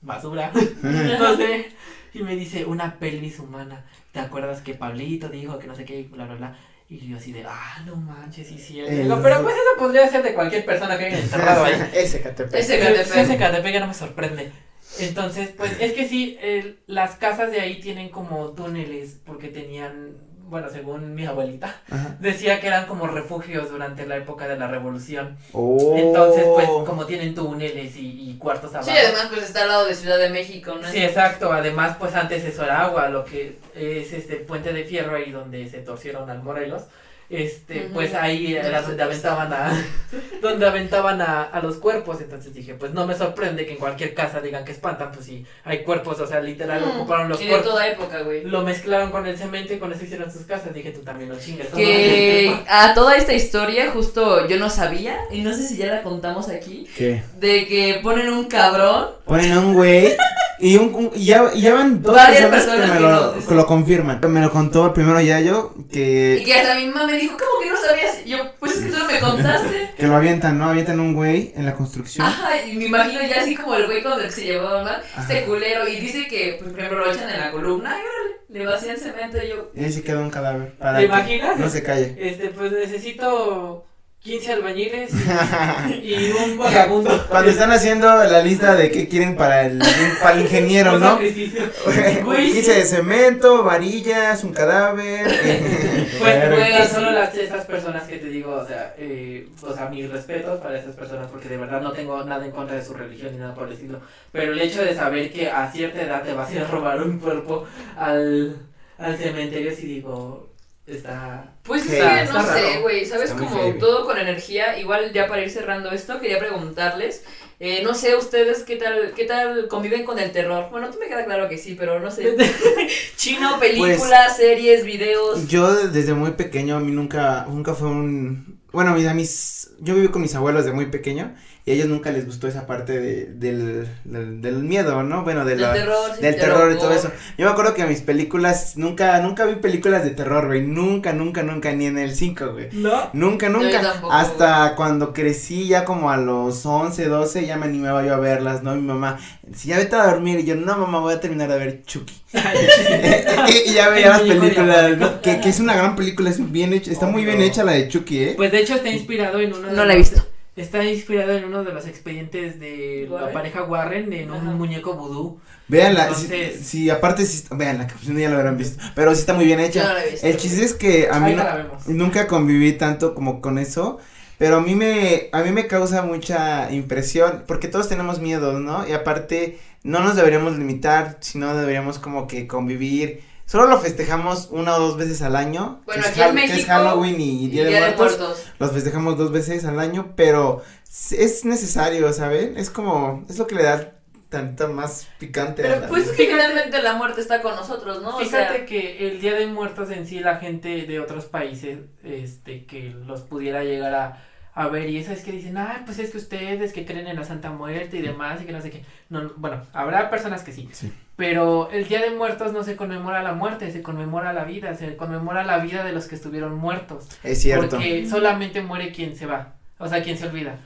basura. 0.05 0.51
no 0.83 1.37
sé. 1.37 1.69
Y 2.13 2.23
me 2.23 2.37
dice, 2.37 2.65
una 2.65 2.99
pelvis 2.99 3.41
humana. 3.41 3.85
¿Te 4.13 4.21
acuerdas 4.21 4.61
que 4.63 4.75
Pablito 4.75 5.29
dijo 5.29 5.59
que 5.59 5.67
no 5.67 5.75
sé 5.75 5.85
qué, 5.85 6.05
bla, 6.05 6.27
bla, 6.27 6.35
bla? 6.37 6.59
Y 6.89 6.99
yo 7.09 7.17
así 7.17 7.33
de, 7.33 7.45
ah, 7.45 7.83
no 7.87 7.97
manches, 7.97 8.47
sí, 8.47 8.59
sí. 8.59 8.79
El- 8.81 9.03
Digo, 9.05 9.19
pero 9.23 9.43
pues 9.43 9.55
eso 9.57 9.79
podría 9.79 10.07
ser 10.09 10.23
de 10.23 10.35
cualquier 10.35 10.65
persona 10.65 10.97
que 10.99 11.07
haya 11.07 11.19
enterrado 11.19 11.65
ahí. 11.65 11.75
Ese 11.95 12.21
Catepec. 12.21 12.55
Ese 12.61 12.79
Pero 12.79 12.95
Catepec. 12.97 13.17
ese 13.25 13.37
Catepec 13.37 13.73
ya 13.73 13.81
no 13.81 13.87
me 13.89 13.95
sorprende. 13.95 14.53
Entonces, 15.01 15.49
pues 15.57 15.73
es 15.81 15.93
que 15.95 16.07
sí, 16.09 16.39
el- 16.41 16.79
las 16.87 17.17
casas 17.17 17.51
de 17.51 17.61
ahí 17.61 17.81
tienen 17.81 18.11
como 18.11 18.51
túneles 18.53 19.19
porque 19.25 19.49
tenían, 19.49 20.19
bueno, 20.49 20.69
según 20.71 21.15
mi 21.15 21.27
abuelita, 21.27 21.75
Ajá. 21.91 22.17
decía 22.21 22.61
que 22.61 22.67
eran 22.67 22.87
como 22.87 23.07
refugios 23.07 23.71
durante 23.71 24.07
la 24.07 24.17
época 24.17 24.47
de 24.49 24.59
la 24.59 24.67
revolución. 24.67 25.37
Oh. 25.53 25.95
Entonces, 25.97 26.45
pues 26.53 26.69
como 26.87 27.07
tienen 27.07 27.35
túneles 27.35 27.97
y, 27.97 28.31
y 28.31 28.37
cuartos 28.39 28.75
abajo. 28.75 28.91
Sí, 28.91 28.97
además 28.97 29.29
pues 29.31 29.45
está 29.45 29.63
al 29.63 29.69
lado 29.69 29.87
de 29.87 29.95
Ciudad 29.95 30.19
de 30.19 30.31
México, 30.31 30.75
¿no? 30.81 30.89
Sí, 30.89 31.03
exacto. 31.03 31.53
Además, 31.53 31.97
pues 31.99 32.15
antes 32.15 32.45
eso 32.45 32.65
era 32.65 32.83
agua, 32.83 33.09
lo 33.09 33.25
que 33.25 33.59
es 33.75 34.13
este 34.13 34.37
puente 34.37 34.73
de 34.73 34.85
fierro 34.85 35.17
ahí 35.17 35.31
donde 35.31 35.69
se 35.69 35.79
torcieron 35.79 36.29
al 36.31 36.43
Morelos. 36.43 36.83
Este, 37.31 37.89
pues 37.93 38.15
ahí 38.15 38.53
No 38.61 38.69
era 38.69 38.83
donde 38.83 39.03
aventaban 39.03 39.53
a, 39.53 39.73
donde 40.43 40.67
aventaban 40.67 41.21
a, 41.21 41.43
a 41.43 41.61
los 41.61 41.77
cuerpos. 41.77 42.21
Entonces 42.21 42.53
dije, 42.55 42.75
pues 42.75 42.93
no 42.93 43.07
me 43.07 43.15
sorprende 43.17 43.65
que 43.67 43.73
en 43.73 43.79
cualquier 43.79 44.15
casa 44.15 44.41
digan 44.41 44.65
que 44.65 44.73
espantan, 44.73 45.11
pues 45.13 45.27
sí, 45.27 45.45
hay 45.65 45.83
cuerpos, 45.85 46.21
o 46.21 46.27
sea, 46.27 46.41
literal 46.41 46.83
Mm, 46.85 46.97
ocuparon 47.01 47.29
los 47.29 47.39
de 47.41 47.47
cuerpos. 47.49 47.71
toda 47.71 47.89
época, 47.89 48.21
güey. 48.23 48.45
Lo 48.45 48.63
mezclaron 48.63 49.11
con 49.11 49.27
el 49.27 49.37
cemento 49.39 49.73
y 49.73 49.79
con 49.79 49.93
eso 49.93 50.05
hicieron 50.05 50.31
sus 50.31 50.43
casas. 50.43 50.75
Dije, 50.75 50.91
tú 50.91 51.01
también 51.01 51.31
lo 51.31 51.39
chingas. 51.39 51.69
¿no? 51.71 51.77
Que 51.77 52.55
a 52.69 52.95
toda 52.95 53.17
esta 53.17 53.33
historia 53.33 53.91
justo 53.91 54.47
yo 54.47 54.59
no 54.59 54.69
sabía, 54.71 55.17
y 55.31 55.41
no 55.41 55.53
sé 55.55 55.67
si 55.67 55.77
ya 55.77 55.87
la 55.87 56.03
contamos 56.03 56.49
aquí, 56.49 56.87
¿Qué? 56.97 57.23
de 57.39 57.67
que 57.67 58.01
ponen 58.03 58.29
un 58.33 58.45
cabrón. 58.47 59.09
Ponen 59.25 59.53
a 59.53 59.61
un 59.61 59.73
güey 59.75 60.15
y, 60.61 60.77
un, 60.77 60.95
un- 60.95 61.11
y 61.15 61.25
ya, 61.27 61.43
van 61.73 62.03
dos 62.03 62.15
personas, 62.17 62.51
personas 62.51 62.81
que 62.91 62.93
me 62.93 62.95
que 62.99 63.01
lo, 63.03 63.47
que 63.49 63.55
lo 63.55 63.67
confirman. 63.67 64.21
Me 64.29 64.41
lo 64.41 64.51
contó 64.51 64.87
el 64.87 64.93
primero 64.93 65.21
Yayo 65.21 65.73
Y 65.79 65.93
que, 65.93 66.43
que 66.45 66.55
hasta 66.55 66.75
mi 66.77 66.87
mamá 66.87 67.14
me 67.15 67.21
dijo, 67.21 67.37
¿cómo 67.37 67.63
que 67.63 67.71
no 67.71 67.77
sabías? 67.77 68.21
Y 68.25 68.31
yo, 68.31 68.39
pues 68.59 68.77
es 68.77 68.85
que 68.85 68.91
tú 68.93 68.99
no 68.99 69.07
me 69.07 69.21
contaste. 69.21 69.91
que 69.97 70.07
lo 70.07 70.17
avientan, 70.17 70.59
¿no? 70.59 70.71
Avientan 70.71 71.01
un 71.01 71.15
güey 71.15 71.53
en 71.57 71.67
la 71.67 71.75
construcción. 71.75 72.27
Ajá, 72.27 72.65
y 72.65 72.77
me 72.77 72.85
imagino 72.87 73.21
ya 73.23 73.41
así 73.41 73.57
como 73.57 73.75
el 73.75 73.87
güey 73.87 74.03
con 74.03 74.13
el 74.19 74.27
que 74.27 74.33
se 74.33 74.45
llevaba 74.45 74.83
mal, 74.83 75.03
este 75.19 75.39
Ajá. 75.39 75.47
culero, 75.47 75.89
y 75.89 75.97
dice 75.97 76.27
que, 76.27 76.57
pues, 76.59 76.71
por 76.71 76.81
ejemplo, 76.81 77.05
lo 77.05 77.13
echan 77.13 77.31
en 77.31 77.41
la 77.41 77.51
columna, 77.53 77.91
y 77.91 78.01
órale, 78.01 78.37
le 78.49 78.67
vacían 78.67 78.97
cemento, 78.97 79.39
y 79.43 79.49
yo, 79.49 79.71
Y 79.75 79.85
ahí 79.85 79.93
se 79.93 80.03
queda 80.03 80.21
un 80.21 80.31
cadáver. 80.31 80.77
Para 80.77 80.99
¿Te 80.99 81.07
que 81.07 81.13
imaginas? 81.13 81.59
No 81.59 81.69
se 81.69 81.83
calle. 81.83 82.17
Este, 82.19 82.49
pues 82.51 82.73
necesito 82.73 83.87
15 84.25 84.53
albañiles 84.55 85.11
y, 86.03 86.15
y 86.15 86.33
un 86.33 86.57
vagabundo. 86.57 87.27
Cuando 87.29 87.51
están 87.51 87.71
haciendo 87.73 88.07
la 88.25 88.41
lista 88.41 88.75
de 88.75 88.91
qué 88.91 89.07
quieren 89.07 89.37
para 89.37 89.67
el, 89.67 89.83
para 90.23 90.37
el 90.37 90.43
ingeniero, 90.45 90.99
¿no? 90.99 91.19
Güey, 92.25 92.53
15 92.53 92.73
de 92.73 92.85
cemento, 92.87 93.63
varillas, 93.63 94.43
un 94.43 94.55
cadáver. 94.55 95.27
eh, 95.31 96.09
Pues, 96.19 96.41
verga. 96.41 96.57
güey, 96.79 96.89
solo 96.89 97.11
las 97.11 97.35
esas 97.35 97.67
personas 97.67 98.05
que 98.05 98.17
te 98.17 98.29
digo, 98.29 98.53
o 98.53 98.67
sea, 98.67 98.95
eh, 98.97 99.47
o 99.61 99.75
sea, 99.75 99.91
mis 99.91 100.11
respetos 100.11 100.59
para 100.59 100.79
esas 100.79 100.97
personas 100.97 101.31
porque 101.31 101.51
de 101.51 101.59
verdad 101.59 101.83
no 101.83 101.93
tengo 101.93 102.25
nada 102.25 102.47
en 102.47 102.53
contra 102.53 102.77
de 102.77 102.85
su 102.85 102.95
religión 102.95 103.33
ni 103.33 103.39
nada 103.41 103.55
por 103.55 103.67
el 103.67 103.75
estilo, 103.75 104.01
pero 104.33 104.53
el 104.53 104.61
hecho 104.61 104.83
de 104.83 104.95
saber 104.95 105.31
que 105.35 105.51
a 105.51 105.71
cierta 105.71 106.01
edad 106.01 106.23
te 106.23 106.33
vas 106.33 106.49
a 106.49 106.53
ir 106.55 106.61
a 106.63 106.67
robar 106.67 107.03
un 107.03 107.19
cuerpo 107.19 107.67
al, 107.99 108.57
al 108.97 109.19
cementerio, 109.19 109.71
si 109.77 109.87
digo, 109.87 110.49
está... 110.87 111.55
Pues 111.63 111.83
es 111.83 111.91
Sí, 111.91 111.97
que 111.97 112.23
está 112.23 112.33
no 112.33 112.43
sé, 112.43 112.81
güey, 112.81 113.05
¿sabes? 113.07 113.31
Está 113.31 113.43
Como 113.43 113.75
todo 113.75 114.05
con 114.05 114.19
energía, 114.19 114.79
igual 114.79 115.13
ya 115.13 115.27
para 115.27 115.43
ir 115.43 115.51
cerrando 115.51 115.91
esto, 115.91 116.21
quería 116.21 116.39
preguntarles, 116.39 117.25
eh, 117.61 117.83
no 117.83 117.95
sé 117.95 118.17
ustedes 118.17 118.65
qué 118.65 118.77
tal, 118.77 119.13
qué 119.15 119.25
tal 119.25 119.69
conviven 119.69 120.05
con 120.05 120.19
el 120.19 120.33
terror. 120.33 120.69
Bueno, 120.71 120.91
tú 120.91 120.99
me 120.99 121.07
queda 121.07 121.25
claro 121.25 121.49
que 121.49 121.57
sí, 121.57 121.77
pero 121.79 122.01
no 122.01 122.11
sé. 122.11 122.37
Chino, 123.17 123.59
películas, 123.59 124.37
series, 124.37 124.85
videos. 124.85 125.49
Yo 125.49 125.89
desde 125.89 126.15
muy 126.15 126.33
pequeño, 126.33 126.77
a 126.77 126.81
mí 126.81 126.93
nunca, 126.93 127.47
nunca 127.49 127.75
fue 127.75 127.89
un... 127.89 128.61
Bueno, 128.73 128.93
mis, 128.95 129.07
a 129.07 129.15
mis, 129.15 129.71
yo 129.79 129.95
viví 129.95 130.09
con 130.09 130.21
mis 130.21 130.35
abuelos 130.35 130.65
desde 130.65 130.75
muy 130.75 130.87
pequeño, 130.87 131.35
y 131.67 131.71
a 131.71 131.75
ellos 131.75 131.89
nunca 131.89 132.13
les 132.13 132.27
gustó 132.27 132.47
esa 132.47 132.67
parte 132.67 133.01
de, 133.01 133.25
del, 133.25 133.89
del, 134.05 134.43
del 134.43 134.55
miedo, 134.63 135.03
¿no? 135.03 135.23
Bueno, 135.25 135.47
de 135.47 135.53
Del 135.53 135.63
la, 135.63 135.73
terror, 135.73 136.11
sí, 136.15 136.21
del 136.21 136.35
te 136.35 136.41
terror 136.43 136.71
y 136.71 136.77
todo 136.77 136.93
eso. 136.93 137.11
Yo 137.39 137.47
me 137.47 137.51
acuerdo 137.53 137.73
que 137.73 137.87
mis 137.87 138.03
películas, 138.03 138.77
nunca, 138.77 139.19
nunca 139.21 139.47
vi 139.47 139.55
películas 139.55 140.05
de 140.05 140.11
terror, 140.11 140.47
güey, 140.47 140.61
nunca, 140.61 141.15
nunca, 141.15 141.43
nunca, 141.43 141.73
ni 141.73 141.87
en 141.87 141.97
el 141.97 142.15
5, 142.15 142.53
güey. 142.53 142.69
No. 142.73 143.09
Nunca, 143.15 143.47
Yo 143.49 143.59
nunca. 143.59 143.81
tampoco, 143.81 144.13
Hasta 144.13 144.75
cuando 144.77 145.15
crecí, 145.15 145.67
ya 145.67 145.87
como 145.87 146.11
a 146.11 146.19
los 146.19 146.67
11, 146.67 147.07
12, 147.07 147.47
ya 147.47 147.57
me 147.57 147.65
animaba 147.65 148.05
yo 148.05 148.13
a 148.13 148.19
verlas, 148.19 148.63
¿no? 148.63 148.75
Mi 148.75 148.83
mamá, 148.83 149.19
si 149.55 149.69
ya 149.69 149.79
vete 149.79 149.97
a 149.97 150.05
dormir, 150.11 150.41
y 150.41 150.45
yo, 150.45 150.57
no, 150.57 150.77
mamá, 150.77 151.01
voy 151.01 151.15
a 151.15 151.21
terminar 151.21 151.49
de 151.49 151.59
ver 151.59 151.83
Chucky. 151.85 152.15
y 153.67 153.73
ya 153.73 153.89
veía 153.89 154.11
las 154.11 154.21
películas. 154.21 154.99
¿no? 154.99 155.23
que, 155.23 155.41
que 155.41 155.49
es 155.49 155.61
una 155.61 155.75
gran 155.75 155.97
película, 155.97 156.29
es 156.29 156.53
bien 156.53 156.75
hecha, 156.75 156.91
está 156.91 157.07
muy 157.07 157.25
bien 157.25 157.39
Obvio. 157.39 157.47
hecha 157.47 157.65
la 157.65 157.73
de 157.73 157.89
Chucky, 157.89 158.19
¿eh? 158.23 158.33
Pues 158.37 158.53
de 158.53 158.59
hecho 158.61 158.75
está 158.75 158.91
inspirado 158.91 159.41
en 159.41 159.55
uno 159.55 159.69
de 159.69 159.75
No 159.75 159.85
la 159.87 159.95
he 159.95 159.97
visto. 159.97 160.27
Está 160.57 160.85
inspirado 160.85 161.33
en 161.33 161.45
uno 161.47 161.65
de 161.65 161.73
los 161.73 161.85
expedientes 161.87 162.61
de 162.61 163.07
la 163.11 163.15
¿Warren? 163.17 163.33
pareja 163.35 163.65
Warren 163.65 164.13
en 164.13 164.31
un 164.31 164.55
muñeco 164.57 164.95
vudú. 164.95 165.41
Véanla, 165.67 166.15
si, 166.15 166.25
Entonces- 166.27 166.67
si 166.67 166.91
aparte, 166.91 167.27
si, 167.27 167.45
véanla, 167.51 167.89
que 167.89 167.95
pues 167.95 168.07
ya 168.17 168.31
lo 168.31 168.37
habrán 168.37 168.57
visto, 168.57 168.81
pero 168.95 169.13
sí 169.15 169.21
está 169.21 169.35
muy 169.35 169.47
bien 169.47 169.59
Yo 169.59 169.65
hecha. 169.67 169.83
no 169.89 169.95
la 169.95 170.05
he 170.05 170.11
visto. 170.13 170.27
El 170.27 170.37
chiste 170.37 170.65
es 170.65 170.75
que 170.75 171.09
a 171.11 171.19
mí 171.19 171.35
no, 171.35 171.45
nunca 171.87 172.29
conviví 172.29 172.73
tanto 172.75 173.15
como 173.17 173.41
con 173.41 173.59
eso, 173.59 173.99
pero 174.39 174.59
a 174.59 174.61
mí 174.61 174.77
me 174.77 175.29
a 175.33 175.43
mí 175.43 175.51
me 175.51 175.67
causa 175.67 176.03
mucha 176.03 176.71
impresión 176.71 177.43
porque 177.49 177.67
todos 177.67 177.89
tenemos 177.89 178.21
miedos, 178.21 178.61
¿no? 178.61 178.87
Y 178.87 178.93
aparte 178.93 179.59
no 179.83 180.01
nos 180.01 180.15
deberíamos 180.15 180.57
limitar, 180.57 181.17
sino 181.21 181.57
deberíamos 181.57 181.99
como 181.99 182.29
que 182.29 182.47
convivir. 182.47 183.23
Solo 183.55 183.69
lo 183.69 183.79
festejamos 183.79 184.49
una 184.51 184.75
o 184.75 184.81
dos 184.81 184.97
veces 184.97 185.23
al 185.23 185.37
año. 185.37 185.81
Bueno, 185.87 186.03
que 186.03 186.09
es 186.09 186.13
aquí 186.19 186.21
en 186.23 186.27
Hal- 186.27 186.35
que 186.35 186.43
es 186.47 186.51
México, 186.51 186.69
Halloween 186.73 187.21
y, 187.21 187.45
Y 187.45 187.49
Día, 187.51 187.65
de, 187.67 187.95
Muertos. 187.97 188.47
Los 188.59 188.73
festejamos 188.73 189.17
dos 189.17 189.31
veces 189.31 189.65
al 189.65 189.79
año, 189.79 190.13
pero 190.17 190.65
es 191.13 191.45
necesario, 191.45 192.13
¿saben? 192.13 192.57
Es 192.59 192.69
como 192.69 193.25
es 193.29 193.39
lo 193.39 193.47
que 193.47 193.55
le 193.55 193.63
da 193.63 193.93
tanta 194.29 194.67
más 194.67 195.07
picante 195.21 195.63
a 195.63 195.69
Pero 195.69 195.81
la 195.83 195.87
pues 195.87 196.03
vida. 196.03 196.11
es 196.11 196.17
que 196.19 196.27
finalmente 196.27 196.83
la 196.83 196.95
muerte 196.95 197.21
está 197.21 197.43
con 197.43 197.55
nosotros, 197.55 198.03
¿no? 198.03 198.17
O 198.17 198.19
Fíjate 198.19 198.57
sea, 198.57 198.67
que 198.67 199.07
el 199.07 199.21
Día 199.21 199.35
de 199.35 199.47
Muertos 199.47 199.89
en 199.93 200.05
sí 200.09 200.19
la 200.19 200.39
gente 200.39 200.87
de 200.87 200.99
otros 200.99 201.27
países 201.27 201.79
este 202.03 202.65
que 202.67 202.91
los 203.07 203.21
pudiera 203.21 203.63
llegar 203.63 203.95
a, 203.95 204.25
a 204.53 204.67
ver 204.67 204.91
y 204.91 204.99
eso 204.99 205.13
es 205.13 205.23
que 205.23 205.31
dicen, 205.31 205.59
"Ah, 205.59 205.83
pues 205.87 206.01
es 206.01 206.11
que 206.11 206.17
ustedes 206.19 206.73
que 206.73 206.85
creen 206.85 207.07
en 207.07 207.15
la 207.15 207.23
Santa 207.25 207.51
Muerte 207.51 207.99
y 207.99 208.03
demás 208.03 208.43
y 208.43 208.47
que 208.47 208.53
no 208.53 208.61
sé 208.61 208.71
qué." 208.73 208.85
No, 209.11 209.31
bueno, 209.37 209.63
habrá 209.73 210.11
personas 210.11 210.43
que 210.43 210.51
sí, 210.53 210.69
Sí. 210.73 210.93
Pero 211.17 211.71
el 211.71 211.87
Día 211.87 212.01
de 212.01 212.11
Muertos 212.11 212.53
no 212.53 212.63
se 212.65 212.77
conmemora 212.77 213.23
la 213.23 213.33
muerte, 213.33 213.71
se 213.71 213.83
conmemora 213.83 214.33
la 214.33 214.45
vida, 214.45 214.75
se 214.75 214.97
conmemora 214.97 215.45
la 215.45 215.59
vida 215.59 215.85
de 215.85 215.93
los 215.93 216.07
que 216.09 216.15
estuvieron 216.17 216.57
muertos, 216.57 217.09
Es 217.23 217.43
cierto. 217.43 217.69
porque 217.71 218.07
solamente 218.07 218.63
muere 218.63 218.93
quien 218.93 219.15
se 219.17 219.27
va, 219.27 219.55
o 219.79 219.87
sea, 219.89 220.03
quien 220.03 220.19
se 220.19 220.27
olvida. 220.27 220.57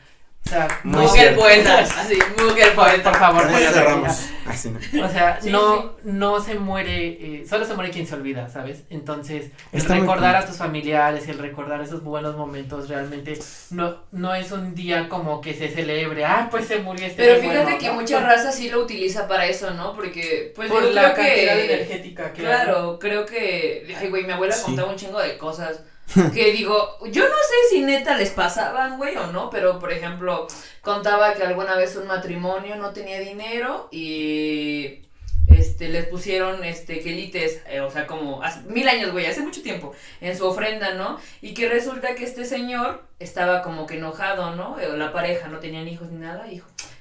O 0.47 0.51
sea, 0.51 0.67
Muy 0.83 1.03
mujer 1.03 1.21
cierto. 1.21 1.41
poeta, 1.43 1.79
así, 1.81 2.19
mujer 2.43 2.75
por, 2.75 2.87
poeta. 2.87 3.11
por 3.11 3.21
favor, 3.21 3.51
cerramos. 3.51 4.31
Así 4.47 4.71
no. 4.71 5.05
o 5.05 5.09
sea, 5.11 5.39
Sí, 5.43 5.51
no, 5.51 5.97
no 6.05 6.41
se 6.41 6.55
muere, 6.55 7.07
eh, 7.41 7.45
solo 7.47 7.67
se 7.67 7.75
muere 7.75 7.91
quien 7.91 8.07
se 8.07 8.15
olvida, 8.15 8.49
¿sabes? 8.49 8.85
Entonces, 8.89 9.51
el 9.73 9.81
Está 9.83 9.97
recordar 9.97 10.37
a 10.37 10.47
tus 10.47 10.57
familiares, 10.57 11.29
el 11.29 11.37
recordar 11.39 11.83
esos 11.83 12.03
buenos 12.03 12.35
momentos, 12.35 12.89
realmente 12.89 13.39
no, 13.73 14.05
no 14.11 14.35
es 14.35 14.51
un 14.51 14.75
día 14.75 15.11
como 15.11 15.43
que 15.43 15.53
se 15.53 15.69
celebre, 15.69 16.25
ah, 16.25 16.49
pues 16.51 16.67
se 16.67 16.79
murió 16.79 17.05
este 17.07 17.25
Pero 17.25 17.41
fíjate 17.43 17.63
bueno, 17.65 17.79
que 17.79 17.87
¿no? 17.89 17.95
mucha 17.95 18.21
raza 18.21 18.51
sí 18.51 18.71
lo 18.71 18.81
utiliza 18.83 19.29
para 19.29 19.45
eso, 19.45 19.73
¿no? 19.73 19.93
Porque, 19.95 20.55
pues 20.57 20.71
por 20.71 20.83
yo 20.83 20.91
la 20.93 21.13
creo 21.13 21.27
cantidad 21.27 21.55
que... 21.57 21.65
energética 21.75 22.33
que 22.33 22.41
hay. 22.41 22.47
Claro, 22.47 22.99
creo 22.99 23.27
que, 23.27 23.95
ay, 24.01 24.09
güey, 24.09 24.25
mi 24.25 24.33
abuela 24.33 24.55
Sí. 24.55 24.63
contaba 24.65 24.89
un 24.91 24.97
chingo 24.97 25.21
de 25.21 25.37
cosas 25.37 25.83
que 26.35 26.53
digo, 26.53 26.99
yo 27.11 27.23
no 27.25 27.35
sé 27.35 27.55
si 27.71 27.81
neta 27.83 28.17
les 28.17 28.31
pasaban, 28.31 28.97
güey, 28.97 29.17
o 29.17 29.27
no, 29.29 29.51
pero 29.51 29.79
por 29.79 29.93
ejemplo, 29.93 30.47
contaba 30.81 31.35
que 31.35 31.43
alguna 31.43 31.77
vez 31.77 31.97
un 31.97 32.07
matrimonio 32.07 32.77
no 32.77 32.93
tenía 32.93 33.21
dinero 33.21 33.89
y 33.91 35.03
este 35.49 35.89
les 35.89 36.07
pusieron 36.07 36.63
este 36.65 37.01
quelites, 37.01 37.63
eh, 37.69 37.81
o 37.81 37.91
sea, 37.91 38.07
como 38.07 38.43
hace 38.43 38.61
mil 38.63 38.89
años, 38.89 39.13
güey, 39.13 39.27
hace 39.27 39.41
mucho 39.41 39.63
tiempo, 39.63 39.93
en 40.21 40.37
su 40.37 40.47
ofrenda, 40.47 40.95
¿no? 40.95 41.19
Y 41.41 41.55
que 41.55 41.69
resulta 41.69 42.15
que 42.15 42.25
este 42.25 42.45
señor 42.45 43.03
estaba 43.19 43.63
como 43.63 43.87
que 43.87 43.97
enojado, 43.97 44.55
¿no? 44.55 44.79
Eh, 44.79 44.89
La 44.97 45.13
pareja 45.13 45.49
no 45.49 45.59
tenían 45.59 45.89
hijos 45.89 46.11
ni 46.11 46.19
nada, 46.21 46.47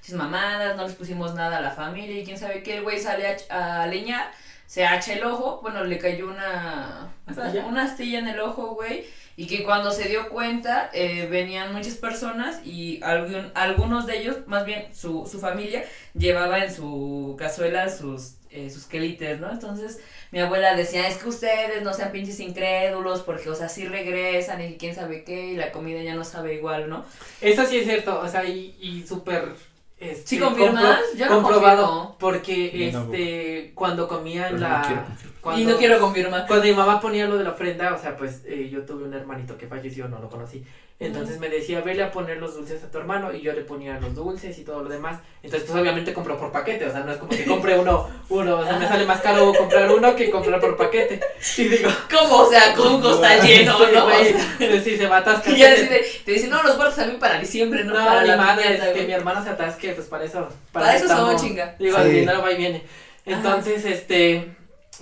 "Chis 0.02 0.16
mamadas, 0.16 0.76
no 0.76 0.84
les 0.84 0.96
pusimos 0.96 1.34
nada 1.34 1.58
a 1.58 1.62
la 1.62 1.72
familia 1.72 2.20
y 2.20 2.26
quién 2.26 2.38
sabe 2.38 2.64
qué, 2.64 2.78
el 2.78 2.84
güey 2.84 3.00
sale 3.00 3.38
a 3.50 3.88
leñar 3.88 4.32
se 4.68 4.86
hacha 4.86 5.14
el 5.14 5.24
ojo, 5.24 5.60
bueno, 5.64 5.84
le 5.84 5.98
cayó 5.98 6.28
una 6.30 7.12
¿Astilla? 7.26 7.66
una 7.66 7.84
astilla 7.86 8.20
en 8.20 8.28
el 8.28 8.40
ojo, 8.40 8.76
güey, 8.76 9.06
y 9.36 9.48
que 9.48 9.64
cuando 9.64 9.92
se 9.92 10.08
dio 10.10 10.30
cuenta 10.30 10.90
eh, 10.94 11.28
venían 11.32 11.74
muchas 11.74 11.96
personas 11.96 12.60
y 12.66 13.00
algún- 13.04 13.52
algunos 13.56 14.06
de 14.06 14.20
ellos, 14.20 14.38
más 14.48 14.66
bien 14.66 14.88
su, 14.94 15.28
su 15.32 15.40
familia, 15.40 15.84
llevaba 16.14 16.64
en 16.64 16.74
su 16.74 17.36
cazuela 17.40 17.90
sus, 17.90 18.36
eh, 18.50 18.70
sus 18.70 18.86
quelites, 18.86 19.40
¿no? 19.40 19.52
Entonces 19.52 20.00
mi 20.32 20.40
abuela 20.40 20.76
decía, 20.76 21.08
es 21.08 21.18
que 21.18 21.30
ustedes 21.30 21.82
no 21.84 21.94
sean 21.94 22.12
pinches 22.12 22.40
incrédulos 22.40 23.22
porque, 23.22 23.50
o 23.50 23.56
sea, 23.56 23.70
sí 23.70 23.86
regresan 23.86 24.62
y 24.62 24.76
quién 24.78 24.94
sabe 24.96 25.24
qué 25.24 25.48
y 25.54 25.56
la 25.56 25.72
comida 25.72 26.02
ya 26.02 26.16
no 26.16 26.24
sabe 26.26 26.56
igual, 26.56 26.90
¿no? 26.90 27.06
Eso 27.42 27.66
sí 27.66 27.78
es 27.78 27.86
cierto, 27.86 28.20
o 28.20 28.28
sea, 28.28 28.44
y, 28.46 28.76
y 28.82 29.06
súper... 29.08 29.54
Este, 30.00 30.28
¿Sí 30.28 30.40
confirmas? 30.40 31.00
Yo 31.16 31.26
no 31.26 31.42
comprobado, 31.42 31.86
confirmo. 31.88 32.16
porque 32.20 32.92
Yo 32.92 33.00
este, 33.00 33.72
cuando 33.74 34.08
comía 34.08 34.50
en 34.50 34.56
no 34.60 34.68
la... 34.68 34.82
quiero 34.86 35.02
confirmar. 35.04 35.38
cuando- 35.42 35.62
Y 35.62 35.66
no 35.66 35.78
quiero 35.78 36.00
confirmar. 36.00 36.46
Cuando 36.48 36.66
mi 36.66 36.74
mamá 36.74 37.00
ponía 37.02 37.26
lo 37.26 37.38
de 37.38 37.44
la 37.44 37.52
ofrenda, 37.52 37.94
o 37.96 38.00
sea, 38.00 38.16
pues 38.16 38.42
eh, 38.46 38.70
yo 38.72 38.84
tuve 38.84 39.06
un 39.06 39.14
hermanito 39.14 39.58
que 39.58 39.68
falleció, 39.68 40.08
no 40.08 40.20
lo 40.20 40.30
conocí. 40.30 40.64
Entonces 41.00 41.40
me 41.40 41.48
decía, 41.48 41.82
vele 41.82 42.02
a 42.02 42.12
poner 42.12 42.38
los 42.38 42.56
dulces 42.56 42.84
a 42.84 42.90
tu 42.90 42.98
hermano 42.98 43.32
y 43.32 43.42
yo 43.42 43.54
le 43.54 43.62
ponía 43.62 44.00
los 44.00 44.16
dulces 44.16 44.58
y 44.58 44.64
todo 44.64 44.82
lo 44.82 44.90
demás. 44.90 45.20
Entonces, 45.44 45.70
pues 45.70 45.80
obviamente 45.80 46.12
compró 46.12 46.40
por 46.40 46.52
paquete, 46.52 46.88
o 46.88 46.92
sea, 46.92 47.02
no 47.02 47.12
es 47.12 47.20
como 47.20 47.30
que 47.30 47.46
compre 47.46 47.78
uno, 47.78 48.10
uno, 48.30 48.58
o 48.58 48.64
sea, 48.66 48.80
me 48.80 48.88
sale 48.88 49.06
más 49.06 49.22
caro 49.22 49.54
comprar 49.54 49.92
uno 49.92 50.16
que 50.16 50.32
comprar 50.32 50.60
por 50.60 50.76
paquete. 50.76 51.20
Y 51.60 51.66
digo, 51.66 51.92
¿Cómo? 52.12 52.38
O 52.38 52.50
sea, 52.50 52.74
con 52.74 52.96
un 52.96 53.02
costal 53.02 53.40
lleno, 53.46 53.78
sí, 53.78 53.84
¿no? 53.94 54.06
güey, 54.06 54.82
sí, 54.84 54.98
se 54.98 55.06
va 55.08 55.18
a 55.18 55.20
atascar. 55.20 55.54
Y 55.54 55.58
ya 55.60 55.70
de- 55.70 56.04
te 56.26 56.32
dicen, 56.32 56.50
no, 56.50 56.64
los 56.64 56.76
guardas 56.76 56.98
a 56.98 57.06
mí 57.06 57.18
para 57.20 57.40
diciembre, 57.40 57.84
no, 57.84 57.94
No, 57.94 58.04
para 58.04 58.24
la 58.26 58.36
madre, 58.36 58.64
piñata, 58.64 58.86
que 58.88 58.94
güey". 58.94 59.06
mi 59.06 59.14
hermano 59.14 59.44
se 59.44 59.50
atasque, 59.52 59.87
pues 59.94 60.08
para 60.08 60.24
eso. 60.26 60.48
Para 60.72 60.96
eso 60.96 61.08
son, 61.08 61.18
estamos. 61.18 61.42
chinga. 61.42 61.76
Digo, 61.80 61.98
Sí. 61.98 62.04
el 62.04 62.14
dinero 62.14 62.42
va 62.42 62.52
y 62.52 62.58
viene. 62.58 62.84
Entonces, 63.26 63.86
este, 63.86 64.56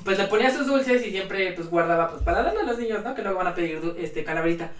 pues 0.03 0.17
le 0.17 0.25
ponía 0.25 0.49
sus 0.51 0.67
dulces 0.67 1.05
y 1.05 1.11
siempre, 1.11 1.51
pues 1.53 1.69
guardaba, 1.69 2.09
pues 2.09 2.23
para 2.23 2.43
darle 2.43 2.61
a 2.61 2.63
los 2.63 2.79
niños, 2.79 3.03
¿no? 3.03 3.13
Que 3.15 3.21
luego 3.21 3.37
van 3.37 3.47
a 3.47 3.55
pedir, 3.55 3.79
este, 3.99 4.23
calaverita. 4.23 4.71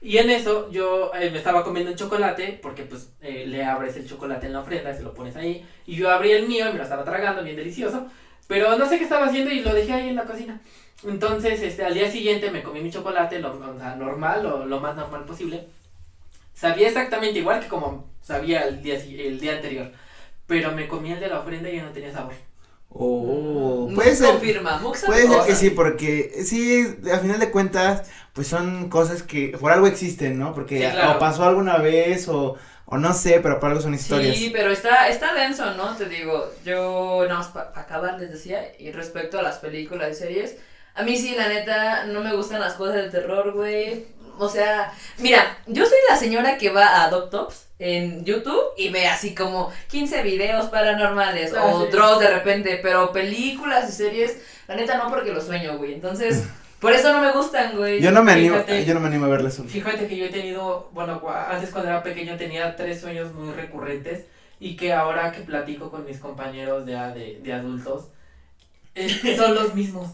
Y 0.00 0.18
en 0.18 0.30
eso 0.30 0.68
yo 0.70 1.12
eh, 1.14 1.30
me 1.30 1.38
estaba 1.38 1.62
comiendo 1.62 1.92
un 1.92 1.96
chocolate, 1.96 2.58
porque 2.60 2.82
pues 2.82 3.10
eh, 3.20 3.44
le 3.46 3.64
abres 3.64 3.96
el 3.96 4.08
chocolate 4.08 4.46
en 4.46 4.52
la 4.52 4.60
ofrenda 4.60 4.90
y 4.90 4.96
se 4.96 5.02
lo 5.02 5.14
pones 5.14 5.36
ahí. 5.36 5.64
Y 5.86 5.94
yo 5.96 6.10
abrí 6.10 6.32
el 6.32 6.48
mío 6.48 6.68
y 6.68 6.72
me 6.72 6.78
lo 6.78 6.82
estaba 6.84 7.04
tragando, 7.04 7.42
bien 7.44 7.56
delicioso. 7.56 8.06
Pero 8.48 8.76
no 8.76 8.88
sé 8.88 8.98
qué 8.98 9.04
estaba 9.04 9.26
haciendo 9.26 9.50
y 9.52 9.60
lo 9.60 9.72
dejé 9.72 9.92
ahí 9.92 10.08
en 10.08 10.16
la 10.16 10.24
cocina. 10.24 10.60
Entonces, 11.06 11.60
este, 11.62 11.84
al 11.84 11.94
día 11.94 12.10
siguiente 12.10 12.50
me 12.50 12.62
comí 12.62 12.80
mi 12.80 12.90
chocolate, 12.90 13.38
lo, 13.38 13.52
o 13.52 13.78
sea, 13.78 13.94
normal, 13.96 14.42
lo, 14.42 14.66
lo 14.66 14.80
más 14.80 14.94
normal 14.96 15.24
posible. 15.24 15.66
Sabía 16.54 16.88
exactamente 16.88 17.38
igual 17.38 17.60
que 17.60 17.68
como 17.68 18.10
sabía 18.22 18.62
el 18.66 18.82
día, 18.82 19.00
si- 19.00 19.20
el 19.20 19.40
día 19.40 19.54
anterior. 19.56 19.90
Pero 20.46 20.72
me 20.72 20.88
comí 20.88 21.12
el 21.12 21.20
de 21.20 21.28
la 21.28 21.40
ofrenda 21.40 21.70
y 21.70 21.76
ya 21.76 21.84
no 21.84 21.92
tenía 21.92 22.12
sabor. 22.12 22.34
Oh, 22.94 23.86
Mux 23.88 23.94
puede 23.94 24.16
ser. 24.16 24.26
confirma, 24.32 24.78
Mux 24.78 25.02
Puede 25.04 25.26
ser 25.26 25.40
que 25.46 25.54
sí, 25.54 25.70
porque 25.70 26.42
sí, 26.44 26.86
a 27.12 27.18
final 27.18 27.40
de 27.40 27.50
cuentas, 27.50 28.10
pues 28.34 28.48
son 28.48 28.90
cosas 28.90 29.22
que 29.22 29.56
por 29.58 29.72
algo 29.72 29.86
existen, 29.86 30.38
¿no? 30.38 30.52
Porque 30.54 30.78
Sí, 30.78 30.92
claro. 30.92 31.16
o 31.16 31.18
pasó 31.18 31.44
alguna 31.44 31.78
vez 31.78 32.28
o, 32.28 32.56
o 32.84 32.98
no 32.98 33.14
sé, 33.14 33.40
pero 33.42 33.58
por 33.58 33.70
algo 33.70 33.80
son 33.80 33.94
historias. 33.94 34.36
Sí, 34.36 34.50
pero 34.52 34.70
está, 34.70 35.08
está 35.08 35.32
denso, 35.34 35.72
¿no? 35.74 35.96
Te 35.96 36.04
digo, 36.06 36.50
yo, 36.66 37.22
nada 37.26 37.38
más 37.38 37.48
para 37.48 37.72
acabar 37.80 38.20
les 38.20 38.30
decía, 38.30 38.72
y 38.78 38.92
respecto 38.92 39.38
a 39.38 39.42
las 39.42 39.56
películas 39.56 40.10
y 40.10 40.14
series, 40.14 40.56
a 40.94 41.02
mí 41.02 41.16
sí, 41.16 41.34
la 41.34 41.48
neta, 41.48 42.04
no 42.06 42.20
me 42.20 42.34
gustan 42.36 42.60
las 42.60 42.74
cosas 42.74 42.96
de 42.96 43.08
terror, 43.10 43.52
güey. 43.52 44.04
O 44.38 44.48
sea, 44.48 44.92
mira, 45.18 45.58
yo 45.66 45.84
soy 45.84 45.98
la 46.08 46.16
señora 46.16 46.58
que 46.58 46.70
va 46.70 47.02
a 47.04 47.10
DocTops 47.10 47.66
en 47.78 48.24
YouTube 48.24 48.60
y 48.76 48.90
ve 48.90 49.06
así 49.06 49.34
como 49.34 49.72
15 49.88 50.22
videos 50.22 50.66
paranormales 50.66 51.52
Ah, 51.54 51.64
o 51.66 51.84
sí. 51.84 51.90
drops 51.92 52.20
de 52.20 52.30
repente, 52.30 52.78
pero 52.82 53.12
películas 53.12 53.88
y 53.88 53.92
series, 53.92 54.38
la 54.68 54.76
neta 54.76 54.96
no 54.98 55.08
porque 55.10 55.32
lo 55.32 55.40
sueño, 55.40 55.76
güey. 55.78 55.94
Entonces, 55.94 56.44
por 56.80 56.92
eso 56.92 57.12
no 57.12 57.20
me 57.20 57.32
gustan, 57.32 57.76
güey. 57.76 58.00
Yo 58.00 58.10
no 58.10 58.22
me 58.22 58.32
animo, 58.32 58.54
Fíjate. 58.56 58.84
yo 58.84 58.94
no 58.94 59.00
me 59.00 59.08
animo 59.08 59.26
a 59.26 59.28
verlas. 59.28 59.58
un- 59.58 59.68
Fíjate 59.68 60.06
que 60.06 60.16
yo 60.16 60.26
he 60.26 60.30
tenido, 60.30 60.88
bueno, 60.92 61.20
antes 61.48 61.70
cuando 61.70 61.90
era 61.90 62.02
pequeño 62.02 62.36
tenía 62.36 62.74
tres 62.76 63.00
sueños 63.00 63.32
muy 63.34 63.52
recurrentes 63.52 64.26
y 64.60 64.76
que 64.76 64.92
ahora 64.92 65.32
que 65.32 65.40
platico 65.40 65.90
con 65.90 66.04
mis 66.04 66.18
compañeros 66.18 66.86
de, 66.86 66.92
de, 66.94 67.40
de 67.42 67.52
adultos, 67.52 68.08
eh, 68.94 69.34
son 69.36 69.54
los 69.54 69.74
mismos. 69.74 70.08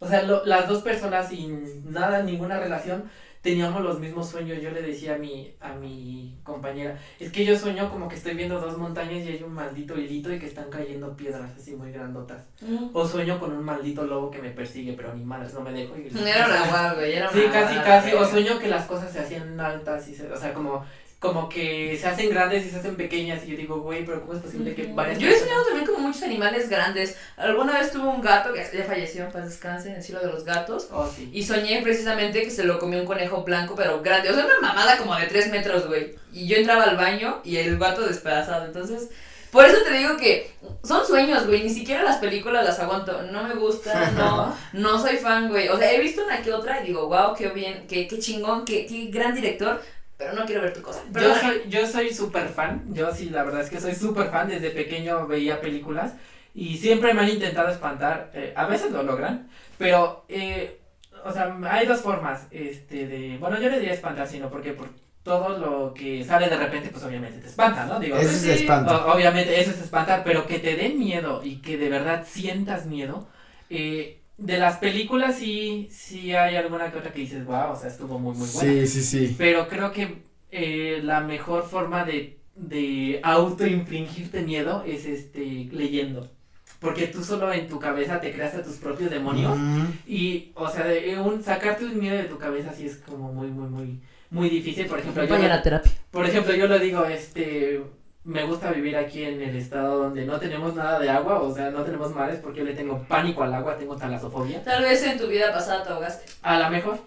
O 0.00 0.06
sea, 0.06 0.22
lo- 0.22 0.44
las 0.44 0.68
dos 0.68 0.82
personas 0.82 1.28
sin 1.28 1.90
nada, 1.92 2.22
ninguna 2.22 2.58
relación, 2.60 3.10
teníamos 3.42 3.82
los 3.82 4.00
mismos 4.00 4.28
sueños. 4.28 4.60
Yo 4.60 4.70
le 4.70 4.82
decía 4.82 5.14
a 5.14 5.18
mi, 5.18 5.52
a 5.60 5.72
mi 5.74 6.38
compañera, 6.42 6.98
es 7.18 7.30
que 7.32 7.44
yo 7.44 7.56
sueño 7.58 7.90
como 7.90 8.08
que 8.08 8.16
estoy 8.16 8.34
viendo 8.34 8.60
dos 8.60 8.76
montañas 8.78 9.24
y 9.24 9.28
hay 9.28 9.42
un 9.42 9.52
maldito 9.54 9.98
hilito 9.98 10.32
y 10.32 10.38
que 10.38 10.46
están 10.46 10.70
cayendo 10.70 11.16
piedras 11.16 11.50
así 11.56 11.74
muy 11.76 11.92
grandotas. 11.92 12.44
Mm. 12.60 12.88
O 12.92 13.06
sueño 13.06 13.38
con 13.38 13.52
un 13.52 13.64
maldito 13.64 14.04
lobo 14.04 14.30
que 14.30 14.42
me 14.42 14.50
persigue, 14.50 14.92
pero 14.94 15.14
ni 15.14 15.24
madres, 15.24 15.54
no 15.54 15.60
me 15.60 15.72
dejo. 15.72 15.94
Y 15.96 16.08
Era 16.16 16.46
una 16.46 17.04
era 17.04 17.30
Sí, 17.30 17.40
una 17.40 17.52
casi, 17.52 17.74
guau, 17.74 17.84
casi. 17.86 18.10
güey. 18.10 18.22
O 18.22 18.26
sueño 18.26 18.58
que 18.58 18.68
las 18.68 18.86
cosas 18.86 19.12
se 19.12 19.20
hacían 19.20 19.58
altas 19.60 20.08
y 20.08 20.14
se, 20.14 20.30
o 20.30 20.36
sea, 20.36 20.52
como 20.54 20.84
como 21.18 21.48
que 21.48 21.98
se 22.00 22.06
hacen 22.06 22.30
grandes 22.30 22.64
y 22.64 22.70
se 22.70 22.76
hacen 22.76 22.94
pequeñas 22.94 23.44
y 23.44 23.50
yo 23.50 23.56
digo, 23.56 23.80
güey, 23.80 24.04
pero 24.04 24.20
¿cómo 24.20 24.34
es 24.34 24.40
posible 24.40 24.72
que 24.74 24.86
varias 24.92 25.18
Yo 25.18 25.28
he 25.28 25.36
soñado 25.36 25.64
también 25.64 25.84
como 25.84 25.98
muchos 25.98 26.22
animales 26.22 26.68
grandes. 26.68 27.16
Alguna 27.36 27.76
vez 27.76 27.90
tuve 27.90 28.06
un 28.06 28.20
gato 28.20 28.52
que 28.52 28.64
ya 28.72 28.84
falleció, 28.84 29.24
en 29.24 29.32
paz 29.32 29.46
descanse, 29.46 29.88
en 29.88 29.96
el 29.96 30.02
cielo 30.02 30.20
de 30.20 30.28
los 30.28 30.44
gatos. 30.44 30.88
Oh, 30.92 31.08
sí. 31.08 31.28
Y 31.32 31.42
soñé 31.42 31.82
precisamente 31.82 32.42
que 32.42 32.50
se 32.50 32.62
lo 32.62 32.78
comió 32.78 33.00
un 33.00 33.06
conejo 33.06 33.42
blanco, 33.42 33.74
pero 33.74 34.00
grande. 34.00 34.30
O 34.30 34.34
sea, 34.34 34.46
una 34.46 34.60
mamada 34.60 34.96
como 34.96 35.16
de 35.16 35.26
3 35.26 35.50
metros, 35.50 35.88
güey. 35.88 36.14
Y 36.32 36.46
yo 36.46 36.56
entraba 36.56 36.84
al 36.84 36.96
baño 36.96 37.40
y 37.42 37.56
el 37.56 37.76
gato 37.78 38.06
despedazado. 38.06 38.66
Entonces, 38.66 39.08
por 39.50 39.64
eso 39.64 39.82
te 39.82 39.94
digo 39.94 40.16
que 40.16 40.52
son 40.84 41.04
sueños, 41.04 41.48
güey. 41.48 41.64
Ni 41.64 41.70
siquiera 41.70 42.04
las 42.04 42.18
películas 42.18 42.64
las 42.64 42.78
aguanto. 42.78 43.22
No 43.22 43.42
me 43.42 43.54
gustan, 43.54 44.14
no, 44.16 44.54
no 44.72 45.00
soy 45.00 45.16
fan, 45.16 45.48
güey. 45.48 45.68
O 45.68 45.76
sea, 45.76 45.92
he 45.92 46.00
visto 46.00 46.22
una 46.22 46.42
que 46.42 46.52
otra 46.52 46.80
y 46.80 46.86
digo, 46.86 47.08
wow, 47.08 47.34
qué 47.36 47.48
bien, 47.48 47.86
qué, 47.88 48.06
qué 48.06 48.20
chingón, 48.20 48.64
qué, 48.64 48.86
qué 48.86 49.06
gran 49.06 49.34
director. 49.34 49.82
Pero 50.18 50.32
no 50.34 50.44
quiero 50.44 50.62
ver 50.62 50.72
tu 50.74 50.82
cosa. 50.82 51.00
Yo 51.12 51.34
soy, 51.36 51.62
yo 51.68 51.86
soy 51.86 52.12
súper 52.12 52.48
fan, 52.48 52.82
yo 52.92 53.14
sí, 53.14 53.30
la 53.30 53.44
verdad 53.44 53.60
es 53.62 53.70
que 53.70 53.80
soy 53.80 53.94
súper 53.94 54.30
fan, 54.30 54.48
desde 54.48 54.70
pequeño 54.70 55.26
veía 55.28 55.60
películas 55.60 56.12
y 56.54 56.76
siempre 56.76 57.14
me 57.14 57.20
han 57.22 57.28
intentado 57.28 57.68
espantar, 57.70 58.30
eh, 58.34 58.52
a 58.56 58.66
veces 58.66 58.90
lo 58.90 59.04
logran, 59.04 59.48
pero, 59.78 60.24
eh, 60.28 60.80
o 61.24 61.32
sea, 61.32 61.56
hay 61.70 61.86
dos 61.86 62.00
formas, 62.00 62.48
este, 62.50 63.06
de, 63.06 63.38
bueno, 63.38 63.60
yo 63.60 63.70
le 63.70 63.78
diría 63.78 63.94
espantar, 63.94 64.26
sino 64.26 64.50
porque 64.50 64.72
por 64.72 64.88
todo 65.22 65.56
lo 65.58 65.94
que 65.94 66.24
sale 66.24 66.48
de 66.48 66.56
repente, 66.56 66.88
pues 66.90 67.04
obviamente 67.04 67.38
te 67.38 67.46
espanta, 67.48 67.86
¿no? 67.86 68.00
Digo, 68.00 68.16
Eso 68.16 68.24
pues, 68.28 68.42
es 68.44 68.58
sí. 68.58 68.62
espanto. 68.62 69.12
obviamente 69.12 69.60
eso 69.60 69.70
es 69.70 69.80
espantar, 69.80 70.22
pero 70.24 70.46
que 70.46 70.58
te 70.58 70.74
dé 70.74 70.88
miedo 70.88 71.42
y 71.44 71.60
que 71.60 71.76
de 71.76 71.88
verdad 71.90 72.24
sientas 72.26 72.86
miedo, 72.86 73.28
eh, 73.70 74.17
de 74.38 74.56
las 74.56 74.76
películas 74.78 75.36
sí, 75.36 75.88
sí 75.90 76.32
hay 76.32 76.54
alguna 76.54 76.90
que 76.90 76.98
otra 76.98 77.12
que 77.12 77.20
dices, 77.20 77.44
wow, 77.44 77.72
o 77.72 77.76
sea, 77.76 77.90
estuvo 77.90 78.18
muy, 78.18 78.36
muy 78.36 78.48
buena. 78.48 78.70
Sí, 78.72 78.86
sí, 78.86 79.02
sí. 79.02 79.34
Pero 79.36 79.68
creo 79.68 79.92
que 79.92 80.22
eh, 80.52 81.00
la 81.02 81.20
mejor 81.20 81.64
forma 81.64 82.04
de, 82.04 82.38
de 82.54 83.20
autoinfringirte 83.24 84.42
miedo 84.42 84.84
es 84.86 85.06
este 85.06 85.68
leyendo. 85.72 86.30
Porque 86.78 87.08
tú 87.08 87.24
solo 87.24 87.52
en 87.52 87.66
tu 87.66 87.80
cabeza 87.80 88.20
te 88.20 88.32
creas 88.32 88.54
a 88.54 88.62
tus 88.62 88.76
propios 88.76 89.10
demonios. 89.10 89.58
Mm. 89.58 89.86
Y, 90.06 90.52
o 90.54 90.70
sea, 90.70 90.86
de 90.86 91.18
un, 91.18 91.42
sacarte 91.42 91.84
un 91.84 91.98
miedo 91.98 92.16
de 92.16 92.24
tu 92.24 92.38
cabeza 92.38 92.72
sí 92.72 92.86
es 92.86 92.98
como 92.98 93.32
muy, 93.32 93.48
muy, 93.48 93.68
muy, 93.68 94.00
muy 94.30 94.48
difícil. 94.48 94.86
Por 94.86 95.00
ejemplo, 95.00 95.24
yo, 95.24 95.28
vayan 95.28 95.50
a 95.50 95.62
terapia. 95.62 95.90
por 96.12 96.24
ejemplo, 96.24 96.54
yo 96.54 96.68
lo 96.68 96.78
digo, 96.78 97.04
este, 97.06 97.82
me 98.24 98.44
gusta 98.44 98.70
vivir 98.72 98.96
aquí 98.96 99.24
en 99.24 99.40
el 99.40 99.56
estado 99.56 99.98
donde 100.04 100.24
no 100.24 100.38
tenemos 100.38 100.74
nada 100.74 100.98
de 100.98 101.08
agua, 101.08 101.40
o 101.40 101.54
sea, 101.54 101.70
no 101.70 101.82
tenemos 101.82 102.14
mares 102.14 102.40
porque 102.42 102.58
yo 102.58 102.64
le 102.64 102.74
tengo 102.74 103.02
pánico 103.08 103.42
al 103.42 103.54
agua, 103.54 103.78
tengo 103.78 103.96
talasofobia. 103.96 104.62
Tal 104.64 104.82
vez 104.82 105.02
en 105.04 105.18
tu 105.18 105.26
vida 105.28 105.52
pasada 105.52 105.82
te 105.84 105.90
ahogaste. 105.90 106.30
A 106.42 106.58
lo 106.58 106.68
mejor. 106.70 106.98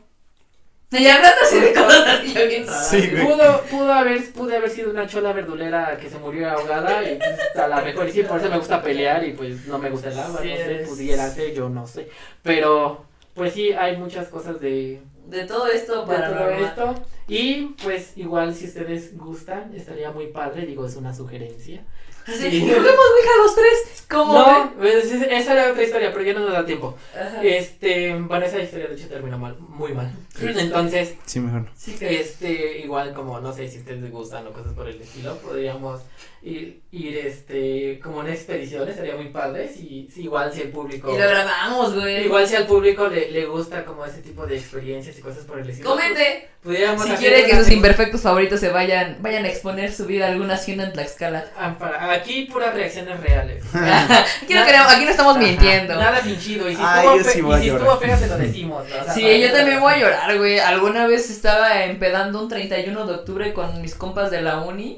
Y 0.93 1.07
hablando 1.07 1.38
así 1.43 1.57
de 1.59 1.74
cosas 1.74 2.05
así 2.07 2.34
bien 2.47 2.68
raras. 2.68 2.88
Sí, 2.89 3.09
güey. 3.12 3.24
Pudo, 3.26 3.62
pudo 3.70 3.93
haber, 3.93 4.34
pude 4.34 4.57
haber 4.57 4.70
sido 4.70 4.89
una 4.89 5.07
chola 5.07 5.32
verdulera 5.32 5.95
que 5.97 6.09
se 6.09 6.18
murió 6.18 6.49
ahogada 6.49 7.01
y 7.09 7.16
pues, 7.18 7.55
a 7.55 7.68
lo 7.68 7.82
mejor 7.86 8.09
y 8.09 8.12
sí, 8.12 8.24
por 8.24 8.39
eso 8.39 8.49
me 8.49 8.57
gusta 8.57 8.82
pelear 8.82 9.24
y 9.26 9.32
pues 9.32 9.68
no 9.68 9.78
me 9.78 9.89
gusta 9.89 10.09
el 10.09 10.20
agua, 10.20 10.41
Sí, 10.41 10.49
no 10.49 10.55
sé, 10.57 10.82
es- 10.82 10.89
pudiera 10.89 11.30
ser, 11.30 11.53
yo 11.53 11.70
no 11.70 11.88
sé. 11.88 12.09
Pero, 12.43 13.05
pues 13.36 13.53
sí, 13.53 13.72
hay 13.72 13.95
muchas 13.95 14.28
cosas 14.28 14.59
de, 14.59 15.01
De 15.28 15.45
todo 15.45 15.67
esto 15.67 16.01
de 16.01 16.07
para 16.07 16.30
todo 16.30 16.49
esto. 16.49 16.95
Y 17.28 17.76
pues 17.84 18.17
igual 18.17 18.53
si 18.53 18.65
ustedes 18.65 19.17
gustan, 19.17 19.74
estaría 19.76 20.11
muy 20.11 20.28
padre, 20.28 20.65
digo, 20.65 20.86
es 20.86 20.95
una 20.95 21.13
sugerencia. 21.13 21.84
Así, 22.28 22.51
Sí. 22.51 22.59
juguemos 22.61 22.86
Ouija 22.89 23.32
los 23.43 23.55
tres. 23.55 24.05
¿Cómo? 24.09 24.34
No, 24.34 24.74
pues, 24.78 25.05
es- 25.05 25.22
esa 25.24 25.53
era 25.53 25.72
otra 25.72 25.84
historia, 25.84 26.11
pero 26.11 26.24
ya 26.26 26.34
no 26.34 26.41
nos 26.41 26.51
da 26.51 26.65
tiempo. 26.65 26.95
Ajá. 27.15 27.41
Este, 27.41 28.13
bueno, 28.13 28.45
esa 28.45 28.59
historia 28.59 28.88
de 28.88 28.95
hecho 28.95 29.07
terminó 29.07 29.38
mal, 29.39 29.57
muy 29.59 29.93
mal. 29.93 30.11
Entonces, 30.39 31.15
Sí, 31.25 31.39
mejor. 31.39 31.67
Este, 31.99 32.79
igual 32.79 33.13
como 33.13 33.39
no 33.39 33.53
sé 33.53 33.67
si 33.69 33.79
ustedes 33.79 34.01
les 34.01 34.11
gustan 34.11 34.47
o 34.47 34.51
cosas 34.53 34.73
por 34.73 34.88
el 34.88 34.99
estilo, 35.01 35.38
podríamos 35.38 36.01
ir, 36.41 36.82
ir 36.91 37.17
este, 37.17 37.99
como 37.99 38.21
en 38.21 38.29
expediciones, 38.32 38.95
sería 38.95 39.15
muy 39.15 39.29
padre, 39.29 39.67
si, 39.67 40.07
si 40.13 40.23
igual 40.23 40.51
si 40.53 40.61
el 40.61 40.69
público, 40.69 41.09
Y 41.13 41.19
lo 41.19 41.27
grabamos, 41.27 41.93
güey. 41.95 42.25
igual 42.25 42.47
si 42.47 42.55
al 42.55 42.65
público 42.65 43.07
le, 43.07 43.29
le 43.32 43.45
gusta 43.45 43.84
como 43.86 44.05
ese 44.05 44.21
tipo 44.21 44.47
de 44.47 44.57
experiencias 44.57 45.17
y 45.17 45.21
cosas 45.21 45.43
por 45.43 45.59
el 45.59 45.69
estilo. 45.69 45.89
Comente 45.89 46.47
Pudiéramos 46.61 47.03
si 47.07 47.13
quiere 47.13 47.43
que 47.45 47.55
sus 47.55 47.71
imperfectos 47.71 48.21
favoritos 48.21 48.59
se 48.59 48.69
vayan, 48.69 49.17
vayan 49.21 49.45
a 49.45 49.47
exponer 49.47 49.91
su 49.91 50.05
vida 50.05 50.27
a 50.27 50.29
alguna 50.32 50.53
hacienda 50.53 50.84
en 50.84 50.93
Tlaxcala. 50.93 51.45
Ah, 51.57 51.75
para- 51.79 52.11
aquí 52.13 52.43
puras 52.51 52.75
reacciones 52.75 53.19
reales. 53.19 53.63
aquí, 53.73 54.53
no 54.53 54.63
queremos, 54.63 54.93
aquí 54.93 55.05
no 55.05 55.09
estamos 55.09 55.38
Ajá, 55.38 55.43
mintiendo. 55.43 55.95
Nada 55.95 56.17
fingido, 56.17 56.69
y 56.69 56.75
si, 56.75 56.82
Ay, 56.86 57.07
estuvo, 57.17 57.23
fe- 57.23 57.32
sí 57.32 57.39
y 57.39 57.61
si 57.63 57.69
estuvo 57.75 57.97
feo 57.97 58.15
se 58.17 58.27
lo 58.27 58.38
decimos. 58.38 58.88
¿no? 58.88 58.95
O 59.01 59.03
sea, 59.05 59.13
Sí, 59.13 59.41
yo 59.41 59.51
también 59.51 59.79
voy 59.79 59.93
a 59.93 59.97
llorar, 59.97 60.20
Alguna 60.22 61.07
vez 61.07 61.30
estaba 61.30 61.84
empedando 61.86 62.41
un 62.41 62.47
31 62.47 63.05
de 63.05 63.13
octubre 63.13 63.53
con 63.53 63.82
mis 63.82 63.95
compas 63.95 64.30
de 64.30 64.41
la 64.41 64.59
uni 64.59 64.97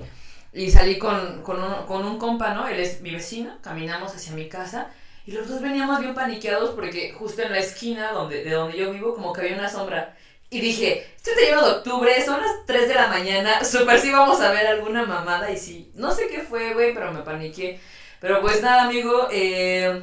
y 0.51 0.69
salí 0.69 0.97
con, 0.97 1.41
con, 1.41 1.63
un, 1.63 1.86
con 1.86 2.05
un 2.05 2.17
compa, 2.19 2.53
¿no? 2.53 2.67
Él 2.67 2.80
es 2.80 3.01
mi 3.01 3.11
vecino, 3.11 3.57
caminamos 3.61 4.13
hacia 4.15 4.34
mi 4.34 4.49
casa 4.49 4.91
y 5.26 5.32
los 5.32 5.47
dos 5.47 5.61
veníamos 5.61 5.99
bien 5.99 6.13
paniqueados 6.13 6.71
porque 6.71 7.13
justo 7.13 7.41
en 7.41 7.53
la 7.53 7.59
esquina 7.59 8.11
donde, 8.11 8.43
de 8.43 8.51
donde 8.51 8.78
yo 8.78 8.91
vivo 8.91 9.15
como 9.15 9.32
que 9.32 9.41
había 9.41 9.57
una 9.57 9.69
sombra. 9.69 10.15
Y 10.49 10.59
dije, 10.59 11.07
este 11.15 11.32
31 11.32 11.65
de 11.65 11.71
octubre, 11.78 12.26
son 12.26 12.41
las 12.41 12.65
3 12.67 12.88
de 12.88 12.93
la 12.93 13.07
mañana, 13.07 13.63
super 13.63 13.99
sí 13.99 14.11
vamos 14.11 14.39
a 14.41 14.51
ver 14.51 14.67
alguna 14.67 15.03
mamada 15.05 15.49
y 15.49 15.57
sí, 15.57 15.91
no 15.95 16.11
sé 16.11 16.28
qué 16.28 16.41
fue, 16.41 16.74
güey, 16.74 16.93
pero 16.93 17.11
me 17.11 17.21
paniqué. 17.21 17.80
Pero 18.19 18.39
pues 18.41 18.61
nada, 18.61 18.84
amigo, 18.84 19.30
eh, 19.32 20.01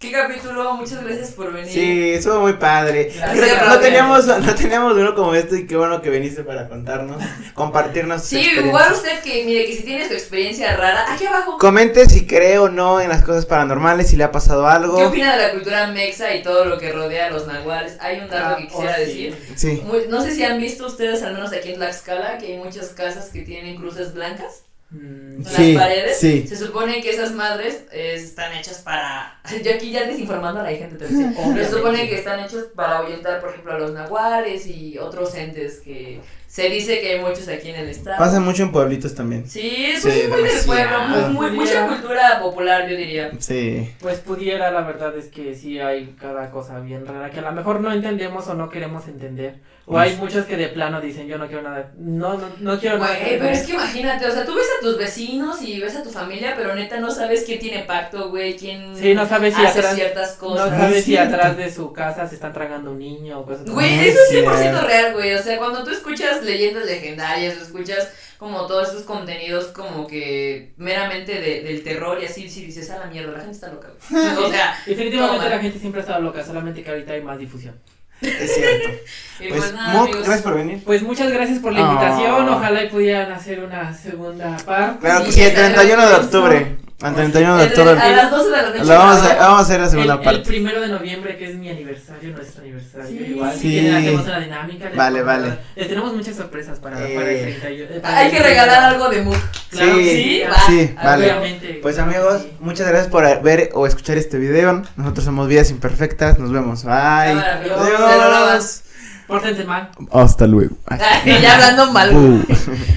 ¿qué 0.00 0.10
capítulo? 0.12 0.72
Muchas 0.72 1.04
gracias 1.04 1.32
por 1.32 1.52
venir. 1.52 1.70
Sí, 1.70 2.10
estuvo 2.14 2.40
muy 2.40 2.54
padre. 2.54 3.12
Gracias, 3.14 3.68
no 3.68 3.78
teníamos, 3.80 4.26
no 4.26 4.54
teníamos 4.54 4.96
uno 4.96 5.14
como 5.14 5.34
este 5.34 5.58
y 5.60 5.66
qué 5.66 5.76
bueno 5.76 6.00
que 6.00 6.08
viniste 6.08 6.42
para 6.42 6.70
contarnos, 6.70 7.22
compartirnos. 7.52 8.22
Sí, 8.24 8.40
igual 8.64 8.92
usted 8.94 9.20
que, 9.20 9.44
mire, 9.44 9.66
que 9.66 9.76
si 9.76 9.82
tiene 9.82 10.08
su 10.08 10.14
experiencia 10.14 10.74
rara, 10.74 11.12
aquí 11.12 11.26
abajo. 11.26 11.58
Comente 11.58 12.08
si 12.08 12.26
cree 12.26 12.58
o 12.58 12.70
no 12.70 12.98
en 12.98 13.10
las 13.10 13.22
cosas 13.22 13.44
paranormales, 13.44 14.08
si 14.08 14.16
le 14.16 14.24
ha 14.24 14.32
pasado 14.32 14.64
¿Qué 14.64 14.70
algo. 14.72 15.06
opina 15.08 15.36
de 15.36 15.42
la 15.48 15.52
cultura 15.52 15.86
mexa 15.88 16.34
y 16.34 16.42
todo 16.42 16.64
lo 16.64 16.78
que 16.78 16.90
rodea 16.92 17.26
a 17.26 17.30
los 17.30 17.46
nahuales? 17.46 17.98
Hay 18.00 18.20
un 18.20 18.30
dato 18.30 18.54
Ah, 18.54 18.56
que 18.56 18.68
quisiera 18.68 18.92
oh, 18.92 18.96
sí. 18.96 19.04
decir. 19.04 19.36
Sí. 19.54 19.82
Muy- 19.84 20.06
no 20.08 20.22
sé 20.22 20.34
si 20.34 20.42
han 20.44 20.58
visto 20.58 20.86
ustedes, 20.86 21.22
al 21.22 21.34
menos 21.34 21.52
aquí 21.52 21.72
en 21.72 21.76
Tlaxcala, 21.76 22.38
que 22.38 22.46
hay 22.46 22.56
muchas 22.58 22.88
casas 22.88 23.28
que 23.28 23.42
tienen 23.42 23.76
cruces 23.76 24.14
blancas 24.14 24.62
Mm, 24.90 25.44
Sí, 25.44 25.72
las 25.74 25.82
paredes. 25.82 26.18
sí. 26.18 26.46
Se 26.48 26.56
supone 26.56 27.00
que 27.00 27.10
esas 27.10 27.32
madres 27.32 27.84
eh, 27.92 28.14
están 28.16 28.52
hechas 28.56 28.78
para. 28.78 29.38
Yo 29.64 29.72
aquí 29.74 29.90
ya 29.92 30.04
desinformando 30.04 30.60
a 30.60 30.64
la 30.64 30.70
gente, 30.70 30.96
te 30.96 31.04
decía. 31.06 31.32
Pero 31.54 31.64
se 31.64 31.70
supone 31.70 32.08
que 32.08 32.16
están 32.18 32.40
hechos 32.40 32.64
para 32.74 32.98
ahuyentar, 32.98 33.40
por 33.40 33.50
ejemplo, 33.50 33.72
a 33.72 33.78
los 33.78 33.92
nahuales 33.92 34.66
y 34.66 34.98
otros 34.98 35.34
entes 35.36 35.80
que 35.80 36.20
se 36.52 36.68
dice 36.68 37.00
que 37.00 37.12
hay 37.12 37.20
muchos 37.20 37.46
aquí 37.46 37.68
en 37.70 37.76
el 37.76 37.88
estado. 37.88 38.18
Pasa 38.18 38.40
mucho 38.40 38.64
en 38.64 38.72
pueblitos 38.72 39.14
también. 39.14 39.48
Sí, 39.48 39.86
es 39.94 40.02
Sí, 40.02 40.08
muy, 40.28 40.42
del 40.42 40.64
pueblo, 40.66 40.98
muy, 41.28 41.30
muy- 41.32 41.50
mucha 41.52 41.86
cultura 41.86 42.40
popular, 42.42 42.88
yo 42.90 42.96
diría. 42.96 43.30
Sí. 43.38 43.88
Pues 44.00 44.18
pudiera, 44.18 44.72
la 44.72 44.80
verdad 44.80 45.16
es 45.16 45.26
que 45.26 45.54
sí 45.54 45.78
hay 45.78 46.16
cada 46.20 46.50
cosa 46.50 46.80
bien 46.80 47.06
rara 47.06 47.30
que 47.30 47.38
a 47.38 47.42
lo 47.42 47.52
mejor 47.52 47.80
no 47.80 47.92
entendemos 47.92 48.48
o 48.48 48.54
no 48.54 48.68
queremos 48.68 49.06
entender. 49.06 49.60
O 49.86 49.98
hay 49.98 50.14
muchos 50.16 50.46
que 50.46 50.56
de 50.56 50.68
plano 50.68 51.00
dicen 51.00 51.26
yo 51.26 51.36
no 51.36 51.48
quiero 51.48 51.62
nada, 51.62 51.90
no, 51.98 52.34
no, 52.34 52.46
no 52.60 52.78
quiero 52.78 52.98
nada. 52.98 53.12
Güey, 53.16 53.30
pero 53.30 53.44
ver". 53.46 53.52
es 53.54 53.62
que 53.66 53.72
imagínate, 53.72 54.24
o 54.26 54.30
sea, 54.30 54.44
tú 54.44 54.54
ves 54.54 54.66
a 54.78 54.84
tus 54.84 54.96
vecinos 54.98 55.60
y 55.62 55.80
ves 55.80 55.96
a 55.96 56.04
tu 56.04 56.10
familia, 56.10 56.54
pero 56.56 56.76
neta 56.76 57.00
no 57.00 57.10
sabes 57.10 57.42
quién 57.44 57.58
tiene 57.58 57.80
pacto, 57.82 58.28
güey, 58.30 58.56
quién 58.56 58.94
Sí, 58.96 59.14
no 59.14 59.26
sabes 59.26 59.52
si 59.54 59.64
hace 59.64 59.80
atrás- 59.80 59.94
ciertas 59.96 60.38
No 60.40 60.48
cosas. 60.48 60.70
sabes 60.78 61.04
si 61.04 61.16
atrás 61.16 61.56
de 61.56 61.72
su 61.72 61.92
casa 61.92 62.28
se 62.28 62.36
están 62.36 62.52
tragando 62.52 62.92
un 62.92 63.00
niño 63.00 63.40
o 63.40 63.44
cosas 63.44 63.62
así. 63.62 63.70
Güey, 63.72 64.08
eso 64.10 64.18
es 64.28 64.30
100% 64.44 64.58
cierto. 64.58 64.86
real, 64.86 65.12
güey. 65.14 65.34
O 65.34 65.42
sea, 65.42 65.58
cuando 65.58 65.82
tú 65.82 65.90
escuchas 65.90 66.39
leyendas 66.42 66.84
legendarias, 66.86 67.56
o 67.58 67.62
escuchas 67.62 68.08
como 68.38 68.66
todos 68.66 68.88
estos 68.88 69.02
contenidos 69.04 69.66
como 69.66 70.06
que 70.06 70.72
meramente 70.78 71.40
de, 71.40 71.62
del 71.62 71.82
terror 71.82 72.18
y 72.22 72.26
así, 72.26 72.48
sí 72.48 72.64
dices, 72.64 72.90
a 72.90 72.98
la 72.98 73.06
mierda, 73.06 73.32
la 73.32 73.38
gente 73.40 73.52
está 73.54 73.68
loca, 73.68 73.88
güey. 74.10 74.26
O 74.38 74.50
sea, 74.50 74.76
Definitivamente 74.86 75.44
Toma. 75.44 75.54
la 75.56 75.60
gente 75.60 75.78
siempre 75.78 76.00
ha 76.00 76.04
estado 76.04 76.22
loca, 76.22 76.42
solamente 76.44 76.82
que 76.82 76.90
ahorita 76.90 77.12
hay 77.12 77.22
más 77.22 77.38
difusión. 77.38 77.74
Es 78.22 78.54
cierto. 78.54 78.88
y 79.40 79.48
Pues, 79.48 79.60
pues 79.60 79.72
nada, 79.74 79.92
Moc, 79.94 80.02
amigos. 80.08 80.24
gracias 80.24 80.42
por 80.42 80.54
venir. 80.54 80.82
Pues 80.84 81.02
muchas 81.02 81.30
gracias 81.32 81.58
por 81.58 81.72
la 81.72 81.80
Ah. 81.80 81.92
invitación, 81.92 82.48
ojalá 82.48 82.84
y 82.84 82.88
pudieran 82.90 83.32
hacer 83.32 83.60
una 83.60 83.94
segunda 83.94 84.56
parte. 84.58 85.00
Claro 85.00 85.24
que 85.24 85.32
Sí, 85.32 85.38
sí, 85.38 85.40
el 85.42 85.48
está 85.48 85.64
31 85.74 86.08
de 86.08 86.14
octubre. 86.14 86.76
El 87.02 87.14
31 87.14 87.56
de 87.56 87.64
El- 87.64 87.68
octubre. 87.70 87.90
a 88.00 88.08
las 88.10 88.30
12 88.30 88.44
de 88.50 88.56
la 88.62 88.62
noche. 88.70 88.84
Vamos 88.84 89.16
a, 89.22 89.34
vamos 89.36 89.58
a 89.58 89.62
hacer 89.62 89.80
la 89.80 89.88
segunda 89.88 90.14
el, 90.14 90.18
el 90.20 90.24
parte. 90.24 90.40
primero 90.48 90.80
de 90.82 90.88
noviembre, 90.88 91.36
que 91.38 91.50
es 91.50 91.54
mi 91.56 91.70
aniversario, 91.70 92.30
nuestro 92.36 92.60
aniversario. 92.62 93.08
Sí. 93.08 93.24
Igual, 93.32 93.52
si 93.54 93.58
Sí. 93.60 93.70
quieren, 93.70 93.94
hacemos 93.96 94.24
una 94.26 94.40
dinámica. 94.40 94.90
Vale, 94.94 95.22
vale. 95.22 95.58
Les 95.76 95.88
tenemos 95.88 96.14
muchas 96.14 96.36
sorpresas 96.36 96.78
para, 96.78 97.00
Eh, 97.00 97.14
para 97.14 97.30
el 97.30 97.60
31. 97.60 97.94
eh, 97.96 98.00
para 98.00 98.18
Hay 98.18 98.26
el 98.26 98.32
que 98.32 98.38
31. 98.38 98.48
regalar 98.66 98.92
algo 98.94 99.08
de 99.08 99.22
Mook. 99.22 99.36
Claro 99.70 99.94
Sí, 99.96 100.04
sí, 100.10 100.42
va. 100.50 100.56
sí, 100.66 100.94
a 100.98 101.04
vale. 101.06 101.24
Obviamente. 101.32 101.78
Pues 101.80 101.98
amigos, 101.98 102.42
sí. 102.42 102.52
muchas 102.60 102.86
gracias 102.88 103.08
por 103.10 103.42
ver 103.42 103.70
o 103.72 103.86
escuchar 103.86 104.18
este 104.18 104.36
video. 104.38 104.82
Nosotros 104.96 105.24
somos 105.24 105.48
Vidas 105.48 105.70
Imperfectas. 105.70 106.38
Nos 106.38 106.52
vemos. 106.52 106.84
Bye. 106.84 106.92
Adiós. 106.94 107.80
Lavas. 107.98 108.82
Pórtense 109.26 109.64
mal. 109.64 109.90
Hasta 110.12 110.46
luego. 110.46 110.76
ya 111.24 111.54
hablando 111.54 111.92
mal. 111.92 112.14
Uh. 112.14 112.44